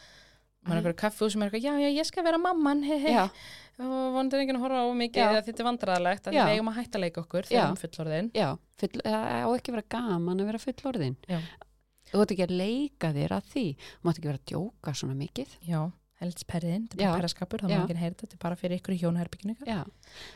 maður 0.64 0.78
er 0.78 0.80
eitthvað 0.80 1.00
kaffu 1.02 1.28
sem 1.32 1.44
er 1.44 1.50
eitthvað, 1.50 1.66
já, 1.66 1.72
já, 1.84 1.90
ég 1.98 2.08
skal 2.08 2.24
vera 2.26 2.40
mamman 2.40 2.82
he, 2.86 2.98
he. 3.02 3.12
Já, 3.14 3.24
og 3.84 4.14
vondur 4.14 4.42
enginn 4.42 4.58
að 4.58 4.64
horfa 4.66 4.84
á 4.84 4.88
mikið 5.00 5.24
að 5.24 5.40
þetta 5.48 5.62
er 5.64 5.68
vandræðalegt 5.68 6.28
að 6.30 6.36
Já. 6.36 6.44
við 6.44 6.54
eigum 6.54 6.70
að 6.70 6.78
hætta 6.78 6.98
að 6.98 7.04
leika 7.04 7.22
okkur 7.24 7.48
þegar 7.48 7.72
um 7.72 7.80
fullorðin 7.80 8.30
já, 8.34 8.48
full, 8.80 8.94
á 9.04 9.48
ekki 9.50 9.72
að 9.72 9.76
vera 9.78 9.86
gaman 9.96 10.40
að 10.44 10.50
vera 10.52 10.62
fullorðin. 10.62 11.18
Já. 11.30 11.40
Þú 12.10 12.22
átt 12.22 12.34
ekki 12.36 12.46
að 12.46 12.56
leika 12.60 13.10
þér 13.16 13.34
að 13.34 13.50
því. 13.50 13.66
Þú 13.74 14.06
mátt 14.06 14.18
ekki 14.20 14.30
vera 14.30 14.40
að 14.40 14.48
djóka 14.52 14.94
svona 14.94 15.16
mikið. 15.18 15.54
Já, 15.66 15.80
heldsperðin, 16.22 16.84
þetta 16.92 17.00
er 17.00 17.08
bara 17.08 17.18
perraskapur 17.18 17.64
það 17.64 17.72
má 17.72 17.74
Já. 17.74 17.82
ekki 17.82 17.98
heyra 17.98 18.14
þetta, 18.14 18.26
þetta 18.28 18.38
er 18.38 18.42
bara 18.44 18.58
fyrir 18.60 18.78
ykkur 18.78 18.94
í 18.94 19.00
Já, 19.66 19.80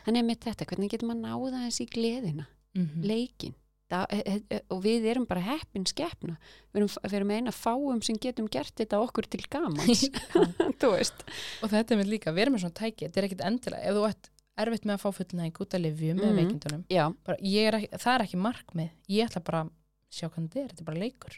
þannig 0.05 0.23
að 0.25 0.29
með 0.29 0.41
þetta, 0.49 0.69
hvernig 0.73 0.91
getur 0.91 1.11
maður 1.13 1.23
náða 1.29 1.65
þessi 1.69 1.87
gleðina? 1.95 2.49
Mhm. 2.75 3.03
leikin 3.07 3.55
það, 3.91 4.07
e, 4.13 4.19
e, 4.33 4.41
e, 4.57 4.61
og 4.75 4.83
við 4.85 5.07
erum 5.13 5.27
bara 5.29 5.41
heppin 5.47 5.87
skeppna 5.89 6.37
við 6.73 6.81
erum, 6.83 6.91
við 7.05 7.17
erum 7.21 7.31
eina 7.37 7.55
fáum 7.55 8.03
sem 8.05 8.19
getum 8.21 8.49
gert 8.53 8.75
þetta 8.77 9.01
okkur 9.05 9.29
til 9.33 9.43
gamans. 9.51 10.05
Og 11.63 11.71
þetta 11.73 11.95
er 11.95 12.01
með 12.03 12.13
líka, 12.15 12.33
við 12.37 12.47
erum 12.47 12.59
með 12.59 12.65
svona 12.67 12.79
tæki 12.83 13.07
þetta 13.09 13.21
er 13.23 13.29
ekkit 13.31 13.47
endilega, 13.49 13.83
ef 13.89 13.97
þú 13.99 14.05
ert 14.11 14.31
erfitt 14.59 14.89
með 14.89 14.97
að 14.97 15.03
fá 15.05 15.11
fullnæðing 15.21 15.61
út 15.63 15.75
af 15.79 15.81
livjum 15.85 16.17
með 16.19 16.31
Mhm. 16.33 16.39
veikindunum 16.41 16.85
bara, 17.25 17.37
er 17.69 17.77
ekki, 17.79 17.91
það 18.03 18.15
er 18.15 18.25
ekki 18.27 18.41
markmið. 18.43 18.89
Ég 19.09 19.29
ætla 19.29 19.45
bara 19.45 19.61
að 19.65 19.71
sjá 20.11 20.27
hvernig 20.29 20.51
þetta 20.51 20.63
er, 20.65 20.69
þetta 20.73 20.83
er 20.83 20.89
bara 20.89 21.03
leikur. 21.05 21.37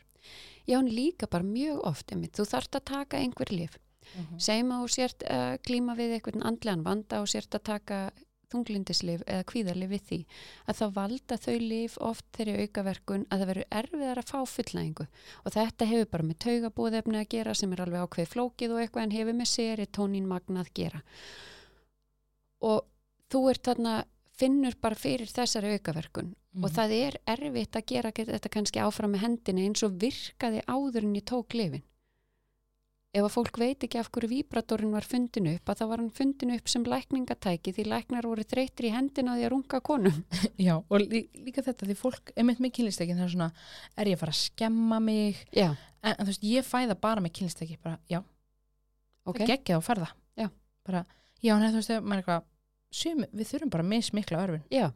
Já, 0.68 0.78
en 0.78 0.88
líka 0.88 1.26
bara 1.30 1.44
mjög 1.44 1.82
oft 1.84 2.12
einmitt. 2.12 2.32
þú 2.36 2.46
þarft 2.48 2.76
að 2.78 2.84
taka 2.84 3.18
einhver 3.20 3.51
lif 3.53 3.78
segjum 4.42 4.72
að 4.74 4.80
þú 4.82 4.88
sért 4.90 5.22
að 5.30 5.59
glíma 5.68 5.94
við 5.94 6.14
einhvern 6.16 6.42
andlegan 6.48 6.82
vanda 6.82 7.20
og 7.20 7.28
sért 7.30 7.55
að 7.55 7.62
taka 7.68 7.98
þunglindislif 8.51 9.22
eða 9.26 9.46
kvíðarlif 9.51 9.90
við 9.94 10.03
því 10.11 10.18
að 10.66 10.78
þá 10.80 10.84
valda 10.98 11.38
þau 11.44 11.57
lif 11.62 11.96
oft 12.11 12.24
þeirri 12.36 12.57
aukaverkun 12.66 13.26
að 13.30 13.42
það 13.44 13.51
verður 13.53 13.68
erfiðar 13.80 14.22
að 14.22 14.30
fá 14.32 14.38
fullnæðingu 14.55 15.07
og 15.44 15.55
þetta 15.57 15.90
hefur 15.92 16.11
bara 16.16 16.28
með 16.30 16.40
taugabúðefni 16.46 17.20
að 17.22 17.28
gera 17.36 17.55
sem 17.55 17.72
er 17.76 17.84
alveg 17.86 18.05
ákveð 18.07 18.32
flókið 18.34 18.74
og 18.76 18.82
eitthvað 18.84 19.07
en 19.07 19.16
hefur 19.18 19.38
með 19.40 19.53
serotonin 19.55 20.28
magna 20.30 20.64
að 20.64 20.72
gera. 20.80 21.03
Og 22.61 22.84
þú 23.30 23.44
ert 23.53 23.64
þarna 23.70 23.94
finnur 24.40 24.76
bara 24.80 24.96
fyrir 24.96 25.28
þessari 25.28 25.74
aukaverkun 25.76 26.34
Mhm. 26.51 26.64
og 26.64 26.70
það 26.74 26.92
er 26.96 27.16
erfitt 27.30 27.76
að 27.78 27.86
gera 27.86 28.11
þetta 28.11 28.51
kannski 28.51 28.80
áfram 28.82 29.12
með 29.14 29.22
hendinni 29.22 29.66
eins 29.68 29.82
og 29.86 29.92
virkaði 30.03 30.64
áður 30.66 31.05
en 31.07 31.14
ég 31.14 31.24
tók 31.24 31.55
lifin 31.55 31.82
ef 33.11 33.26
að 33.26 33.32
fólk 33.34 33.58
veit 33.58 33.82
ekki 33.82 33.98
af 33.98 34.08
hverju 34.14 34.30
víbratorinn 34.30 34.92
var 34.94 35.06
fundin 35.06 35.48
upp 35.50 35.70
að 35.72 35.80
þá 35.80 35.84
var 35.90 36.02
hann 36.02 36.12
fundin 36.14 36.52
upp 36.54 36.70
sem 36.70 36.84
lækningatæki 36.86 37.72
því 37.74 37.86
læknar 37.90 38.28
voru 38.30 38.44
þreytir 38.46 38.86
í 38.86 38.92
hendina 38.94 39.34
því 39.34 39.46
að 39.48 39.52
runga 39.54 39.80
konum. 39.86 40.20
Já, 40.66 40.76
og 40.78 41.02
lí, 41.02 41.24
líka 41.42 41.64
þetta 41.66 41.88
því 41.88 41.96
fólk, 41.98 42.30
einmitt 42.38 42.62
með 42.62 42.74
kynlistækin 42.78 43.18
það 43.18 43.26
er 43.26 43.34
svona, 43.34 43.50
er 43.96 44.12
ég 44.12 44.18
að 44.18 44.22
fara 44.22 44.36
að 44.36 44.42
skemma 44.44 45.00
mig? 45.02 45.42
Já, 45.56 45.72
en, 45.72 46.14
en 46.14 46.22
þú 46.22 46.28
veist, 46.30 46.46
ég 46.52 46.68
fæða 46.68 46.98
bara 47.02 47.24
með 47.24 47.34
kynlistæki 47.40 47.80
bara, 47.82 47.98
já, 48.11 48.22
ok, 49.26 49.34
okay. 49.34 49.50
geggja 49.56 49.80
og 49.80 49.84
ferða 49.86 50.12
Já. 50.38 50.46
bara, 50.86 51.04
já, 51.42 51.54
en 51.56 51.66
þú 51.66 51.82
veist, 51.82 51.94
maður 51.98 52.14
er 52.14 52.22
eitthvað 52.22 52.48
sum, 53.02 53.26
við 53.34 53.52
þurfum 53.52 53.74
bara 53.74 53.90
mismikla 53.90 54.46
örfin. 54.46 54.66
Já. 54.70 54.90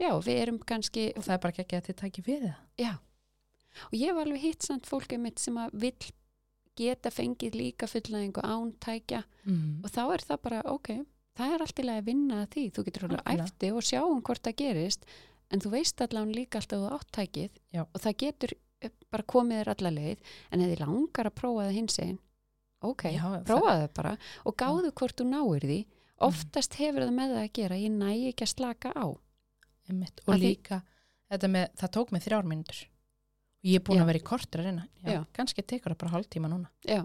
Já, 0.00 0.12
við 0.24 0.44
erum 0.44 0.60
kannski 0.64 1.10
og 1.16 1.24
það 1.24 1.34
er 1.34 1.42
bara 1.42 1.56
geggja 1.56 1.80
að 1.80 1.88
þið 1.88 2.00
tæki 2.02 2.24
fyrir 2.24 2.46
það. 2.48 2.60
Já, 2.80 2.92
og 3.88 3.96
ég 3.98 4.08
hef 4.08 4.20
alveg 4.22 4.44
hitt 4.44 4.64
samt 4.64 4.88
fólkið 4.88 5.20
mitt 5.24 5.42
sem 5.42 5.58
að 5.60 5.74
vill 5.84 6.12
geta 6.78 7.10
fengið 7.14 7.56
líka 7.58 7.88
fullnæðingu 7.90 8.42
án 8.44 8.72
tækja. 8.84 9.22
Mm. 9.44 9.80
og 9.84 9.90
þá 9.94 10.02
er 10.14 10.24
það 10.28 10.40
bara, 10.46 10.60
ok, 10.70 10.88
það 11.38 11.54
er 11.54 11.64
allt 11.64 11.78
í 11.82 11.86
lagi 11.88 12.02
að 12.02 12.08
vinna 12.10 12.38
að 12.44 12.48
því, 12.54 12.64
þú 12.76 12.84
getur 12.88 13.06
alveg 13.08 13.28
æfti 13.34 13.72
og 13.74 13.82
sjá 13.88 14.00
um 14.04 14.22
hvort 14.22 14.42
það 14.46 14.56
gerist 14.62 15.04
en 15.50 15.60
þú 15.64 15.70
veist 15.72 16.00
allan 16.04 16.32
líka 16.34 16.58
alltaf 16.60 16.78
að 16.78 16.82
þú 16.86 16.96
átt 16.98 17.12
tækið 17.18 17.60
Já. 17.72 17.82
og 17.86 18.00
það 18.04 18.16
getur 18.24 18.52
eh, 18.82 18.90
bara 19.10 19.22
komið 19.34 19.60
þér 19.62 19.70
alla 19.74 19.92
leið. 19.98 20.18
En 20.52 20.60
ef 20.60 20.72
þið 20.74 20.82
langar 20.84 21.30
að 21.30 21.38
prófa 21.40 21.64
það 21.68 21.76
hins 21.78 21.98
einn 22.04 22.18
ok, 22.84 23.02
prófa 23.48 23.72
það 23.80 23.88
bara 23.96 24.12
og 24.44 24.56
gáðu 24.60 24.92
hvort 24.92 25.16
þú 25.18 25.24
náir 25.32 25.64
því. 25.66 25.78
Oftast 26.28 26.74
hefur 26.78 27.04
það 27.06 27.14
með 27.16 27.32
það 27.34 27.42
að 27.46 27.52
gera 27.58 27.76
ég 27.78 27.90
næ 27.94 28.10
ekki 28.28 28.44
að 28.44 28.52
slaka 28.52 28.90
á. 28.94 29.06
Einmitt, 29.88 30.20
og 30.26 30.34
Að 30.34 30.38
því- 30.42 30.48
líka 30.52 30.82
þetta 31.30 31.48
með, 31.48 31.66
það 31.80 31.90
tók 31.96 32.12
mig 32.12 32.22
þrjár 32.26 32.44
mínútur. 32.50 32.80
og 32.84 32.97
ég 33.64 33.78
er 33.80 33.84
búin 33.84 33.98
Já. 33.98 34.02
að 34.04 34.10
vera 34.12 34.18
í 34.20 34.26
kortur 34.28 34.60
að 34.62 34.68
reyna. 34.68 34.84
Kannski 35.34 35.62
tekur 35.66 35.94
það 35.94 35.98
bara 36.02 36.12
hálftíma 36.16 36.50
núna. 36.52 36.68
Já, 36.86 37.00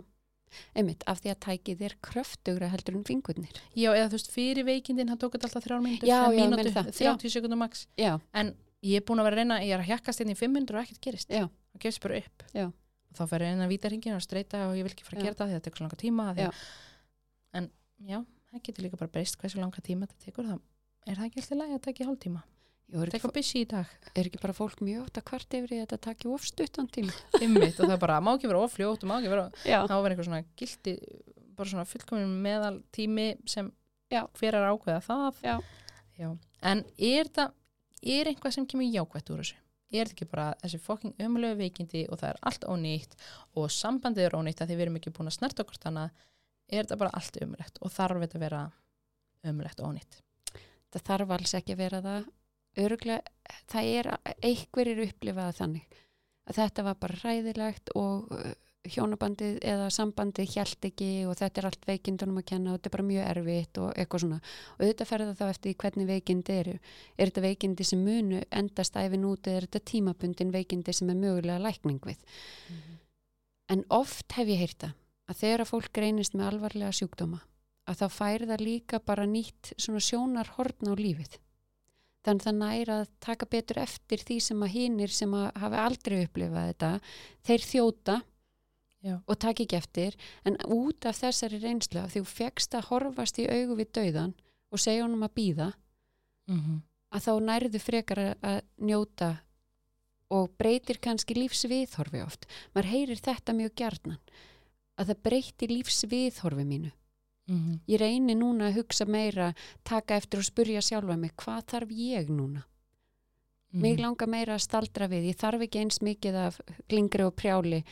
einmitt, 0.77 1.03
af 1.09 1.21
því 1.23 1.31
að 1.33 1.39
tækið 1.47 1.81
er 1.87 1.95
kröftugra 2.05 2.69
heldur 2.69 2.95
en 2.99 3.03
fingurnir. 3.07 3.55
Já, 3.73 3.89
eða 3.95 4.09
þú 4.11 4.17
veist, 4.19 4.31
fyrir 4.31 4.63
veikindin 4.67 5.09
það 5.09 5.19
tók 5.23 5.33
þetta 5.37 5.49
alltaf 5.49 5.65
þrjár 5.65 5.81
mínútur 5.81 6.07
Já, 6.07 6.19
já, 6.29 6.45
meina 6.45 6.63
það. 6.69 6.91
30 6.93 7.33
sekundar 7.33 7.57
max. 7.57 7.87
Já, 7.97 8.19
en 8.33 8.53
ég 8.83 8.99
er 9.01 9.05
búin 9.07 9.19
að 9.23 9.29
vera 9.29 9.35
að 9.35 9.41
reyna, 9.41 9.57
ég 9.65 9.73
er 9.73 9.81
að 9.81 9.89
hjakkast 9.89 10.21
inn 10.21 10.29
í 10.29 10.37
5 10.37 10.53
mínútur 10.53 10.77
og 10.77 10.83
ekkert 10.85 11.01
gerist. 11.01 11.29
Já. 11.33 11.47
það 11.73 11.81
gefst 11.87 12.01
bara 12.05 12.17
upp. 12.21 12.43
Já. 12.53 12.67
og 12.69 13.17
þá 13.17 13.23
fer 13.29 13.41
ég 13.45 13.51
inn 13.53 13.61
að 13.65 13.69
vítarhingin 13.73 14.15
og 14.17 14.21
streyta 14.25 14.59
og 14.69 14.75
ég 14.77 14.83
vil 14.85 14.93
ekki 14.93 15.03
fara 15.05 15.19
að 15.21 15.25
gera 15.25 15.35
það 15.37 15.49
því 15.49 15.53
það 15.57 15.63
tekur 15.65 15.77
svo 15.77 15.85
langa 15.85 15.97
tíma 16.01 16.23
að- 16.33 16.53
en 17.53 17.69
já, 18.09 18.17
það 18.51 18.63
getur 18.63 18.83
líka 18.85 18.97
bara 18.97 19.11
breyst 19.13 19.37
hversu 19.37 19.59
langa 19.61 19.81
tíma 19.85 20.07
þetta 20.09 20.25
tekur 20.25 20.45
það 20.49 20.59
er 21.07 21.15
það 21.17 21.25
ekki 21.27 21.41
alltaf 21.43 21.57
lægi 21.59 21.73
að 21.77 21.81
taka 21.81 22.05
hálftíma. 22.07 22.41
Jú, 22.43 22.52
er, 22.91 23.09
ekki, 23.15 23.63
er 24.13 24.27
ekki 24.27 24.41
bara 24.41 24.55
fólk 24.57 24.81
mjög 24.85 25.07
átt 25.07 25.21
að 25.21 25.27
kvart 25.29 25.55
yfir 25.57 25.75
þetta 25.79 26.01
taki 26.09 26.29
ofstuttan 26.33 26.89
tíma? 26.93 27.13
Ymmit 27.43 27.79
og 27.79 27.87
það 27.87 27.95
er 27.95 28.01
bara, 28.03 28.19
má 28.21 28.33
ekki 28.35 28.51
vera 28.51 28.65
ofljótt 28.65 29.05
og 29.05 29.09
má 29.09 29.15
ekki 29.19 29.31
vera, 29.33 29.47
já, 29.65 29.79
þá 29.87 29.95
verður 29.95 30.15
eitthvað 30.15 30.29
svona 30.29 30.43
gildi 30.59 30.97
bara 31.53 31.69
svona 31.69 31.87
fullkomin 31.89 32.35
meðal 32.43 32.75
tími 32.93 33.31
sem 33.49 33.71
Já. 34.13 34.27
hver 34.37 34.57
er 34.57 34.67
ákveða 34.69 35.01
það. 35.01 35.39
Já. 35.41 35.55
Já. 36.19 36.29
en 36.61 36.83
er 37.01 37.29
það 37.33 37.53
er 38.03 38.29
eitthvað 38.29 38.53
sem 38.57 38.65
kemur 38.69 38.85
jákvætt 38.85 39.31
úr 39.33 39.41
þessu? 39.41 39.57
Er 39.93 40.09
þetta 40.09 40.15
ekki 40.15 40.27
bara 40.29 40.45
þessi 40.61 40.79
fokking 40.81 41.15
ömulegu 41.21 41.57
veikindi 41.57 42.03
og 42.09 42.19
það 42.21 42.29
er 42.33 42.39
allt 42.49 42.67
ónýtt 42.69 43.15
og 43.57 43.71
sambandið 43.73 44.27
er 44.27 44.37
ónýtt 44.37 44.61
að 44.61 44.71
því 44.71 44.77
við 44.77 44.85
erum 44.85 44.99
ekki 44.99 45.13
búin 45.13 45.29
að 45.29 45.35
snerta 45.37 45.65
okkur 45.65 45.81
þannig 45.81 46.23
er 46.69 46.79
þetta 46.85 46.97
bara 47.01 47.13
allt 47.17 47.39
ömulegt 47.45 47.81
og 47.81 47.93
þarf 47.93 48.23
þetta 48.23 48.39
að 48.39 48.45
vera 48.45 48.61
ömulegt 49.49 49.81
og 49.81 49.91
ónýtt? 49.91 50.19
Það 50.93 51.05
þarf 51.09 51.35
alls 51.37 51.53
ekki 51.57 51.75
að 51.75 51.83
vera 51.83 52.01
það 52.05 52.29
öruglega, 52.79 53.21
það 53.69 53.89
er 53.99 54.09
einhverjir 54.41 55.05
upplifaða 55.07 55.57
þannig 55.59 56.01
að 56.49 56.59
þetta 56.59 56.85
var 56.87 56.99
bara 56.99 57.19
ræðilegt 57.21 57.91
og 57.99 58.31
uh, 58.33 58.53
hjónabandið 58.83 59.59
eða 59.63 59.85
sambandið 59.95 60.49
hjælt 60.57 60.87
ekki 60.89 61.09
og 61.29 61.37
þetta 61.39 61.61
er 61.61 61.67
allt 61.69 61.85
veikindunum 61.87 62.41
að 62.41 62.47
kenna 62.49 62.73
og 62.73 62.79
þetta 62.79 62.89
er 62.89 62.95
bara 62.97 63.05
mjög 63.07 63.29
erfitt 63.29 63.79
og 63.79 63.93
eitthvað 63.93 64.23
svona. 64.25 64.39
Og 64.75 64.83
þetta 64.83 65.07
ferða 65.07 65.35
þá 65.39 65.45
eftir 65.47 65.77
hvernig 65.83 66.09
veikindi 66.09 66.57
eru. 66.57 66.73
Er 67.15 67.31
þetta 67.31 67.45
veikindi 67.45 67.87
sem 67.87 68.03
munu 68.03 68.41
endast 68.51 68.99
æfin 68.99 69.29
út 69.29 69.47
eða 69.47 69.61
er 69.61 69.69
þetta 69.69 69.83
tímabundin 69.93 70.51
veikindi 70.51 70.97
sem 70.97 71.13
er 71.13 71.21
mögulega 71.21 71.63
lækning 71.63 72.03
við? 72.03 72.19
En 73.71 73.85
oft 73.93 74.35
hef 74.35 74.51
ég 74.51 74.59
heyrta 74.65 74.91
að 75.31 75.39
þegar 75.39 75.63
að 75.63 75.71
fólk 75.71 75.93
greinist 75.95 76.35
með 76.35 76.49
alvarlega 76.51 76.91
sjúkdóma 76.97 77.39
að 77.87 78.03
þá 78.03 78.05
færi 78.15 78.47
það 78.47 78.63
líka 78.67 78.99
bara 79.03 79.25
nýtt 79.27 79.73
svona 79.77 80.03
sjónarhorn 80.03 80.91
á 80.91 80.93
lífið 80.99 81.39
þannig 82.23 82.45
það 82.47 82.55
næra 82.59 82.99
að 83.01 83.09
taka 83.19 83.45
betur 83.51 83.79
eftir 83.83 84.23
því 84.23 84.37
sem 84.41 84.63
að 84.63 84.73
hinnir 84.77 85.11
sem 85.11 85.33
að 85.33 85.49
hafi 85.63 85.81
aldrei 85.83 86.17
upplifað 86.25 86.69
þetta 86.69 86.91
þeir 87.49 87.65
þjóta 87.71 88.21
Já. 89.03 89.17
og 89.27 89.35
taka 89.39 89.63
ekki 89.65 89.75
eftir 89.75 90.15
en 90.47 90.55
út 90.71 91.05
af 91.05 91.17
þessari 91.19 91.59
reynslu 91.59 91.99
af 91.99 92.13
því 92.13 92.21
þú 92.23 92.29
fegst 92.31 92.75
að 92.77 92.87
horfast 92.87 93.39
í 93.43 93.47
augu 93.51 93.75
við 93.75 93.91
dauðan 93.97 94.33
og 94.71 94.79
segja 94.79 95.03
honum 95.03 95.25
að 95.27 95.35
býða 95.35 95.73
mm 96.47 96.59
-hmm. 96.59 96.77
að 97.11 97.25
þá 97.27 97.33
nærðu 97.49 97.79
frekar 97.79 98.17
að- 98.19 98.37
að 98.41 98.61
njóta 98.79 99.37
og 100.33 100.49
breytir 100.57 100.97
kannski 100.97 101.35
lífsviðhorfi 101.35 102.23
oft. 102.25 102.47
Maður 102.73 102.89
heyrir 102.89 103.19
þetta 103.21 103.53
mjög 103.53 103.75
gjarnan 103.75 104.19
að 104.97 105.07
það 105.07 105.23
breytir 105.23 105.69
lífsviðhorfi 105.69 106.65
mínu. 106.65 106.91
Mm 107.47 107.79
Ég 107.87 107.99
reyni 107.99 108.35
núna 108.35 108.69
að 108.69 108.77
hugsa 108.77 109.05
meira, 109.05 109.53
taka 109.83 110.15
eftir 110.15 110.39
og 110.39 110.45
spurja 110.45 110.81
sjálfa 110.81 111.17
mig, 111.17 111.33
hvað 111.35 111.65
þarf 111.65 111.89
ég 111.91 112.29
núna? 112.29 112.63
Mhm. 113.73 113.81
Mig 113.81 113.99
langar 113.99 114.27
meira 114.27 114.55
að 114.55 114.61
staldra 114.61 115.07
við, 115.07 115.33
ég 115.33 115.35
þarf 115.35 115.61
ekki 115.61 115.79
eins 115.79 115.99
mikið 116.01 116.35
af 116.35 116.61
glingri 116.87 117.25
og 117.25 117.35
prjáli, 117.35 117.83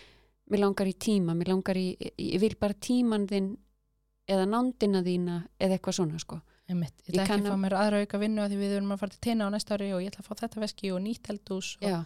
mér 0.49 0.59
langar 0.59 0.87
í 0.87 0.93
tíma, 0.93 1.33
mér 1.35 1.47
langar 1.47 1.75
í, 1.75 1.97
ég 2.17 2.39
vil 2.39 2.55
bara 2.55 2.73
tíman 2.73 3.27
þinn 3.27 3.57
eða 4.27 4.45
nándina 4.45 5.01
þína 5.03 5.47
eða 5.59 5.77
eitthvað 5.77 5.97
svona 5.97 6.19
sko. 6.19 6.41
Einmitt. 6.69 6.95
Ég 7.07 7.15
ætla 7.15 7.25
ekki 7.25 7.41
að 7.41 7.51
fá 7.51 7.57
mér 7.59 7.75
aðra 7.75 8.01
auka 8.05 8.19
vinnu 8.21 8.43
að 8.43 8.53
því 8.53 8.59
við 8.61 8.75
erum 8.77 8.93
að 8.95 9.01
fara 9.01 9.15
til 9.15 9.23
teina 9.25 9.47
á 9.47 9.49
næsta 9.51 9.75
ári 9.75 9.89
og 9.91 10.03
ég 10.03 10.11
ætla 10.11 10.23
að 10.23 10.29
fá 10.29 10.35
þetta 10.45 10.61
veski 10.63 10.91
og 10.95 11.01
nýtt 11.03 11.31
eldús 11.33 11.71
og 11.81 11.87
Já, 11.89 11.97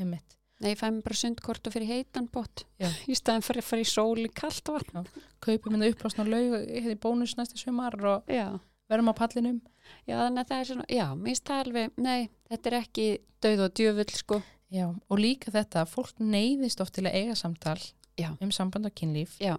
einmitt. 0.00 0.36
Nei, 0.58 0.72
ég 0.72 0.78
fæ 0.80 0.88
mér 0.90 1.04
bara 1.06 1.14
sundkort 1.14 1.68
og 1.70 1.74
fyrir 1.74 1.86
heitan 1.92 2.26
bótt 2.34 2.64
Já. 2.82 2.88
í 3.06 3.14
staðin 3.14 3.44
fyrir 3.46 3.62
að 3.62 3.68
fara 3.68 3.84
í 3.84 3.88
sól 3.88 4.18
í 4.18 4.30
kalt 4.34 4.70
vatn. 4.72 5.04
kaupum 5.44 5.76
hérna 5.76 5.90
upplásna 5.92 6.26
laug 6.26 6.56
hérna 6.66 6.96
í 6.96 6.98
bónus 6.98 7.36
næsta 7.38 7.60
sumar 7.60 7.94
og 8.02 8.26
Já. 8.26 8.58
verðum 8.90 9.12
á 9.12 9.20
pallinum 9.20 9.60
Já, 10.08 10.18
þannig 10.18 10.42
að 10.42 10.48
það 10.50 10.58
er 10.60 10.68
svona, 10.68 10.86
já, 10.92 11.06
mér 11.16 11.52
alveg, 11.58 11.92
nei, 11.96 12.28
þetta 12.50 12.70
er 12.70 12.76
ekki 12.82 13.06
döð 13.40 13.62
og 13.64 13.74
djöfull, 13.78 14.12
sko. 14.12 14.40
Já, 14.68 14.84
og 15.08 15.20
líka 15.22 15.52
þetta, 15.54 15.86
fólk 15.88 16.18
neyðist 16.20 16.82
oft 16.84 16.92
til 16.98 17.06
að 17.08 17.16
eiga 17.22 17.36
samtal 17.38 17.78
Já. 18.18 18.34
um 18.42 18.50
samband 18.52 18.88
og 18.90 18.94
kynlíf 18.98 19.38
Já. 19.40 19.56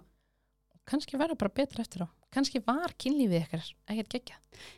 kannski 0.86 1.18
verða 1.18 1.38
bara 1.38 1.54
betra 1.54 1.82
eftir 1.82 2.04
á 2.04 2.08
kannski 2.30 2.62
var 2.62 2.94
kynlífið 3.00 3.46
ykkar 3.46 3.64
ekkert 3.90 4.14
gegja 4.14 4.36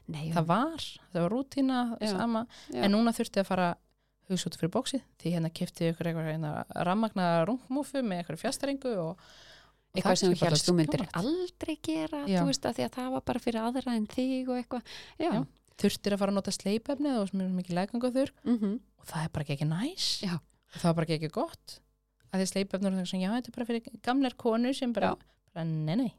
Nei, 0.08 0.30
það 0.32 0.46
var, 0.48 0.86
það 1.12 1.24
var 1.24 1.34
rútína 1.34 1.80
Já. 2.00 2.12
sama, 2.14 2.46
Já. 2.70 2.80
en 2.86 2.94
núna 2.94 3.12
þurfti 3.16 3.42
að 3.42 3.50
fara 3.50 3.68
hugsa 4.36 4.50
út 4.50 4.58
fyrir 4.60 4.72
bóksið, 4.74 5.06
því 5.22 5.32
hérna 5.36 5.50
kefti 5.54 5.88
ykkur 5.92 6.10
eitthvað 6.10 6.28
hérna, 6.30 6.52
rammagna 6.88 7.26
rungmúfu 7.48 8.02
með 8.04 8.22
eitthvað 8.22 8.42
fjastringu 8.42 8.94
og, 9.02 9.26
eitthvað 9.94 10.20
sem 10.20 10.32
þú 10.32 10.36
er 10.38 10.52
helst 10.52 10.68
þú 10.70 10.76
myndir 10.78 11.04
aldrei 11.20 11.74
gera, 11.84 12.22
Já. 12.30 12.40
þú 12.40 12.46
veist, 12.50 12.68
að 12.68 12.78
því 12.78 12.86
að 12.86 12.94
það 12.98 13.10
var 13.16 13.26
bara 13.30 13.44
fyrir 13.44 13.60
aðra 13.62 13.96
en 13.96 14.08
þig 14.12 14.48
og 14.52 14.60
eitthvað. 14.60 14.96
Já. 15.18 15.28
Já. 15.28 15.42
þurftir 15.82 16.14
að 16.14 16.22
fara 16.22 16.32
að 16.34 16.38
nota 16.38 16.54
sleipefni 16.54 17.14
og 17.18 17.30
er 17.32 17.54
mikið 17.58 17.78
legangu 17.80 18.12
þurr 18.14 18.34
Mm 18.44 18.78
og 19.02 19.06
það 19.10 19.24
er 19.24 19.30
bara 19.34 19.44
ekki 19.50 19.66
næs 19.66 20.08
og 20.22 20.76
það 20.78 20.88
var 20.88 20.94
bara 20.94 21.14
ekki 21.16 21.30
gott 21.34 21.78
að 22.32 22.42
því 22.42 22.64
það 22.70 22.86
er 23.00 23.06
svona, 23.10 23.22
já, 23.24 23.30
þetta 23.36 23.50
er 23.50 23.56
bara 23.56 23.68
fyrir 23.68 24.02
gamlar 24.06 24.36
konur 24.38 24.76
sem 24.76 24.92
bara, 24.92 25.16
bara 25.52 25.64
nei, 25.68 25.96
nei 25.96 26.12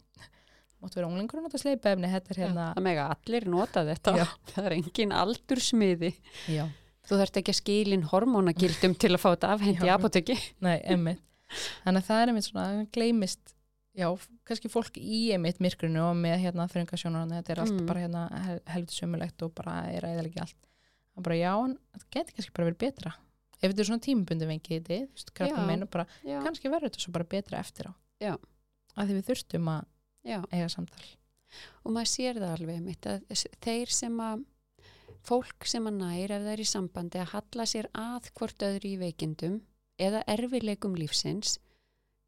máttu 0.83 0.99
vera 0.99 1.07
unglingur 1.07 1.39
að 1.39 1.47
nota 1.47 1.59
sleipefni 1.61 2.09
þetta 2.11 2.33
er 2.33 2.39
hérna, 2.43 2.65
Það 2.75 2.85
mega 2.89 3.05
allir 3.13 3.47
nota 3.47 3.83
þetta. 3.87 4.13
Það 4.51 4.65
er 4.67 4.75
engin 4.77 5.13
aldursmiði. 5.15 6.11
já, 6.51 6.65
Þú 7.03 7.17
þarft 7.19 7.37
ekki 7.41 7.51
að 7.51 7.57
skilin 7.59 8.03
hormónagildum 8.07 8.93
til 8.95 9.11
að 9.11 9.19
fá 9.19 9.29
þetta 9.33 9.49
afhend 9.57 9.81
í 9.83 9.89
apotekki. 9.91 10.37
nei, 10.63 10.77
emmitt 10.87 11.19
þannig 11.83 11.99
að 11.99 12.07
það 12.07 12.21
er 12.23 12.29
einmitt 12.31 12.45
svona, 12.47 12.63
það 12.73 12.85
gleymist 12.95 13.51
já, 13.93 14.07
kannski 14.47 14.69
fólk 14.73 14.95
í 14.97 15.17
einmitt 15.35 15.59
myrkrinu 15.61 15.99
og 16.07 16.15
með 16.17 16.39
hérna 16.47 16.65
þröngasjónar 16.71 17.27
þetta 17.29 17.51
er 17.53 17.59
allt 17.61 17.75
Mm. 17.75 17.85
bara 17.85 17.99
hérna 18.05 18.21
hel, 18.45 18.59
helviti 18.73 18.95
sömulegt 18.97 19.43
og 19.45 19.51
bara 19.53 19.75
er 19.91 20.01
æðilega 20.07 20.31
ekki 20.31 20.41
allt 20.41 20.55
það 20.57 21.19
er 21.19 21.27
bara 21.27 21.35
já, 21.37 21.51
en 21.65 21.75
það 21.93 22.07
geti 22.15 22.33
kannski 22.37 22.53
bara 22.55 22.67
verið 22.71 22.79
betra 22.85 23.11
ef 23.61 23.67
þetta 23.69 23.79
er 23.83 23.89
svona 23.91 24.05
tímabundi 24.07 24.47
vengið 24.49 24.87
þetta, 24.87 25.33
krabba 25.37 25.59
Já. 25.61 25.67
minn 25.67 25.83
og 25.85 25.89
bara, 25.93 26.07
Já. 26.25 26.39
kannski 26.47 26.71
verður 26.73 26.89
þetta 26.89 27.03
svo 27.05 27.11
bara 27.19 27.29
betra 27.35 27.59
eftir 27.59 27.85
á 27.85 27.93
Já. 28.23 28.33
að 28.97 29.11
því 29.11 29.19
við 29.19 29.27
þurftum 29.29 29.69
að 29.75 29.85
Já. 30.25 30.39
eiga 30.51 30.69
samtal 30.73 31.05
og 31.85 31.91
maður 31.93 32.09
sér 32.15 32.39
það 32.41 32.55
alveg 32.57 32.81
mitt 32.81 33.05
að 33.05 33.29
þeir 33.61 33.91
sem 33.93 34.17
að 34.25 34.45
fólk 35.23 35.67
sem 35.69 35.87
að 35.87 35.99
nær 36.01 36.33
ef 36.35 36.43
það 36.43 36.53
er 36.53 36.63
í 36.63 36.69
sambandi 36.69 37.21
að 37.21 37.31
halla 37.33 37.67
sér 37.69 37.89
að 37.97 38.31
hvort 38.37 38.65
öðru 38.67 38.89
í 38.89 38.99
veikindum 39.01 39.61
eða 40.01 40.23
erfileikum 40.35 40.97
lífsins 40.99 41.57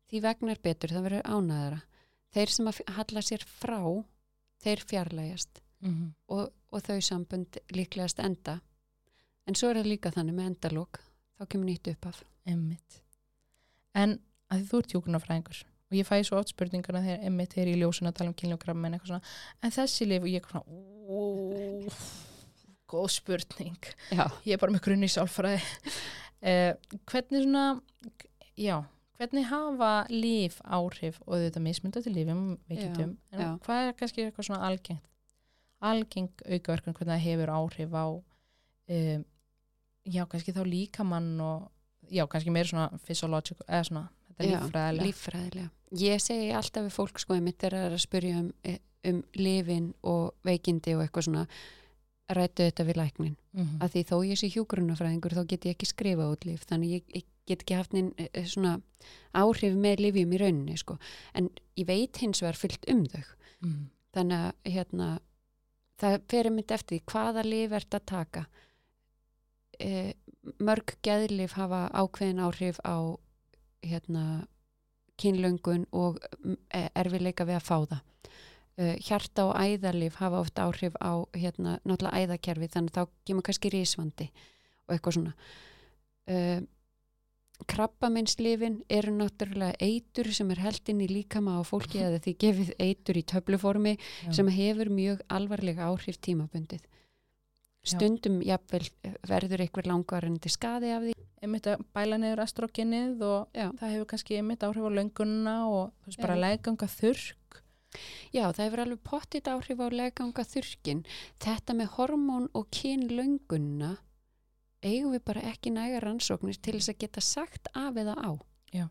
því 0.10 0.22
vegnar 0.26 0.62
betur 0.64 0.94
það 0.94 1.08
verður 1.10 1.30
ánæðara 1.30 1.82
þeir 2.36 2.54
sem 2.56 2.70
að 2.72 2.82
halla 2.98 3.26
sér 3.26 3.46
frá 3.48 3.82
þeir 4.64 4.86
fjarlægjast 4.90 5.62
mm 5.82 5.92
-hmm. 5.92 6.14
og, 6.28 6.54
og 6.72 6.82
þau 6.88 7.02
sambund 7.02 7.60
líklegast 7.72 8.20
enda 8.20 8.60
en 9.48 9.56
svo 9.56 9.70
er 9.70 9.82
það 9.82 9.92
líka 9.92 10.12
þannig 10.12 10.36
með 10.36 10.50
endalók 10.52 11.02
þá 11.38 11.48
kemur 11.50 11.70
nýtt 11.70 11.92
upp 11.92 12.10
af 12.12 12.24
Emmitt. 12.46 13.02
En 13.98 14.20
að 14.54 14.68
þú 14.70 14.82
ert 14.82 14.94
hjúkunarfræðingur 14.94 15.64
og 15.66 15.98
ég 15.98 16.08
fæ 16.08 16.24
svo 16.24 16.40
oft 16.40 16.54
spurninguna 16.54 17.02
þegar 17.06 17.26
Emmitt 17.30 17.58
er 17.58 17.72
í 17.72 17.76
ljósun 17.80 18.10
að 18.10 18.18
tala 18.20 18.32
um 18.32 18.38
kynljókram 18.40 18.86
en 18.86 18.98
eitthvað 18.98 19.12
svona, 19.14 19.34
en 19.62 19.76
þessi 19.76 20.08
lif 20.10 20.26
og 20.26 20.30
ég 20.30 20.42
er 20.42 20.50
svona, 20.50 20.66
ó, 20.66 21.22
góð 22.96 23.12
spurning. 23.20 23.92
Já, 24.10 24.26
Ég 24.48 24.56
er 24.56 24.62
bara 24.64 24.76
með 24.76 24.86
grunni 24.88 25.12
sálfræði. 25.12 25.62
eh, 26.50 26.74
hvernig 27.12 27.46
svona, 27.46 27.66
já, 28.60 28.78
hvernig 29.20 29.48
hafa 29.50 29.92
líf 30.12 30.58
áhrif 30.64 31.20
og 31.26 31.44
þetta 31.46 31.64
mismynda 31.64 32.04
til 32.04 32.16
lífum 32.16 32.48
veikindum, 32.70 33.16
en 33.32 33.44
já. 33.46 33.52
hvað 33.66 33.90
er 33.90 34.00
kannski 34.00 34.26
eitthvað 34.26 34.50
svona 34.50 34.66
algengt, 34.68 35.06
algeng 35.86 36.44
aukaverkun, 36.48 36.98
hvernig 36.98 37.14
það 37.14 37.24
hefur 37.28 37.54
áhrif 37.60 37.96
á, 37.96 38.06
um, 38.98 39.24
já, 40.06 40.26
kannski 40.32 40.56
þá 40.56 40.64
líkamann 40.68 41.32
og, 41.44 41.70
já, 42.12 42.26
kannski 42.32 42.54
meira 42.54 42.72
svona 42.72 43.06
physiological, 43.06 43.68
eða 43.70 43.88
svona, 43.90 44.06
þetta 44.30 44.44
er 44.44 44.52
Já, 44.52 44.58
líffræðilega. 44.60 45.08
líffræðilega. 45.08 45.72
Ég 45.96 46.22
segi 46.24 46.52
alltaf 46.52 46.84
við 46.84 46.96
fólk 46.98 47.22
sko 47.22 47.38
þegar 47.40 47.78
það 47.78 47.88
er 47.88 47.96
að 47.96 48.04
spyrja 48.04 48.42
um, 48.42 48.52
um 49.06 49.24
lifin 49.40 49.90
og 50.04 50.34
veikindi 50.44 50.96
og 50.98 51.06
eitthvað 51.06 51.28
svona 51.30 51.46
rættu 52.30 52.66
þetta 52.66 52.86
við 52.88 53.00
læknin. 53.00 53.36
Mhm. 53.54 53.78
Að 53.82 53.92
því 53.94 54.04
þó 54.10 54.16
ég 54.26 54.40
sé 54.40 54.50
hjúgrunafræðingur 54.50 55.36
þá 55.36 55.48
get 55.48 55.66
ég 55.66 55.76
ekki 55.76 55.86
skrifa 55.86 56.30
út 56.32 56.46
líf 56.46 56.66
þannig 56.66 56.90
ég, 56.90 57.04
ég 57.14 57.26
get 57.46 57.62
ekki 57.62 57.78
haft 57.78 57.94
neinn 57.94 58.14
eh, 58.18 58.46
svona 58.46 58.82
áhrif 59.34 59.76
með 59.78 60.00
lifjum 60.08 60.34
í 60.34 60.40
rauninni 60.42 60.78
sko. 60.78 60.98
En 61.34 61.50
ég 61.78 61.86
veit 61.86 62.18
hins 62.18 62.42
vegar 62.42 62.58
fyllt 62.58 62.86
um 62.90 63.06
þau. 63.06 63.24
Mhm. 63.62 63.90
Þannig 64.16 64.38
að 64.40 64.72
hérna, 64.72 65.20
það 66.00 66.22
fer 66.32 66.50
einmitt 66.50 66.72
eftir 66.72 66.98
því 66.98 67.06
hvaða 67.12 67.46
lif 67.46 67.72
ert 67.72 67.98
að 67.98 68.06
taka. 68.06 68.46
E, 69.80 70.14
mörg 70.64 70.96
geðlif 71.04 71.58
hafa 71.60 71.90
ákveðin 71.92 72.40
áhrif 72.40 72.80
á 72.88 73.20
hérna, 73.84 74.48
kynlöngun 75.20 75.86
og 75.92 76.20
mm, 76.40 76.56
erfileika 76.96 77.46
við 77.48 77.60
að 77.60 77.68
fá 77.68 77.78
það. 77.92 78.02
E, 78.76 78.98
hjarta 79.00 79.46
og 79.48 79.56
æðalif 79.56 80.18
hafa 80.20 80.42
oft 80.44 80.60
áhrif 80.60 80.98
á 81.00 81.24
hérna, 81.32 81.78
náttúrulega 81.88 82.26
æðakerfi 82.26 82.68
þannig 82.74 82.96
þá 82.98 83.04
kemur 83.24 83.46
kannski 83.48 83.72
rísvandi 83.72 84.26
og 84.86 84.96
eitthvað 84.98 85.16
svona. 85.16 85.36
E, 86.28 86.40
krabbameinslifin 87.72 88.82
eru 88.92 89.14
náttúrulega 89.16 89.78
eitur 89.80 90.28
sem 90.36 90.52
er 90.52 90.60
heldinn 90.66 91.06
í 91.06 91.08
líkama 91.08 91.56
á 91.56 91.62
fólki 91.64 92.02
eða 92.04 92.20
því 92.26 92.34
gefið 92.44 92.74
eitur 92.84 93.20
í 93.20 93.24
töfluformi 93.32 93.96
Já. 93.96 94.34
sem 94.36 94.52
hefur 94.52 94.92
mjög 94.92 95.24
alvarlega 95.32 95.88
áhrif 95.88 96.20
tímabundið. 96.20 96.84
Stundum 97.86 98.40
jafnvel 98.42 98.90
verður 99.30 99.62
einhver 99.62 99.88
langvarandi 99.88 100.50
skaði 100.50 100.92
af 100.96 101.04
því. 101.06 101.14
einmitt 101.46 101.68
að 101.70 101.84
bæla 101.94 102.18
niður 102.18 102.42
estrogenið 102.42 103.22
og 103.24 103.48
Já. 103.54 103.70
það 103.80 103.92
hefur 103.94 104.08
kannski 104.12 104.40
einmitt 104.40 104.64
áhrif 104.66 104.84
á 104.84 104.92
löngunna 104.98 105.58
og 105.70 106.18
bara 106.20 106.36
Já. 106.36 106.42
legganga 106.44 106.88
þurrk 106.90 107.62
Já, 108.34 108.50
það 108.52 108.64
hefur 108.66 108.82
alveg 108.84 109.04
pottit 109.08 109.48
áhrif 109.48 109.80
á 109.80 109.88
legganga 109.92 110.44
þurkin. 110.44 111.06
Þetta 111.42 111.78
með 111.78 111.94
hormón 111.96 112.50
og 112.54 112.68
kynlöngunna 112.76 113.96
eigum 114.86 115.16
við 115.16 115.24
bara 115.26 115.46
ekki 115.50 115.74
næga 115.74 116.02
rannsóknir 116.04 116.60
til 116.62 116.78
þess 116.78 116.94
að 116.94 117.02
geta 117.06 117.24
sagt 117.24 117.72
af 117.74 117.98
eða 117.98 118.16
á. 118.20 118.32
Já. 118.76 118.86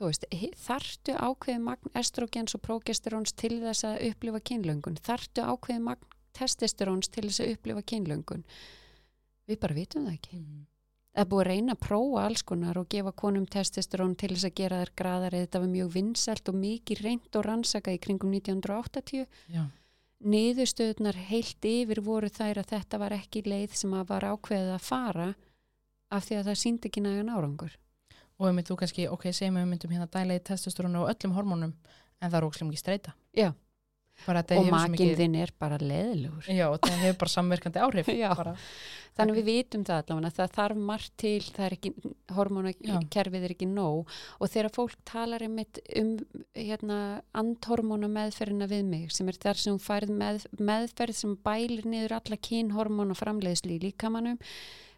Þú 0.00 0.08
veist, 0.08 0.24
þarftu 0.56 1.16
ákveði 1.20 1.60
magn 1.60 1.96
estrogens 2.00 2.56
og 2.56 2.62
prógesteróns 2.64 3.34
til 3.36 3.58
þess 3.60 3.84
að 3.84 4.06
upplifa 4.08 4.40
kynlöngun? 4.48 4.96
Þarftu 4.96 5.44
ákveði 5.44 5.82
magn 5.90 6.14
testosteróns 6.36 7.12
til 7.12 7.26
þess 7.26 7.44
að 7.44 7.52
upplifa 7.56 7.84
kynlöngun? 7.92 8.46
Við 9.50 9.60
bara 9.60 9.76
vitum 9.76 10.06
það 10.06 10.16
ekki. 10.16 10.40
Það 11.10 11.22
er 11.24 11.28
búið 11.30 11.40
að 11.42 11.48
reyna 11.50 11.74
að 11.74 11.82
prófa 11.82 12.22
alls 12.28 12.42
konar 12.46 12.78
og 12.78 12.88
gefa 12.92 13.12
konum 13.18 13.46
testosterón 13.50 14.12
til 14.16 14.30
þess 14.30 14.46
að 14.46 14.56
gera 14.60 14.80
þær 14.84 14.92
graðari. 15.00 15.40
Þetta 15.42 15.60
var 15.64 15.70
mjög 15.72 15.92
vinsælt 15.96 16.48
og 16.52 16.58
mikið 16.60 17.02
reynd 17.06 17.38
og 17.40 17.46
rannsaka 17.48 17.94
í 17.96 17.98
kringum 17.98 18.30
1980. 18.38 19.26
Já. 19.50 19.64
Niðurstöðunar 20.20 21.16
heilt 21.30 21.64
yfir 21.66 22.00
voru 22.04 22.28
þær 22.30 22.60
að 22.62 22.72
þetta 22.74 22.98
var 23.00 23.14
ekki 23.16 23.42
leið 23.48 23.74
sem 23.80 23.94
að 23.96 24.10
var 24.12 24.26
ákveðið 24.30 24.74
að 24.74 24.84
fara 24.86 25.28
af 26.12 26.26
því 26.26 26.36
að 26.38 26.50
það 26.50 26.60
síndi 26.62 26.90
ekki 26.90 27.02
nægan 27.06 27.32
árangur. 27.32 27.72
og 28.40 28.46
einmitt 28.48 28.70
þú 28.70 28.76
kannski, 28.80 29.04
ok, 29.08 29.26
segjum 29.36 29.58
við 29.58 29.66
myndum 29.68 29.90
hérna 29.92 30.06
dæla 30.08 30.38
í 30.38 30.40
testosteronu 30.40 31.02
og 31.02 31.10
öllum 31.12 31.34
hormónum 31.36 31.72
en 32.20 32.30
það 32.30 32.38
er 32.38 32.46
ókslega 32.46 32.68
mikið 32.70 32.80
streyta 32.80 33.12
Já. 33.36 33.50
Og 34.28 34.70
makinn 34.72 35.16
þinn 35.18 35.36
er 35.40 35.52
bara 35.58 35.78
leðilegur. 35.80 36.48
já, 36.48 36.66
og 36.68 36.80
það 36.84 37.04
hefur 37.04 37.20
bara 37.22 37.34
samverkandi 37.34 37.84
áhrif 37.84 38.10
bara, 38.40 38.56
Þannig 39.20 39.40
við 39.40 39.48
vitum 39.48 39.84
það 39.84 39.98
allavega, 40.00 40.30
það 40.36 40.52
þarf 40.54 40.82
margt 40.88 41.14
til, 41.20 41.40
það 41.44 41.64
er 41.66 41.74
ekki, 41.76 41.90
hormónakerfið 42.36 43.46
er 43.46 43.54
ekki 43.54 43.68
nóg. 43.68 44.12
Og 44.38 44.52
þegar 44.52 44.70
fólk 44.76 44.94
talar 45.08 45.44
einmitt 45.44 45.80
um 45.98 46.12
hérna, 46.56 46.98
andhormóna 47.36 48.10
meðferðina 48.12 48.68
við 48.70 48.84
mig 48.88 49.14
sem 49.14 49.28
er 49.30 49.40
þar 49.42 49.60
sem 49.60 49.74
hún 49.74 49.82
færð 49.82 50.14
með, 50.22 50.46
meðferð 50.60 51.18
sem 51.20 51.34
bælir 51.44 51.88
niður 51.90 52.16
alla 52.20 52.38
kynhormóna 52.48 53.18
framleiðsli 53.18 53.76
í 53.76 53.82
líkamannum 53.88 54.38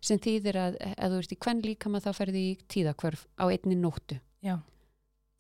sem 0.03 0.21
þýðir 0.23 0.59
að 0.59 0.79
ef 0.93 1.09
þú 1.09 1.23
ert 1.23 1.35
í 1.35 1.41
hvern 1.47 1.65
líkama 1.67 2.03
þá 2.03 2.13
ferði 2.19 2.45
í 2.51 2.55
tíðakvörf 2.75 3.27
á 3.39 3.45
einni 3.49 3.79
nóttu. 3.79 4.21
já, 4.43 4.59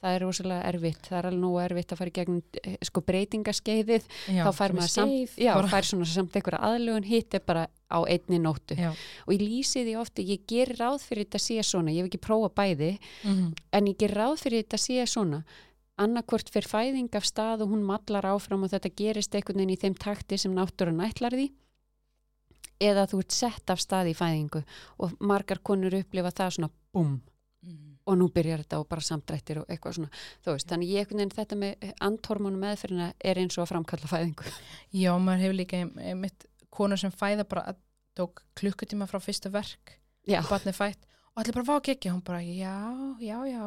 Það 0.02 0.16
er 0.16 0.24
rosalega 0.24 0.66
erfitt, 0.66 1.06
það 1.06 1.18
er 1.18 1.28
alveg 1.28 1.42
nógu 1.44 1.58
erfitt 1.62 1.92
að 1.94 2.00
fara 2.00 2.10
í 2.10 2.14
gegnum 2.16 2.40
eh, 2.58 2.76
sko 2.88 3.02
breytingaskeiðið, 3.06 4.08
já 4.34 4.42
þá 4.42 4.50
fær 4.58 4.74
maður 4.74 4.92
samt, 4.96 5.36
já, 5.38 5.52
fær 5.70 5.88
svona 5.88 6.08
samt 6.10 6.38
einhverja 6.38 6.62
aðlugun, 6.68 7.06
hitt 7.06 7.36
er 7.38 7.44
bara 7.46 7.66
á 7.86 7.98
einni 8.02 8.40
nóttu. 8.42 8.74
Já. 8.74 8.90
og 9.26 9.34
ég 9.36 9.44
lýsi 9.44 9.84
því 9.86 9.94
ofti, 10.00 10.26
ég 10.26 10.42
ger 10.50 10.74
ráð 10.80 11.06
fyrir 11.06 11.28
þetta 11.28 11.42
sé 11.44 11.62
svona, 11.62 11.94
ég 11.94 12.02
hef 12.02 12.10
ekki 12.10 12.22
prófa 12.26 12.50
bæði 12.62 12.96
Mm 13.22 13.52
en 13.72 13.86
ég 13.86 13.96
ger 13.98 14.12
ráð 14.16 14.40
fyrir 14.42 14.64
þetta 14.64 14.78
sé 14.82 15.06
svona. 15.06 15.44
Annarkvort 16.02 16.50
fyrir 16.50 16.68
fæðing 16.68 17.14
af 17.14 17.24
stað 17.24 17.62
og 17.62 17.72
hún 17.72 17.84
mallar 17.86 18.26
áfram 18.26 18.64
og 18.64 18.72
þetta 18.72 18.90
gerist 18.96 19.34
einhvern 19.34 19.60
veginn 19.60 19.74
í 19.76 19.80
þeim 19.80 19.94
takti 19.94 20.38
sem 20.40 20.52
náttúrun 20.56 21.00
ætlar 21.04 21.36
því 21.36 21.50
eða 22.82 23.06
þú 23.10 23.22
ert 23.22 23.34
sett 23.36 23.72
af 23.72 23.82
stað 23.82 24.12
í 24.12 24.16
fæðingu 24.18 24.62
og 25.02 25.14
margar 25.20 25.60
konur 25.64 25.94
upplifa 26.00 26.32
það 26.34 26.56
svona 26.56 26.70
búm, 26.94 27.20
og 28.06 28.18
nú 28.18 28.28
byrjar 28.34 28.64
þetta 28.64 28.80
og 28.82 28.88
bara 28.90 29.04
samdrættir 29.06 29.60
og 29.62 29.68
eitthvað 29.70 29.96
svona, 29.98 30.10
þú 30.44 30.54
veist, 30.56 30.68
þannig 30.72 30.92
ég 30.92 31.02
einhvern 31.04 31.20
veginn 31.22 31.36
þetta 31.36 31.58
með 31.60 31.92
andhormónum 32.08 32.64
meðferðina 32.66 33.08
er 33.22 33.40
eins 33.42 33.58
og 33.58 33.64
að 33.66 33.70
framkalla 33.74 34.10
fæðingu. 34.10 34.52
Já, 35.02 35.12
maður 35.18 35.44
hefur 35.46 35.58
líka 35.60 35.80
ein- 35.82 35.94
einmitt 36.12 36.46
konur 36.72 36.98
sem 37.00 37.14
fæða 37.14 37.46
bara 37.48 37.66
að 37.72 37.80
tók 38.18 38.42
klukkutíma 38.58 39.06
frá 39.08 39.20
fyrsta 39.22 39.52
verk 39.52 39.96
og 40.42 40.50
barnið 40.50 40.76
fætt 40.76 41.06
og 41.32 41.40
allir 41.42 41.56
bara 41.56 41.68
fá 41.70 41.76
ekki 41.94 42.10
hún 42.12 42.22
bara, 42.24 42.42
já, 42.44 42.74
já, 43.20 43.38
já, 43.48 43.62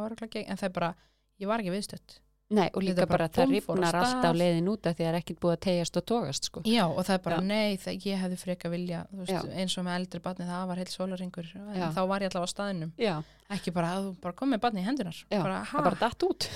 en 0.46 0.58
það 0.60 0.68
er 0.70 0.76
bara, 0.76 0.92
ég 1.42 1.50
var 1.50 1.64
ekki 1.64 1.74
viðstödd 1.74 2.20
nei, 2.54 2.68
og 2.74 2.84
líka 2.84 3.06
bara 3.06 3.12
bara 3.16 3.28
að 3.30 3.38
það 3.40 3.54
rifnar 3.56 3.98
alltaf 4.00 4.30
á 4.30 4.38
leiðin 4.38 4.68
út 4.70 4.86
af 4.86 4.96
því 4.96 5.06
að 5.06 5.08
það 5.08 5.12
er 5.12 5.18
ekkit 5.20 5.40
búið 5.42 5.54
að 5.56 5.62
tegjast 5.66 6.00
og 6.00 6.06
tógast, 6.12 6.50
sko. 6.50 6.62
Já, 6.70 6.84
og 6.86 7.00
það 7.08 7.16
er 7.16 7.24
bara, 7.26 7.38
Já. 7.40 7.48
nei, 7.50 7.78
það, 7.82 8.06
ég 8.06 8.22
hefði 8.22 8.42
freka 8.42 8.72
vilja 8.74 9.00
þú 9.12 9.22
veist, 9.22 9.34
Já. 9.34 9.56
eins 9.62 9.78
og 9.78 9.88
með 9.88 9.98
eldri 10.00 10.22
barnið, 10.28 10.52
það 10.54 10.68
var 10.72 10.82
heil 10.82 10.92
sólaringur 10.94 11.50
en 11.56 11.80
Já. 11.80 11.88
þá 11.96 12.02
var 12.12 12.26
ég 12.26 12.30
allavega 12.30 12.46
á 12.46 12.54
staðinum 12.54 12.92
Já, 13.02 13.16
ekki 13.58 13.74
bara 13.76 13.96
að 13.96 14.10
þú 14.10 14.14
bara 14.28 14.38
komið 14.44 14.62
barnið 14.68 14.84
í 14.84 14.90
hendunar 14.92 15.24
Já, 15.26 15.40
bara, 15.40 15.64
það 15.72 15.90
bara 15.90 16.02
datt 16.06 16.28
út. 16.30 16.50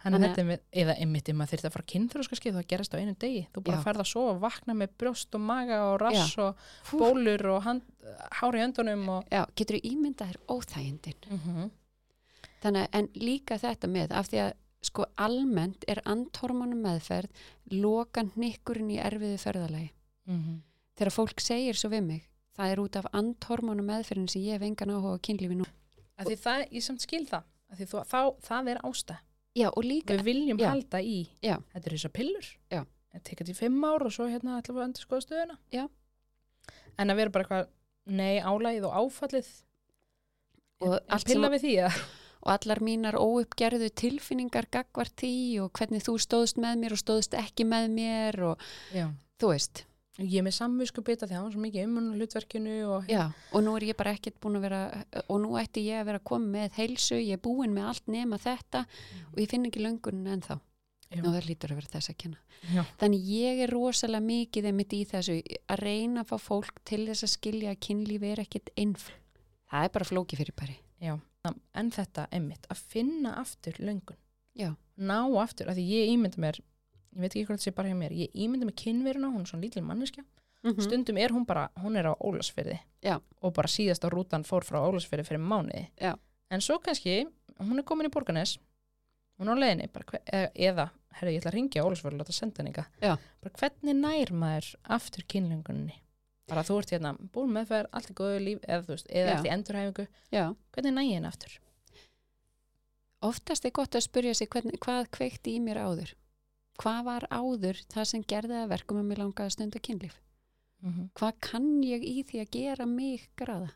Þannig 0.00 0.30
að 0.30 0.46
með, 0.48 0.60
eða 0.80 0.94
einmitt 0.96 1.26
ef 1.28 1.36
maður 1.36 1.50
þyrfti 1.52 1.68
að 1.68 1.74
fara 1.74 1.88
kynþróska 1.92 2.36
skið 2.38 2.54
það 2.56 2.68
gerist 2.70 2.94
á 2.96 3.00
einu 3.00 3.12
degi, 3.20 3.42
þú 3.52 3.62
bara 3.66 3.80
Já. 3.80 3.82
ferð 3.84 4.00
að 4.00 4.08
sofa 4.08 4.36
vakna 4.40 4.76
með 4.80 4.94
brjóst 4.96 5.36
og 5.36 5.42
maga 5.44 5.80
og 5.90 5.96
rass 6.00 6.38
og 6.40 6.62
bólur 6.88 7.44
og 7.52 7.58
hand, 7.66 7.84
hár 8.38 8.56
í 8.56 8.62
öndunum 8.64 9.02
og 9.18 9.28
Já, 9.28 9.42
getur 9.60 9.76
þú 9.76 9.90
ímyndað 9.90 10.32
þér 10.32 10.40
óþægindin. 10.56 11.20
mm 11.28 11.40
-hmm. 11.44 11.68
Þannig, 12.60 12.82
að- 12.82 12.98
en 12.98 13.08
líka 13.14 13.56
þetta 13.58 13.88
með, 13.88 14.10
af 14.12 14.28
því 14.28 14.38
að 14.46 14.52
sko 14.82 15.04
almennt 15.16 15.84
er 15.88 16.00
andhormónum 16.08 16.80
meðferð 16.84 17.30
loka 17.72 18.22
hnykkurinn 18.34 18.90
í 18.94 18.98
erfiðu 19.00 19.38
ferðalagi. 19.42 19.90
Þegar 20.96 21.12
fólk 21.12 21.40
segir 21.40 21.74
svo 21.76 21.88
við 21.90 22.04
mig, 22.06 22.22
það 22.56 22.72
er 22.72 22.80
út 22.80 22.96
af 22.96 23.06
andhormónum 23.16 23.86
meðferðin 23.88 24.28
sem 24.30 24.42
ég 24.42 24.52
hef 24.58 24.62
engan 24.62 24.92
áhuga 24.94 25.16
á 25.16 25.24
kynlífi 25.24 25.56
nú. 25.56 25.64
að 26.20 26.26
því 26.28 26.36
það, 26.44 26.62
ég 26.76 26.82
samt 26.84 27.00
skil 27.00 27.24
það 27.26 27.44
að 27.72 27.78
því 27.80 27.86
þú, 27.88 28.00
þá, 28.04 28.20
það 28.44 28.68
er 28.68 28.78
ástæð 28.84 29.20
Já, 29.56 29.68
líka, 29.82 30.14
við 30.18 30.24
viljum 30.24 30.58
Já. 30.60 30.68
halda 30.68 30.98
í 31.00 31.28
Já. 31.42 31.56
þetta 31.72 31.86
eru 31.88 31.96
þessar 31.96 32.12
pillur 32.12 32.46
Já. 32.70 32.84
það 33.14 33.22
tekja 33.24 33.46
til 33.46 33.54
fimm 33.54 33.84
ár 33.88 34.04
og 34.04 34.12
svo 34.12 34.26
hérna 34.28 34.58
ætlum 34.60 34.76
við 34.76 34.82
að 34.82 34.88
endur 34.90 35.06
skoða 35.06 35.24
stöðuna 35.24 35.56
Já. 35.72 35.88
en 36.98 37.08
að 37.10 37.16
vera 37.16 37.30
bara 37.30 37.44
eitthvað 37.44 37.68
nei 38.06 38.40
álægið 38.40 38.84
og 38.90 38.92
áfallið 39.00 39.48
Og 40.80 41.00
pilla 41.24 41.48
að- 41.48 41.54
við 41.56 41.64
því 41.64 41.72
að 41.88 41.96
og 42.40 42.52
allar 42.54 42.80
mínar 42.84 43.18
óuppgerðu 43.20 43.90
tilfinningar 44.02 44.70
gagvart 44.72 45.14
því 45.20 45.34
og 45.64 45.70
hvernig 45.76 46.04
þú 46.06 46.16
stóðst 46.22 46.60
með 46.62 46.82
mér 46.82 46.96
og 46.96 47.02
stóðst 47.02 47.36
ekki 47.38 47.66
með 47.68 47.88
mér 47.94 48.40
og 48.52 48.66
já. 48.94 49.06
þú 49.40 49.52
veist, 49.52 49.84
ég 50.20 50.38
er 50.40 50.46
með 50.46 50.56
samvisku 50.56 51.04
bita 51.04 51.28
því 51.28 51.34
að 51.34 51.38
hann 51.38 51.46
var 51.48 51.54
svo 51.56 51.64
mikið 51.66 51.86
um 51.86 52.08
hlutverkinu 52.16 52.78
og 52.94 53.12
já, 53.12 53.22
og 53.52 53.64
nú 53.66 53.76
er 53.76 53.90
ég 53.90 54.00
bara 54.00 54.16
ekkert 54.16 54.40
búin 54.40 54.58
að 54.60 54.66
vera, 54.68 54.80
og 55.26 55.38
nú 55.44 55.54
ætti 55.60 55.84
ég 55.86 56.00
að 56.00 56.10
vera 56.10 56.22
að 56.22 56.28
koma 56.32 56.52
með 56.56 56.80
heilsu, 56.80 57.20
ég 57.20 57.38
er 57.38 57.44
búin 57.44 57.76
með 57.76 57.92
allt 57.92 58.10
nema 58.10 58.40
þetta 58.40 58.84
og 59.30 59.40
ég 59.40 59.52
finn 59.52 59.68
ekki 59.68 59.84
löngunin 59.84 60.34
ennþá 60.36 60.60
Já. 61.10 61.24
og 61.24 61.32
það 61.34 61.46
lítur 61.48 61.72
að 61.72 61.80
vera 61.80 61.90
þess 61.90 62.12
að 62.12 62.18
kenna. 62.22 62.38
Já. 62.70 62.82
Þannig 63.00 63.30
ég 63.32 63.62
er 63.64 63.72
rosalega 63.74 64.22
mikið 64.22 64.68
einmitt 64.70 64.92
í 64.94 65.00
þessu 65.10 65.38
að 65.42 65.80
reyna 65.82 66.22
að 66.22 66.28
fá 66.30 66.44
fólk 66.44 66.78
til 66.86 67.00
þess 67.08 67.26
að 67.26 67.32
skilja 67.32 67.72
að 67.72 67.80
kynlífi 67.86 68.30
er 68.30 68.42
ekkert 68.44 68.70
einf. 68.78 69.08
Það 69.70 69.86
er 69.88 69.92
bara 69.96 70.06
flóki 70.06 70.38
fyrir 70.38 70.54
bæri. 70.54 70.76
Já. 71.02 71.16
En 71.48 71.90
þetta 71.94 72.26
emmitt 72.36 72.66
að 72.70 72.80
finna 72.92 73.32
aftur 73.40 73.78
löngun. 73.80 74.18
Já, 74.58 74.74
ná 74.98 75.20
aftur, 75.40 75.70
af 75.70 75.76
því 75.78 75.84
ég 75.88 76.10
ímynda 76.14 76.40
mér 76.42 76.58
ég 76.60 77.22
veit 77.24 77.32
ekki 77.32 77.46
hvað 77.48 77.56
þetta 77.56 77.66
sé 77.68 77.72
bara 77.74 77.88
hjá 77.90 77.96
mér 77.98 78.12
ég 78.14 78.34
ímynda 78.34 78.66
mér 78.68 78.76
kynveruna, 78.76 79.30
hún 79.32 79.42
er 79.46 79.50
svona 79.50 79.64
lítil 79.64 79.82
manneskja. 79.86 80.24
Stundum 80.84 81.16
er 81.16 81.32
hún 81.32 81.46
bara, 81.48 81.70
hún 81.80 81.96
er 81.96 82.04
á 82.04 82.14
Ólasfyrði. 82.20 82.78
Já. 83.02 83.16
og 83.40 83.54
bara 83.56 83.68
síðasta 83.68 84.10
rútan 84.12 84.44
fór 84.44 84.60
frá 84.66 84.82
Ólasfyrði 84.84 85.24
fyrir 85.24 85.40
mánuði. 85.40 85.86
Já. 86.00 86.16
en 86.50 86.60
svo 86.60 86.78
kannski, 86.82 87.26
hún 87.58 87.78
er 87.78 87.84
komin 87.84 88.06
í 88.08 88.12
Borganes 88.12 88.58
hún 89.40 89.48
er 89.48 89.56
á 89.56 90.04
hve- 90.04 90.50
eða, 90.54 90.90
herri, 91.14 91.32
ég 91.36 91.40
ætla 91.40 91.50
að 91.50 91.54
ringja 91.54 91.80
á 91.82 91.86
Ólasfyrði 91.88 92.14
og 92.14 92.20
láta 92.20 92.32
senda 92.36 92.60
henni 92.62 92.72
eitthvað 92.74 92.90
hvernig 93.56 93.96
nær 93.96 94.32
maður 94.36 94.74
aftur 94.84 95.24
kynlöngunni 95.24 95.94
bara 96.50 96.66
þú 96.66 96.78
ert 96.82 96.94
hérna 96.94 97.14
búin 97.32 97.54
meðferð, 97.54 97.90
allt 97.92 98.10
í 98.10 98.16
góðu 98.20 98.38
líf 98.44 98.62
eða, 98.66 98.84
þú 98.86 98.96
veist, 98.96 99.10
eða 99.10 99.40
í 99.40 99.52
endurhæfingu 99.54 100.06
já. 100.34 100.44
hvernig 100.74 100.96
næ 100.96 101.02
ég 101.06 101.14
henni 101.18 101.30
aftur 101.30 101.60
Oftast 103.20 103.66
er 103.68 103.74
gott 103.76 103.96
að 103.96 104.06
spurja 104.06 104.32
sig 104.36 104.48
hvernig, 104.48 104.78
hvað 104.80 105.10
kveikti 105.12 105.58
í 105.58 105.60
mér 105.60 105.82
áður. 105.84 106.14
Hvað 106.80 107.00
var 107.04 107.26
áður 107.28 107.80
það 107.92 108.06
sem 108.08 108.22
gerði 108.24 108.56
að 108.62 108.70
verkum 108.70 109.00
að 109.02 109.10
mér 109.10 109.20
langaði 109.20 109.50
að 109.50 109.56
stunda 109.56 109.82
kynlíf? 109.84 110.14
mm 110.80 110.92
-hmm. 110.92 111.10
Hvað 111.14 111.34
kann 111.40 111.82
ég 111.84 112.02
í 112.02 112.24
því 112.24 112.40
að 112.40 112.50
gera 112.50 112.86
mig 112.86 113.28
graða? 113.36 113.70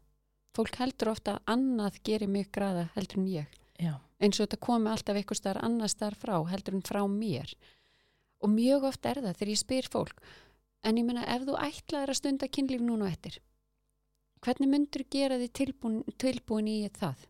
Fólk 0.56 0.76
heldur 0.76 1.08
ofta 1.08 1.34
að 1.34 1.42
annað 1.46 2.00
gerir 2.04 2.28
mig 2.28 2.50
graða 2.52 2.88
heldur 2.94 3.18
en 3.18 3.26
ég. 3.26 3.46
já, 3.78 4.00
Eins 4.20 4.40
og 4.40 4.46
þetta 4.46 4.66
komi 4.66 4.90
alltaf 4.90 5.16
eitthvað 5.16 5.36
starf 5.36 5.62
annað 5.62 5.90
starf 5.90 6.18
frá 6.18 6.48
heldur 6.48 6.74
en 6.74 6.82
frá 6.82 7.06
mér. 7.06 7.54
Og 8.40 8.48
mjög 8.48 8.84
oft 8.84 9.06
er 9.06 9.20
það 9.20 9.36
þegar 9.36 9.48
ég 9.48 9.58
spyr 9.58 9.88
fólk. 9.90 10.22
En 10.84 10.98
ég 11.00 11.06
menna 11.06 11.26
ef 11.34 11.46
þú 11.48 11.58
ætlaðir 11.58 12.12
að 12.12 12.20
stunda 12.20 12.48
kynlíf 12.48 12.82
núna 12.84 13.06
og 13.08 13.12
eftir, 13.12 13.38
hvernig 14.44 14.68
myndur 14.68 15.06
gera 15.10 15.38
því 15.40 15.52
tilbúin, 15.60 16.02
tilbúin 16.20 16.68
í 16.68 16.80
það? 16.92 17.28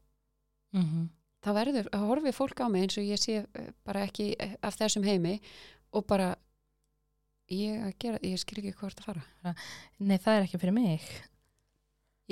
mm 0.75 1.05
þá 1.45 1.53
verður, 1.59 1.91
þá 1.93 2.01
horfið 2.09 2.37
fólk 2.39 2.65
á 2.65 2.67
mig 2.73 2.87
eins 2.87 2.99
og 3.01 3.05
ég 3.05 3.21
sé 3.21 3.37
eh, 3.45 3.69
bara 3.85 4.07
ekki 4.09 4.33
eh, 4.41 4.57
af 4.65 4.79
þessum 4.79 5.05
heimi 5.07 5.37
og 5.95 6.07
bara 6.09 6.33
ég 7.53 8.05
ég 8.25 8.41
skil 8.41 8.63
ekki 8.63 8.75
hvort 8.79 9.03
að 9.03 9.11
fara. 9.11 9.55
Nei 10.01 10.17
það 10.17 10.39
er 10.39 10.47
ekki 10.47 10.61
fyrir 10.63 10.77
mig. 10.77 11.09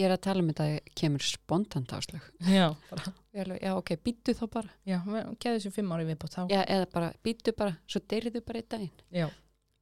Ég 0.01 0.07
er 0.09 0.15
að 0.15 0.23
tala 0.25 0.41
um 0.41 0.49
þetta 0.49 0.67
að 0.71 0.93
kemur 0.97 1.25
spontant 1.27 1.91
áslög 1.93 2.25
já, 2.49 2.71
já 3.67 3.73
ok, 3.77 3.91
býttu 4.01 4.33
þá 4.39 4.47
bara. 4.55 4.73
Já, 4.89 4.97
geðu 5.05 5.59
þessu 5.59 5.73
fimm 5.75 5.93
ári 5.93 6.07
viðbútt 6.09 6.39
þá. 6.39 6.43
já, 6.49 6.63
eða 6.65 6.87
bara, 6.95 7.11
býttu 7.21 7.53
bara, 7.59 7.77
svo 7.85 8.01
deyrðu 8.09 8.41
bara 8.41 8.63
einn 8.63 8.71
daginn. 8.73 9.03
Já. 9.13 9.27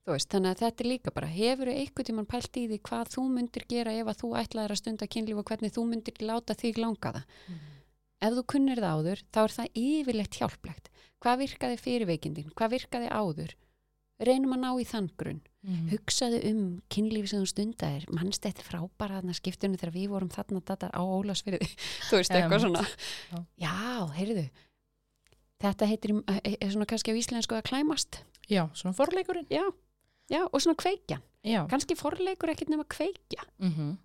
Veist, 0.08 0.30
þannig 0.32 0.54
að 0.54 0.62
þetta 0.64 0.84
er 0.84 0.88
líka 0.88 1.12
bara 1.12 1.28
hefur 1.28 1.68
þú 1.68 1.74
einhvern 1.76 2.08
tímann 2.08 2.30
pælt 2.30 2.56
í 2.56 2.68
því 2.70 2.78
hvað 2.88 3.10
þú 3.14 3.26
myndir 3.34 3.66
gera 3.68 3.92
ef 3.92 4.08
að 4.08 4.22
þú 4.22 4.30
ætlaðir 4.40 4.74
að 4.74 4.80
stunda 4.80 5.06
kynlíf 5.06 5.42
og 5.42 5.50
hvernig 5.50 5.74
þú 5.76 5.84
myndir 5.90 6.22
láta 6.24 6.56
þig 6.56 6.80
langa 6.80 7.12
það 7.18 7.24
ef 8.20 8.36
þú 8.36 8.44
kunnir 8.52 8.80
það 8.80 9.00
áður, 9.00 9.24
þá 9.32 9.40
er 9.42 9.54
það 9.56 9.80
yfirleitt 9.80 10.38
hjálplegt. 10.38 10.88
Hvað 11.20 11.42
virkaði 11.44 11.80
fyrir 11.80 12.08
veikindin? 12.08 12.54
Hvað 12.56 12.74
virkaði 12.76 13.10
áður? 13.12 13.54
Reynum 14.20 14.52
að 14.56 14.60
ná 14.60 14.70
í 14.76 14.86
þann 14.88 15.08
grunn. 15.16 15.40
Mm. 15.64 15.84
Hugsaðu 15.94 16.40
um 16.50 16.64
kynlífi 16.92 17.30
sem 17.32 17.40
þú 17.40 17.48
stundaðir. 17.48 18.06
Mannst 18.12 18.44
þetta 18.44 18.64
frábara 18.66 19.20
þarna 19.20 19.36
skiptunni 19.36 19.80
þegar 19.80 19.94
við 19.94 20.08
vorum 20.12 20.32
þarna 20.32 20.60
datar 20.68 20.92
á 20.92 21.00
Ólasfyrði. 21.00 21.68
þú 22.08 22.20
veist, 22.20 22.34
eitthvað 22.36 22.66
svona. 22.66 22.84
Já. 23.60 23.72
Heyrðu. 24.16 24.46
Þetta 25.60 25.88
heitir 25.88 26.16
er 26.36 26.52
er 26.56 26.72
svona 26.72 26.88
kannski 26.88 27.16
á 27.16 27.20
íslensku 27.20 27.56
að 27.56 27.66
klæmast. 27.72 28.22
Já, 28.48 28.66
svona 28.76 28.96
forleikurinn. 28.96 29.48
Já, 29.52 29.64
já, 30.30 30.44
og 30.46 30.62
svona 30.62 30.78
kveikja. 30.78 31.18
Já. 31.46 31.64
Kannski 31.70 31.96
forleikur 31.96 32.52
ekkert 32.52 32.70
nema 32.70 32.84
kveikja. 32.84 33.42
Mm 33.58 33.72
-hmm. 33.72 33.96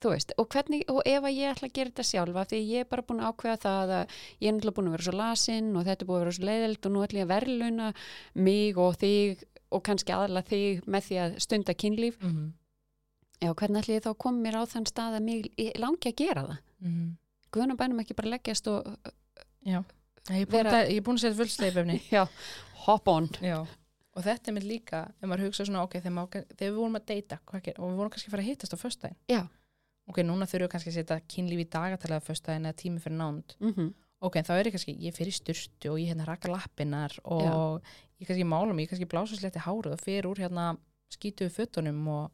þú 0.00 0.10
veist, 0.10 0.32
og 0.38 0.48
hvernig, 0.48 0.84
og 0.88 1.02
ef 1.06 1.22
að 1.22 1.36
ég 1.36 1.50
ætla 1.50 1.68
að 1.68 1.74
gera 1.74 1.90
þetta 1.90 2.02
sjálfa, 2.02 2.44
því 2.44 2.58
ég 2.70 2.80
er 2.80 2.84
bara 2.84 3.02
búin 3.02 3.20
að 3.20 3.28
ákveða 3.32 3.56
það 3.56 3.88
að 3.90 4.06
ég 4.40 4.48
er 4.48 4.54
náttúrulega 4.54 4.76
búin 4.76 4.86
að 4.86 4.90
vera 4.90 5.02
svo 5.02 5.12
lasin 5.12 5.76
og 5.76 5.84
þetta 5.84 6.02
er 6.02 6.06
búin 6.06 6.16
að 6.16 6.24
vera 6.24 6.32
svo 6.32 6.44
leiðild 6.44 6.86
og 6.86 6.92
nú 6.92 7.02
ætla 7.02 7.18
ég 7.18 7.24
að 7.24 7.34
verðluna 7.34 7.94
mig 8.34 8.78
og 8.78 8.96
þig 8.96 9.42
og 9.70 9.82
kannski 9.82 10.12
aðla 10.12 10.42
þig 10.42 10.86
með 10.86 11.02
því 11.02 11.16
að 11.24 11.38
stunda 11.38 11.74
kynlíf 11.74 12.16
Mm 12.22 12.30
-hmm. 12.30 12.52
já, 13.40 13.54
hvernig 13.54 13.78
ætla 13.82 13.94
ég 13.94 14.02
þá 14.02 14.10
að 14.10 14.18
koma 14.18 14.38
mér 14.38 14.56
á 14.56 14.62
þann 14.66 14.86
stað 14.86 15.14
að 15.16 15.22
mig 15.22 15.52
langi 15.78 16.08
að 16.08 16.16
gera 16.16 16.42
það 16.46 16.58
Guðan 17.50 17.70
og 17.70 17.78
bænum 17.78 18.00
ekki 18.00 18.14
bara 18.14 18.28
leggjast 18.28 18.66
og 18.68 18.98
Já. 19.64 19.82
Ég 20.28 20.44
er 20.44 20.46
búin, 20.46 20.66
að, 20.66 20.90
að 21.00 21.20
setja 21.22 21.36
fullsleipefni. 21.38 22.02
já, 22.16 22.26
hop 22.84 23.08
on 23.08 23.28
Já. 23.40 23.66
Og 24.18 24.24
þetta 24.26 24.50
er 24.50 24.56
mér 24.56 24.66
líka, 24.66 25.04
ef 25.14 25.30
maður 25.30 25.46
hugsa 25.46 25.66
svona, 25.68 25.84
ok, 25.86 26.00
þegar, 26.02 26.42
þegar 26.50 26.72
við 26.72 26.78
vorum 26.80 26.98
að 26.98 27.06
deyta, 27.12 27.38
og 27.46 27.62
við 27.62 27.98
vorum 28.00 28.10
kannski 28.10 28.28
að 28.30 28.34
fara 28.34 28.42
að 28.42 28.48
hittast 28.50 28.74
á 28.74 28.78
föstudaginn. 28.82 29.18
Já. 29.30 29.40
Ok, 30.08 30.18
núna 30.24 30.48
þurfum 30.48 30.66
við 30.66 30.72
kannski 30.72 30.90
að 30.90 30.96
setja 30.98 31.18
kynlíf 31.30 31.62
í 31.62 31.68
dagatalið 31.70 32.18
á 32.18 32.26
föstudaginn 32.26 32.66
eða 32.70 32.78
tími 32.82 33.02
fyrir 33.04 33.18
nánd. 33.20 33.56
mm 33.62 33.88
Ok, 34.18 34.34
þá 34.42 34.50
er 34.56 34.66
ég 34.66 34.74
kannski, 34.74 34.92
ég 34.98 35.14
fyrir 35.14 35.30
styrtu 35.30 35.92
og 35.92 36.00
ég 36.02 36.08
hérna 36.10 36.24
raka 36.26 36.48
lappinnar 36.50 37.12
og 37.22 37.76
ég 38.18 38.26
kannski 38.26 38.42
mála 38.50 38.74
mig, 38.74 38.88
ég 38.88 38.90
kannski 38.90 39.06
blása 39.06 39.36
sletti 39.38 39.62
hárið 39.62 39.94
og 39.94 40.00
fyrir 40.02 40.26
úr 40.26 40.40
hérna 40.42 40.64
skítuðu 41.14 41.52
fötunum 41.54 42.00
og 42.10 42.32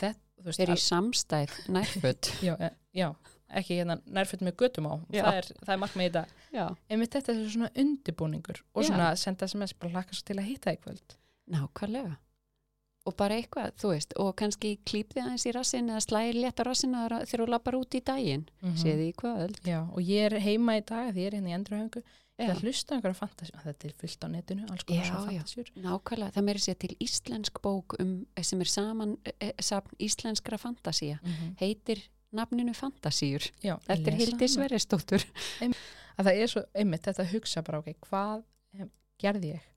þetta, 0.00 0.16
þú 0.40 0.46
veist, 0.48 0.62
eru 0.64 0.72
í 0.72 0.80
samstæð 0.80 1.58
nærföt 1.68 2.30
já, 2.48 2.54
e- 2.56 2.72
já, 2.96 3.10
ekki 3.48 3.78
hérna 3.80 3.98
nærföld 4.06 4.44
með 4.46 4.56
göttum 4.62 4.88
á, 4.88 4.94
Já. 5.12 5.22
það 5.24 5.38
er, 5.40 5.48
það 5.60 5.74
er 5.74 5.80
markmið 5.82 6.06
í 6.06 6.10
þetta 6.10 6.24
já, 6.56 6.66
einmitt 6.88 7.16
þetta 7.16 7.32
er 7.34 7.48
svona 7.54 7.70
undibúningur 7.84 8.60
og 8.72 8.82
Já. 8.82 8.88
svona 8.88 9.08
senda 9.20 9.48
sms 9.48 9.74
bara 9.78 9.92
hlaka 9.98 10.16
svo 10.16 10.28
til 10.28 10.38
að 10.38 10.48
hitta 10.50 10.76
kvöld 10.80 11.16
nákvæmlega 11.50 12.16
og 13.04 13.16
bara 13.20 13.36
eitthvað, 13.36 13.74
þú 13.76 13.92
veist, 13.92 14.14
og 14.16 14.30
kannski 14.40 14.78
klípði 14.88 15.20
aðeins 15.20 15.44
í 15.44 15.52
rassin 15.52 15.90
eða 15.92 16.00
slæðir 16.06 16.38
létt 16.40 16.60
á 16.60 16.64
rassin 16.64 16.94
þegar 16.96 17.42
þú 17.44 17.48
lappar 17.52 17.76
út 17.76 17.94
í 17.94 18.00
daginn 18.00 18.46
mm 18.48 18.70
mm. 18.70 18.76
séði 18.80 19.08
í 19.10 19.16
kvöld 19.18 19.60
já, 19.68 19.80
og 19.84 20.00
ég 20.00 20.30
er 20.30 20.40
heima 20.40 20.78
í 20.78 20.84
dag 20.84 21.12
því 21.12 21.20
ég 21.20 21.26
er 21.26 21.36
hérna 21.38 21.52
í 21.52 21.58
endurhauðingu 21.58 22.04
Já. 22.34 22.48
það 22.48 22.64
hlusta 22.64 22.96
einhverja 22.96 23.14
fantasjur, 23.14 23.60
þetta 23.62 23.86
er 23.86 23.92
fullt 24.00 24.24
á 24.26 24.28
netinu 24.32 24.64
alls 24.66 24.86
konar 24.88 25.04
Já, 25.04 25.10
svona 25.12 25.34
já. 25.34 25.42
fantasjur 25.44 25.68
Nákvæmlega, 25.84 26.34
það 26.34 26.46
meiri 26.48 26.62
sér 26.64 26.78
til 26.82 26.96
íslensk 27.04 27.60
bók 27.62 27.94
um, 28.02 28.14
sem 28.42 28.64
er 28.64 28.70
saman 28.72 29.12
e, 29.38 29.52
íslenskra 30.02 30.58
fantasía 30.58 31.20
mm 31.20 31.30
-hmm. 31.30 31.52
heitir 31.60 32.02
nafninu 32.38 32.74
Fantasíur 32.76 33.46
Já, 33.64 33.76
eftir 33.88 34.16
Hildi. 34.18 34.48
Sverrisdóttur 34.50 35.24
Að 36.14 36.28
það 36.28 36.40
er 36.44 36.50
svo 36.52 36.62
einmitt 36.78 37.06
þetta 37.08 37.24
að 37.24 37.32
hugsa 37.34 37.62
bara, 37.66 37.80
ok, 37.82 37.94
hvað 38.08 38.42
gerði 39.24 39.54
ég 39.54 39.70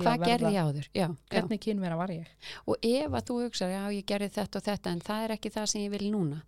hvað 0.00 0.22
gerði 0.24 0.50
ég 0.54 0.64
áður 0.64 0.86
já, 0.96 1.06
hvernig 1.28 1.60
kynvera 1.60 1.96
var 1.98 2.12
ég? 2.14 2.28
og 2.64 2.78
ef 2.88 3.12
að 3.18 3.24
þú 3.28 3.34
hugsa, 3.44 3.66
já 3.68 3.82
ég 3.92 4.06
gerði 4.08 4.28
þetta 4.38 4.58
og 4.60 4.64
þetta 4.64 4.92
en 4.94 5.02
það 5.04 5.24
er 5.26 5.34
ekki 5.34 5.50
það 5.52 5.66
sem 5.72 5.82
ég 5.84 5.90
vil 5.96 6.10
núna 6.14 6.42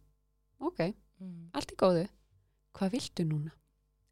ok, 0.60 0.90
Mm. 1.20 1.50
allt 1.52 1.72
er 1.74 1.76
góðu 1.76 2.04
hvað 2.78 2.92
viltu 2.94 3.24
núna? 3.28 3.50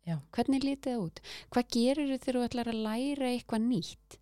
Já. 0.04 0.18
hvernig 0.36 0.60
lítið 0.66 0.92
það 0.92 1.04
út? 1.06 1.20
hvað 1.54 1.70
gerir 1.72 2.10
þú 2.10 2.18
þegar 2.20 2.36
þú 2.36 2.42
ætlar 2.48 2.68
að 2.68 2.82
læra 2.84 3.30
eitthvað 3.32 3.62
nýtt? 3.64 4.18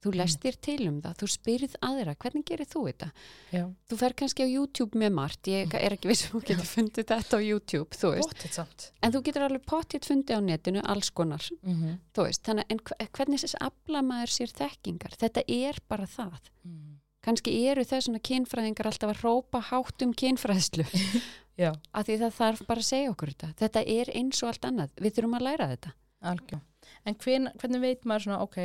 Þú 0.00 0.12
lest 0.16 0.40
þér 0.40 0.56
til 0.64 0.88
um 0.88 1.00
það, 1.04 1.14
þú 1.20 1.26
spyrð 1.34 1.74
aðra 1.84 2.14
hvernig 2.16 2.44
gerir 2.48 2.66
þú 2.70 2.84
þetta? 2.88 3.08
Já, 3.52 3.64
þú 3.90 3.98
fer 4.00 4.14
kannski 4.16 4.44
á 4.44 4.48
YouTube 4.48 4.98
með 5.02 5.12
margt 5.18 5.50
ég 5.52 5.74
er 5.76 5.92
ekki 5.96 6.08
viss 6.08 6.26
um 6.30 6.40
að 6.40 6.46
geta 6.50 6.64
fundið 6.70 7.04
þetta 7.10 7.36
á 7.36 7.40
YouTube 7.44 7.98
þú 8.00 8.12
veist, 8.14 8.32
bóttið 8.32 8.52
samt. 8.56 8.86
en 9.02 9.12
þú 9.12 9.22
getur 9.28 9.42
alveg 9.48 9.66
potið 9.68 10.08
fundið 10.08 10.36
á 10.36 10.40
netinu 10.40 10.80
alls 10.84 11.10
konar 11.10 11.44
Mm 11.62 11.74
-hmm. 11.76 11.98
þú 12.14 12.22
veist, 12.24 12.42
þannig, 12.44 12.64
en 12.70 12.78
hve- 12.78 13.08
hvernig 13.12 13.40
þess 13.40 13.54
afla 13.60 14.02
maður 14.02 14.30
sér 14.36 14.50
þekkingar, 14.56 15.12
þetta 15.20 15.42
er 15.48 15.76
bara 15.88 16.06
það. 16.06 16.40
Mm. 16.64 16.96
kannski 17.22 17.52
eru 17.68 17.82
þessuna 17.84 18.18
kynfræðingar 18.18 18.86
alltaf 18.86 19.10
að 19.10 19.22
rópa 19.22 19.60
hátt 19.60 20.02
um 20.02 20.12
kynfræðslu. 20.14 20.84
Já, 21.60 21.72
af 21.92 22.06
því 22.06 22.16
það 22.18 22.32
þarf 22.32 22.66
bara 22.66 22.80
að 22.80 22.84
segja 22.86 23.10
okkur 23.10 23.28
þetta. 23.28 23.48
Þetta 23.60 23.80
er 23.86 24.06
eins 24.14 24.42
og 24.42 24.48
allt 24.48 24.64
annað, 24.64 24.90
við 24.96 25.12
þurfum 25.14 25.34
að 25.36 25.42
læra 25.42 25.66
þetta. 25.68 25.92
Algjör. 26.22 26.60
En 27.04 27.14
hven, 27.14 27.48
hvernig 27.58 27.80
veit 27.80 28.04
maður 28.04 28.22
svona, 28.24 28.40
ok, 28.40 28.56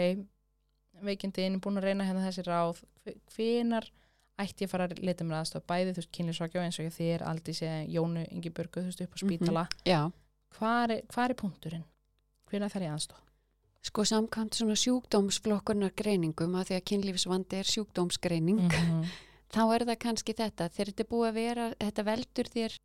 veikindin, 1.03 1.59
búin 1.61 1.77
að 1.77 1.83
reyna 1.89 2.03
hérna 2.07 2.25
þessi 2.27 2.43
ráð, 2.47 2.81
hve- 3.05 3.17
hvenar 3.35 3.89
ætti 4.39 4.63
ég 4.65 4.67
að 4.67 4.71
fara 4.71 4.87
að 4.87 4.99
leta 5.03 5.23
mér 5.23 5.39
aðstof, 5.41 5.63
bæði 5.67 5.91
þú 5.93 5.95
veist, 6.01 6.11
kynlisvakjá 6.11 6.61
eins 6.63 6.79
og 6.79 6.91
þér, 6.91 7.21
Aldís 7.23 7.61
eða 7.61 7.87
Jónu 7.87 8.25
Ingi 8.31 8.49
Börgu, 8.49 8.81
þú 8.81 8.85
veist, 8.85 9.01
upp 9.01 9.13
á 9.15 9.17
Mhm. 9.21 9.29
spítala. 9.29 9.67
já, 9.85 10.11
Hvar, 10.59 10.89
er, 10.91 11.01
hvar 11.13 11.29
er 11.29 11.33
punkturinn? 11.35 11.83
Hvenar 12.49 12.69
þarf 12.71 12.81
ég 12.83 12.93
aðstof? 12.93 13.17
sko 13.85 14.01
samkvæmt 14.01 14.55
svona 14.55 14.73
sjúkdómsflokkurnar 14.75 15.91
greiningum 15.95 16.55
að 16.57 16.65
því 16.67 16.75
að 16.79 16.85
kynlífsvandi 16.89 17.53
er 17.53 17.63
sjúkdómsgreining 17.69 18.59
-hmm. 18.69 19.05
þá 19.53 19.61
er 19.75 19.85
það 19.85 19.99
kannski 19.99 20.33
þetta 20.33 20.69
þegar 20.69 20.85
þetta 20.91 20.99
er 21.03 21.11
búið 21.11 21.29
að 21.29 21.33
vera, 21.33 21.73
þetta 21.79 22.03
veldur 22.03 22.47
þér 22.55 22.75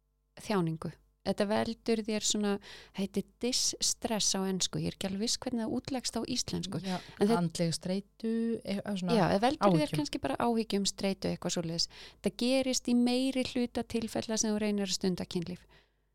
þjáningu, 0.40 0.92
þetta 1.28 1.46
veldur 1.50 2.02
þér 2.06 2.26
svona, 2.26 2.52
heitir 2.96 3.26
distress 3.42 4.36
á 4.36 4.40
ensku, 4.48 4.80
ég 4.80 4.92
er 4.92 4.96
ekki 4.96 5.10
alveg 5.10 5.26
viss 5.26 5.40
hvernig 5.42 5.66
það 5.66 5.74
útlegst 5.78 6.16
á 6.16 6.22
íslensku, 6.24 6.80
Já, 6.84 6.96
andleg 7.26 7.74
streitu, 7.76 8.32
eitthvað 8.64 9.02
svona. 9.02 9.18
Já, 9.18 9.24
það 9.34 9.42
veldur 9.46 9.74
þér 9.74 9.82
áhyggjum. 9.82 9.98
kannski 10.00 10.22
bara 10.22 10.38
áhyggjum 10.40 10.86
streitu 10.88 11.28
eitthvað 11.30 11.56
svo 11.56 11.66
leiðis. 11.66 11.90
Það 12.24 12.38
gerist 12.44 12.88
í 12.88 12.96
meiri 12.96 13.44
hluta 13.52 13.84
tilfella 13.84 14.40
sem 14.40 14.54
þú 14.54 14.62
reynir 14.64 14.88
að 14.88 14.96
stunda 14.96 15.28
kynlíf. 15.28 15.66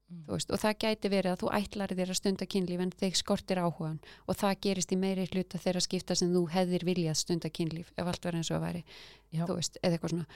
Mm. 0.05 0.25
Veist, 0.29 0.51
og 0.53 0.61
það 0.61 0.75
gæti 0.83 1.09
verið 1.09 1.31
að 1.31 1.39
þú 1.41 1.47
ætlar 1.57 1.93
þér 1.97 2.11
að 2.13 2.17
stunda 2.19 2.45
kynlíf 2.45 2.81
en 2.83 2.91
þeir 2.93 3.15
skortir 3.17 3.57
áhugan 3.57 3.95
og 4.29 4.37
það 4.37 4.59
gerist 4.61 4.91
í 4.93 4.97
meiri 5.01 5.25
hluta 5.31 5.57
þeirra 5.57 5.81
skipta 5.81 6.17
sem 6.19 6.29
þú 6.29 6.43
hefðir 6.53 6.85
viljað 6.85 7.17
stunda 7.17 7.49
kynlíf 7.49 7.89
ef 7.97 8.05
allt 8.05 8.21
verður 8.21 8.37
eins 8.37 8.51
og 8.51 8.59
það 8.59 8.67
væri 8.67 8.83
Já. 9.33 9.47
þú 9.49 9.55
veist, 9.57 9.79
eða 9.81 9.97
eitthvað 9.97 10.13
svona 10.13 10.27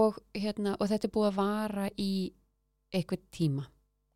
og, 0.00 0.18
hérna, 0.34 0.74
og 0.80 0.90
þetta 0.90 1.06
er 1.06 1.14
búið 1.14 1.28
að 1.30 1.38
vara 1.38 1.86
í 1.94 2.10
eitthvað 2.90 3.22
tíma 3.38 3.68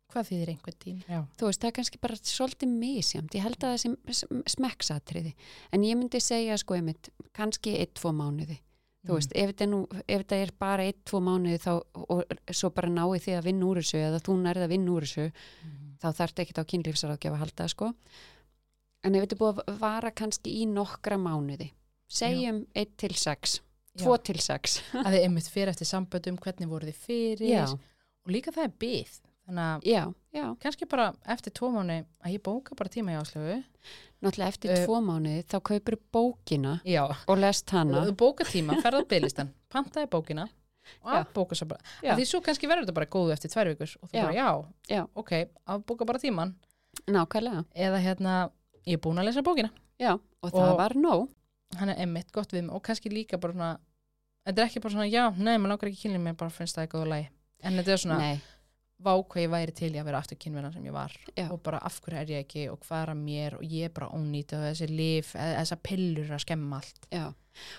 Hvað 0.09 0.25
þýðir 0.31 0.49
einhvern 0.55 0.77
tím? 0.81 1.01
Já. 1.05 1.19
þú 1.37 1.45
veist, 1.49 1.61
það 1.61 1.67
er 1.69 1.75
kannski 1.77 1.99
bara 2.01 2.15
svolítið 2.17 2.71
misjamt 2.79 3.35
ég 3.37 3.43
held 3.45 3.59
að 3.61 3.75
það 3.75 3.81
sem 3.83 4.43
smekksatriði 4.55 5.33
en 5.75 5.83
ég 5.85 5.99
myndi 5.99 6.21
segja 6.23 6.57
sko 6.57 6.77
einmitt 6.79 7.11
kannski 7.37 7.75
eitt, 7.77 7.93
tvo 7.99 8.09
mánuði 8.17 8.57
þú 9.05 9.15
veist, 9.19 9.31
ef 9.37 9.51
þetta, 9.53 9.63
er 9.67 9.69
nú, 9.71 9.81
ef 10.01 10.23
þetta 10.23 10.39
er 10.43 10.51
bara 10.59 10.87
eitt, 10.89 11.03
tvo 11.07 11.21
mánuði 11.23 11.59
þá, 11.63 11.69
og 12.09 12.33
svo 12.51 12.71
bara 12.75 12.89
náið 12.91 13.21
því 13.27 13.35
að 13.37 13.45
vinna 13.51 13.69
úr 13.69 13.79
þessu 13.83 14.01
eða 14.01 14.19
þú 14.25 14.35
nærði 14.41 14.65
að 14.65 14.73
vinna 14.73 14.95
úr 14.97 15.05
þessu 15.07 15.27
Mm. 15.29 15.95
þá 16.01 16.07
þarf 16.15 16.33
þetta 16.33 16.43
ekkit 16.45 16.59
á 16.59 16.69
kynlífsaraðgjafa 16.73 17.35
að 17.35 17.41
halda 17.43 17.67
sko 17.69 17.87
en 19.03 19.15
ef 19.15 19.23
þetta 19.23 19.35
er 19.35 19.39
búið 19.43 19.61
að 19.67 19.79
vara 19.79 20.11
kannski 20.11 20.53
í 20.61 20.65
nokkra 20.67 21.17
mánuði 21.19 21.69
segjum 22.09 22.61
eitt 22.75 22.97
til 22.97 23.13
sex 23.15 23.59
tvo 23.99 24.15
Já. 24.17 24.23
til 24.29 24.39
sex 24.39 24.79
Að 24.95 25.13
þið 25.15 25.23
einmitt 25.27 25.49
fyrir 25.51 25.71
eftir 25.73 25.89
samböndum, 25.89 26.37
hvernig 26.39 26.69
voru 26.71 26.87
þið 26.89 27.01
fyrir 27.05 27.49
já, 27.51 27.65
og 27.73 28.31
líka 28.31 28.51
það 28.55 28.63
er 28.69 28.73
byð. 28.83 29.17
Þannig 29.49 29.65
að 29.65 29.85
já, 29.89 30.03
já 30.37 30.43
kannski 30.61 30.85
bara 30.89 31.07
eftir 31.25 31.53
tvo 31.57 31.71
mánu 31.73 32.05
að 32.21 32.33
ég 32.35 32.41
bóka 32.45 32.75
bara 32.77 32.89
tíma 32.93 33.15
í 33.15 33.17
áslögu. 33.17 33.63
náttúrulega 34.21 34.47
eftir 34.53 34.69
Eh, 34.75 34.85
tvo 34.85 34.99
mánuði 35.01 35.43
þá 35.47 35.57
kaupir 35.63 35.95
bókina 36.13 36.81
Já. 36.85 37.07
og 37.27 37.37
lest 37.39 37.69
hana 37.71 38.03
Þú 38.05 38.13
bóka 38.19 38.43
tíma, 38.45 38.75
ferða 38.83 39.05
byðlistan, 39.07 39.49
pantaði 39.73 40.09
bókina 40.11 40.43
og 41.01 41.11
Já. 41.13 41.19
að 41.23 41.33
bóka 41.33 41.55
svo 41.55 41.65
bara. 41.67 41.81
Því 42.03 42.25
svo 42.27 42.41
kannski 42.45 42.67
verður 42.67 42.85
þetta 42.85 42.93
bara 42.99 43.05
góðu 43.09 43.33
eftir 43.33 43.49
tvær 43.49 43.71
vikur 43.73 43.95
og 44.03 44.09
þú 44.09 44.21
bara 44.21 44.33
já, 44.33 44.47
Já. 44.89 45.01
ok, 45.15 45.31
að 45.67 45.83
bóka 45.85 46.05
bara 46.05 46.19
tíman 46.19 46.53
nákvæmlega, 47.07 47.65
eða 47.75 47.99
hérna, 48.03 48.51
ég 48.85 48.93
er 48.97 49.01
búin 49.01 49.17
að 49.21 49.25
lesa 49.29 49.41
bókina. 49.41 49.69
já, 49.99 50.13
og 50.43 50.51
það 50.51 50.71
Og- 50.71 50.77
var 50.77 50.93
nóg 50.95 51.29
Hann 51.77 51.89
er 51.89 51.99
emmitt 52.01 52.31
gott 52.31 52.49
við 52.51 52.63
mig 52.65 52.73
og 52.75 52.81
kannski 52.81 53.09
líka 53.13 53.37
bara 53.39 53.53
svona, 53.53 53.77
þetta 54.47 54.57
er 54.61 54.65
ekki 54.65 54.81
bara 54.81 54.93
svona, 54.93 55.05
já, 55.11 55.29
nei, 55.37 55.57
maður 55.57 55.69
langar 55.69 55.89
ekki 55.91 56.01
kynlið 56.09 56.23
mér, 56.23 56.35
bara 56.37 56.49
finnst 56.49 56.75
það 56.75 56.87
góðu 56.89 57.07
lagi. 57.07 57.27
En 57.61 57.73
þetta 57.77 57.91
er 57.93 57.97
svona, 58.01 58.17
nei, 58.17 58.39
vá 58.99 59.13
hvað 59.15 59.43
ég 59.43 59.51
væri 59.53 59.75
til 59.75 59.89
í 59.93 59.99
að 59.99 60.07
vera 60.09 60.19
aftur 60.19 60.39
kynverðan 60.39 60.75
sem 60.75 60.87
ég 60.89 60.95
var. 60.95 61.15
Já. 61.31 61.47
og 61.53 61.61
bara 61.63 61.79
af 61.87 61.99
hverju 62.03 62.19
er 62.19 62.33
ég 62.33 62.43
ekki 62.43 62.65
og 62.71 62.81
hvað 62.83 63.03
er 63.03 63.11
að 63.13 63.21
mér 63.21 63.55
og 63.59 63.63
ég 63.63 63.87
er 63.87 63.93
bara 63.95 64.09
ónýtt 64.15 64.55
og 64.57 64.65
þessi 64.65 64.89
lif, 64.91 65.31
þessa 65.35 65.77
pillur 65.83 66.33
að 66.35 66.43
skemma 66.43 66.81
allt. 66.81 67.07
Já. 67.13 67.25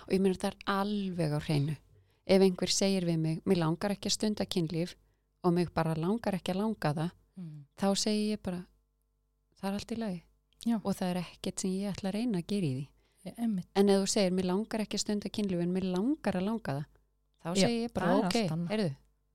Og 0.07 0.15
ég 0.15 0.23
meina 0.23 0.41
það 0.41 0.51
er 0.53 0.59
alveg 0.77 1.37
á 1.37 1.41
hreinu. 1.45 1.77
Ef 2.31 2.45
einhver 2.47 2.73
segir 2.73 3.07
við 3.09 3.21
mig, 3.21 3.43
mér 3.49 3.61
langar 3.65 3.95
ekki 3.95 4.11
að 4.11 4.17
stunda 4.17 4.47
kynlíf 4.47 4.95
og 5.45 5.55
mig 5.57 5.73
bara 5.75 5.97
langar 5.99 6.37
ekki 6.37 6.55
að 6.55 6.63
langa 6.63 6.95
það 6.97 7.13
mm. 7.41 7.61
þá 7.81 7.89
segi 7.99 8.25
ég 8.31 8.43
bara 8.45 8.63
það 9.61 9.69
er 9.71 9.79
allt 9.79 9.93
í 9.93 10.01
lagi. 10.01 10.23
Já. 10.61 10.77
og 10.77 10.93
það 10.93 11.11
er 11.11 11.19
ekkert 11.23 11.63
sem 11.63 11.71
ég 11.73 11.93
ætla 11.95 12.11
að 12.11 12.17
reyna 12.19 12.41
að 12.43 12.51
gera 12.53 12.69
í 12.69 12.73
því. 12.75 12.89
Emmitt, 13.37 13.69
en 13.77 13.93
ef 13.93 14.01
þú 14.01 14.09
segir, 14.09 14.35
mér 14.37 14.47
langar 14.49 14.83
ekki 14.85 14.97
að 14.97 15.03
stunda 15.05 15.31
kynlíf 15.33 15.61
en 15.61 15.73
mér 15.73 15.87
langar 15.93 16.37
að 16.37 16.47
langa 16.47 16.75
það 16.79 16.85
þá 17.41 17.49
Já, 17.51 17.63
segi 17.65 17.81
ég 17.83 17.93
bara, 17.97 18.13
ok, 18.21 18.37
heyrðu 18.71 18.91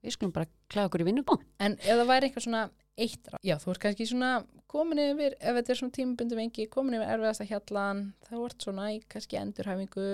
við 0.05 0.15
skulum 0.15 0.33
bara 0.35 0.49
klæða 0.71 0.89
okkur 0.89 1.03
í 1.03 1.07
vinnubón 1.09 1.43
en 1.59 1.77
ef 1.81 1.91
það 1.99 2.09
væri 2.11 2.29
eitthvað 2.29 2.45
svona 2.47 2.63
eitt, 2.95 3.27
ráð- 3.33 3.43
já, 3.43 3.55
þú 3.59 3.71
ert 3.73 3.81
kannski 3.83 4.07
svona 4.07 4.29
komin 4.71 5.01
yfir, 5.03 5.35
ef 5.39 5.57
þetta 5.59 5.73
er 5.73 5.79
svona 5.81 5.95
tímabundum 5.97 6.41
engi 6.45 6.67
komin 6.71 6.95
yfir 6.99 7.11
erfiðasta 7.15 7.47
hjallan 7.49 8.01
þá 8.29 8.33
ert 8.45 8.65
svona 8.67 8.87
í 8.95 9.01
kannski 9.11 9.39
endurhæfingu 9.41 10.07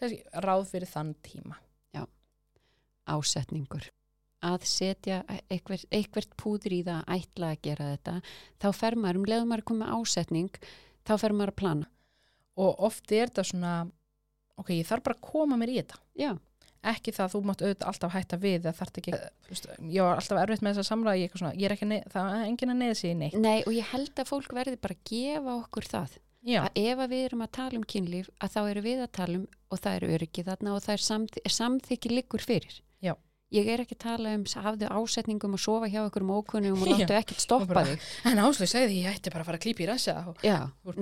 kannski 0.00 0.22
ráð 0.44 0.66
fyrir 0.72 0.90
þann 0.90 1.14
tíma. 1.26 1.58
Ásetningur. 3.10 3.88
Að 4.46 4.62
setja 4.70 5.16
eitthvert, 5.50 5.82
eitthvert 5.92 6.30
púður 6.38 6.72
í 6.76 6.82
það 6.86 7.00
að 7.02 7.16
ætla 7.24 7.48
að 7.52 7.62
gera 7.66 7.88
þetta 7.94 8.12
þá 8.62 8.68
fer 8.78 8.96
maður, 8.96 9.18
um 9.18 9.24
leiðum 9.28 9.50
maður 9.50 9.62
að 9.64 9.68
koma 9.70 9.88
ásetning 9.96 10.60
þá 11.08 11.12
fer 11.20 11.34
maður 11.34 11.52
að 11.52 11.58
plana. 11.60 11.88
Og 12.60 12.78
oft 12.88 13.12
er 13.12 13.28
þetta 13.32 13.44
svona 13.50 13.72
ok, 14.60 14.70
ég 14.78 14.86
þarf 14.88 15.04
bara 15.08 15.18
að 15.18 15.26
koma 15.26 15.58
mér 15.60 15.72
í 15.74 15.76
þetta. 15.80 15.98
Já, 16.22 16.30
ekki 16.30 16.49
það 16.80 17.24
að 17.26 17.34
þú 17.34 17.42
mátt 17.48 17.62
auðvitað 17.64 17.90
alltaf 17.90 18.14
hætta 18.14 18.38
við 18.40 18.64
það 18.64 18.78
þarf 18.80 19.00
ekki, 19.00 19.14
veist, 19.50 19.68
ég 19.84 20.06
var 20.06 20.20
alltaf 20.20 20.40
erfitt 20.40 20.64
með 20.64 20.74
þess 20.74 20.82
að 20.84 20.90
samræða, 20.90 21.20
ég, 21.20 21.36
er 21.36 21.60
ég 21.60 21.68
er 21.68 21.76
ekki, 21.76 21.88
neð, 21.90 22.02
það 22.14 22.34
er 22.34 22.44
enginn 22.48 22.74
að 22.74 22.80
neða 22.80 22.98
sig 23.00 23.16
neitt. 23.20 23.36
Nei 23.36 23.60
og 23.66 23.72
ég 23.76 23.92
held 23.92 24.22
að 24.22 24.30
fólk 24.30 24.54
verði 24.56 24.80
bara 24.80 24.96
að 24.96 25.02
gefa 25.12 25.56
okkur 25.60 25.88
það. 25.90 26.18
Já, 26.40 26.62
að 26.64 26.78
ef 26.80 27.00
að 27.04 27.10
við 27.12 27.24
erum 27.26 27.42
að 27.44 27.50
tala 27.52 27.76
um 27.76 27.84
kynlíf 27.84 28.30
að 28.40 28.52
þá 28.54 28.60
eru 28.62 28.84
við 28.86 29.02
að 29.04 29.10
tala 29.18 29.40
um 29.42 29.48
og 29.70 29.82
það 29.84 29.98
eru 29.98 30.14
öryggi 30.16 30.44
þarna 30.46 30.72
og 30.72 30.84
það 30.86 30.94
er 30.94 31.04
samþy 31.04 31.42
samþykki 31.56 32.12
liggur 32.14 32.44
fyrir. 32.44 32.80
Já. 33.04 33.12
ég 33.52 33.68
er 33.68 33.82
ekki 33.84 33.96
að 33.98 34.02
tala 34.06 34.34
um 34.38 34.44
hafðu 34.64 34.90
ásetningum 34.96 35.56
og 35.58 35.60
sofa 35.60 35.90
hjá 35.90 36.00
ykkur 36.06 36.24
um 36.24 36.34
ókunnum 36.38 36.80
og 36.80 36.90
láttu 36.94 37.16
ekkert 37.18 37.44
stoppa 37.44 37.82
Og 37.82 37.92
þig. 37.92 38.10
En 38.30 38.40
Áslaug 38.40 38.70
segði 38.72 39.02
ég 39.02 39.12
ætti 39.12 39.32
bara 39.34 39.44
að 39.44 39.50
fara 39.50 39.60
að 39.60 39.64
klípa 39.66 39.84
í 39.84 39.88
rassa 39.90 40.16
og 40.30 40.44
já, 40.46 40.58
þú 40.80 40.96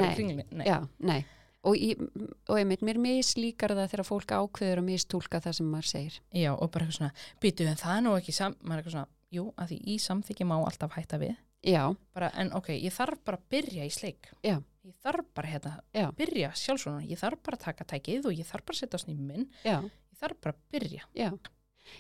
nei, 1.67 1.75
í 1.83 1.91
og, 1.99 2.23
og 2.49 2.59
einmitt, 2.61 2.85
mér 2.87 3.01
mislíkar 3.03 3.75
það 3.75 3.91
þegar 3.93 4.07
fólk 4.09 4.35
ákveður 4.37 4.83
að 4.83 4.87
mistúlka 4.87 5.41
það 5.43 5.57
sem 5.59 5.69
maður 5.73 5.91
segir. 5.91 6.17
Já, 6.33 6.53
og 6.55 6.71
bara 6.71 6.87
eitthvað 6.87 6.99
svona, 7.01 7.27
býtu 7.43 7.67
en 7.69 7.81
það 7.81 7.97
er 7.97 8.05
nú 8.07 8.15
ekki 8.19 8.35
sam, 8.37 8.57
maður 8.63 8.73
er 8.75 8.83
eitthvað 8.83 8.97
svona, 8.97 9.13
jú, 9.35 9.45
að 9.59 9.73
því 9.73 9.79
í 9.85 9.99
samþykki 10.07 10.49
má 10.49 10.57
alltaf 10.59 10.97
hætta 10.97 11.21
við, 11.21 11.37
já, 11.67 11.83
bara, 12.17 12.33
en 12.39 12.53
ok, 12.57 12.73
ég 12.79 12.95
þarf 12.95 13.23
bara 13.27 13.41
að 13.41 13.47
byrja 13.57 13.89
í 13.89 13.93
sleik, 13.93 14.31
Já. 14.47 14.57
ég 14.87 14.99
þarf 15.05 15.31
bara 15.35 15.53
hérna, 15.53 15.77
Já. 15.93 16.09
byrja 16.17 16.53
sjálfsvona 16.57 17.05
ég 17.05 17.21
þarf 17.21 17.43
bara 17.45 17.59
að 17.59 17.65
taka 17.67 17.89
tækið 17.93 18.31
og 18.31 18.39
ég 18.39 18.49
þarf 18.49 18.69
bara 18.69 18.79
að 18.79 18.83
setja 18.85 19.01
á 19.01 19.05
snýmum 19.05 19.33
minn, 19.33 19.49
já, 19.67 19.79
ég 19.83 20.21
þarf 20.23 20.43
bara 20.45 20.57
að 20.57 20.67
byrja. 20.77 21.09
Já. 21.19 21.31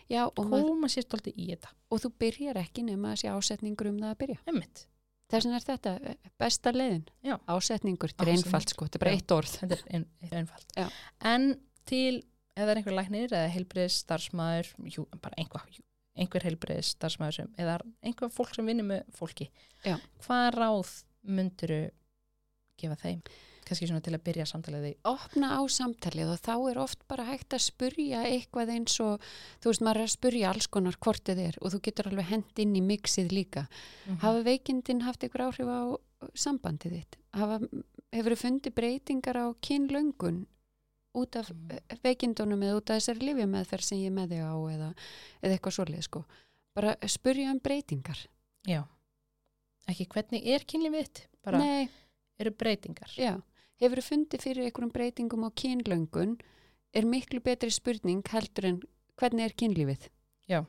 Já, 0.04 0.26
og, 0.28 0.50
koma 0.52 0.88
sér 0.92 1.06
stolti 1.06 1.32
í 1.32 1.46
þetta, 1.48 1.70
og 1.88 2.02
þú 2.02 2.10
byrjar 2.20 2.58
ekki 2.60 2.82
nema 2.84 3.14
að 3.14 3.22
sé 3.22 3.30
ásetningur 3.32 3.88
um 3.88 4.00
það 4.02 4.10
að 4.12 4.18
byrja. 4.20 4.40
Emmitt 4.52 4.82
þess 5.28 5.46
vegna 5.46 5.58
er 5.58 5.66
þetta 5.66 5.94
eh, 5.98 6.30
besta 6.40 6.72
leiðin 6.74 7.04
Já. 7.24 7.36
ásetningur, 7.50 8.14
þetta 8.14 8.26
er 8.26 8.32
einfalt 8.34 8.72
sko, 8.74 8.88
þetta 8.88 8.98
er 8.98 9.04
bara 9.04 9.16
eitt 9.16 9.34
orð 9.36 9.54
þetta 9.60 9.78
er 9.78 9.84
ein, 9.98 10.06
ein, 10.22 10.32
einfalt 10.42 10.78
Já. 10.78 10.86
en 11.32 11.50
til, 11.88 12.22
ef 12.56 12.62
það 12.64 12.72
er 12.72 12.80
einhver 12.80 12.98
læknir 12.98 13.34
eða 13.34 13.52
heilbriðis 13.56 14.00
starfsmæður 14.04 14.72
bara 15.24 15.40
einhver, 15.40 15.82
einhver 16.18 16.48
heilbriðis 16.48 16.94
starfsmæður 16.96 17.40
sem, 17.40 17.52
eða 17.60 17.78
einhver 18.02 18.32
fólk 18.34 18.56
sem 18.56 18.68
vinnur 18.68 18.88
með 18.92 19.04
fólki 19.16 19.50
Já. 19.84 19.98
hvað 20.24 20.48
ráð 20.56 20.94
mynduru 21.28 21.82
gefa 22.78 22.98
þeim 23.02 23.22
kannski 23.68 23.86
svona 23.90 24.02
til 24.04 24.14
að 24.16 24.24
byrja 24.26 24.46
samtalið 24.50 24.86
í 24.88 24.94
opna 25.10 25.50
á 25.56 25.62
samtalið 25.68 26.32
og 26.34 26.40
þá 26.42 26.52
er 26.72 26.80
oft 26.82 27.04
bara 27.08 27.24
hægt 27.28 27.54
að 27.56 27.62
spurja 27.66 28.22
eitthvað 28.26 28.72
eins 28.74 28.98
og 29.04 29.20
þú 29.62 29.70
veist, 29.72 29.84
maður 29.86 30.00
er 30.02 30.08
að 30.08 30.14
spurja 30.16 30.50
alls 30.52 30.66
konar 30.72 30.98
hvort 31.04 31.24
þið 31.28 31.42
er 31.46 31.58
og 31.62 31.72
þú 31.74 31.80
getur 31.88 32.10
alveg 32.10 32.28
hend 32.32 32.62
inn 32.64 32.74
í 32.76 32.82
mixið 32.82 33.32
líka. 33.36 33.66
Mhm. 34.06 34.18
Hafa 34.24 34.42
veikindin 34.48 35.02
haft 35.06 35.22
einhver 35.24 35.46
áhrif 35.48 35.68
á 35.68 35.80
sambandið 36.34 36.92
þitt? 36.98 37.16
Hafa, 37.38 37.58
hefur 38.12 38.32
þið 38.34 38.42
fundið 38.44 38.74
breytingar 38.74 39.36
á 39.38 39.46
kynlöngun 39.62 40.46
út 41.18 41.36
af 41.36 41.48
Mm. 41.50 41.78
veikindunum 42.04 42.60
eða 42.62 42.76
út 42.78 42.90
af 42.90 42.98
þessari 43.00 43.24
lifjameðferð 43.32 43.82
sem 43.82 43.98
ég 43.98 44.12
með 44.12 44.28
þig 44.34 44.42
á 44.44 44.54
eða, 44.74 44.94
eða 45.42 45.54
eitthvað 45.58 45.74
svoleið 45.78 46.02
sko. 46.04 46.24
Bara 46.76 46.94
spurja 47.08 47.50
um 47.50 47.58
breytingar. 47.58 48.26
Já. 48.66 48.84
Ekki 49.88 50.06
hvernig 50.12 50.46
er 50.46 50.60
kynlífið 50.68 51.06
þitt? 51.08 51.20
Bara 51.42 51.58
Nei, 51.58 51.88
eru 52.38 52.50
breytingar. 52.50 53.08
já. 53.16 53.40
Hefur 53.78 54.02
fundið 54.02 54.42
fyrir 54.42 54.66
einhverjum 54.66 54.90
breytingum 54.94 55.44
á 55.46 55.50
kynlöngun 55.54 56.32
er 56.96 57.06
miklu 57.06 57.40
betri 57.44 57.70
spurning 57.70 58.24
heldur 58.32 58.66
en 58.72 58.80
hvernig 59.20 59.44
er 59.48 59.54
kynlífið? 59.58 60.08
Já. 60.50 60.64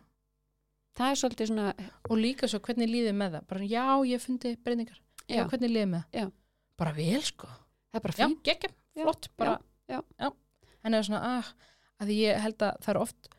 Það 0.99 1.13
er 1.13 1.19
svolítið 1.21 1.49
svona, 1.51 1.67
Og 2.09 2.17
líka 2.19 2.49
svo 2.49 2.59
hvernig 2.65 2.89
líðið 2.91 3.15
með 3.17 3.37
það. 3.37 3.47
Bara 3.49 3.69
já, 3.71 3.85
ég 4.09 4.21
fundi 4.21 4.53
breytingar. 4.65 4.99
Já, 5.29 5.35
já, 5.39 5.47
hvernig 5.49 5.73
líðið 5.73 5.89
með 5.93 6.03
það? 6.03 6.19
Já. 6.19 6.31
Bara 6.79 6.93
vel, 6.95 7.21
sko. 7.25 7.49
það 7.89 7.99
er 7.99 8.05
bara 8.05 8.13
Já, 8.19 8.25
fín. 8.27 8.37
geggjum, 8.43 8.73
Já, 8.95 9.03
flott. 9.03 9.29
Bara, 9.37 9.57
já, 9.89 9.99
En 10.83 10.93
eða 10.95 11.03
svona, 11.09 11.19
ah, 11.39 11.47
að 11.99 12.13
ég 12.15 12.37
held 12.39 12.61
að 12.63 12.77
það 12.85 12.93
er 12.93 12.99
oft 13.01 13.29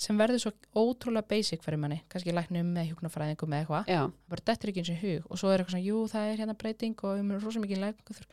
sem 0.00 0.16
verður 0.20 0.40
svo 0.42 0.50
ótrúlega 0.76 1.28
basic 1.28 1.62
fyrir 1.64 1.78
manni. 1.80 2.00
Kannski 2.12 2.32
læknum 2.32 2.70
með 2.74 2.90
hjúknarfræðingum 2.90 3.50
með 3.52 3.62
eitthvað. 3.64 3.88
Já, 3.88 4.02
Það 4.04 4.34
bara 4.34 4.44
dettur 4.50 4.70
ekki 4.72 4.82
eins 4.82 4.90
og 4.94 5.00
hug. 5.04 5.26
Og 5.30 5.40
svo 5.40 5.50
er 5.52 5.60
eitthvað 5.60 5.74
svona, 5.76 5.86
jú, 5.88 5.98
það 6.12 6.28
er 6.32 6.40
hérna 6.42 6.56
breyting 6.60 7.04
og 7.04 7.20
um 7.20 7.32
rosa 7.40 7.60
mikið 7.60 7.82
lækningu. 7.84 8.28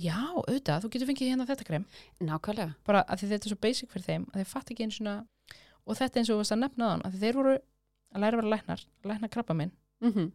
Já, 0.00 0.18
auðvitað, 0.36 0.84
þú 0.84 0.90
getur 0.94 1.10
fengið 1.10 1.32
hérna 1.32 1.46
þetta 1.50 1.66
krem. 1.68 1.86
nákvæmlega. 2.24 2.74
bara 2.86 3.04
að 3.04 3.24
þetta 3.26 3.46
er 3.48 3.52
svo 3.52 3.60
basic 3.60 3.90
fyrir 3.92 4.06
þeim 4.06 4.26
að 4.30 4.40
þeir 4.40 4.50
fatt 4.52 4.70
ekki 4.72 4.86
einu 4.86 4.96
svona 4.96 5.16
og 5.86 5.98
þetta 5.98 6.20
eins 6.20 6.30
og 6.30 6.34
þú 6.36 6.42
varst 6.42 6.54
að 6.56 6.62
nefna 6.64 6.90
þann 6.92 7.06
að 7.08 7.18
þeir 7.24 7.38
voru 7.40 7.54
að 7.56 8.20
læra 8.24 8.36
að 8.36 8.42
vera 8.42 8.52
læknar, 8.54 8.84
að 9.04 9.10
lækna 9.12 9.32
krabba 9.36 9.56
minn 9.60 9.74
Mm 10.00 10.30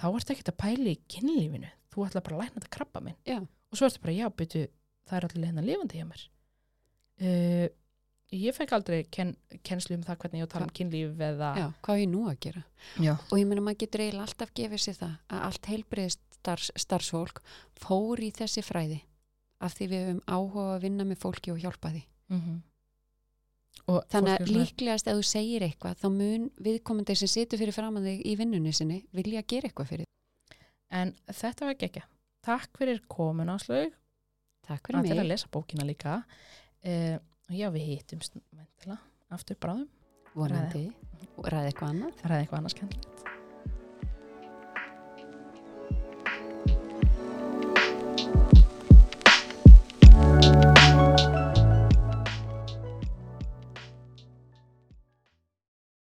þá 0.00 0.08
ertu 0.16 0.34
ekkert 0.34 0.52
að 0.52 0.60
pæla 0.62 0.92
í 0.92 0.98
kynlífinu 1.12 1.70
þú 1.92 2.06
ætla 2.06 2.22
bara 2.24 2.36
að 2.38 2.42
lækna 2.42 2.60
þetta 2.60 2.72
krabba 2.76 3.02
minn 3.04 3.18
Já. 3.28 3.38
og 3.42 3.78
svo 3.78 3.88
ertu 3.88 4.02
bara, 4.02 4.14
já, 4.16 4.26
byrju, 4.40 4.62
það 5.08 5.18
er 5.18 5.26
allir 5.28 5.48
hérna 5.50 5.64
lifandi 5.66 6.00
hjá 6.00 6.06
mér 6.08 6.22
uh, 7.22 7.66
ég 8.32 8.56
fekk 8.56 8.74
aldrei 8.78 8.98
ken, 9.12 9.34
kennslu 9.66 9.98
um 9.98 10.04
það 10.06 10.22
hvernig 10.24 10.42
ég 10.42 10.50
tala 10.54 10.68
um 10.68 10.74
kynlíf 10.78 11.22
eða 11.28 11.52
Já, 11.60 11.66
hvað 11.84 11.98
er 11.98 12.02
ég 12.02 12.12
nú 12.12 12.24
að 12.30 12.38
gera? 12.46 12.64
Já. 13.04 13.12
Og 13.28 13.36
ég 13.42 13.48
meina 13.50 13.64
maður 13.64 13.82
getur 13.84 14.04
eiginlega 14.06 14.28
alltaf 14.30 14.54
gefið 14.56 14.84
sér 14.86 14.98
það 15.02 15.14
að 15.28 15.44
allt 15.50 15.70
heilbriðist 15.72 16.31
starfs, 16.42 16.72
starfsfólk 16.82 17.40
fór 17.80 18.20
í 18.26 18.32
þessi 18.34 18.64
fræði 18.66 19.00
af 19.62 19.76
því 19.78 19.86
við 19.92 20.04
höfum 20.08 20.20
áhuga 20.26 20.68
að 20.74 20.84
vinna 20.88 21.04
með 21.06 21.20
fólki 21.22 21.52
og 21.54 21.60
hjálpa 21.62 21.92
því. 21.94 22.04
Mhm. 22.34 22.60
og 23.88 24.04
Þannig 24.12 24.32
er 24.34 24.42
að 24.44 24.50
líklegast 24.56 25.08
ef 25.10 25.16
þú 25.18 25.24
segir 25.26 25.64
eitthvað 25.66 25.96
þá 26.02 26.06
mun 26.14 26.44
viðkomandi 26.62 27.16
sem 27.18 27.30
situr 27.30 27.58
fyrir 27.60 27.74
fram 27.74 27.96
að 27.98 28.08
þig 28.10 28.20
í 28.30 28.34
vinnunni 28.38 28.72
sinni 28.76 28.98
vilja 29.16 29.42
gera 29.48 29.68
eitthvað 29.70 29.88
fyrir. 29.92 30.06
en 30.92 31.14
þetta 31.32 31.64
var 31.66 31.74
ekki 31.88 32.02
takk 32.44 32.78
fyrir 32.78 33.00
komin 33.08 33.48
áslög 33.48 33.94
Takk 34.62 34.90
að 34.92 34.92
fyrir 34.92 35.08
til 35.08 35.16
að 35.16 35.22
mig. 35.24 35.30
lesa 35.32 35.48
bókina 35.50 35.84
líka 35.88 36.18
uh, 36.84 37.18
já, 37.50 37.70
við 37.74 37.88
væntanlega, 38.12 38.98
aftur 39.30 39.56
bráðum 39.56 39.88
Vonandi. 40.34 40.86
Og 41.36 41.44
ræði 41.48 41.72
eitthvað 41.72 41.88
annað. 41.90 42.14
það 42.22 42.30
er 42.30 42.38
eitthvað 42.42 42.58
annars 42.60 42.74
kennilegt 42.78 43.31